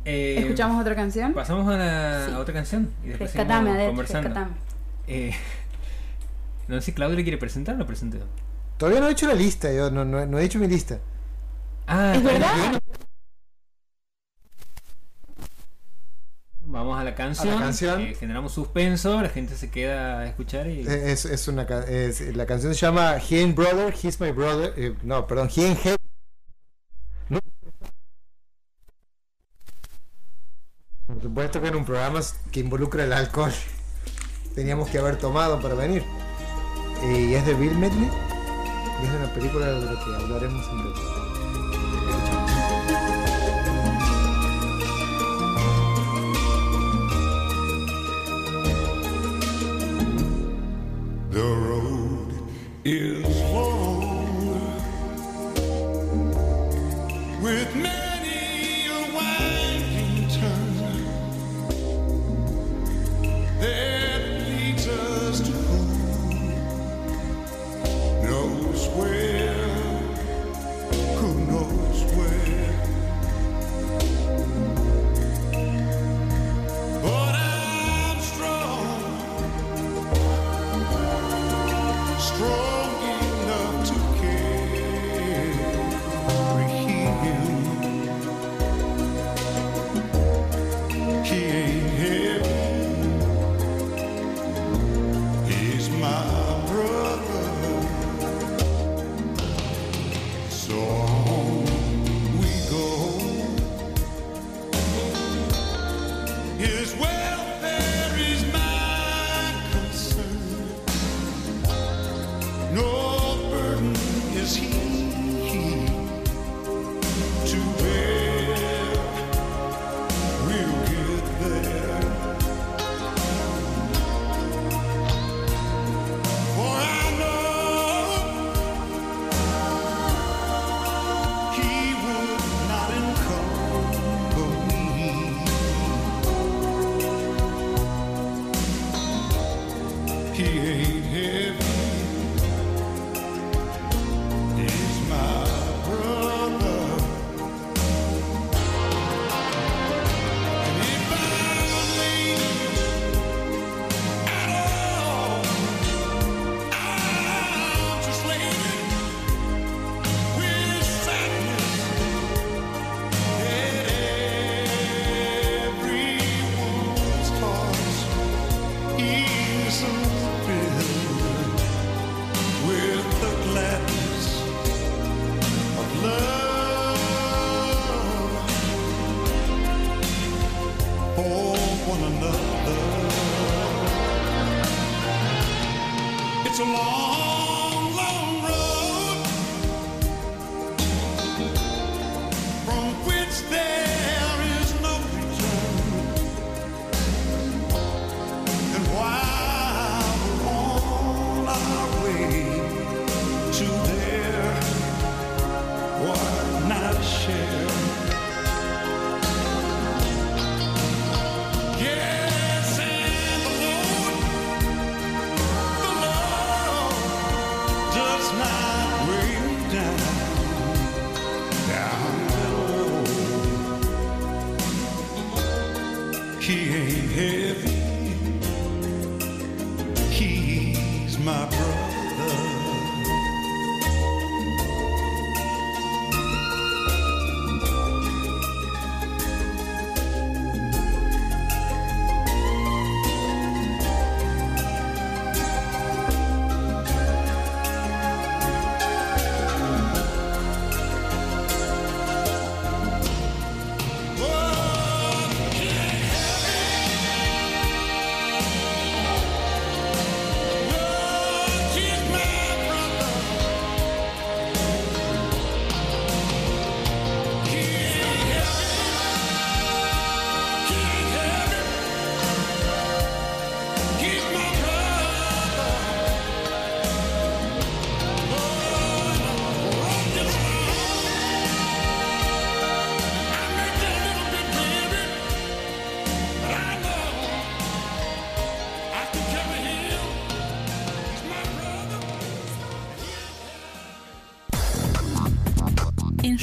Eh, 0.05 0.37
¿Escuchamos 0.39 0.79
otra 0.79 0.95
canción? 0.95 1.33
Pasamos 1.33 1.67
a, 1.67 1.77
la, 1.77 2.39
otra 2.39 2.53
canción 2.53 2.89
y 3.03 3.09
después 3.09 3.33
rescatame, 3.33 3.87
conversando. 3.87 4.29
Rescatame. 4.29 4.55
Eh, 5.07 5.35
no 6.69 6.75
sé 6.75 6.81
si 6.81 6.93
Claudio 6.93 7.17
le 7.17 7.23
quiere 7.23 7.37
presentar 7.37 7.75
o 7.75 7.79
lo 7.79 7.85
presento. 7.85 8.17
Todavía 8.77 9.01
no 9.01 9.09
he 9.09 9.11
hecho 9.11 9.27
la 9.27 9.33
lista, 9.33 9.69
yo 9.73 9.91
no, 9.91 10.05
no, 10.05 10.25
no 10.25 10.39
he 10.39 10.45
hecho 10.45 10.59
mi 10.59 10.67
lista. 10.67 10.99
Ah, 11.87 12.13
¿Es 12.15 12.23
verdad? 12.23 12.81
Vamos 16.69 16.99
a 16.99 17.03
la 17.05 17.15
canción. 17.15 17.63
A 17.63 18.13
generamos 18.15 18.51
suspenso, 18.51 19.21
la 19.21 19.29
gente 19.29 19.55
se 19.55 19.71
queda 19.71 20.19
a 20.19 20.27
escuchar. 20.27 20.67
Y... 20.67 20.81
Eh, 20.85 21.13
es, 21.13 21.23
es 21.23 21.47
una, 21.47 21.65
la 21.65 22.45
canción 22.45 22.75
se 22.75 22.81
llama 22.81 23.15
He 23.17 23.45
brother, 23.53 23.93
he's 23.93 24.19
my 24.19 24.31
brother. 24.31 24.73
Eh, 24.75 24.93
no, 25.01 25.25
perdón, 25.25 25.49
he 25.55 25.65
ain't 25.65 25.85
help. 25.85 25.97
No. 27.29 27.39
Por 31.07 31.21
supuesto 31.21 31.61
que 31.61 31.67
era 31.69 31.77
un 31.77 31.85
programa 31.85 32.19
que 32.51 32.59
involucra 32.59 33.05
el 33.05 33.13
alcohol. 33.13 33.53
Teníamos 34.53 34.89
que 34.89 34.97
haber 34.97 35.17
tomado 35.17 35.61
para 35.61 35.73
venir. 35.73 36.03
Eh, 37.03 37.27
y 37.29 37.33
es 37.33 37.45
de 37.45 37.53
Bill 37.53 37.77
Medley. 37.77 38.09
Y 39.01 39.05
es 39.05 39.13
una 39.13 39.33
película 39.33 39.67
de 39.67 39.85
la 39.85 39.91
que 40.03 40.15
hablaremos 40.15 40.67
en 40.67 40.79
breve. 40.79 41.26
the 51.37 51.43
road 51.43 52.33
is 52.83 53.36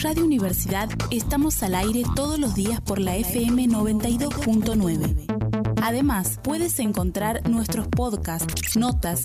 Radio 0.05 0.25
Universidad 0.27 0.91
estamos 1.11 1.63
al 1.63 1.75
aire 1.75 2.03
todos 2.15 2.39
los 2.39 2.55
días 2.55 2.83
por 2.83 2.99
la 2.99 3.17
FM 3.17 3.69
92.9. 3.69 5.73
Además, 5.83 6.39
puedes 6.43 6.79
encontrar 6.79 7.49
nuestros 7.49 7.89
podcasts, 7.89 8.77
notas 8.77 9.23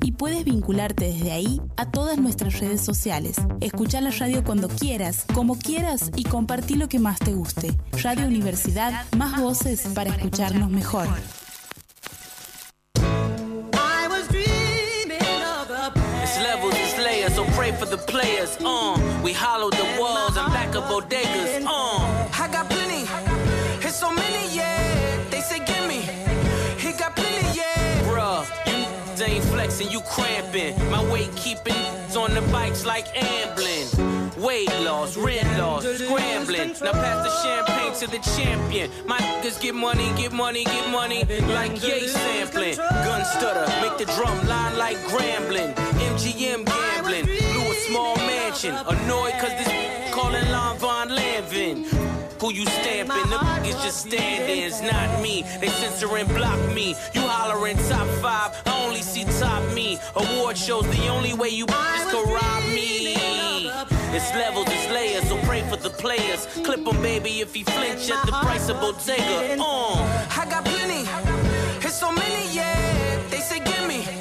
Y 0.00 0.12
puedes 0.12 0.44
vincularte 0.44 1.06
desde 1.06 1.32
ahí 1.32 1.60
a 1.76 1.90
todas 1.90 2.18
nuestras 2.18 2.60
redes 2.60 2.82
sociales. 2.82 3.34
Escucha 3.60 4.00
la 4.00 4.10
radio 4.10 4.44
cuando 4.44 4.68
quieras, 4.68 5.24
como 5.34 5.58
quieras 5.58 6.12
y 6.14 6.22
compartí 6.22 6.76
lo 6.76 6.88
que 6.88 7.00
más 7.00 7.18
te 7.18 7.32
guste. 7.32 7.76
Radio 8.00 8.28
Universidad, 8.28 9.06
más 9.16 9.40
voces 9.40 9.88
para 9.92 10.10
escucharnos 10.10 10.70
mejor. 10.70 11.08
Pray 17.70 17.78
for 17.78 17.86
the 17.86 17.98
players. 17.98 18.56
Uh, 18.60 19.20
we 19.22 19.32
hollowed 19.32 19.72
the 19.72 19.96
walls 19.98 20.36
and 20.36 20.52
back 20.52 20.74
up 20.74 20.84
bodegas. 20.84 21.64
Uh, 21.66 22.42
I 22.42 22.48
got 22.52 22.68
plenty. 22.68 23.04
It's 23.86 23.96
so 23.96 24.10
many, 24.10 24.54
yeah. 24.54 25.22
They 25.30 25.40
say 25.40 25.58
gimme. 25.64 26.02
He 26.78 26.92
got 26.92 27.16
plenty, 27.16 27.58
yeah. 27.58 28.02
bruh, 28.04 28.46
ain't 29.22 29.44
flexing, 29.44 29.90
you 29.90 30.00
cramping. 30.00 30.78
My 30.90 31.02
weight 31.12 31.34
keeping 31.36 31.74
on 32.16 32.34
the 32.34 32.42
bikes 32.52 32.84
like 32.84 33.06
ambling. 33.16 33.86
Weight 34.42 34.72
loss, 34.80 35.16
rent 35.16 35.58
loss, 35.58 35.84
scrambling. 35.84 36.74
Now 36.82 36.92
pass 36.92 37.18
the 37.26 37.32
champagne 37.42 37.92
to 38.00 38.06
the 38.06 38.18
champion. 38.36 38.90
My 39.06 39.18
niggas 39.18 39.60
get 39.60 39.74
money, 39.74 40.12
get 40.16 40.32
money, 40.32 40.64
get 40.64 40.90
money. 40.90 41.24
Like 41.54 41.82
yay 41.82 42.06
sampling. 42.06 42.76
Gun 42.76 43.24
stutter, 43.24 43.66
make 43.82 43.98
the 43.98 44.06
drum 44.16 44.46
line 44.46 44.78
like 44.78 44.96
grambling. 45.10 45.74
MGM 45.74 46.64
gambling. 46.64 47.39
Blew 47.90 47.96
small 47.96 48.16
mansion. 48.16 48.74
Annoyed 48.74 49.34
cause 49.40 49.50
this 49.58 50.14
calling 50.14 50.48
Lon 50.50 50.78
Von 50.78 51.08
Lanvin. 51.08 51.84
Who 52.40 52.52
you 52.52 52.64
stamping? 52.66 53.28
The 53.30 53.36
niggas 53.36 53.82
just 53.82 54.06
standing, 54.06 54.62
it's 54.62 54.80
not 54.80 55.20
me. 55.20 55.44
They 55.60 55.68
censor 55.68 56.16
and 56.16 56.28
block 56.28 56.58
me. 56.72 56.94
You 57.14 57.22
hollering 57.22 57.76
top 57.88 58.06
five, 58.22 58.62
I 58.66 58.84
only 58.86 59.02
see 59.02 59.24
top 59.40 59.62
me. 59.74 59.98
Award 60.14 60.56
shows, 60.56 60.86
the 60.96 61.08
only 61.08 61.34
way 61.34 61.48
you 61.48 61.66
is 61.66 62.10
to 62.12 62.22
rob 62.32 62.62
me. 62.72 63.16
It's 64.12 64.34
levels, 64.34 64.66
it's 64.68 64.90
layers, 64.90 65.28
so 65.28 65.36
pray 65.42 65.62
for 65.68 65.76
the 65.76 65.90
players. 65.90 66.46
Clip 66.46 66.64
Clip 66.64 66.94
'em, 66.94 67.02
baby, 67.02 67.40
if 67.40 67.54
he 67.54 67.64
flinch 67.64 68.10
at 68.10 68.24
the 68.24 68.32
price 68.32 68.68
of 68.68 68.80
Bottega. 68.80 69.56
Uh. 69.60 70.36
I 70.38 70.46
got 70.48 70.64
plenty. 70.64 71.08
It's 71.84 71.98
so 71.98 72.12
many, 72.12 72.54
yeah. 72.54 73.18
They 73.30 73.40
say 73.40 73.58
gimme. 73.60 74.02
He 74.02 74.19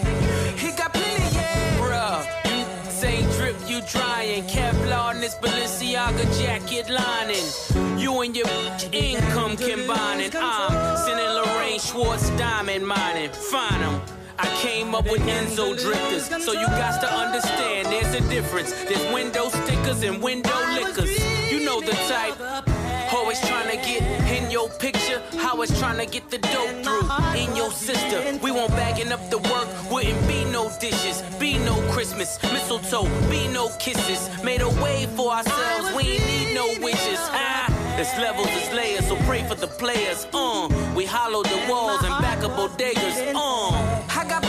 drying. 3.91 4.43
Kevlar 4.43 5.15
in 5.15 5.21
this 5.21 5.35
Balenciaga 5.35 6.25
jacket 6.39 6.89
lining. 6.89 7.99
You 7.99 8.21
and 8.21 8.35
your 8.35 8.47
income 8.91 9.57
combining. 9.57 10.31
I'm 10.35 10.97
sending 10.97 11.29
Lorraine 11.29 11.79
Schwartz 11.79 12.29
diamond 12.31 12.85
mining. 12.87 13.31
Find 13.31 13.83
'em. 13.83 14.01
I 14.37 14.47
came 14.61 14.95
up 14.95 15.03
with 15.03 15.21
Enzo 15.21 15.77
drifters, 15.77 16.29
so 16.45 16.53
you 16.53 16.67
got 16.67 17.01
to 17.01 17.09
understand 17.11 17.87
there's 17.87 18.13
a 18.15 18.21
difference. 18.29 18.71
There's 18.87 19.13
window 19.13 19.49
stickers 19.49 20.01
and 20.03 20.21
window 20.23 20.57
liquors. 20.73 21.11
You 21.51 21.59
know 21.65 21.81
the 21.81 21.95
type. 22.07 22.78
Always 23.15 23.39
trying 23.41 23.69
to 23.69 23.77
get 23.77 24.01
in 24.31 24.51
your 24.51 24.69
picture. 24.69 25.21
Always 25.43 25.77
trying 25.79 25.97
to 25.97 26.05
get 26.05 26.29
the 26.29 26.37
dope 26.37 26.83
through 26.83 27.09
in 27.35 27.55
your 27.55 27.71
sister. 27.71 28.37
We 28.43 28.51
won't 28.51 28.71
bagging 28.71 29.11
up 29.11 29.29
the 29.29 29.39
work. 29.39 29.67
Wouldn't 29.91 30.27
be 30.27 30.45
no 30.45 30.71
dishes, 30.79 31.21
be 31.39 31.57
no 31.57 31.75
Christmas, 31.91 32.41
mistletoe, 32.43 33.09
be 33.29 33.47
no 33.47 33.69
kisses. 33.79 34.29
Made 34.43 34.61
a 34.61 34.69
way 34.83 35.07
for 35.15 35.31
ourselves. 35.31 35.95
We 35.95 36.03
ain't 36.13 36.25
need 36.27 36.53
no 36.53 36.67
wishes. 36.85 37.19
Ah, 37.31 37.65
it's 37.99 38.15
levels, 38.17 38.47
it's 38.51 38.71
layers. 38.73 39.07
So 39.07 39.15
pray 39.27 39.43
for 39.47 39.55
the 39.55 39.67
players. 39.67 40.27
Uh, 40.33 40.69
we 40.95 41.05
hollowed 41.05 41.47
the 41.47 41.65
walls 41.69 42.03
and 42.03 42.13
back 42.21 42.43
up 42.43 42.51
bodegas. 42.51 43.33
Uh. 43.35 44.05
I 44.19 44.25
got 44.27 44.48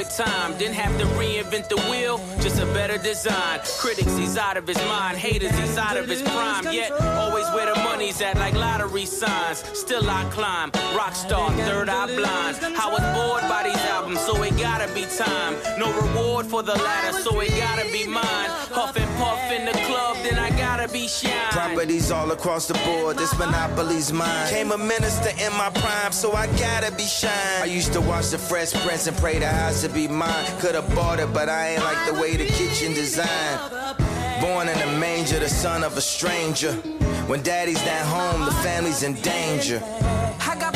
with 0.00 0.16
time. 0.16 0.56
Didn't 0.56 0.74
have 0.74 0.96
to 0.98 1.06
reinvent 1.20 1.68
the 1.68 1.76
wheel, 1.90 2.18
just 2.40 2.58
a 2.58 2.66
better 2.66 2.96
design. 2.96 3.60
Critics, 3.78 4.16
he's 4.16 4.36
out 4.38 4.56
of 4.56 4.66
his 4.66 4.78
mind. 4.78 5.18
Haters, 5.18 5.56
he's 5.58 5.76
out 5.76 5.96
of 5.96 6.08
his 6.08 6.22
prime. 6.22 6.64
Yet, 6.72 6.90
always 6.92 7.46
where 7.54 7.66
the 7.72 7.78
money's 7.80 8.20
at, 8.22 8.36
like 8.36 8.54
lottery 8.54 9.04
signs. 9.04 9.58
Still 9.78 10.08
I 10.08 10.24
climb. 10.30 10.70
Rockstar, 10.98 11.54
third 11.66 11.88
eye 11.90 12.06
blind. 12.06 12.56
I 12.84 12.86
was 12.94 13.04
bored 13.16 13.42
by 13.42 13.62
these 13.64 13.84
albums, 13.94 14.20
so 14.20 14.42
it 14.42 14.56
gotta 14.56 14.88
be 14.94 15.04
time. 15.04 15.54
No 15.78 15.88
reward 16.00 16.46
for 16.46 16.62
the 16.62 16.74
latter, 16.74 17.12
so 17.18 17.38
it 17.40 17.50
gotta 17.50 17.84
be 17.92 18.06
mine. 18.06 18.50
Huff 18.76 18.96
and 18.96 19.10
puff 19.18 19.52
in 19.52 19.66
the 19.66 19.79
club, 19.90 20.16
then 20.22 20.38
I 20.38 20.50
gotta 20.50 20.88
be 20.88 21.08
shine. 21.08 21.50
Properties 21.50 22.10
all 22.10 22.30
across 22.30 22.66
the 22.66 22.74
board, 22.86 23.16
this 23.16 23.36
monopoly's 23.38 24.12
mine. 24.12 24.48
Came 24.48 24.72
a 24.72 24.78
minister 24.78 25.30
in 25.44 25.52
my 25.56 25.70
prime, 25.70 26.12
so 26.12 26.32
I 26.32 26.46
gotta 26.58 26.92
be 26.92 27.04
shine. 27.04 27.62
I 27.62 27.66
used 27.66 27.92
to 27.92 28.00
watch 28.00 28.28
the 28.30 28.38
Fresh 28.38 28.72
Prince 28.84 29.06
and 29.06 29.16
pray 29.16 29.38
the 29.38 29.48
house 29.48 29.82
to 29.82 29.88
be 29.88 30.08
mine. 30.08 30.46
Could've 30.60 30.88
bought 30.94 31.20
it, 31.20 31.32
but 31.32 31.48
I 31.48 31.70
ain't 31.70 31.84
like 31.84 32.02
the 32.12 32.20
way 32.20 32.36
the 32.36 32.46
kitchen 32.46 32.94
designed. 32.94 33.60
Born 34.40 34.68
in 34.68 34.78
a 34.78 34.98
manger, 34.98 35.38
the 35.38 35.48
son 35.48 35.84
of 35.84 35.96
a 35.96 36.00
stranger. 36.00 36.72
When 37.30 37.42
daddy's 37.42 37.84
not 37.84 38.04
home, 38.16 38.44
the 38.44 38.56
family's 38.66 39.02
in 39.02 39.14
danger. 39.14 39.82
I 40.50 40.56
got 40.58 40.69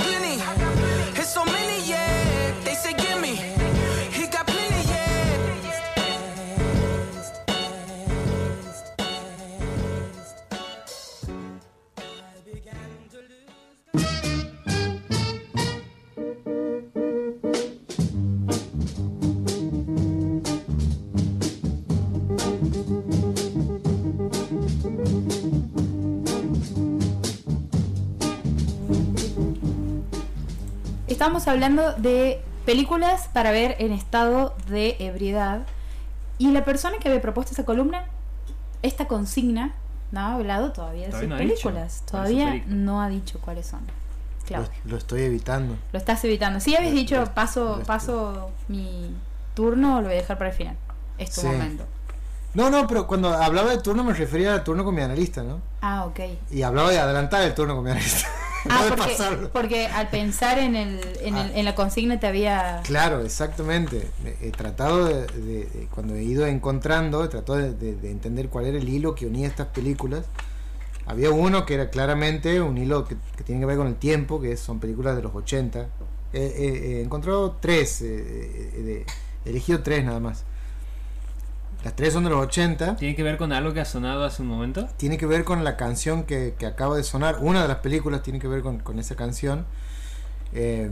Estamos 31.24 31.48
hablando 31.48 31.94
de 31.94 32.42
películas 32.66 33.30
para 33.32 33.50
ver 33.50 33.76
en 33.78 33.92
estado 33.92 34.54
de 34.68 34.94
ebriedad. 34.98 35.62
Y 36.36 36.50
la 36.50 36.66
persona 36.66 36.98
que 36.98 37.08
había 37.08 37.22
propuesto 37.22 37.54
esa 37.54 37.64
columna, 37.64 38.04
esta 38.82 39.08
consigna, 39.08 39.72
no 40.12 40.20
ha 40.20 40.34
hablado 40.34 40.72
todavía 40.72 41.06
de 41.06 41.12
Todavía 41.12 41.20
sus 41.22 41.28
no 41.30 41.34
ha 41.34 41.38
dicho 41.38 41.54
películas. 41.70 42.02
Todavía 42.04 42.62
no 42.66 43.00
ha 43.00 43.08
dicho 43.08 43.38
cuáles 43.40 43.64
son. 43.66 43.80
Claudio. 44.44 44.68
Lo, 44.84 44.90
lo 44.90 44.96
estoy 44.98 45.22
evitando. 45.22 45.78
Lo 45.92 45.98
estás 45.98 46.22
evitando. 46.26 46.60
Si 46.60 46.76
habías 46.76 46.92
Lo- 46.92 46.98
dicho, 46.98 47.16
lo- 47.18 47.32
paso, 47.32 47.76
lo- 47.78 47.84
paso 47.84 48.50
mi 48.68 49.10
turno, 49.54 50.02
lo 50.02 50.08
voy 50.08 50.16
a 50.18 50.20
dejar 50.20 50.36
para 50.36 50.50
el 50.50 50.56
final. 50.56 50.76
Es 51.16 51.30
tu 51.34 51.40
Sí. 51.40 51.46
momento. 51.46 51.86
No, 52.52 52.68
no, 52.68 52.86
pero 52.86 53.06
cuando 53.06 53.32
hablaba 53.32 53.70
de 53.70 53.78
turno 53.78 54.04
me 54.04 54.12
refería 54.12 54.52
al 54.52 54.62
turno 54.62 54.84
con 54.84 54.94
mi 54.94 55.00
analista, 55.00 55.42
¿no? 55.42 55.62
Ah, 55.80 56.04
ok. 56.04 56.20
Y 56.50 56.60
hablaba 56.60 56.90
de 56.90 56.98
adelantar 56.98 57.40
el 57.44 57.54
turno 57.54 57.74
con 57.76 57.82
mi 57.84 57.92
analista. 57.92 58.28
Ah, 58.70 58.86
porque, 58.88 59.02
pasarlo. 59.12 59.50
porque 59.52 59.86
al 59.86 60.08
pensar 60.08 60.58
en, 60.58 60.74
el, 60.76 61.00
en, 61.20 61.36
el- 61.36 61.50
Ah. 61.50 61.58
en 61.58 61.64
la 61.64 61.74
consigna 61.74 62.18
te 62.18 62.26
había... 62.26 62.80
Claro, 62.84 63.20
exactamente. 63.22 64.08
He 64.40 64.50
tratado 64.50 65.04
de, 65.06 65.26
de- 65.26 65.64
de- 65.66 65.88
cuando 65.94 66.14
he 66.14 66.22
ido 66.22 66.46
encontrando, 66.46 67.22
he 67.24 67.28
tratado 67.28 67.58
de, 67.58 67.72
de- 67.72 67.94
de 67.96 68.10
entender 68.10 68.48
cuál 68.48 68.66
era 68.66 68.78
el 68.78 68.88
hilo 68.88 69.14
que 69.14 69.26
unía 69.26 69.46
estas 69.46 69.66
películas. 69.68 70.24
Había 71.06 71.30
uno 71.30 71.66
que 71.66 71.74
era 71.74 71.90
claramente 71.90 72.62
un 72.62 72.78
hilo 72.78 73.04
que, 73.04 73.16
que 73.36 73.44
tiene 73.44 73.60
que 73.60 73.66
ver 73.66 73.76
con 73.76 73.86
el 73.88 73.96
tiempo, 73.96 74.40
que 74.40 74.56
son 74.56 74.80
películas 74.80 75.14
de 75.16 75.22
los 75.22 75.34
80. 75.34 75.80
Eh, 75.80 75.86
eh, 76.32 76.96
he 76.98 77.02
encontrado 77.02 77.58
tres, 77.60 78.00
eh, 78.00 78.06
eh, 78.08 79.06
he 79.44 79.50
elegido 79.50 79.82
tres 79.82 80.02
nada 80.04 80.20
más. 80.20 80.44
Las 81.84 81.94
tres 81.94 82.14
son 82.14 82.24
de 82.24 82.30
los 82.30 82.40
80. 82.46 82.96
¿Tiene 82.96 83.14
que 83.14 83.22
ver 83.22 83.36
con 83.36 83.52
algo 83.52 83.74
que 83.74 83.80
ha 83.80 83.84
sonado 83.84 84.24
hace 84.24 84.40
un 84.42 84.48
momento? 84.48 84.88
Tiene 84.96 85.18
que 85.18 85.26
ver 85.26 85.44
con 85.44 85.62
la 85.64 85.76
canción 85.76 86.24
que, 86.24 86.54
que 86.58 86.64
acaba 86.66 86.96
de 86.96 87.02
sonar. 87.04 87.38
Una 87.40 87.60
de 87.62 87.68
las 87.68 87.78
películas 87.78 88.22
tiene 88.22 88.38
que 88.38 88.48
ver 88.48 88.62
con, 88.62 88.78
con 88.80 88.98
esa 88.98 89.14
canción. 89.16 89.66
Eh, 90.54 90.90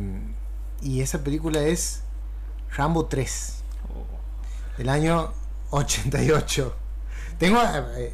y 0.82 1.00
esa 1.00 1.22
película 1.24 1.60
es 1.62 2.02
Rambo 2.76 3.06
3, 3.06 3.62
del 4.76 4.88
año 4.88 5.32
88. 5.70 6.74
Tengo. 7.38 7.60
eh, 7.96 8.12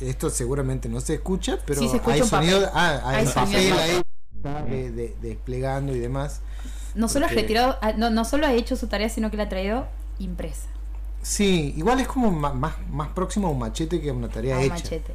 esto 0.00 0.30
seguramente 0.30 0.88
no 0.88 1.00
se 1.00 1.14
escucha, 1.14 1.58
pero 1.66 1.80
Sí, 1.80 1.88
se 1.88 1.96
escucha 1.96 2.14
hay 2.16 2.20
un 2.22 2.30
papel. 2.30 2.50
sonido. 2.50 2.70
ah, 2.74 3.00
hay, 3.04 3.26
sonido 3.26 3.34
papel 3.52 3.72
ahí 3.78 4.70
de- 4.70 4.90
de- 4.92 5.16
desplegando 5.20 5.94
y 5.94 5.98
demás. 5.98 6.40
No 6.94 7.08
solo, 7.08 7.26
ha 7.26 7.28
Porque- 7.28 7.42
retirado, 7.42 7.76
ah, 7.82 7.92
no, 7.92 8.10
no 8.10 8.24
solo 8.24 8.46
ha 8.46 8.52
hecho 8.54 8.76
su 8.76 8.86
tarea, 8.88 9.08
sino 9.08 9.30
que 9.30 9.36
la 9.36 9.44
ha 9.44 9.48
traído 9.48 9.86
impresa. 10.18 10.68
Sí, 11.22 11.74
igual 11.76 12.00
es 12.00 12.08
como 12.08 12.30
más, 12.30 12.54
más 12.90 13.08
próximo 13.08 13.48
a 13.48 13.50
un 13.50 13.58
machete 13.58 14.00
que 14.00 14.10
a 14.10 14.12
una 14.12 14.28
tarea 14.28 14.56
a 14.56 14.58
un 14.58 14.64
hecha. 14.64 14.74
machete. 14.74 15.12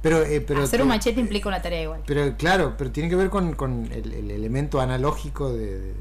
Pero, 0.00 0.22
eh, 0.24 0.40
pero, 0.40 0.62
Hacer 0.62 0.82
un 0.82 0.88
machete 0.88 1.20
implica 1.20 1.48
una 1.48 1.62
tarea 1.62 1.82
igual. 1.82 2.00
Pero 2.06 2.36
claro, 2.36 2.74
pero 2.76 2.90
tiene 2.90 3.08
que 3.08 3.16
ver 3.16 3.30
con, 3.30 3.54
con 3.54 3.88
el, 3.92 4.12
el 4.12 4.30
elemento 4.30 4.80
analógico 4.80 5.52
de, 5.52 5.78
de- 5.78 5.94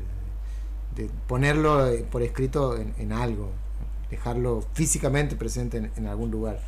de 0.96 1.10
ponerlo 1.28 1.88
eh, 1.88 2.06
por 2.10 2.22
escrito 2.22 2.76
en, 2.78 2.94
en 2.98 3.14
algo, 3.14 3.52
dejarlo 4.10 4.64
físicamente 4.74 5.36
presente 5.38 5.78
en, 5.78 5.92
en 5.96 6.08
algún 6.08 6.32
lugar. 6.32 6.60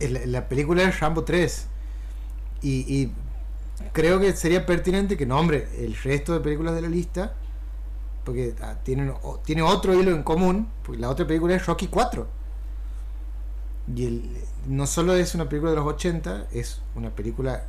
El- 0.00 0.30
la 0.32 0.48
película 0.48 0.82
es 0.84 1.00
Rambo 1.00 1.24
3 1.24 1.66
y, 2.62 2.70
y 3.02 3.12
creo 3.92 4.20
que 4.20 4.32
sería 4.34 4.64
pertinente 4.64 5.16
que 5.16 5.26
nombre 5.26 5.68
el 5.78 5.94
resto 5.96 6.32
de 6.32 6.40
películas 6.40 6.74
de 6.74 6.82
la 6.82 6.88
lista 6.88 7.34
porque 8.28 8.54
ah, 8.60 8.76
tiene 8.84 9.62
otro 9.62 9.98
hilo 9.98 10.10
en 10.10 10.22
común, 10.22 10.68
porque 10.84 11.00
la 11.00 11.08
otra 11.08 11.26
película 11.26 11.54
es 11.54 11.64
Rocky 11.64 11.86
4. 11.86 12.26
Y 13.96 14.04
el, 14.04 14.36
no 14.66 14.86
solo 14.86 15.14
es 15.14 15.34
una 15.34 15.48
película 15.48 15.70
de 15.70 15.78
los 15.78 15.86
80, 15.86 16.48
es 16.52 16.82
una 16.94 17.08
película 17.08 17.64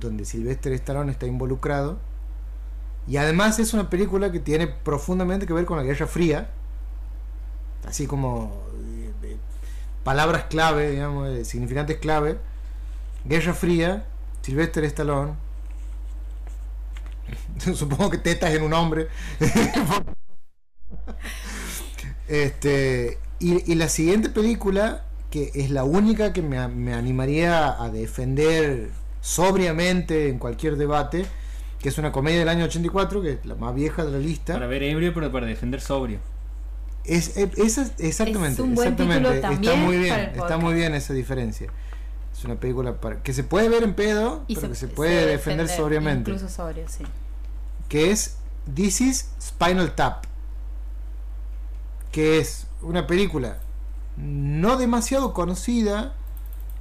donde 0.00 0.24
Sylvester 0.24 0.72
Stallone 0.72 1.12
está 1.12 1.26
involucrado. 1.26 1.98
Y 3.06 3.18
además 3.18 3.58
es 3.58 3.74
una 3.74 3.90
película 3.90 4.32
que 4.32 4.40
tiene 4.40 4.68
profundamente 4.68 5.46
que 5.46 5.52
ver 5.52 5.66
con 5.66 5.76
la 5.76 5.82
Guerra 5.82 6.06
Fría. 6.06 6.48
Así 7.86 8.06
como 8.06 8.62
eh, 8.86 9.12
eh, 9.22 9.36
palabras 10.02 10.44
clave, 10.44 10.92
digamos, 10.92 11.28
eh, 11.28 11.44
significantes 11.44 11.98
clave. 11.98 12.38
Guerra 13.26 13.52
Fría, 13.52 14.06
Sylvester 14.40 14.82
Stallone. 14.84 15.34
Supongo 17.74 18.10
que 18.10 18.18
tetas 18.18 18.52
en 18.54 18.62
un 18.62 18.72
hombre. 18.72 19.08
este, 22.28 23.18
y, 23.38 23.70
y 23.70 23.74
la 23.74 23.88
siguiente 23.88 24.28
película, 24.30 25.04
que 25.30 25.50
es 25.54 25.70
la 25.70 25.84
única 25.84 26.32
que 26.32 26.42
me, 26.42 26.66
me 26.68 26.94
animaría 26.94 27.80
a 27.82 27.90
defender 27.90 28.90
sobriamente 29.20 30.28
en 30.28 30.38
cualquier 30.38 30.76
debate, 30.76 31.26
que 31.80 31.88
es 31.88 31.98
una 31.98 32.12
comedia 32.12 32.38
del 32.40 32.48
año 32.48 32.64
84, 32.64 33.22
que 33.22 33.32
es 33.32 33.46
la 33.46 33.54
más 33.54 33.74
vieja 33.74 34.04
de 34.04 34.12
la 34.12 34.18
lista. 34.18 34.54
Para 34.54 34.66
ver 34.66 34.82
ebrio, 34.82 35.12
pero 35.14 35.30
para 35.32 35.46
defender 35.46 35.80
sobrio. 35.80 36.18
Es, 37.04 37.36
es- 37.36 37.58
esa- 37.58 37.90
exactamente, 37.98 38.54
Es 38.54 38.60
un 38.60 38.74
buen 38.74 38.88
exactamente. 38.88 39.30
título 39.30 39.52
está 39.52 39.76
muy 39.76 39.98
bien, 39.98 40.20
está 40.34 40.56
muy 40.56 40.74
bien 40.74 40.94
esa 40.94 41.12
diferencia. 41.12 41.68
Es 42.36 42.44
una 42.44 42.56
película 42.56 43.00
para, 43.00 43.22
que 43.22 43.32
se 43.32 43.44
puede 43.44 43.68
ver 43.68 43.82
en 43.84 43.94
pedo, 43.94 44.44
Y 44.48 44.56
pero 44.56 44.68
que 44.68 44.74
se 44.74 44.88
se 44.88 44.92
puede 44.92 45.26
defender 45.26 45.68
sobriamente. 45.68 46.30
Incluso 46.32 46.52
sobrio, 46.52 46.84
sí. 46.88 47.04
que 47.88 48.10
es 48.10 48.36
This 48.74 49.00
is 49.00 49.30
Spinal 49.40 49.94
Tap, 49.94 50.24
que 52.12 52.38
es 52.38 52.66
una 52.82 53.06
película 53.06 53.58
no 54.16 54.76
demasiado 54.76 55.32
conocida 55.32 56.14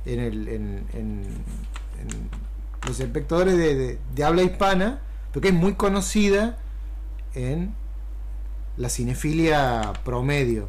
en, 0.06 0.20
el, 0.20 0.48
en, 0.48 0.86
en- 0.94 1.44
en 2.00 2.30
los 2.88 3.00
espectadores 3.00 3.58
de, 3.58 3.76
de- 3.76 4.00
de 4.14 4.24
habla 4.24 4.44
hispana, 4.44 5.00
pero 5.32 5.42
que 5.42 5.48
es 5.50 5.54
muy 5.54 5.74
conocida 5.74 6.58
en 7.34 7.74
la 8.78 8.90
cinefilia 8.90 9.94
promedio. 10.04 10.68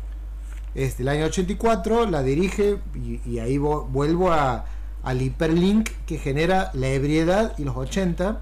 Es 0.75 0.99
del 0.99 1.09
año 1.09 1.27
84, 1.27 2.11
la 2.11 2.23
dirige, 2.23 2.79
y, 2.95 3.21
y 3.25 3.39
ahí 3.39 3.57
vo- 3.59 3.87
vuelvo 3.89 4.33
a, 4.33 4.65
al 5.03 5.23
hiperlink 5.23 5.89
que 6.07 6.19
genera 6.19 6.71
la 6.75 6.89
ebriedad 6.89 7.55
y 7.59 7.65
los 7.65 7.77
80. 7.77 8.41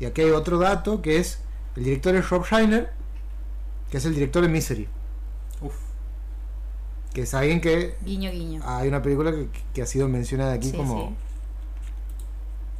Y 0.00 0.04
aquí 0.06 0.22
hay 0.22 0.30
otro 0.30 0.58
dato 0.58 1.02
que 1.02 1.18
es 1.18 1.38
el 1.76 1.84
director 1.84 2.14
es 2.16 2.28
Rob 2.30 2.44
Reiner, 2.50 2.90
que 3.90 3.98
es 3.98 4.04
el 4.06 4.14
director 4.14 4.42
de 4.42 4.48
Misery. 4.48 4.88
Uf. 5.60 5.74
Que 7.14 7.22
es 7.22 7.32
alguien 7.34 7.60
que 7.60 7.94
Guiño, 8.04 8.30
guiño. 8.30 8.60
hay 8.64 8.88
una 8.88 9.00
película 9.02 9.30
que, 9.30 9.48
que 9.72 9.82
ha 9.82 9.86
sido 9.86 10.08
mencionada 10.08 10.52
aquí 10.54 10.70
Sí, 10.70 10.76
como, 10.76 11.08
sí. 11.08 11.14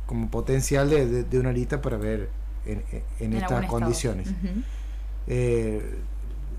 como 0.07 0.29
potencial 0.31 0.91
de, 0.91 1.07
de- 1.07 1.25
de 1.25 1.39
una 1.39 1.53
lista 1.53 1.81
para 1.81 1.97
ver 1.97 2.29
en, 2.65 2.83
en- 2.93 3.03
en 3.21 3.33
En 3.33 3.43
estas 3.43 3.67
condiciones. 3.67 4.29
Eh, 5.29 5.99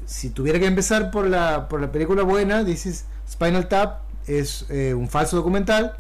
si 0.07 0.31
tuviera 0.31 0.57
que 0.57 0.65
empezar 0.65 1.11
por 1.11 1.27
la, 1.27 1.67
por 1.67 1.79
la 1.79 1.91
película 1.91 2.23
buena, 2.23 2.63
dices 2.63 3.05
Spinal 3.29 3.67
Tap 3.67 3.99
es 4.25 4.65
eh, 4.69 4.95
un 4.95 5.07
falso 5.07 5.35
documental. 5.35 5.97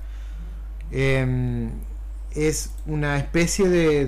Eh, 0.91 1.69
es 2.31 2.71
una 2.85 3.17
especie 3.17 3.67
de, 3.67 4.05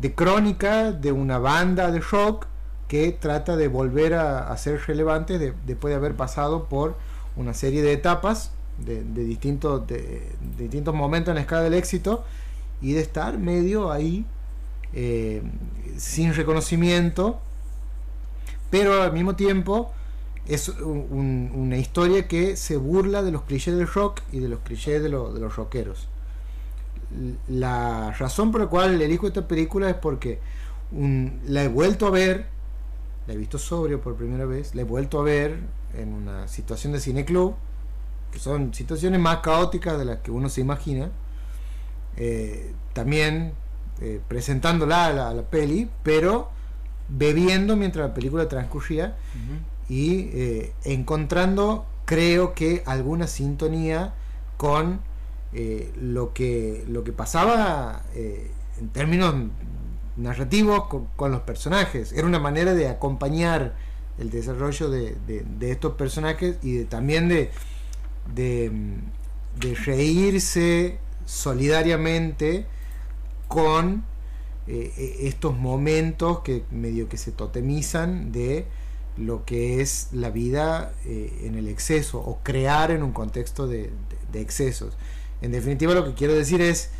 de, 0.00 0.14
crónica 0.14 0.92
de 0.92 1.12
una 1.12 1.38
banda 1.38 1.90
de 1.90 2.00
rock 2.00 2.46
que 2.86 3.12
trata 3.12 3.56
de 3.56 3.68
volver 3.68 4.14
a, 4.14 4.56
ser 4.56 4.80
relevante 4.86 5.38
de- 5.38 5.52
después 5.66 5.90
de 5.92 5.96
haber 5.96 6.14
pasado 6.14 6.64
por 6.64 6.96
una 7.36 7.52
serie 7.52 7.82
de 7.82 7.92
etapas 7.92 8.52
de, 8.78 9.02
distintos, 9.24 9.82
distintos 10.56 10.94
momentos 10.94 11.32
en 11.32 11.34
la 11.34 11.40
escala 11.42 11.62
del 11.62 11.74
éxito 11.74 12.24
y 12.80 12.92
de 12.92 13.00
estar 13.00 13.36
medio 13.38 13.90
ahí 13.92 14.24
eh, 14.94 15.42
sin 15.98 16.32
reconocimiento, 16.32 17.40
pero 18.70 19.02
al 19.02 19.12
mismo 19.12 19.36
tiempo 19.36 19.92
es 20.46 20.68
un- 20.68 21.06
un- 21.10 21.52
una 21.54 21.76
historia 21.76 22.26
que 22.26 22.56
se 22.56 22.76
burla 22.76 23.22
de 23.22 23.30
los 23.32 23.42
clichés 23.42 23.76
del 23.76 23.86
rock 23.86 24.22
y 24.32 24.40
de 24.40 24.48
los 24.48 24.60
clichés 24.60 25.02
de, 25.02 25.08
lo- 25.08 25.32
de 25.32 25.40
los 25.40 25.56
rockeros. 25.56 26.08
La 27.48 28.12
razón 28.12 28.52
por 28.52 28.60
la 28.60 28.66
cual 28.66 29.00
elijo 29.00 29.26
esta 29.26 29.48
película 29.48 29.88
es 29.88 29.96
porque 29.96 30.38
la 31.46 31.64
he 31.64 31.68
vuelto 31.68 32.06
a 32.06 32.10
ver, 32.10 32.46
la 33.26 33.34
he 33.34 33.36
visto 33.36 33.58
sobrio 33.58 34.00
por 34.00 34.14
primera 34.16 34.44
vez, 34.46 34.74
la 34.74 34.82
he 34.82 34.84
vuelto 34.84 35.20
a 35.20 35.22
ver 35.22 35.58
en 35.94 36.12
una 36.12 36.48
situación 36.48 36.92
de 36.92 37.00
cineclub, 37.00 37.54
que 38.32 38.38
son 38.38 38.74
situaciones 38.74 39.20
más 39.20 39.38
caóticas 39.38 39.98
de 39.98 40.04
las 40.04 40.18
que 40.18 40.30
uno 40.30 40.48
se 40.50 40.60
imagina. 40.60 41.10
Eh, 42.16 42.72
también 42.92 43.52
eh, 44.00 44.20
presentándola 44.28 45.06
a 45.06 45.12
la, 45.12 45.28
a 45.30 45.34
la 45.34 45.42
peli, 45.42 45.88
pero 46.02 46.50
bebiendo 47.08 47.76
mientras 47.76 48.08
la 48.08 48.14
película 48.14 48.48
transcurría 48.48 49.16
y 49.88 50.28
eh, 50.32 50.72
encontrando, 50.84 51.86
creo 52.04 52.54
que, 52.54 52.82
alguna 52.86 53.26
sintonía 53.26 54.14
con 54.56 55.00
eh, 55.54 55.92
lo, 56.00 56.34
que, 56.34 56.84
lo 56.88 57.04
que 57.04 57.12
pasaba 57.12 58.02
eh, 58.14 58.50
en 58.78 58.88
términos 58.90 59.34
narrativos 60.16 60.88
con, 60.88 61.06
con 61.16 61.30
los 61.30 61.40
personajes. 61.42 62.12
Era 62.12 62.26
una 62.26 62.38
manera 62.38 62.74
de 62.74 62.88
acompañar 62.88 63.74
el 64.18 64.30
desarrollo 64.30 64.90
de, 64.90 65.16
de- 65.26 65.44
de 65.58 65.70
estos 65.70 65.94
personajes 65.94 66.56
y 66.62 66.72
de, 66.78 66.84
también 66.84 67.28
de, 67.28 67.50
de 68.34 69.74
reírse 69.86 70.98
solidariamente 71.24 72.66
con 73.48 74.04
eh, 74.68 74.92
eh, 74.96 75.16
estos 75.22 75.56
momentos 75.56 76.40
que 76.40 76.62
medio 76.70 77.08
que 77.08 77.16
se 77.16 77.32
totemizan 77.32 78.30
de 78.32 78.66
lo 79.16 79.44
que 79.44 79.80
es 79.80 80.08
la 80.12 80.30
vida 80.30 80.92
eh, 81.04 81.40
en 81.44 81.56
el 81.56 81.66
exceso 81.68 82.18
o 82.20 82.38
crear 82.42 82.90
en 82.90 83.02
un 83.02 83.12
contexto 83.12 83.66
de, 83.66 83.78
de- 83.84 83.90
de 84.32 84.40
excesos. 84.40 84.96
En 85.42 85.50
definitiva 85.52 85.94
lo 85.94 86.04
que 86.04 86.14
quiero 86.14 86.34
decir 86.34 86.60
es 86.60 86.90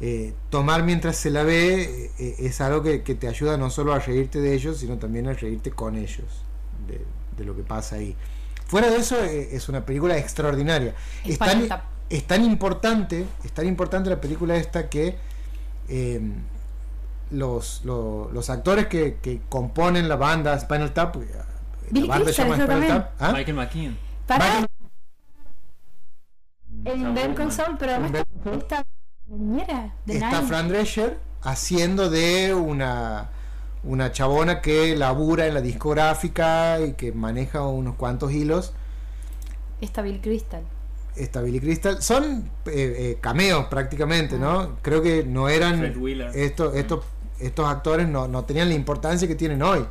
eh, 0.00 0.34
tomar 0.50 0.84
mientras 0.84 1.16
se 1.16 1.30
la 1.30 1.42
ve 1.42 2.10
es 2.18 2.60
algo 2.60 2.82
que, 2.82 3.02
que 3.02 3.14
te 3.14 3.28
ayuda 3.28 3.56
no 3.56 3.70
solo 3.70 3.92
a 3.94 3.98
reírte 3.98 4.40
de 4.40 4.54
ellos, 4.54 4.78
sino 4.78 4.98
también 4.98 5.26
a 5.26 5.32
reírte 5.32 5.70
con 5.70 5.96
ellos, 5.96 6.44
de, 6.86 7.00
de 7.36 7.44
lo 7.44 7.56
que 7.56 7.62
pasa 7.62 7.96
ahí. 7.96 8.14
Fuera 8.66 8.90
de 8.90 8.96
eso 8.98 9.22
es 9.22 9.68
una 9.68 9.84
película 9.86 10.18
extraordinaria. 10.18 10.94
Es 11.24 11.38
tan, 11.38 11.68
Tap. 11.68 11.84
es 12.10 12.24
tan 12.24 12.44
importante, 12.44 13.24
es 13.44 13.52
tan 13.52 13.66
importante 13.66 14.10
la 14.10 14.20
película 14.20 14.56
esta 14.56 14.88
que 14.90 15.16
eh, 15.88 16.20
los, 17.30 17.82
lo- 17.84 18.30
los 18.32 18.50
actores 18.50 18.86
que, 18.86 19.16
que 19.22 19.40
componen 19.48 20.08
la 20.08 20.16
banda 20.16 20.58
Spinal 20.58 20.92
Tap, 20.92 21.16
eh, 21.16 21.26
la 21.34 21.44
Billy 21.90 22.08
banda 22.08 22.32
se 22.32 22.42
Crystal, 22.44 22.48
llama 22.58 22.64
Spinal. 22.74 22.88
Tap, 22.88 23.22
¿ah? 23.22 23.32
Michael 23.32 23.56
McKean. 23.56 23.98
Para 24.26 24.44
Michael- 24.44 24.66
en 26.84 27.14
Better 27.14 27.52
Soul, 27.52 27.76
pero 27.78 27.92
además 27.92 28.12
está 28.52 28.84
está. 30.06 30.42
Fran 30.42 30.68
Drescher 30.68 31.18
haciendo 31.42 32.10
de 32.10 32.54
una 32.54 33.30
una 33.82 34.10
chabona 34.12 34.60
que 34.60 34.96
labura 34.96 35.46
en 35.46 35.54
la 35.54 35.60
discográfica 35.60 36.80
y 36.80 36.92
que 36.94 37.12
maneja 37.12 37.62
unos 37.66 37.94
cuantos 37.96 38.32
hilos 38.32 38.72
Está 39.80 40.02
Bill 40.02 40.20
Crystal. 40.20 40.62
esta 41.16 41.40
Billy 41.42 41.60
Crystal 41.60 42.02
son 42.02 42.50
eh, 42.66 42.72
eh, 42.98 43.18
cameos 43.20 43.66
prácticamente 43.66 44.38
no 44.38 44.76
creo 44.82 45.02
que 45.02 45.24
no 45.24 45.48
eran 45.48 45.78
Fred 45.78 45.96
Wheeler. 45.96 46.30
estos 46.36 46.74
estos 46.74 47.04
estos 47.40 47.66
actores 47.68 48.08
no, 48.08 48.28
no 48.28 48.44
tenían 48.44 48.68
la 48.68 48.74
importancia 48.74 49.26
que 49.28 49.34
tienen 49.34 49.62
hoy 49.62 49.84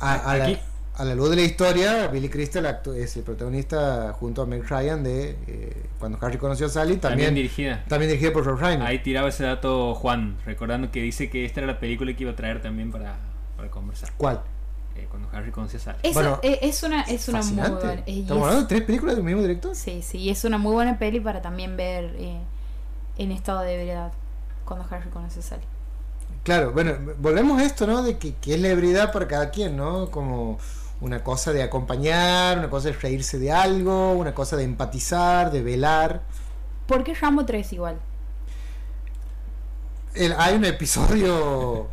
a, 0.00 0.14
a 0.14 0.36
la, 0.36 0.58
a 0.96 1.04
la 1.04 1.14
luz 1.14 1.30
de 1.30 1.36
la 1.36 1.42
historia 1.42 2.08
Billy 2.08 2.28
Crystal 2.28 2.80
es 2.96 3.16
el 3.16 3.22
protagonista 3.22 4.12
junto 4.18 4.42
a 4.42 4.46
Meg 4.46 4.68
Ryan 4.68 5.02
de 5.04 5.36
eh, 5.46 5.82
cuando 5.98 6.18
Harry 6.20 6.38
conoció 6.38 6.66
a 6.66 6.68
Sally 6.68 6.96
También, 6.96 7.28
también 7.28 7.34
dirigida. 7.34 7.84
también 7.88 8.10
dirigida 8.10 8.32
por 8.32 8.44
Rob 8.44 8.58
Reiner 8.58 8.86
Ahí 8.86 8.98
tiraba 9.00 9.28
ese 9.28 9.44
dato 9.44 9.94
Juan, 9.94 10.36
recordando 10.44 10.90
que 10.90 11.00
dice 11.02 11.30
que 11.30 11.44
esta 11.44 11.60
era 11.60 11.66
la 11.72 11.78
película 11.78 12.14
que 12.14 12.22
iba 12.24 12.32
a 12.32 12.36
traer 12.36 12.60
también 12.60 12.90
para, 12.90 13.16
para 13.56 13.70
conversar. 13.70 14.10
¿cuál? 14.16 14.40
eh, 14.96 15.06
cuando 15.08 15.26
Harry 15.32 15.50
conoce 15.52 15.78
a 15.78 15.80
Sally. 15.80 15.98
Eso, 16.02 16.12
Bueno, 16.14 16.40
eh, 16.42 16.58
es 16.62 16.82
una, 16.82 17.02
es 17.02 17.26
una 17.28 17.42
muy 17.42 17.70
buena. 17.70 18.02
y 18.04 18.20
¿Estamos 18.22 18.42
es- 18.42 18.48
hablando 18.48 18.60
de 18.62 18.66
tres 18.68 18.82
películas 18.82 19.14
del 19.16 19.24
mismo 19.24 19.40
director? 19.40 19.74
Sí, 19.74 20.02
sí, 20.02 20.18
y 20.18 20.28
es 20.30 20.44
una 20.44 20.58
muy 20.58 20.72
buena 20.74 20.98
peli 20.98 21.18
para 21.20 21.40
también 21.40 21.76
ver 21.78 22.14
eh, 22.18 22.38
en 23.16 23.32
estado 23.32 23.60
de 23.60 23.74
ebriedad 23.74 24.12
cuando 24.66 24.84
Harry 24.90 25.08
conoce 25.08 25.40
a 25.40 25.42
Sally. 25.42 25.62
Claro, 26.44 26.72
bueno, 26.72 26.94
volvemos 27.18 27.60
a 27.60 27.64
esto, 27.64 27.86
¿no? 27.86 28.02
De 28.02 28.18
que, 28.18 28.34
que 28.36 28.54
es 28.54 28.60
la 28.60 28.68
ebriedad 28.68 29.12
para 29.12 29.28
cada 29.28 29.50
quien, 29.50 29.76
¿no? 29.76 30.10
Como 30.10 30.58
una 31.00 31.22
cosa 31.22 31.52
de 31.52 31.62
acompañar, 31.62 32.58
una 32.58 32.68
cosa 32.70 32.88
de 32.88 32.94
reírse 32.94 33.38
de 33.38 33.52
algo, 33.52 34.12
una 34.14 34.34
cosa 34.34 34.56
de 34.56 34.64
empatizar, 34.64 35.52
de 35.52 35.62
velar. 35.62 36.22
¿Por 36.86 37.02
qué 37.04 37.14
Rambo 37.14 37.44
3 37.44 37.72
igual? 37.72 38.00
El- 40.14 40.34
hay 40.38 40.54
un 40.56 40.64
episodio 40.64 41.88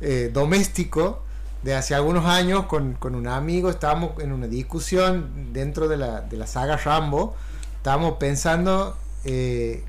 eh, 0.00 0.30
doméstico 0.32 1.22
de 1.62 1.74
hace 1.74 1.94
algunos 1.94 2.26
años 2.26 2.66
con, 2.66 2.94
con 2.94 3.14
un 3.14 3.28
amigo, 3.28 3.70
estábamos 3.70 4.20
en 4.22 4.32
una 4.32 4.46
discusión 4.48 5.52
dentro 5.52 5.88
de 5.88 5.96
la, 5.96 6.20
de 6.22 6.36
la 6.36 6.46
saga 6.46 6.76
Rambo, 6.76 7.36
estábamos 7.76 8.14
pensando, 8.18 8.98
eh, 9.24 9.84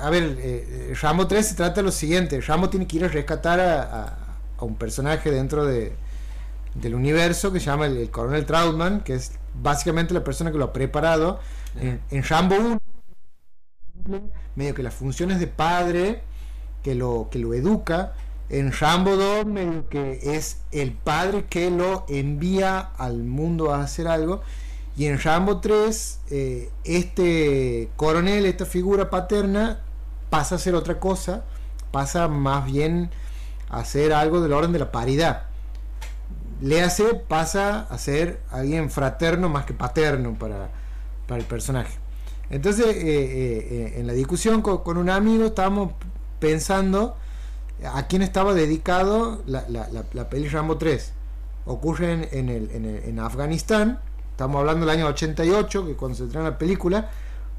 a 0.00 0.10
ver, 0.10 0.36
eh, 0.40 0.90
eh, 0.90 0.94
Rambo 1.00 1.26
3 1.26 1.46
se 1.46 1.54
trata 1.54 1.76
de 1.76 1.82
lo 1.82 1.92
siguiente, 1.92 2.40
Rambo 2.40 2.70
tiene 2.70 2.86
que 2.86 2.96
ir 2.96 3.04
a 3.04 3.08
rescatar 3.08 3.60
a, 3.60 3.82
a- 3.82 4.18
a 4.58 4.64
un 4.64 4.76
personaje 4.76 5.30
dentro 5.32 5.64
de, 5.66 5.94
del 6.74 6.94
universo 6.94 7.52
que 7.52 7.60
se 7.60 7.66
llama 7.66 7.86
el, 7.86 7.96
el 7.96 8.10
coronel 8.10 8.46
Trautman, 8.46 9.00
que 9.02 9.14
es 9.14 9.32
básicamente 9.60 10.14
la 10.14 10.24
persona 10.24 10.52
que 10.52 10.58
lo 10.58 10.64
ha 10.66 10.72
preparado. 10.72 11.40
En, 11.80 12.00
en 12.10 12.22
Rambo 12.22 12.56
1 12.56 12.78
medio 14.56 14.74
que 14.74 14.82
las 14.82 14.94
funciones 14.94 15.40
de 15.40 15.46
padre 15.46 16.22
que 16.82 16.94
lo, 16.94 17.28
que 17.30 17.38
lo 17.38 17.54
educa. 17.54 18.12
En 18.50 18.72
Rambo 18.72 19.16
2 19.16 19.46
medio 19.46 19.88
que 19.88 20.20
es 20.36 20.58
el 20.70 20.92
padre 20.92 21.46
que 21.46 21.70
lo 21.70 22.04
envía 22.08 22.78
al 22.78 23.24
mundo 23.24 23.72
a 23.74 23.82
hacer 23.82 24.06
algo. 24.08 24.42
Y 24.96 25.06
en 25.06 25.18
Rambo 25.18 25.58
3, 25.60 26.20
eh, 26.30 26.70
este 26.84 27.88
coronel, 27.96 28.46
esta 28.46 28.64
figura 28.64 29.10
paterna, 29.10 29.80
pasa 30.30 30.54
a 30.54 30.58
ser 30.58 30.74
otra 30.74 31.00
cosa, 31.00 31.44
pasa 31.90 32.28
más 32.28 32.64
bien 32.66 33.10
a 33.70 33.80
hacer 33.80 34.12
algo 34.12 34.40
del 34.40 34.52
orden 34.52 34.72
de 34.72 34.78
la 34.78 34.92
paridad. 34.92 35.44
Le 36.60 36.82
hace, 36.82 37.14
pasa 37.14 37.80
a 37.90 37.98
ser 37.98 38.40
alguien 38.50 38.90
fraterno 38.90 39.48
más 39.48 39.64
que 39.64 39.74
paterno 39.74 40.34
para, 40.38 40.70
para 41.26 41.40
el 41.40 41.46
personaje. 41.46 41.98
Entonces, 42.50 42.86
eh, 42.86 42.94
eh, 42.98 43.94
en 43.96 44.06
la 44.06 44.12
discusión 44.12 44.62
con, 44.62 44.96
un 44.96 45.10
amigo 45.10 45.46
estábamos 45.46 45.92
pensando 46.38 47.16
a 47.92 48.06
quién 48.06 48.22
estaba 48.22 48.54
dedicado 48.54 49.42
la, 49.46 49.64
la, 49.68 49.88
la, 50.12 50.28
peli 50.30 50.48
Rambo 50.48 50.78
3. 50.78 51.12
Ocurre 51.66 52.12
en, 52.12 52.28
en, 52.30 52.48
el- 52.48 52.70
en 53.04 53.18
Afganistán, 53.18 53.98
estamos 54.34 54.58
hablando 54.60 54.84
del 54.84 54.96
año 54.98 55.06
88, 55.06 55.86
que 55.86 55.94
cuando 55.94 56.18
se 56.18 56.24
estrena 56.24 56.50
la 56.50 56.58
película, 56.58 57.08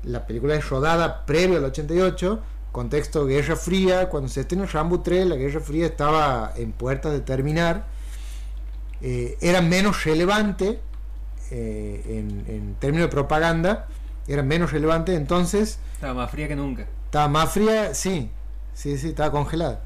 la 0.03 0.27
película 0.27 0.55
es 0.55 0.69
rodada 0.69 1.25
previo 1.25 1.57
al 1.57 1.63
88, 1.63 2.41
contexto 2.73 3.25
Guerra 3.25 3.55
Fría, 3.55 4.09
cuando 4.09 4.27
se 4.29 4.41
estrena 4.41 4.65
Rambo 4.65 4.99
3, 4.99 5.25
la 5.27 5.35
Guerra 5.37 5.61
Fría 5.61 5.85
estaba 5.85 6.51
en 6.57 6.73
puertas 6.73 7.13
de 7.13 7.21
terminar, 7.21 7.85
eh, 9.01 9.37
era 9.41 9.61
menos 9.61 10.03
relevante 10.03 10.79
eh, 11.51 12.03
en, 12.07 12.45
en 12.53 12.75
términos 12.75 13.07
de 13.07 13.11
propaganda, 13.11 13.87
era 14.27 14.43
menos 14.43 14.71
relevante, 14.71 15.15
entonces 15.15 15.79
Estaba 15.93 16.13
más 16.13 16.31
fría 16.31 16.47
que 16.47 16.55
nunca. 16.55 16.85
estaba 17.05 17.27
más 17.29 17.51
fría, 17.51 17.93
sí, 17.93 18.29
sí, 18.73 18.97
sí, 18.97 19.09
estaba 19.09 19.31
congelada. 19.31 19.81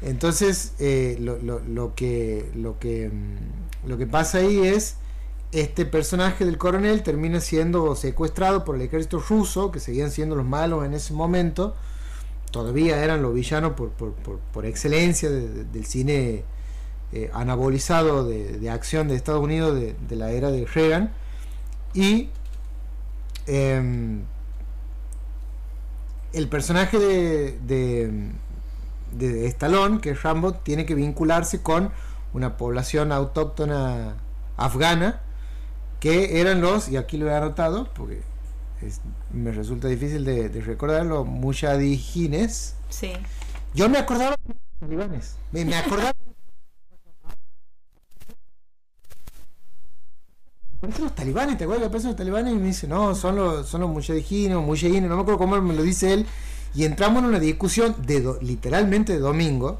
Entonces, 0.00 0.72
eh, 0.80 1.16
lo, 1.20 1.38
lo- 1.38 1.60
lo 1.60 1.94
que, 1.94 2.50
lo, 2.54 2.78
que, 2.78 3.08
mm, 3.12 3.88
lo 3.88 3.98
que 3.98 4.06
pasa 4.06 4.38
ahí 4.38 4.58
es, 4.66 4.96
este 5.52 5.84
personaje 5.86 6.44
del 6.46 6.56
coronel 6.58 7.02
termina 7.02 7.40
siendo 7.40 7.94
secuestrado 7.94 8.64
por 8.64 8.76
el 8.76 8.82
ejército 8.82 9.18
ruso, 9.20 9.70
que 9.70 9.80
seguían 9.80 10.10
siendo 10.10 10.34
los 10.34 10.46
malos 10.46 10.84
en 10.84 10.94
ese 10.94 11.12
momento, 11.12 11.74
todavía 12.50 13.02
eran 13.04 13.22
los 13.22 13.34
villanos 13.34 13.72
por, 13.72 13.90
por, 13.90 14.12
por- 14.12 14.38
por 14.38 14.64
excelencia 14.66 15.30
de- 15.30 15.48
de- 15.48 15.64
del 15.64 15.84
cine 15.86 16.44
eh, 17.12 17.30
anabolizado 17.34 18.24
de, 18.26 18.58
de 18.58 18.70
acción 18.70 19.08
de 19.08 19.14
Estados 19.16 19.42
Unidos 19.42 19.78
de, 19.78 20.16
la 20.16 20.30
era 20.32 20.50
de 20.50 20.64
Reagan, 20.64 21.12
y 21.92 22.30
em, 23.46 24.22
el 26.32 26.48
personaje 26.48 26.98
de, 26.98 27.58
de, 27.66 28.30
de 29.12 29.46
Stallone, 29.48 30.00
que 30.00 30.10
es 30.10 30.22
Rambo, 30.22 30.54
tiene 30.54 30.86
que 30.86 30.94
vincularse 30.94 31.60
con 31.62 31.90
una 32.32 32.56
población 32.56 33.12
autóctona 33.12 34.14
afgana, 34.56 35.20
que 36.02 36.40
eran 36.40 36.60
los, 36.60 36.88
y 36.88 36.96
aquí 36.96 37.16
lo 37.16 37.28
he 37.30 37.32
anotado, 37.34 37.88
porque 37.94 38.22
es- 38.82 39.00
me 39.32 39.52
resulta 39.52 39.86
difícil 39.86 40.24
de, 40.24 40.48
de 40.48 40.60
recordar, 40.60 41.06
los 41.06 41.24
mujahidines. 41.24 42.74
Sí. 42.88 43.12
Yo 43.72 43.88
me 43.88 43.98
acordaba 43.98 44.34
de 44.44 44.54
los 44.54 44.80
talibanes, 44.80 45.36
me, 45.52 45.64
me 45.64 45.76
acordaba... 45.76 46.10
¿Cuáles 50.80 50.96
son 50.96 51.04
los 51.04 51.14
talibanes? 51.14 51.56
¿Te 51.56 51.62
acuerdas 51.62 51.82
que 51.82 51.86
aparecen 51.86 52.08
los 52.10 52.16
talibanes? 52.16 52.52
Y 52.52 52.56
me 52.56 52.66
dice, 52.66 52.88
no, 52.88 53.14
son 53.14 53.36
los, 53.36 53.68
son 53.68 53.82
los 53.82 53.90
mujahidines, 53.90 54.56
o 54.56 54.62
mujahidines, 54.62 55.08
no 55.08 55.14
me 55.14 55.22
acuerdo 55.22 55.38
cómo 55.38 55.60
me 55.62 55.74
lo 55.74 55.84
dice 55.84 56.12
él. 56.12 56.26
Y 56.74 56.84
entramos 56.84 57.22
en 57.22 57.28
una 57.28 57.38
discusión 57.38 57.94
de 58.04 58.22
do- 58.22 58.38
literalmente 58.42 59.12
de 59.12 59.20
domingo, 59.20 59.78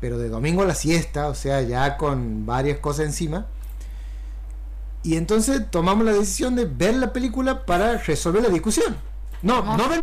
pero 0.00 0.16
de 0.16 0.30
domingo 0.30 0.62
a 0.62 0.64
la 0.64 0.74
siesta, 0.74 1.28
o 1.28 1.34
sea, 1.34 1.60
ya 1.60 1.98
con 1.98 2.46
varias 2.46 2.78
cosas 2.78 3.04
encima. 3.04 3.48
Y 5.04 5.16
entonces 5.16 5.68
tomamos 5.70 6.04
la 6.04 6.12
decisión 6.12 6.54
de 6.54 6.64
ver 6.64 6.94
la 6.94 7.12
película 7.12 7.64
para 7.66 7.98
resolver 7.98 8.42
la 8.42 8.48
discusión. 8.48 8.96
No, 9.42 9.76
no 9.76 9.88
ver. 9.88 10.00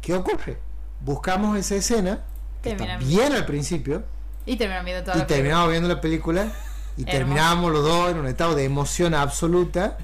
¿Qué 0.00 0.14
ocurre? 0.14 0.58
Buscamos 1.00 1.56
esa 1.58 1.76
escena, 1.76 2.20
que 2.62 2.70
está 2.72 2.96
bien 2.98 3.32
al 3.32 3.46
principio, 3.46 4.04
Y 4.46 4.56
terminan 4.56 4.84
viendo 4.84 5.02
toda 5.04 5.16
y 5.16 5.20
la 5.20 5.26
película. 5.26 5.36
terminamos 5.36 5.70
viendo 5.70 5.88
la 5.88 6.00
película 6.00 6.52
y 6.96 7.04
terminamos 7.04 7.72
los 7.72 7.82
dos 7.84 8.10
en 8.10 8.18
un 8.18 8.26
estado 8.26 8.54
de 8.54 8.64
emoción 8.64 9.14
absoluta 9.14 9.96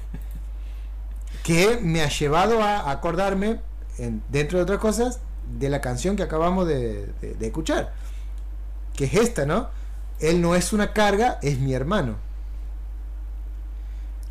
que 1.43 1.79
me 1.81 2.01
ha 2.01 2.09
llevado 2.09 2.61
a 2.63 2.91
acordarme, 2.91 3.59
en- 3.97 4.21
dentro 4.29 4.57
de 4.57 4.63
otras 4.63 4.79
cosas, 4.79 5.19
de 5.57 5.69
la 5.69 5.81
canción 5.81 6.15
que 6.15 6.23
acabamos 6.23 6.67
de, 6.67 7.07
de- 7.21 7.33
de 7.35 7.45
escuchar, 7.47 7.93
que 9.09 9.17
es 9.17 9.23
esta, 9.23 9.45
¿no? 9.45 9.69
Él 10.19 10.41
no 10.41 10.55
es 10.55 10.73
una 10.73 10.93
carga, 10.93 11.39
es 11.41 11.59
mi 11.59 11.73
hermano. 11.73 12.17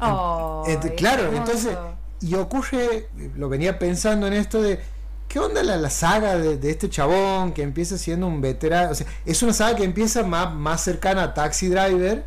Oh, 0.01 0.65
Ent- 0.67 0.95
claro, 0.97 1.33
entonces, 1.35 1.79
y 2.21 2.35
ocurre, 2.35 3.09
lo 3.37 3.49
venía 3.49 3.79
pensando 3.79 4.27
en 4.27 4.33
esto 4.35 4.63
de, 4.63 4.81
¿qué 5.29 5.39
onda 5.39 5.63
la, 5.63 5.77
la 5.77 5.91
saga 5.91 6.37
de, 6.39 6.57
de 6.59 6.71
este 6.71 6.89
chabón 6.89 7.53
que 7.53 7.63
empieza 7.63 7.99
siendo 7.99 8.27
un 8.27 8.41
veterano? 8.41 8.93
O 8.93 8.95
sea, 8.95 9.07
es 9.27 9.43
una 9.43 9.53
saga 9.53 9.77
que 9.77 9.85
empieza 9.85 10.23
más, 10.25 10.55
más 10.55 10.83
cercana 10.83 11.23
a 11.25 11.35
Taxi 11.35 11.69
Driver 11.69 12.25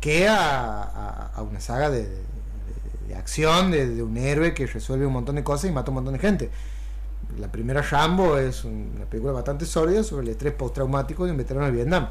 que 0.00 0.28
a, 0.28 0.82
a- 0.82 1.30
a 1.34 1.42
una 1.42 1.60
saga 1.60 1.90
de, 1.90 2.04
de- 2.08 2.24
de 3.08 3.14
acción, 3.16 3.70
de, 3.70 3.88
de 3.88 4.02
un 4.02 4.16
héroe 4.16 4.54
que 4.54 4.66
resuelve 4.66 5.06
un 5.06 5.12
montón 5.12 5.36
de 5.36 5.44
cosas 5.44 5.70
y 5.70 5.72
mata 5.72 5.90
un 5.90 5.96
montón 5.96 6.14
de 6.14 6.20
gente. 6.20 6.50
La 7.38 7.50
primera 7.50 7.82
Rambo 7.82 8.36
es 8.38 8.64
un- 8.64 8.92
una 8.96 9.06
película 9.06 9.32
bastante 9.32 9.64
sólida 9.66 10.02
sobre 10.02 10.24
el 10.24 10.30
estrés 10.30 10.52
postraumático 10.54 11.24
de 11.24 11.32
un 11.32 11.36
veterano 11.36 11.66
de 11.66 11.72
Vietnam. 11.72 12.08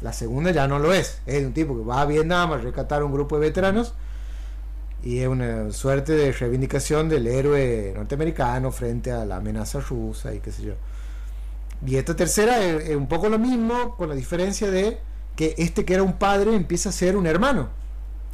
La 0.00 0.12
segunda 0.12 0.50
ya 0.50 0.66
no 0.68 0.78
lo 0.78 0.92
es. 0.92 1.20
Es 1.26 1.40
de 1.40 1.46
un 1.46 1.52
tipo 1.54 1.76
que 1.76 1.84
va 1.84 2.02
a 2.02 2.06
Vietnam 2.06 2.52
a 2.52 2.58
rescatar 2.58 3.02
a 3.02 3.04
un 3.04 3.12
grupo 3.12 3.36
de 3.38 3.46
veteranos 3.48 3.94
y 5.02 5.18
es 5.20 5.28
una 5.28 5.70
suerte 5.72 6.12
de 6.12 6.32
reivindicación 6.32 7.08
del 7.08 7.26
héroe 7.26 7.92
norteamericano 7.96 8.70
frente 8.70 9.12
a 9.12 9.24
la 9.24 9.36
amenaza 9.36 9.80
rusa 9.80 10.34
y 10.34 10.40
qué 10.40 10.50
sé 10.52 10.62
yo. 10.62 10.74
Y 11.86 11.96
esta 11.96 12.16
tercera 12.16 12.62
es, 12.62 12.88
es 12.90 12.96
un 12.96 13.06
poco 13.08 13.28
lo 13.28 13.38
mismo, 13.38 13.94
con 13.96 14.08
la 14.08 14.14
diferencia 14.14 14.70
de 14.70 14.98
que 15.36 15.54
este 15.58 15.84
que 15.84 15.94
era 15.94 16.02
un 16.02 16.14
padre 16.14 16.54
empieza 16.54 16.88
a 16.88 16.92
ser 16.92 17.16
un 17.16 17.26
hermano, 17.26 17.68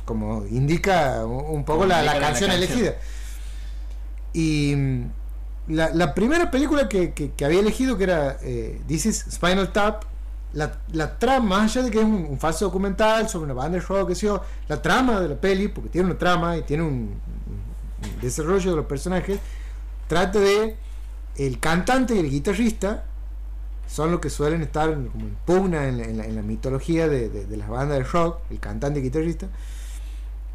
como 0.04 0.46
indica 0.46 1.24
un, 1.24 1.64
poco 1.64 1.80
Como 1.80 1.88
la, 1.88 2.00
indica 2.00 2.14
la 2.20 2.26
canción 2.26 2.50
canción. 2.50 2.70
elegida. 2.70 2.94
Y 4.32 4.74
la, 5.70 5.90
la 5.94 6.14
primera 6.14 6.50
película 6.50 6.88
que, 6.88 7.12
que- 7.12 7.30
que 7.32 7.44
había 7.44 7.60
elegido, 7.60 7.96
que 7.96 8.04
era 8.04 8.38
eh, 8.42 8.80
This 8.86 9.06
is 9.06 9.26
Spinal 9.30 9.72
Tap, 9.72 10.04
la, 10.52 10.80
la 10.92 11.18
trama, 11.18 11.58
más 11.60 11.70
allá 11.76 11.84
de 11.86 11.90
que 11.92 11.98
es 11.98 12.04
un, 12.04 12.26
un 12.28 12.38
falso 12.38 12.64
documental 12.64 13.28
sobre 13.28 13.44
una 13.46 13.54
banda 13.54 13.78
de 13.78 13.84
rock, 13.84 14.08
que 14.08 14.14
sé 14.14 14.26
yo, 14.26 14.42
la 14.68 14.82
trama 14.82 15.20
de 15.20 15.28
la 15.28 15.36
peli, 15.36 15.68
porque 15.68 15.88
tiene 15.90 16.08
una 16.10 16.18
trama 16.18 16.56
y 16.56 16.62
tiene 16.62 16.82
un, 16.82 17.14
un 18.02 18.20
desarrollo 18.20 18.70
de 18.70 18.76
los 18.76 18.86
personajes, 18.86 19.38
trata 20.08 20.40
de 20.40 20.76
el 21.36 21.58
cantante 21.60 22.16
y 22.16 22.18
el 22.18 22.30
guitarrista 22.30 23.04
son 23.88 24.10
los 24.10 24.20
que 24.20 24.30
suelen 24.30 24.62
estar 24.62 24.90
en- 24.90 25.06
como 25.08 25.24
en 25.26 25.36
pugna 25.46 25.86
en 25.88 25.98
la, 25.98 26.04
en 26.04 26.18
la- 26.18 26.24
en 26.26 26.34
la 26.36 26.42
mitología 26.42 27.08
de, 27.08 27.28
de- 27.28 27.46
de 27.46 27.56
las 27.56 27.68
bandas 27.68 27.98
de 27.98 28.04
rock, 28.04 28.38
el 28.50 28.58
cantante 28.60 29.00
y 29.00 29.02
guitarrista. 29.04 29.46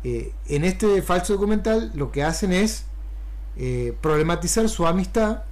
Eh, 0.04 0.34
en 0.48 0.64
este 0.66 1.02
falso 1.02 1.34
documental 1.34 1.92
lo 1.96 2.12
que 2.12 2.24
hacen 2.24 2.52
es 2.54 2.86
eh, 3.58 3.94
problematizar 4.02 4.68
su 4.70 4.86
amistad 4.86 5.44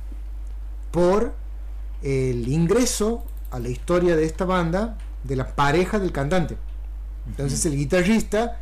por 0.91 1.33
el 2.01 2.47
ingreso 2.47 3.23
a 3.51 3.59
la 3.59 3.69
historia 3.69 4.15
de 4.15 4.25
esta 4.25 4.45
banda 4.45 4.97
de 5.23 5.35
la 5.35 5.55
pareja 5.55 5.99
del 5.99 6.11
cantante. 6.11 6.57
Entonces 7.27 7.65
el 7.65 7.75
guitarrista, 7.77 8.57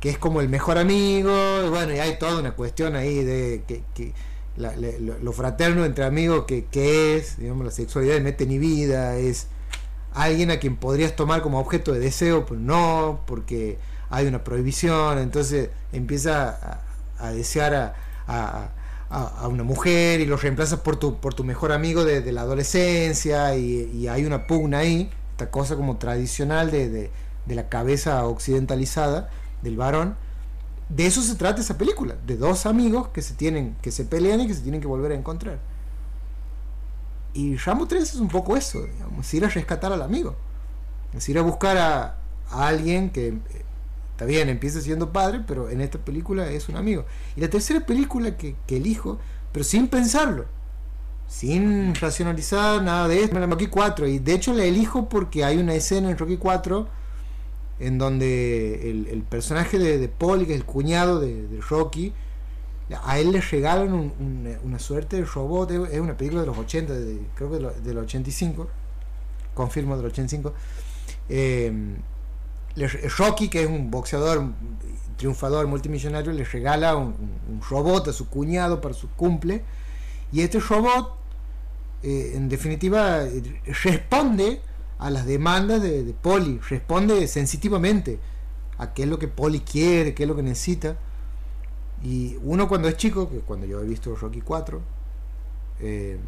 que 0.00 0.10
es 0.10 0.18
como 0.18 0.40
el 0.40 0.48
mejor 0.48 0.78
amigo, 0.78 1.32
y 1.64 1.68
bueno, 1.68 1.94
y 1.94 1.98
hay 1.98 2.18
toda 2.18 2.40
una 2.40 2.52
cuestión 2.52 2.96
ahí 2.96 3.22
de 3.22 3.62
que, 3.68 3.82
que 3.94 4.12
la- 4.56 4.74
lo, 4.76 5.32
fraterno 5.32 5.84
entre 5.84 6.04
amigos 6.04 6.44
que, 6.46 6.64
que 6.64 7.16
es, 7.16 7.38
digamos, 7.38 7.64
la 7.64 7.70
sexualidad 7.70 8.14
de 8.14 8.20
mete 8.20 8.46
ni 8.46 8.58
vida, 8.58 9.16
es 9.16 9.46
alguien 10.12 10.50
a 10.50 10.58
quien 10.58 10.76
podrías 10.76 11.14
tomar 11.16 11.40
como 11.40 11.58
objeto 11.60 11.92
de 11.92 12.00
deseo, 12.00 12.44
pero 12.44 12.60
no, 12.60 13.20
porque 13.26 13.78
hay 14.10 14.26
una 14.26 14.42
prohibición, 14.44 15.18
entonces 15.18 15.70
empieza 15.92 16.82
a, 17.18 17.26
a 17.26 17.30
desear 17.30 17.74
a, 17.74 17.94
a- 18.26 18.72
una 19.48 19.62
mujer 19.62 20.20
y 20.20 20.26
lo 20.26 20.36
reemplazas 20.36 20.80
por 20.80 20.96
tu, 20.96 21.16
por 21.16 21.34
tu 21.34 21.44
mejor 21.44 21.72
amigo 21.72 22.04
de, 22.04 22.32
la 22.32 22.42
adolescencia 22.42 23.54
y, 23.56 24.08
hay 24.08 24.24
una 24.24 24.46
pugna 24.46 24.78
ahí, 24.78 25.10
esta 25.32 25.50
cosa 25.50 25.76
como 25.76 25.98
tradicional 25.98 26.70
de, 26.70 26.88
de- 26.88 27.10
la 27.54 27.68
cabeza 27.68 28.24
occidentalizada 28.26 29.28
del 29.62 29.76
varón. 29.76 30.16
De 30.88 31.06
eso 31.06 31.22
se 31.22 31.34
trata 31.34 31.60
esa 31.60 31.76
película, 31.76 32.16
de 32.26 32.36
dos 32.36 32.66
amigos 32.66 33.08
que 33.08 33.22
se 33.22 33.34
tienen, 33.34 33.76
que 33.82 33.90
se 33.90 34.04
pelean 34.04 34.40
y 34.40 34.46
que 34.46 34.54
se 34.54 34.62
tienen 34.62 34.80
que 34.80 34.86
volver 34.86 35.12
a 35.12 35.14
encontrar. 35.14 35.58
Y 37.34 37.56
Ramo 37.56 37.86
3 37.86 38.02
es 38.02 38.14
un 38.16 38.28
poco 38.28 38.56
eso, 38.56 38.82
digamos, 38.82 39.32
ir 39.34 39.44
a 39.44 39.48
rescatar 39.48 39.92
al 39.92 40.02
amigo. 40.02 40.36
Es 41.14 41.28
ir 41.28 41.38
a 41.38 41.42
buscar 41.42 41.76
a, 41.78 42.18
alguien 42.50 43.10
que 43.10 43.38
bien, 44.24 44.48
empieza 44.48 44.80
siendo 44.80 45.12
padre, 45.12 45.42
pero 45.46 45.68
en 45.70 45.80
esta 45.80 45.98
película 45.98 46.50
es 46.50 46.68
un 46.68 46.76
amigo. 46.76 47.04
Y 47.36 47.40
la 47.40 47.48
tercera 47.50 47.80
película 47.86 48.36
que, 48.36 48.56
elijo, 48.68 49.18
pero 49.52 49.64
sin 49.64 49.88
pensarlo, 49.88 50.46
sin 51.28 51.94
racionalizar 51.94 52.82
nada 52.82 53.08
de 53.08 53.22
esto, 53.24 53.38
Rocky 53.46 53.66
4. 53.68 54.06
Y 54.06 54.18
de 54.18 54.34
hecho 54.34 54.52
la 54.52 54.64
elijo 54.64 55.08
porque 55.08 55.44
hay 55.44 55.58
una 55.58 55.74
escena 55.74 56.10
en 56.10 56.18
Rocky 56.18 56.36
4 56.36 56.88
en 57.80 57.98
donde 57.98 58.90
el, 58.90 59.22
personaje 59.22 59.78
de, 59.78 59.98
de 59.98 60.08
que 60.46 60.54
es 60.54 60.60
el 60.60 60.64
cuñado 60.64 61.20
de, 61.20 61.46
Rocky, 61.68 62.12
a 63.04 63.18
él 63.18 63.32
le 63.32 63.40
regalan 63.40 63.92
un- 63.92 64.12
un- 64.20 64.56
una 64.64 64.78
suerte 64.78 65.16
de 65.16 65.24
robot, 65.24 65.70
es 65.70 65.98
una 66.00 66.16
película 66.16 66.42
de 66.42 66.46
los 66.46 66.58
80, 66.58 66.92
de- 66.92 67.20
creo 67.34 67.50
que 67.50 67.80
del 67.80 67.98
85, 67.98 68.68
confirmo 69.54 69.96
del 69.96 70.06
85. 70.06 70.52
Eh, 71.28 71.72
Rocky, 73.18 73.48
que 73.48 73.62
es 73.62 73.68
un 73.68 73.90
boxeador 73.90 74.44
triunfador 75.16 75.66
multimillonario, 75.66 76.32
le 76.32 76.44
regala 76.44 76.96
un, 76.96 77.14
robot 77.68 78.08
a 78.08 78.12
su 78.12 78.28
cuñado 78.28 78.80
para 78.80 78.94
su 78.94 79.08
cumple, 79.10 79.62
y 80.32 80.40
este 80.40 80.58
robot, 80.58 81.16
eh, 82.02 82.32
en 82.34 82.48
definitiva, 82.48 83.24
responde 83.84 84.60
a 84.98 85.10
las 85.10 85.26
demandas 85.26 85.82
de, 85.82 86.02
de 86.02 86.12
Polly, 86.12 86.58
responde 86.68 87.26
sensitivamente 87.28 88.18
a 88.78 88.92
qué 88.94 89.04
es 89.04 89.08
lo 89.08 89.18
que 89.18 89.28
Polly 89.28 89.60
quiere, 89.60 90.14
qué 90.14 90.24
es 90.24 90.28
lo 90.28 90.36
que 90.36 90.42
necesita. 90.42 90.96
Y 92.02 92.36
uno 92.42 92.68
cuando 92.68 92.88
es 92.88 92.96
chico, 92.96 93.30
que 93.30 93.38
cuando 93.38 93.66
yo 93.66 93.80
he 93.80 93.86
visto 93.86 94.14
Rocky 94.16 94.40
4, 94.40 94.80
eh, 95.80 96.18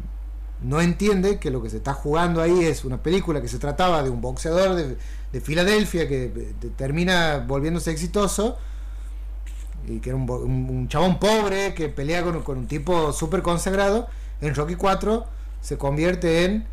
no 0.61 0.79
entiende 0.79 1.37
que 1.37 1.51
lo 1.51 1.61
que 1.61 1.69
se 1.69 1.77
está 1.77 1.93
jugando 1.93 2.41
ahí 2.41 2.63
es 2.63 2.85
una 2.85 3.03
película 3.03 3.41
que 3.41 3.47
se 3.47 3.59
trataba 3.59 4.03
de 4.03 4.09
un 4.09 4.21
boxeador 4.21 4.75
de, 4.75 4.97
de 5.35 5.41
Filadelfia 5.41 6.07
que 6.07 6.23
eh, 6.25 6.53
termina 6.77 7.43
volviéndose 7.45 7.91
exitoso 7.91 8.57
y 9.85 9.99
que 9.99 10.09
era 10.11 10.15
un, 10.17 10.29
un- 10.29 10.69
un 10.69 10.87
chabón 10.87 11.19
pobre 11.19 11.73
que 11.73 11.89
pelea 11.89 12.23
con, 12.23 12.57
un 12.57 12.67
tipo 12.67 13.11
súper 13.11 13.41
consagrado. 13.41 14.07
En 14.39 14.55
Rocky 14.55 14.75
4 14.75 15.25
se 15.61 15.77
convierte 15.77 16.45
en, 16.45 16.65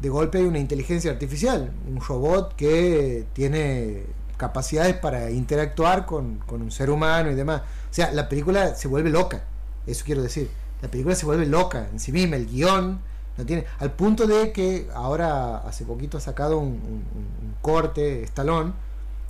de 0.00 0.08
golpe, 0.08 0.38
una 0.46 0.58
inteligencia 0.58 1.10
artificial, 1.10 1.72
un 1.88 2.00
robot 2.00 2.56
que 2.56 3.26
tiene 3.34 4.04
capacidades 4.38 4.94
para 4.96 5.30
interactuar 5.30 6.06
con, 6.06 6.38
con 6.46 6.62
un 6.62 6.70
ser 6.70 6.88
humano 6.88 7.30
y 7.30 7.34
demás. 7.34 7.62
O 7.90 7.94
sea, 7.94 8.12
la 8.12 8.28
película 8.30 8.74
se 8.74 8.88
vuelve 8.88 9.10
loca, 9.10 9.44
eso 9.86 10.04
quiero 10.06 10.22
decir. 10.22 10.50
La 10.80 10.90
película 10.90 11.14
se 11.14 11.26
vuelve 11.26 11.44
loca 11.46 11.86
en 11.92 12.00
sí 12.00 12.12
misma, 12.12 12.36
el 12.36 12.46
guion 12.46 12.98
no 13.38 13.44
tiene, 13.46 13.64
al 13.78 13.92
punto 13.92 14.26
de 14.26 14.52
que 14.52 14.88
ahora 14.94 15.58
hace 15.58 15.84
poquito 15.84 16.18
ha 16.18 16.20
sacado 16.20 16.58
un, 16.58 16.68
un- 16.68 17.04
un- 17.14 17.46
un 17.48 17.54
corte, 17.62 18.22
Estalón, 18.22 18.74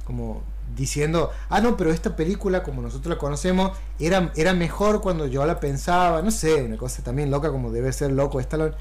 como 0.04 0.42
diciendo, 0.76 1.30
ah, 1.48 1.60
no, 1.60 1.76
pero 1.76 1.90
esta 1.90 2.16
película, 2.16 2.62
como 2.62 2.82
nosotros 2.82 3.14
la 3.14 3.18
conocemos, 3.18 3.72
era, 3.98 4.32
era 4.36 4.52
mejor 4.52 5.00
cuando 5.00 5.26
yo 5.26 5.44
la 5.46 5.58
pensaba, 5.60 6.22
no 6.22 6.30
sé, 6.30 6.62
una 6.62 6.76
cosa 6.76 7.02
también 7.02 7.30
loca 7.30 7.50
como 7.50 7.70
debe 7.70 7.92
ser 7.92 8.12
loco 8.12 8.40
Stallone. 8.40 8.74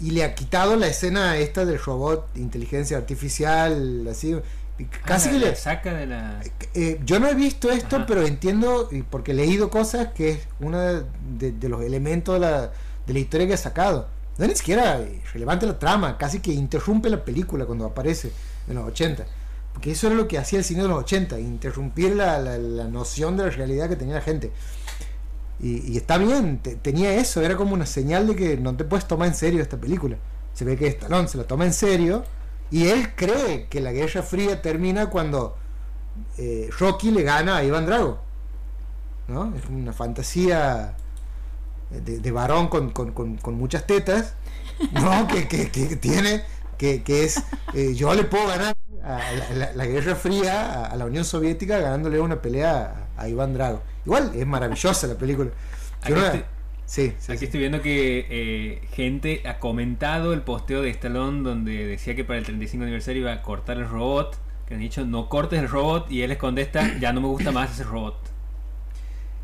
Y 0.00 0.10
le 0.10 0.24
ha 0.24 0.34
quitado 0.34 0.76
la 0.76 0.88
escena 0.88 1.36
esta 1.36 1.64
del 1.64 1.78
robot, 1.78 2.26
inteligencia 2.36 2.96
artificial, 2.96 4.06
así, 4.10 4.36
y 4.76 4.84
casi 4.86 5.28
Ah, 5.28 5.32
que 5.32 5.38
le... 5.38 5.54
saca 5.56 5.94
de 5.94 6.06
la. 6.06 6.40
Eh, 6.74 7.00
yo 7.04 7.20
no 7.20 7.28
he 7.28 7.34
visto 7.34 7.70
esto, 7.70 7.96
Ajá. 7.96 8.06
pero 8.06 8.22
entiendo, 8.26 8.88
porque 9.08 9.30
he 9.30 9.34
leído 9.34 9.70
cosas, 9.70 10.08
que 10.08 10.30
es 10.30 10.38
uno 10.60 10.80
de, 10.80 11.52
de 11.52 11.68
los 11.68 11.82
elementos 11.82 12.34
de 12.34 12.40
la, 12.40 12.72
de 13.06 13.12
la 13.12 13.18
historia 13.20 13.46
que 13.46 13.54
ha 13.54 13.58
sacado. 13.58 14.08
No 14.38 14.44
es 14.44 14.50
ni 14.50 14.56
siquiera 14.56 15.00
eh, 15.00 15.22
relevante 15.32 15.66
la 15.66 15.78
trama, 15.78 16.18
casi 16.18 16.40
que 16.40 16.52
interrumpe 16.52 17.08
la 17.08 17.24
película 17.24 17.66
cuando 17.66 17.86
aparece 17.86 18.32
en 18.68 18.74
los 18.74 18.86
80. 18.88 19.24
Porque 19.72 19.92
eso 19.92 20.06
era 20.08 20.16
lo 20.16 20.26
que 20.28 20.38
hacía 20.38 20.58
el 20.60 20.64
cine 20.64 20.82
de 20.82 20.88
los 20.88 20.98
80, 20.98 21.38
interrumpir 21.40 22.14
la, 22.16 22.38
la- 22.38 22.84
noción 22.88 23.36
de 23.36 23.44
la 23.44 23.50
realidad 23.50 23.88
que 23.88 23.96
tenía 23.96 24.14
la 24.14 24.20
gente. 24.20 24.52
Y, 25.60 25.96
está 25.96 26.18
bien, 26.18 26.58
te- 26.58 26.76
tenía 26.76 27.14
eso, 27.14 27.40
era 27.40 27.56
como 27.56 27.74
una 27.74 27.86
señal 27.86 28.26
de 28.26 28.36
que 28.36 28.56
no 28.56 28.74
te 28.76 28.84
puedes 28.84 29.06
tomar 29.06 29.28
en 29.28 29.34
serio 29.34 29.62
esta 29.62 29.76
película. 29.76 30.16
Se 30.52 30.64
ve 30.64 30.76
que 30.76 30.88
Stallone 30.88 31.28
se 31.28 31.38
la 31.38 31.44
toma 31.44 31.64
en 31.64 31.72
serio 31.72 32.24
y 32.70 32.88
él 32.88 33.14
cree 33.14 33.66
que 33.68 33.80
la 33.80 33.92
Guerra 33.92 34.22
Fría 34.22 34.60
termina 34.62 35.10
cuando 35.10 35.56
eh, 36.38 36.68
Rocky 36.78 37.10
le 37.12 37.22
gana 37.22 37.56
a 37.58 37.64
Iván 37.64 37.86
Drago. 37.86 38.18
¿no? 39.28 39.54
Es 39.56 39.62
una 39.70 39.92
fantasía 39.92 40.96
de, 42.00 42.18
de 42.20 42.30
varón 42.32 42.68
con, 42.68 42.90
con- 42.90 43.12
con- 43.12 43.36
con 43.36 43.54
muchas 43.54 43.86
tetas, 43.86 44.34
¿no? 44.92 45.26
que, 45.28 45.46
que- 45.48 45.70
que 45.70 45.96
tiene, 45.96 46.42
que, 46.78 47.02
que 47.02 47.24
es, 47.24 47.42
eh, 47.74 47.94
yo 47.94 48.14
le 48.14 48.24
puedo 48.24 48.46
ganar 48.48 48.74
a 49.02 49.18
la, 49.32 49.50
la- 49.54 49.72
la 49.72 49.86
Guerra 49.86 50.14
Fría, 50.16 50.72
a, 50.72 50.86
a 50.86 50.96
la 50.96 51.04
Unión 51.06 51.24
Soviética, 51.24 51.78
ganándole 51.78 52.20
una 52.20 52.40
pelea 52.42 53.06
a, 53.16 53.22
a 53.22 53.28
Iván 53.28 53.54
Drago. 53.54 53.82
Igual 54.06 54.32
es 54.34 54.46
maravillosa 54.46 55.06
la 55.06 55.14
película. 55.14 55.50
Yo 55.50 55.54
Aquí 56.02 56.12
no 56.14 56.20
la- 56.20 56.26
estoy- 56.26 56.44
sí, 56.86 57.14
sí, 57.18 57.32
Aquí 57.32 57.38
sí. 57.38 57.44
estoy 57.46 57.60
viendo 57.60 57.80
que 57.82 58.26
eh, 58.28 58.88
gente 58.92 59.42
ha 59.46 59.58
comentado 59.58 60.32
el 60.32 60.42
posteo 60.42 60.82
de 60.82 60.90
Stallone 60.90 61.42
donde 61.42 61.86
decía 61.86 62.14
que 62.14 62.24
para 62.24 62.38
el 62.38 62.44
35 62.44 62.82
aniversario 62.84 63.22
iba 63.22 63.32
a 63.32 63.42
cortar 63.42 63.76
el 63.78 63.88
robot. 63.88 64.38
Que 64.66 64.72
han 64.74 64.80
dicho 64.80 65.04
no 65.04 65.28
cortes 65.28 65.58
el 65.58 65.68
robot 65.68 66.10
y 66.10 66.22
él 66.22 66.30
les 66.30 66.38
contesta 66.38 66.96
ya 66.98 67.12
no 67.12 67.20
me 67.20 67.26
gusta 67.28 67.52
más 67.52 67.72
ese 67.72 67.84
robot. 67.84 68.16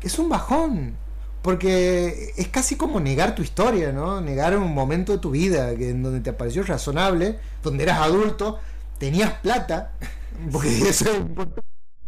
es 0.01 0.17
un 0.17 0.29
bajón. 0.29 0.97
Porque 1.41 2.33
es 2.37 2.47
casi 2.49 2.75
como 2.75 2.99
negar 2.99 3.33
tu 3.33 3.41
historia, 3.41 3.91
¿no? 3.91 4.21
Negar 4.21 4.55
un 4.57 4.73
momento 4.73 5.11
de 5.11 5.17
tu 5.17 5.31
vida 5.31 5.75
que, 5.75 5.89
en 5.89 6.03
donde 6.03 6.19
te 6.19 6.33
pareció 6.33 6.63
razonable, 6.63 7.39
donde 7.63 7.83
eras 7.83 7.99
adulto, 8.01 8.59
tenías 8.99 9.33
plata, 9.41 9.93
porque 10.51 10.69
eso 10.89 11.09
es 11.09 11.17
importante. 11.17 11.61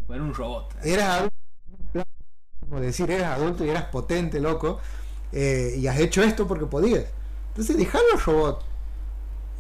Poner 0.06 0.22
un 0.22 0.34
robot. 0.34 0.76
eras 0.84 1.18
adulto, 1.18 2.12
como 2.60 2.80
decir, 2.80 3.10
eras 3.10 3.38
adulto 3.38 3.66
y 3.66 3.70
eras 3.70 3.86
potente, 3.86 4.40
loco, 4.40 4.80
eh, 5.32 5.76
y 5.78 5.88
has 5.88 6.00
hecho 6.00 6.22
esto 6.22 6.48
porque 6.48 6.66
podías. 6.66 7.06
Entonces, 7.50 7.78
dejarlo 7.78 8.08
al 8.14 8.20
robot. 8.20 8.74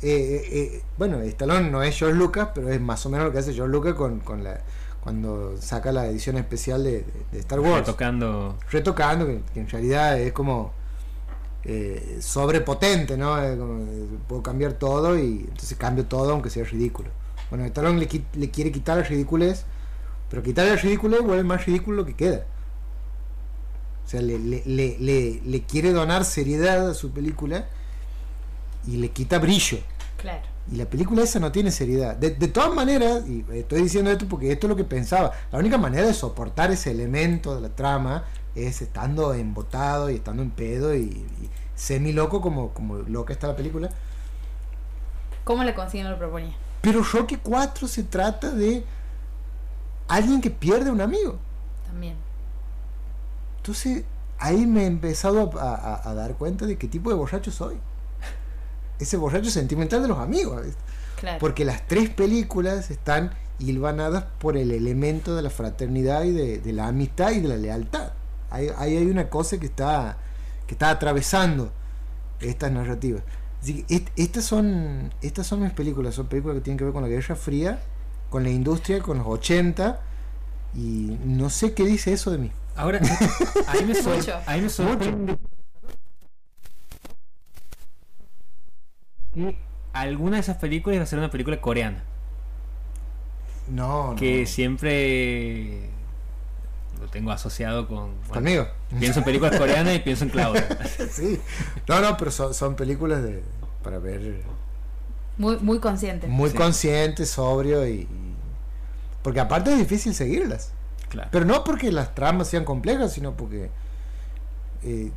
Eh, 0.03 0.09
eh, 0.09 0.43
eh, 0.51 0.81
bueno, 0.97 1.21
Stallone 1.21 1.69
no 1.71 1.81
es 1.81 1.97
George 1.97 2.17
Lucas, 2.17 2.49
pero 2.53 2.69
es 2.69 2.81
más 2.81 3.05
o 3.05 3.09
menos 3.09 3.27
lo 3.27 3.31
que 3.31 3.39
hace 3.39 3.53
George 3.53 3.71
Lucas 3.71 3.93
con, 3.93 4.19
con 4.19 4.43
la, 4.43 4.59
cuando 5.03 5.57
saca 5.59 5.91
la 5.91 6.05
edición 6.05 6.38
especial 6.38 6.84
de, 6.84 7.05
Star 7.34 7.59
Wars 7.59 7.85
Tocando. 7.85 8.57
retocando, 8.71 9.25
que, 9.27 9.41
que 9.53 9.59
en 9.59 9.67
realidad 9.69 10.17
es 10.17 10.31
como 10.31 10.71
eh, 11.65 12.19
sobrepotente, 12.21 13.17
¿no? 13.17 13.41
Eh, 13.43 13.57
como, 13.57 13.84
eh, 13.84 14.07
puedo 14.30 14.41
cambiar 14.41 14.73
todo 14.73 15.17
y 15.19 15.45
entonces 15.49 15.77
cambio 15.77 16.05
todo 16.05 16.31
aunque 16.31 16.49
sea 16.49 16.63
ridículo. 16.63 17.09
Bueno, 17.49 17.65
Stallone 17.65 17.99
le, 17.99 18.07
qui- 18.07 18.23
le 18.34 18.49
quiere 18.49 18.71
quitar 18.71 18.97
la 18.97 19.03
ridiculez, 19.03 19.65
pero 20.30 20.41
quitarle 20.41 20.71
la 20.75 20.81
ridiculez 20.81 21.21
vuelve 21.21 21.43
más 21.43 21.65
ridículo 21.65 21.97
lo 21.97 22.05
que 22.05 22.15
queda. 22.15 22.45
O 24.05 24.09
sea, 24.09 24.21
le, 24.21 24.39
le, 24.39 24.63
le, 24.65 24.97
le- 24.99 25.41
le 25.45 25.61
quiere 25.63 25.91
donar 25.91 26.23
seriedad 26.25 26.89
a 26.89 26.93
su 26.93 27.11
película 27.11 27.65
y 28.88 28.97
le 28.97 29.09
quita 29.09 29.38
brillo. 29.39 29.80
Claro. 30.17 30.52
Y 30.72 30.77
la 30.77 30.85
película 30.85 31.23
esa 31.23 31.40
no 31.40 31.52
tiene 31.52 31.72
seriedad. 31.72 32.15
De, 32.15 32.31
de 32.31 32.48
todas 32.48 32.73
maneras, 32.73 33.27
y 33.27 33.45
estoy 33.53 33.81
diciendo 33.84 34.10
esto 34.11 34.27
porque 34.27 34.52
esto 34.52 34.68
es 34.68 34.69
lo 34.69 34.76
que 34.77 34.85
pensaba, 34.85 35.31
la 35.52 35.60
única 35.60 35.77
manera 35.77 36.07
de 36.07 36.14
soportar 36.14 36.72
ese 36.72 36.91
elemento 36.91 37.53
de 37.56 37.61
la 37.61 37.69
trama 37.69 38.23
es 38.56 38.81
estando 38.81 39.34
embotado 39.34 40.10
y 40.10 40.15
estando 40.15 40.41
en 40.41 40.52
pedo 40.52 40.95
y, 40.95 40.99
y 41.02 41.49
semi 41.76 42.14
loco 42.14 42.40
como, 42.40 42.69
como 42.69 42.98
loca 42.98 43.34
está 43.34 43.48
la 43.48 43.56
película. 43.56 43.90
¿Cómo 45.44 45.64
le 45.64 45.73
consiguen 45.76 46.10
lo 46.10 46.18
proponía? 46.18 46.53
Pero 46.81 47.03
Rocky 47.03 47.38
4 47.38 47.88
se 47.88 48.03
trata 48.03 48.52
de 48.52 48.85
alguien 50.07 50.40
que 50.41 50.49
pierde 50.49 50.90
a 50.90 50.94
un 50.94 51.02
amigo. 51.02 51.38
También. 51.85 52.15
Entonces 53.57 54.03
ahí 54.40 54.65
me 54.65 54.84
he 54.84 54.88
empezado 54.88 55.52
a, 55.60 55.76
a- 55.76 56.10
a 56.10 56.14
dar 56.14 56.35
cuenta 56.35 56.65
de 56.65 56.77
qué 56.77 56.88
tipo 56.88 57.10
de 57.10 57.15
borracho 57.15 57.52
soy. 57.52 57.77
Ese 58.99 59.17
borracho 59.17 59.49
sentimental 59.49 60.01
de 60.01 60.07
los 60.07 60.19
amigos. 60.19 60.61
Porque 61.39 61.63
las 61.63 61.87
tres 61.87 62.09
películas 62.09 62.91
están 62.91 63.31
hilvanadas 63.59 64.25
por 64.39 64.57
el 64.57 64.71
elemento 64.71 65.35
de 65.35 65.41
la 65.41 65.49
fraternidad 65.49 66.23
y 66.23 66.31
de, 66.31 66.57
de 66.59 66.73
la 66.73 66.87
amistad 66.87 67.31
y 67.31 67.39
de 67.39 67.47
la 67.47 67.55
lealtad. 67.55 68.11
Ahí, 68.49 68.67
ahí 68.77 68.97
hay 68.97 69.05
una 69.05 69.29
cosa 69.29 69.57
que 69.57 69.67
está, 69.67 70.17
que 70.67 70.73
está 70.75 70.89
atravesando 70.89 71.71
estas 72.41 72.71
narrativas. 72.71 73.23
Así 73.61 73.83
que 73.83 73.95
est- 73.95 74.09
estas, 74.17 74.43
son, 74.43 75.13
estas 75.21 75.47
son 75.47 75.61
mis 75.61 75.71
películas, 75.71 76.15
son 76.15 76.27
películas 76.27 76.55
que 76.57 76.61
tienen 76.61 76.77
que 76.77 76.83
ver 76.83 76.93
con 76.93 77.03
la 77.03 77.07
Guerra 77.09 77.35
Fría, 77.35 77.79
con 78.29 78.43
la 78.43 78.49
industria, 78.49 78.99
con 79.01 79.17
los 79.19 79.27
80, 79.27 80.01
y 80.75 81.17
no 81.23 81.49
sé 81.49 81.73
qué 81.73 81.85
dice 81.85 82.11
eso 82.11 82.31
de 82.31 82.39
mí. 82.39 82.51
Ahora, 82.75 82.99
ahí 83.67 83.85
me, 83.85 83.95
sor- 83.95 84.17
Mucho. 84.17 84.33
ahí 84.45 84.59
me 84.61 84.69
sorprende 84.69 85.37
que 89.34 89.57
alguna 89.93 90.38
de 90.38 90.41
esas 90.41 90.57
películas 90.57 90.95
iba 90.95 91.03
a 91.03 91.07
ser 91.07 91.19
una 91.19 91.30
película 91.31 91.60
coreana. 91.61 92.03
No, 93.69 94.11
no. 94.11 94.15
Que 94.15 94.45
siempre 94.45 95.89
lo 96.99 97.07
tengo 97.07 97.31
asociado 97.31 97.88
con... 97.88 98.11
bueno, 98.27 98.34
Conmigo. 98.34 98.68
Pienso 98.99 99.19
en 99.19 99.26
películas 99.26 99.57
coreanas 99.57 99.95
y 99.95 99.99
pienso 99.99 100.26
en 100.26 100.30
Claudia. 100.31 100.68
sí. 101.11 101.39
No, 101.88 102.01
no, 102.01 102.18
pero 102.18 102.31
son, 102.31 102.53
son 102.53 102.76
películas 102.76 103.23
de, 103.23 103.41
para 103.84 103.99
ver 103.99 104.41
Muy, 105.38 105.57
muy 105.57 105.80
consciente. 105.80 106.27
muy 106.27 106.49
Sí. 106.49 106.57
consciente, 106.57 107.26
sobrio 107.26 107.88
y, 107.88 107.91
y- 108.01 108.07
Porque 109.22 109.39
aparte 109.39 109.72
es 109.72 109.80
difícil 109.80 110.14
seguirlas. 110.14 110.72
Claro. 111.10 111.30
Pero 111.31 111.45
no 111.45 111.64
porque 111.64 111.91
las 111.91 112.14
tramas 112.15 112.49
sean 112.49 112.65
complejas, 112.65 113.14
sino 113.14 113.34
porque... 113.34 113.69
Eh, 114.84 115.11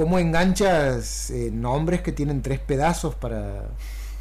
¿Cómo 0.00 0.18
enganchas 0.18 1.28
eh, 1.28 1.50
nombres 1.52 2.00
que 2.00 2.10
tienen 2.10 2.40
tres 2.40 2.58
pedazos 2.58 3.14
para, 3.14 3.64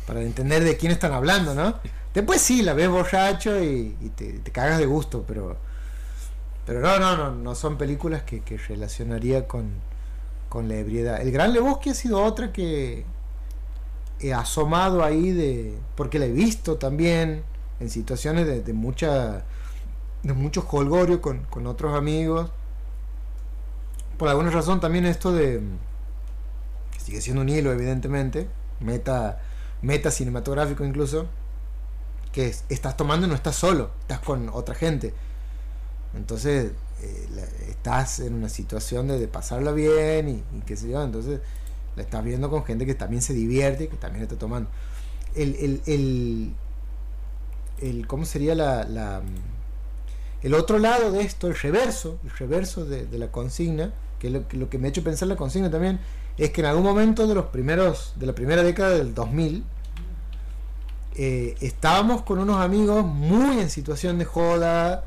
para 0.06 0.20
entender 0.20 0.62
de 0.62 0.76
quién 0.76 0.92
están 0.92 1.14
hablando, 1.14 1.56
no? 1.56 1.74
Después 2.14 2.42
sí, 2.42 2.64
la 2.64 2.74
ves 2.74 2.90
borracho 2.90 3.64
y, 3.64 3.96
te, 4.14 4.42
cagas 4.52 4.78
de 4.78 4.86
gusto, 4.86 5.24
pero... 5.26 5.56
Pero 6.66 6.82
no, 6.82 7.00
no, 7.00 7.16
no, 7.16 7.32
no 7.32 7.56
son 7.56 7.78
películas 7.78 8.24
que, 8.24 8.44
relacionaría 8.68 9.48
con, 9.48 9.72
con 10.50 10.68
la 10.68 10.76
ebriedad. 10.76 11.22
El 11.22 11.32
Gran 11.32 11.54
Lebowski 11.54 11.92
ha 11.92 11.94
sido 11.94 12.22
otra 12.26 12.52
que 12.52 13.06
he 14.20 14.34
asomado 14.34 15.02
ahí 15.02 15.32
de... 15.32 15.78
Porque 15.96 16.20
la 16.20 16.26
he 16.26 16.34
visto 16.34 16.76
también 16.76 17.44
en 17.80 17.90
situaciones 17.90 18.48
de, 18.48 18.62
de 18.62 18.74
mucha... 18.74 19.46
De 20.24 20.34
mucho 20.34 20.62
jolgorio 20.62 21.22
con, 21.22 21.46
con 21.46 21.68
otros 21.68 21.96
amigos. 21.96 22.52
Por 24.20 24.28
alguna 24.30 24.52
razón 24.52 24.80
también 24.82 25.06
esto 25.08 25.32
de... 25.34 25.62
Sigue 27.04 27.22
siendo 27.22 27.42
un 27.42 27.50
hilo, 27.50 27.72
evidentemente. 27.72 28.48
Meta, 28.82 29.42
meta 29.82 30.12
cinematográfico 30.12 30.84
incluso. 30.86 31.26
Que 32.34 32.48
es- 32.50 32.66
estás 32.70 32.98
tomando 32.98 33.26
y 33.26 33.30
no 33.30 33.36
estás 33.36 33.56
solo. 33.56 33.92
Estás 34.02 34.20
con 34.20 34.50
otra 34.50 34.76
gente. 34.76 35.14
Entonces, 36.14 36.74
eh, 37.02 37.50
estás 37.70 38.20
en 38.20 38.34
una 38.34 38.50
situación 38.50 39.08
de, 39.08 39.26
pasarla 39.30 39.72
bien 39.72 40.28
y, 40.28 40.44
y 40.58 40.62
qué 40.66 40.76
sé 40.76 40.90
yo. 40.90 41.02
Entonces, 41.02 41.40
la 41.96 42.04
estás 42.04 42.22
viendo 42.24 42.50
con 42.50 42.66
gente 42.66 42.86
que 42.86 42.96
también 42.96 43.22
se 43.22 43.34
divierte, 43.34 43.88
que 43.88 43.96
también 43.98 44.24
está 44.24 44.36
tomando. 44.38 44.70
El, 45.34 45.56
el, 45.56 45.82
el, 45.86 46.54
el- 47.80 48.06
¿cómo 48.08 48.26
sería 48.26 48.54
la, 48.54 49.22
el 50.42 50.54
otro 50.54 50.78
lado 50.78 51.12
de 51.14 51.22
esto, 51.22 51.48
el 51.48 51.56
reverso, 51.56 52.20
el 52.26 52.32
reverso 52.32 52.84
de 52.86 53.18
la 53.18 53.32
consigna, 53.32 53.94
que 54.20 54.30
lo, 54.30 54.48
que- 54.48 54.58
lo 54.58 54.70
que 54.70 54.78
me 54.78 54.88
ha 54.88 54.90
hecho 54.90 55.04
pensar 55.04 55.28
la 55.28 55.36
consigna 55.36 55.70
también, 55.72 56.00
es 56.38 56.52
que 56.52 56.62
en 56.62 56.68
algún 56.68 56.84
momento 56.84 57.28
de 57.28 57.36
los 57.36 57.46
primeros, 57.48 58.14
de 58.18 58.26
la 58.26 58.34
primera 58.34 58.64
década 58.64 58.90
del 58.92 59.14
2000, 59.14 59.64
eh, 61.16 61.56
estábamos 61.60 62.22
con 62.24 62.40
unos 62.40 62.62
amigos 62.62 63.06
muy 63.06 63.60
en 63.60 63.70
situación 63.70 64.18
de 64.20 64.26
joda, 64.26 65.04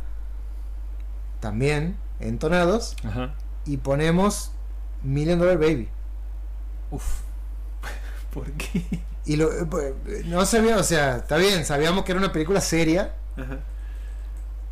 también 1.40 1.96
entonados, 2.20 2.96
Ajá. 3.04 3.34
y 3.64 3.78
ponemos 3.78 4.52
Million 5.02 5.38
Dollar 5.38 5.58
Baby. 5.58 5.88
Uf. 6.90 7.20
¿Por 8.34 8.50
qué? 8.52 8.84
Y 9.24 9.36
lo, 9.36 9.50
eh, 9.52 9.64
pues, 9.68 9.94
no 10.26 10.44
sabía, 10.44 10.76
o 10.76 10.82
sea, 10.82 11.16
está 11.18 11.36
bien, 11.36 11.64
sabíamos 11.64 12.04
que 12.04 12.12
era 12.12 12.20
una 12.20 12.32
película 12.32 12.60
seria, 12.60 13.14
Ajá. 13.36 13.58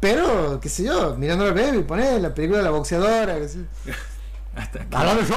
pero, 0.01 0.61
qué 0.61 0.69
sé 0.69 0.85
yo, 0.85 1.17
mirando 1.17 1.45
al 1.47 1.55
baby, 1.55 1.83
poné 1.85 2.19
la 2.21 2.35
película 2.35 2.59
de 2.59 2.65
la 2.65 2.71
boxeadora, 2.71 3.39
qué 3.39 3.49
sé 3.49 3.59
yo. 3.87 3.93
Hasta 4.57 4.87
que- 4.87 4.97
Hablando 4.97 5.23
yo. 5.23 5.35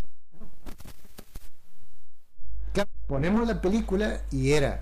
Claro, 2.74 2.90
ponemos 3.08 3.48
la 3.48 3.62
película 3.62 4.22
y 4.32 4.52
era 4.54 4.82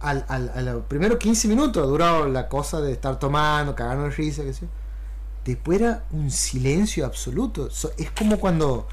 al, 0.00 0.24
al, 0.28 0.50
a 0.54 0.60
los 0.62 0.84
primeros 0.84 1.18
15 1.18 1.48
minutos 1.48 1.88
duraba 1.88 2.28
la 2.28 2.48
cosa 2.48 2.80
de 2.80 2.92
estar 2.92 3.18
tomando, 3.18 3.74
cagando 3.74 4.04
de 4.04 4.10
risa, 4.10 4.42
qué 4.44 4.52
sé 4.52 4.60
yo. 4.62 4.68
Después 5.44 5.80
era 5.80 6.04
un 6.12 6.30
silencio 6.30 7.04
absoluto. 7.06 7.70
So- 7.70 7.90
es 7.96 8.10
como 8.12 8.38
cuando 8.38 8.86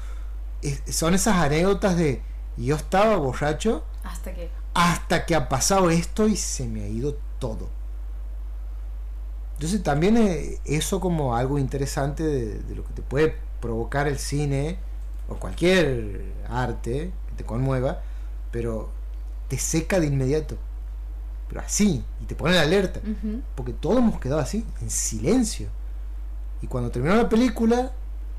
es- 0.62 0.82
son 0.94 1.14
esas 1.14 1.36
anécdotas 1.36 1.96
de 1.96 2.22
yo 2.56 2.74
estaba 2.74 3.16
borracho 3.16 3.84
Hasta 4.02 4.32
que. 4.34 4.50
hasta 4.74 5.26
que 5.26 5.34
ha 5.36 5.48
pasado 5.48 5.90
esto 5.90 6.26
y 6.26 6.36
se 6.36 6.66
me 6.66 6.82
ha 6.84 6.88
ido 6.88 7.16
todo. 7.38 7.68
Entonces 9.54 9.82
también 9.82 10.16
eh, 10.16 10.58
eso 10.64 10.98
como 11.00 11.36
algo 11.36 11.58
interesante 11.58 12.22
de, 12.24 12.58
de 12.60 12.74
lo 12.74 12.84
que 12.84 12.92
te 12.94 13.02
puede 13.02 13.36
provocar 13.66 14.06
el 14.06 14.18
cine 14.18 14.78
o 15.28 15.34
cualquier 15.34 16.22
arte 16.48 17.10
que 17.28 17.34
te 17.36 17.44
conmueva, 17.44 18.00
pero 18.52 18.90
te 19.48 19.58
seca 19.58 19.98
de 19.98 20.06
inmediato. 20.06 20.56
Pero 21.48 21.60
así, 21.60 22.04
y 22.20 22.24
te 22.26 22.36
pone 22.36 22.54
en 22.54 22.60
alerta. 22.60 23.00
Porque 23.56 23.72
todos 23.72 23.98
hemos 23.98 24.20
quedado 24.20 24.40
así, 24.40 24.64
en 24.80 24.88
silencio. 24.88 25.68
Y 26.62 26.68
cuando 26.68 26.90
terminó 26.90 27.16
la 27.16 27.28
película, 27.28 27.90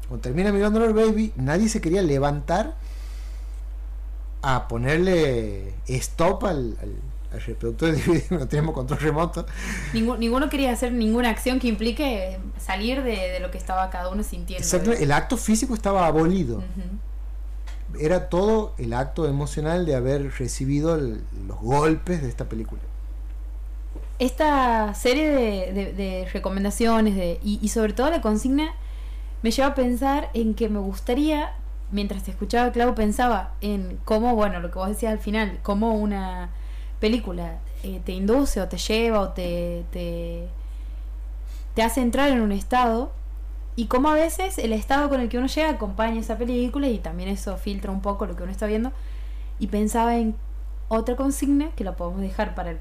cuando 0.08 0.22
termina 0.22 0.52
mirando 0.54 0.82
al 0.82 0.94
baby, 0.94 1.34
nadie 1.36 1.68
se 1.68 1.82
quería 1.82 2.02
levantar 2.02 2.76
a 4.42 4.68
ponerle 4.70 5.74
stop 5.88 6.46
al, 6.46 6.78
al, 6.82 6.96
al 7.32 7.42
reproductor 7.42 7.92
de 7.92 7.98
DVD, 8.02 8.32
no 8.40 8.48
tenemos 8.48 8.74
control 8.74 9.00
remoto. 9.00 9.46
Ninguno 9.94 10.50
quería 10.50 10.72
hacer 10.72 10.92
ninguna 10.94 11.30
acción 11.30 11.60
que 11.60 11.68
implique 11.68 12.40
salir 12.58 13.04
de, 13.04 13.16
de 13.16 13.40
lo 13.40 13.52
que 13.52 13.58
estaba 13.58 13.90
cada 13.90 14.10
uno 14.10 14.24
sintiendo. 14.24 14.64
Exacto, 14.64 14.92
el 14.94 15.12
acto 15.12 15.38
físico 15.38 15.74
estaba 15.74 16.08
abolido. 16.08 16.64
Era 18.00 18.30
todo 18.30 18.74
el 18.78 18.94
acto 18.94 19.28
emocional 19.28 19.86
de 19.86 19.96
haber 19.96 20.32
recibido 20.38 20.96
el- 20.96 21.24
los 21.48 21.58
golpes 21.60 22.22
de 22.22 22.30
esta 22.30 22.46
película. 22.48 22.82
Esta 24.20 24.94
serie 24.96 25.30
de, 25.30 25.74
de- 25.74 25.94
de 25.94 26.30
recomendaciones 26.34 27.16
de, 27.16 27.40
y, 27.44 27.60
y 27.62 27.70
sobre 27.70 27.94
todo 27.94 28.10
la 28.10 28.22
consigna 28.22 28.74
me 29.44 29.52
lleva 29.52 29.70
a 29.70 29.76
pensar 29.76 30.30
en 30.34 30.56
que 30.56 30.70
me 30.70 30.80
gustaría, 30.80 31.54
mientras 31.92 32.24
te 32.24 32.32
escuchaba 32.32 32.72
Clau, 32.72 32.96
pensaba 32.96 33.54
en 33.62 34.00
cómo, 34.06 34.36
bueno, 34.36 34.60
lo 34.60 34.72
que 34.72 34.80
vos 34.80 34.90
decías 34.90 35.12
al 35.14 35.20
final, 35.20 35.60
cómo 35.62 35.94
una 35.94 36.50
película 37.00 37.60
eh, 37.84 38.02
te 38.04 38.12
induce 38.12 38.62
o 38.62 38.68
te 38.68 38.78
lleva 38.78 39.20
o 39.20 39.30
te, 39.30 39.86
te, 39.92 40.48
te 41.74 41.84
hace 41.84 42.02
entrar 42.02 42.30
en 42.30 42.42
un 42.42 42.52
estado 42.52 43.12
y 43.76 43.86
cómo 43.86 44.10
a 44.10 44.14
veces 44.14 44.58
el 44.58 44.74
estado 44.74 45.08
con 45.10 45.22
el 45.22 45.30
que 45.30 45.38
uno 45.38 45.48
llega 45.48 45.70
acompaña 45.70 46.20
esa 46.20 46.38
película 46.38 46.88
y 46.88 46.98
también 46.98 47.30
eso 47.30 47.56
filtra 47.58 47.92
un 47.92 48.02
poco 48.02 48.26
lo 48.26 48.36
que 48.36 48.44
uno 48.44 48.52
está 48.52 48.66
viendo 48.66 48.92
y 49.60 49.68
pensaba 49.68 50.18
en 50.18 50.36
otra 50.88 51.16
consigna 51.16 51.70
que 51.76 51.84
la 51.84 51.96
podemos 51.96 52.22
dejar 52.22 52.56
para 52.56 52.72
el 52.72 52.80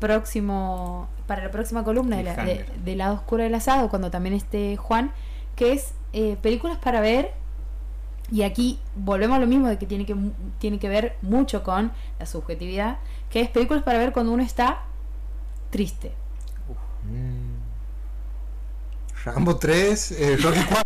próximo 0.00 1.08
para 1.26 1.44
la 1.44 1.50
próxima 1.50 1.84
columna 1.84 2.16
de, 2.16 2.22
la, 2.22 2.36
de, 2.36 2.96
lado 2.96 3.14
oscuro 3.14 3.42
del 3.42 3.54
asado 3.54 3.88
cuando 3.88 4.10
también 4.10 4.34
esté 4.34 4.76
Juan 4.76 5.12
que 5.56 5.72
es 5.72 5.92
eh, 6.12 6.36
películas 6.40 6.78
para 6.78 7.00
ver 7.00 7.32
y 8.32 8.42
aquí 8.42 8.78
volvemos 8.96 9.36
a 9.36 9.40
lo 9.40 9.46
mismo 9.46 9.68
de 9.68 9.78
que 9.78 9.86
tiene 9.86 10.06
que 10.06 10.16
tiene 10.58 10.78
que 10.78 10.88
ver 10.88 11.16
mucho 11.20 11.62
con 11.62 11.92
la 12.18 12.26
subjetividad 12.26 12.98
que 13.34 13.40
es 13.40 13.50
películas 13.50 13.82
para 13.82 13.98
ver 13.98 14.12
cuando 14.12 14.30
uno 14.32 14.44
está 14.44 14.82
triste 15.70 16.12
Mm. 17.04 17.58
Rambo 19.24 19.56
3, 19.56 20.12
eh, 20.12 20.36
Rocky 20.42 20.60
4. 20.68 20.82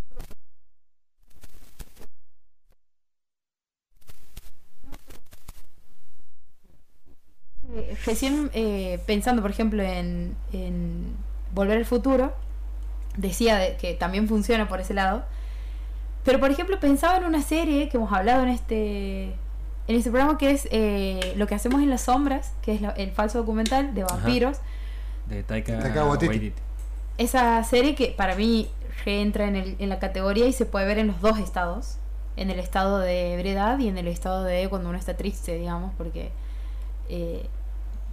Eh, 7.75 7.97
recién 8.07 8.51
eh, 8.55 9.01
pensando, 9.07 9.43
por 9.43 9.51
ejemplo, 9.51 9.83
en, 9.83 10.35
en 10.53 11.05
Volver 11.55 11.79
al 11.79 11.85
Futuro, 11.85 12.33
decía 13.16 13.57
de- 13.59 13.77
que 13.77 13.95
también 13.95 14.29
funciona 14.29 14.69
por 14.69 14.81
ese 14.81 14.95
lado. 14.95 15.25
Pero, 16.25 16.41
por 16.41 16.51
ejemplo, 16.51 16.81
pensaba 16.81 17.19
en 17.19 17.25
una 17.25 17.43
serie 17.43 17.89
que 17.89 17.97
hemos 17.97 18.12
hablado 18.12 18.43
en 18.43 18.51
este 18.51 19.35
en 19.89 19.97
este 19.97 20.10
programa 20.10 20.39
que 20.39 20.51
es 20.52 20.69
eh, 20.70 21.32
Lo 21.36 21.47
que 21.47 21.55
hacemos 21.56 21.82
en 21.82 21.90
las 21.90 22.02
sombras, 22.02 22.52
que 22.62 22.74
es 22.74 22.81
la- 22.81 22.90
el 22.90 23.10
falso 23.10 23.39
documental 23.39 23.94
de 23.94 24.05
vampiros. 24.05 24.59
De 25.27 25.43
Taika, 25.43 25.78
Taika 25.81 26.05
Waititi. 26.05 26.28
Waititi. 26.28 26.62
Esa 27.19 27.62
serie 27.65 27.94
que 27.94 28.09
para 28.16 28.35
mí 28.36 28.69
reentra 29.05 29.47
en, 29.48 29.56
el- 29.56 29.77
en 29.78 29.89
la 29.89 29.98
categoría 29.98 30.47
y 30.47 30.52
se 30.52 30.66
puede 30.66 30.86
ver 30.86 30.98
en 30.98 31.09
los 31.09 31.20
dos 31.20 31.39
estados. 31.39 31.97
en 32.36 32.51
el 32.51 32.60
estado 32.60 33.01
de 33.01 33.35
ebriedad 33.35 33.77
y 33.81 33.89
en 33.89 33.98
el 33.98 34.06
estado 34.06 34.44
de 34.44 34.69
cuando 34.69 34.89
uno 34.90 34.97
está 34.98 35.16
triste, 35.16 35.59
digamos, 35.59 35.93
porque 35.98 36.31
eh, 37.09 37.44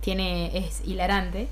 tiene 0.01 0.57
es 0.57 0.81
hilarante. 0.83 1.47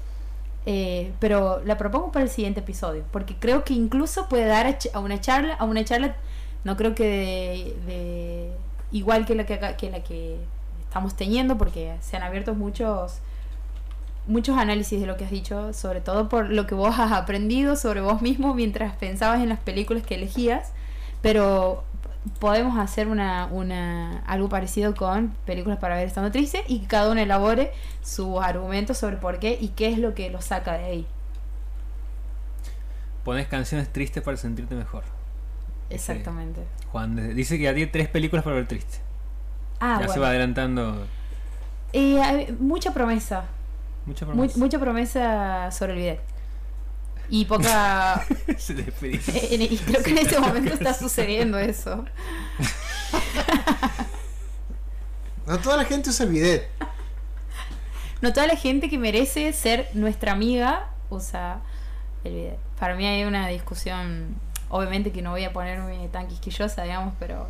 Eh, 0.66 1.12
pero 1.20 1.62
la 1.66 1.78
propongo 1.78 2.12
para 2.12 2.24
el 2.24 2.32
siguiente 2.32 2.62
episodio, 2.62 3.04
porque 3.12 3.36
creo 3.36 3.64
que 3.64 3.74
incluso 3.76 4.28
puede 4.30 4.46
dar 4.46 4.66
a, 4.66 4.80
ch- 4.80 4.90
a 4.94 5.00
una 5.02 5.20
charla, 5.22 5.54
a 5.56 5.66
una 5.66 5.84
charla, 5.84 6.16
no 6.64 6.76
creo 6.78 6.96
que 6.96 7.04
de, 7.06 7.76
de- 7.86 8.52
igual 8.94 9.26
que 9.26 9.36
la 9.36 9.46
que, 9.46 9.60
la 9.60 10.04
que 10.04 10.38
estamos 10.82 11.16
teniendo, 11.16 11.58
porque 11.58 11.98
se 12.00 12.16
han 12.16 12.24
abierto 12.24 12.56
muchos 12.56 13.20
muchos 14.26 14.58
análisis 14.58 15.02
de 15.02 15.06
lo 15.06 15.18
que 15.18 15.26
has 15.26 15.32
dicho, 15.32 15.74
sobre 15.74 16.00
todo 16.00 16.30
por 16.30 16.50
lo 16.50 16.66
que 16.66 16.76
vos 16.76 16.98
has 16.98 17.12
aprendido 17.12 17.76
sobre 17.76 18.00
vos 18.00 18.22
mismo 18.22 18.54
mientras 18.54 18.96
pensabas 18.96 19.42
en 19.42 19.50
las 19.50 19.60
películas 19.60 20.04
que 20.04 20.16
elegías, 20.16 20.72
pero 21.22 21.84
podemos 22.40 22.78
hacer 22.80 23.10
una, 23.10 23.48
una 23.48 24.20
algo 24.20 24.48
parecido 24.48 24.96
con 24.96 25.36
películas 25.46 25.78
para 25.80 25.96
ver 25.96 26.08
estando 26.08 26.32
triste 26.32 26.64
y 26.68 26.80
que 26.80 26.88
cada 26.88 27.12
uno 27.12 27.20
elabore 27.20 27.74
sus 28.02 28.42
argumentos 28.42 28.98
sobre 28.98 29.18
por 29.18 29.40
qué 29.40 29.58
y 29.60 29.70
qué 29.70 29.90
es 29.90 29.98
lo 29.98 30.14
que 30.14 30.30
lo 30.30 30.42
saca 30.42 30.78
de 30.78 30.86
ahí. 30.86 31.08
Pones 33.26 33.48
canciones 33.48 33.92
tristes 33.92 34.24
para 34.24 34.38
sentirte 34.38 34.76
mejor. 34.76 35.04
Exactamente. 35.96 36.62
Juan 36.92 37.16
de- 37.16 37.34
dice 37.34 37.58
que 37.58 37.64
ya 37.64 37.74
tiene 37.74 37.92
tres 37.92 38.08
películas 38.10 38.44
para 38.44 38.56
ver 38.56 38.68
triste. 38.68 38.98
Ah, 39.80 40.00
ya 40.02 40.08
se 40.08 40.20
va 40.20 40.30
adelantando. 40.30 41.06
Eh, 41.92 42.22
hay 42.22 42.56
mucha 42.60 42.94
promesa, 42.94 43.46
Mucha 44.06 44.26
mu- 44.26 44.32
promesa. 44.34 44.58
mucha 44.60 44.80
promesa 44.80 45.72
sobre 45.72 45.94
el 45.94 46.00
bidet. 46.00 46.20
Y 47.30 47.46
poca... 47.46 48.24
Se 48.58 48.74
y 49.02 49.78
creo 49.78 50.04
que 50.04 50.12
en 50.12 50.18
este 50.20 50.40
momento 50.40 50.74
está 50.74 50.94
sucediendo 50.94 51.58
eso. 51.60 52.04
No 55.46 55.60
toda 55.60 55.76
la 55.78 55.86
gente 55.86 56.10
usa 56.10 56.26
el 56.26 56.32
bidet. 56.32 56.70
No 58.22 58.32
toda 58.32 58.48
la 58.48 58.56
gente 58.56 58.90
que 58.90 58.98
merece 58.98 59.52
ser 59.52 59.90
nuestra 59.94 60.32
amiga 60.32 60.90
usa 61.10 61.60
el 62.24 62.34
video. 62.34 62.58
Para 62.80 62.96
mí 62.96 63.06
hay 63.06 63.26
una 63.26 63.48
discusión, 63.50 64.36
obviamente 64.74 65.12
que 65.12 65.22
no 65.22 65.30
voy 65.32 65.44
a 65.44 65.54
ponerme 65.54 66.08
tan 66.10 66.28
quisquillosa, 66.28 66.82
digamos, 66.84 67.14
pero 67.20 67.48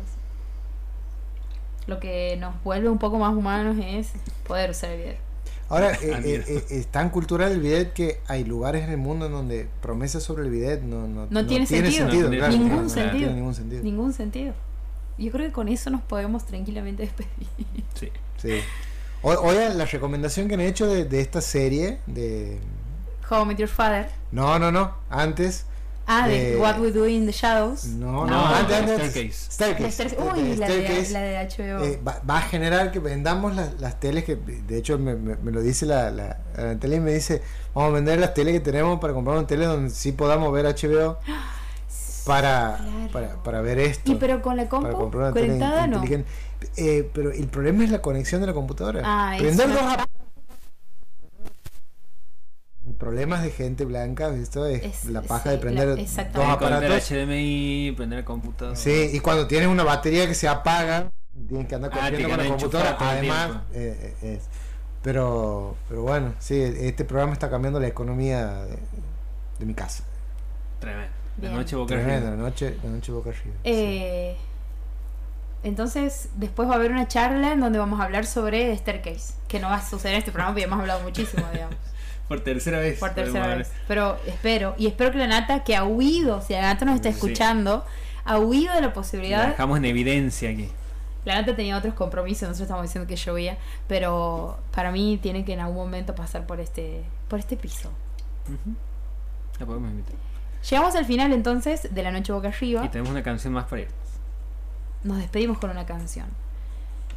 lo 1.86 1.98
que 2.00 2.36
nos 2.38 2.54
vuelve 2.62 2.88
un 2.88 2.98
poco 2.98 3.18
más 3.18 3.34
humanos 3.34 3.76
es 3.82 4.12
poder 4.46 4.70
usar 4.70 4.90
el 4.90 4.98
video. 4.98 5.14
Ahora, 5.70 5.92
eh, 5.92 6.12
Ah, 6.14 6.18
eh, 6.18 6.20
mira. 6.22 6.44
eh, 6.46 6.64
es 6.70 6.86
tan 6.88 7.08
cultural 7.08 7.50
el 7.52 7.60
bidet 7.60 7.92
que 7.94 8.20
hay 8.28 8.44
lugares 8.44 8.84
en 8.84 8.90
el 8.90 8.98
mundo 8.98 9.26
en 9.26 9.32
donde 9.32 9.68
promesas 9.80 10.22
sobre 10.22 10.44
el 10.44 10.50
bidet 10.50 10.82
no, 10.82 11.08
no, 11.08 11.26
No 11.30 11.46
tiene 11.46 11.66
sentido. 11.66 12.06
No 12.08 12.30
claro, 12.30 12.52
Ningún 12.52 12.90
sentido. 12.90 13.32
ningún 13.32 13.54
sentido. 13.54 13.82
Ningún 13.82 14.12
sentido. 14.12 14.54
Yo 15.16 15.30
creo 15.32 15.46
que 15.46 15.52
con 15.52 15.68
eso 15.68 15.88
nos 15.90 16.02
podemos 16.02 16.44
tranquilamente 16.44 17.04
despedir. 17.04 17.48
Sí. 17.94 18.08
Sí. 18.36 18.60
Oiga, 19.22 19.70
la 19.70 19.86
recomendación 19.86 20.48
que 20.48 20.54
han 20.54 20.60
hecho 20.60 20.86
de, 20.86 21.04
de 21.06 21.20
esta 21.20 21.40
serie, 21.40 21.98
de... 22.06 22.58
How 23.30 23.44
I 23.44 23.46
Met 23.46 23.56
Your 23.58 23.68
Father. 23.68 24.10
No, 24.32 24.58
no, 24.58 24.70
no, 24.70 24.92
antes... 25.08 25.64
Ah, 26.06 26.28
de 26.28 26.54
Eh, 26.54 26.56
What 26.58 26.78
We 26.80 26.90
Do 26.92 27.06
in 27.06 27.24
the 27.26 27.32
Shadows. 27.32 27.86
No, 27.86 28.26
no, 28.26 28.26
No, 28.26 28.46
antes, 28.46 28.76
antes, 28.76 28.94
Staircase. 29.10 29.50
Staircase. 29.52 30.04
La 30.04 30.10
Stair- 30.10 30.34
Uy, 30.34 30.56
la 30.56 30.66
de, 30.68 30.74
Staircase, 30.74 31.12
la 31.12 31.20
de 31.20 31.36
HBO. 31.48 31.84
eh, 31.84 32.00
va, 32.06 32.20
va 32.28 32.38
a 32.38 32.42
generar 32.42 32.92
que 32.92 32.98
vendamos 32.98 33.56
las, 33.56 33.80
las 33.80 33.98
teles 34.00 34.24
que 34.24 34.36
de 34.36 34.76
hecho 34.78 34.98
me, 34.98 35.14
me- 35.14 35.36
me 35.36 35.50
lo 35.50 35.62
dice 35.62 35.86
la, 35.86 36.10
la, 36.10 36.38
la 36.56 36.74
tele 36.78 36.96
y 36.96 37.00
me 37.00 37.14
dice 37.14 37.40
vamos 37.74 37.90
a 37.90 37.94
vender 37.94 38.18
las 38.20 38.34
teles 38.34 38.52
que 38.52 38.60
tenemos 38.60 39.00
para 39.00 39.14
comprar 39.14 39.38
una 39.38 39.46
tele 39.46 39.64
donde 39.66 39.90
sí 39.90 40.12
podamos 40.12 40.52
ver 40.52 40.66
HBO 40.66 41.18
para, 42.26 42.76
Claro. 42.76 43.08
para, 43.12 43.42
para 43.42 43.60
ver 43.60 43.78
esto 43.78 44.12
y 44.12 44.14
pero 44.16 44.40
con 44.42 44.56
la 44.56 44.64
para 44.68 44.82
compu 44.82 44.96
comprar 44.98 45.22
una 45.24 45.32
tele 45.32 45.46
conectada 45.48 45.86
no. 45.86 45.96
inteligente 45.96 46.30
Eh, 46.76 47.10
pero 47.12 47.30
el 47.32 47.46
problema 47.48 47.84
es 47.84 47.90
la 47.90 48.00
conexión 48.00 48.40
de 48.40 48.46
la 48.46 48.52
computadora 48.54 49.02
Ah, 49.04 49.34
Prender 49.38 49.68
eso. 49.70 49.78
dos 49.78 49.96
problemas 52.98 53.42
de 53.42 53.50
gente 53.50 53.84
blanca 53.84 54.28
esto 54.34 54.66
es, 54.66 54.82
Es- 54.82 55.04
la 55.06 55.22
paja 55.22 55.44
sí, 55.44 55.48
de 55.50 55.58
prender 55.58 55.84
la- 55.86 55.90
dos 55.92 56.00
exactamente. 56.00 56.56
Prender 56.58 56.82
aparatos 56.84 57.10
HDMI, 57.10 57.92
prender 57.96 58.18
el 58.20 58.24
computador. 58.24 58.76
Sí, 58.76 59.10
y 59.12 59.20
cuando 59.20 59.46
tienes 59.46 59.68
una 59.68 59.84
batería 59.84 60.26
que 60.26 60.34
se 60.34 60.48
apaga, 60.48 61.10
tienes 61.48 61.66
que 61.68 61.74
andar 61.74 61.90
Ah, 61.94 62.00
corriendo 62.00 62.28
con 62.28 62.38
la 62.38 62.48
computadora. 62.48 62.96
Además, 63.00 63.50
eh, 63.72 64.14
eh, 64.22 64.34
es- 64.36 64.44
pero, 65.02 65.76
pero 65.88 66.02
bueno, 66.02 66.34
sí, 66.38 66.58
este 66.60 67.04
programa 67.04 67.32
está 67.34 67.50
cambiando 67.50 67.78
la 67.78 67.88
economía 67.88 68.64
de, 68.64 68.78
de 69.58 69.66
mi 69.66 69.74
casa. 69.74 70.02
Tremendo. 70.80 71.12
La 71.36 71.48
Bien. 71.48 71.54
noche 71.56 71.76
boca 71.76 71.94
Tremendo, 71.94 72.26
la 72.26 72.32
arriba. 72.34 72.48
noche, 72.48 72.76
la 72.82 72.90
noche 72.90 73.12
boca 73.12 73.30
arriba. 73.30 73.54
sí. 73.64 73.70
Eh, 73.70 74.36
entonces, 75.62 76.28
después 76.36 76.68
va 76.68 76.74
a 76.74 76.76
haber 76.76 76.90
una 76.92 77.08
charla 77.08 77.52
en 77.52 77.60
donde 77.60 77.78
vamos 77.78 77.98
a 78.00 78.04
hablar 78.04 78.26
sobre 78.26 78.76
Staircase, 78.76 79.34
que 79.48 79.58
no 79.60 79.68
va 79.68 79.76
a 79.76 79.84
suceder 79.86 80.14
en 80.14 80.18
este 80.18 80.30
programa, 80.30 80.52
porque 80.52 80.60
ya 80.62 80.66
hemos 80.66 80.80
hablado 80.80 81.00
muchísimo, 81.02 81.42
digamos, 81.52 81.76
Por 82.28 82.40
tercera 82.40 82.78
vez. 82.78 82.98
por 82.98 83.10
tercera 83.14 83.54
vez. 83.56 83.70
Pero 83.86 84.16
espero, 84.26 84.74
y 84.78 84.86
espero 84.86 85.10
que 85.12 85.18
la 85.18 85.26
Nata, 85.26 85.62
que 85.64 85.76
ha 85.76 85.84
huido, 85.84 86.40
si 86.40 86.52
la 86.54 86.62
Nata 86.62 86.84
nos 86.86 86.94
está 86.96 87.10
Sí. 87.10 87.14
escuchando, 87.16 87.84
ha 88.24 88.38
huido 88.38 88.72
de 88.74 88.80
la 88.80 88.86
La 88.88 88.92
posibilidad. 88.94 89.48
dejamos 89.48 89.78
en 89.78 89.84
evidencia 89.84 90.50
aquí. 90.50 90.70
La 91.26 91.34
Nata 91.36 91.54
tenía 91.56 91.76
otros 91.76 91.94
compromisos, 91.94 92.42
nosotros 92.48 92.62
estamos 92.66 92.82
diciendo 92.84 93.06
que 93.08 93.16
llovía, 93.16 93.56
pero 93.88 94.58
para 94.74 94.90
mí 94.90 95.18
tiene 95.22 95.44
que 95.44 95.52
en 95.54 95.60
algún 95.60 95.76
momento 95.76 96.14
pasar 96.14 96.46
por 96.46 96.60
este, 96.60 97.02
por 97.28 97.38
este 97.38 97.56
piso. 97.56 97.90
La 99.58 99.66
podemos 99.66 99.90
invitar. 99.90 100.14
Llegamos 100.70 100.94
al 100.96 101.04
final 101.04 101.32
entonces 101.32 101.94
de 101.94 102.02
la 102.02 102.10
noche 102.10 102.32
boca 102.32 102.48
arriba. 102.48 102.84
Y 102.84 102.88
tenemos 102.88 103.10
una 103.10 103.22
canción 103.22 103.52
más 103.52 103.64
para 103.66 103.82
ir. 103.82 103.88
nos 105.02 105.18
despedimos 105.18 105.58
con 105.58 105.68
una 105.70 105.84
canción. 105.84 106.26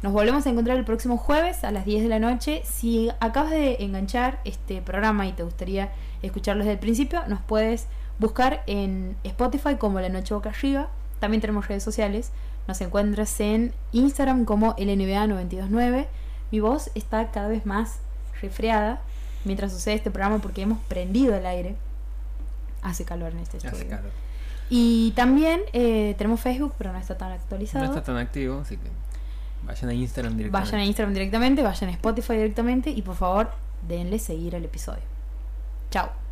Nos 0.02 0.12
volvemos 0.12 0.46
a 0.46 0.50
encontrar 0.50 0.76
el 0.78 0.84
próximo 0.84 1.16
jueves 1.16 1.64
a 1.64 1.70
las 1.72 1.84
10 1.84 2.04
de 2.04 2.08
la 2.08 2.18
noche. 2.20 2.62
Si 2.64 3.10
acabas 3.20 3.50
de 3.50 3.76
enganchar 3.80 4.40
este 4.44 4.80
programa 4.80 5.26
y 5.26 5.32
te 5.32 5.42
gustaría 5.42 5.90
escucharlo 6.22 6.62
desde 6.62 6.74
el 6.74 6.78
principio, 6.78 7.26
nos 7.26 7.40
puedes 7.40 7.86
buscar 8.20 8.62
en 8.66 9.16
Spotify 9.24 9.74
como 9.76 10.00
La 10.00 10.08
Noche 10.08 10.34
Boca 10.34 10.50
Arriba. 10.50 10.88
También 11.18 11.40
tenemos 11.40 11.66
redes 11.66 11.82
sociales. 11.82 12.30
Nos 12.68 12.80
encuentras 12.80 13.40
en 13.40 13.72
Instagram 13.92 14.44
como 14.44 14.76
LNBA929. 14.76 16.06
Mi 16.52 16.60
voz 16.60 16.90
está 16.94 17.30
cada 17.32 17.48
vez 17.48 17.66
más 17.66 17.98
resfriada 18.40 19.00
mientras 19.44 19.72
sucede 19.72 19.94
este 19.94 20.10
programa 20.12 20.38
porque 20.38 20.62
hemos 20.62 20.78
prendido 20.86 21.34
el 21.34 21.44
aire. 21.44 21.74
Hace 22.82 23.04
calor 23.04 23.32
en 23.32 23.38
este 23.40 23.56
Hace 23.56 23.66
estudio. 23.68 23.88
calor. 23.90 24.10
Y 24.70 25.12
también 25.16 25.60
eh, 25.72 26.14
tenemos 26.18 26.40
Facebook, 26.40 26.74
pero 26.78 26.92
no 26.92 26.98
está 26.98 27.16
tan 27.16 27.30
No 27.30 27.34
actualizado. 27.34 27.84
está 27.86 28.02
tan 28.02 28.16
activo, 28.18 28.60
así 28.60 28.76
que 28.76 28.88
vayan 29.62 29.90
a 29.90 29.94
Instagram 29.94 30.36
directamente. 30.36 30.70
Vayan 30.70 30.80
a 30.80 30.86
Instagram 30.86 31.14
directamente, 31.14 31.62
vayan 31.62 31.90
a 31.90 31.92
Spotify 31.92 32.34
directamente 32.34 32.90
y 32.90 33.02
por 33.02 33.16
favor 33.16 33.50
denle 33.86 34.18
seguir 34.18 34.56
al 34.56 34.64
episodio. 34.64 35.02
Chao. 35.90 36.27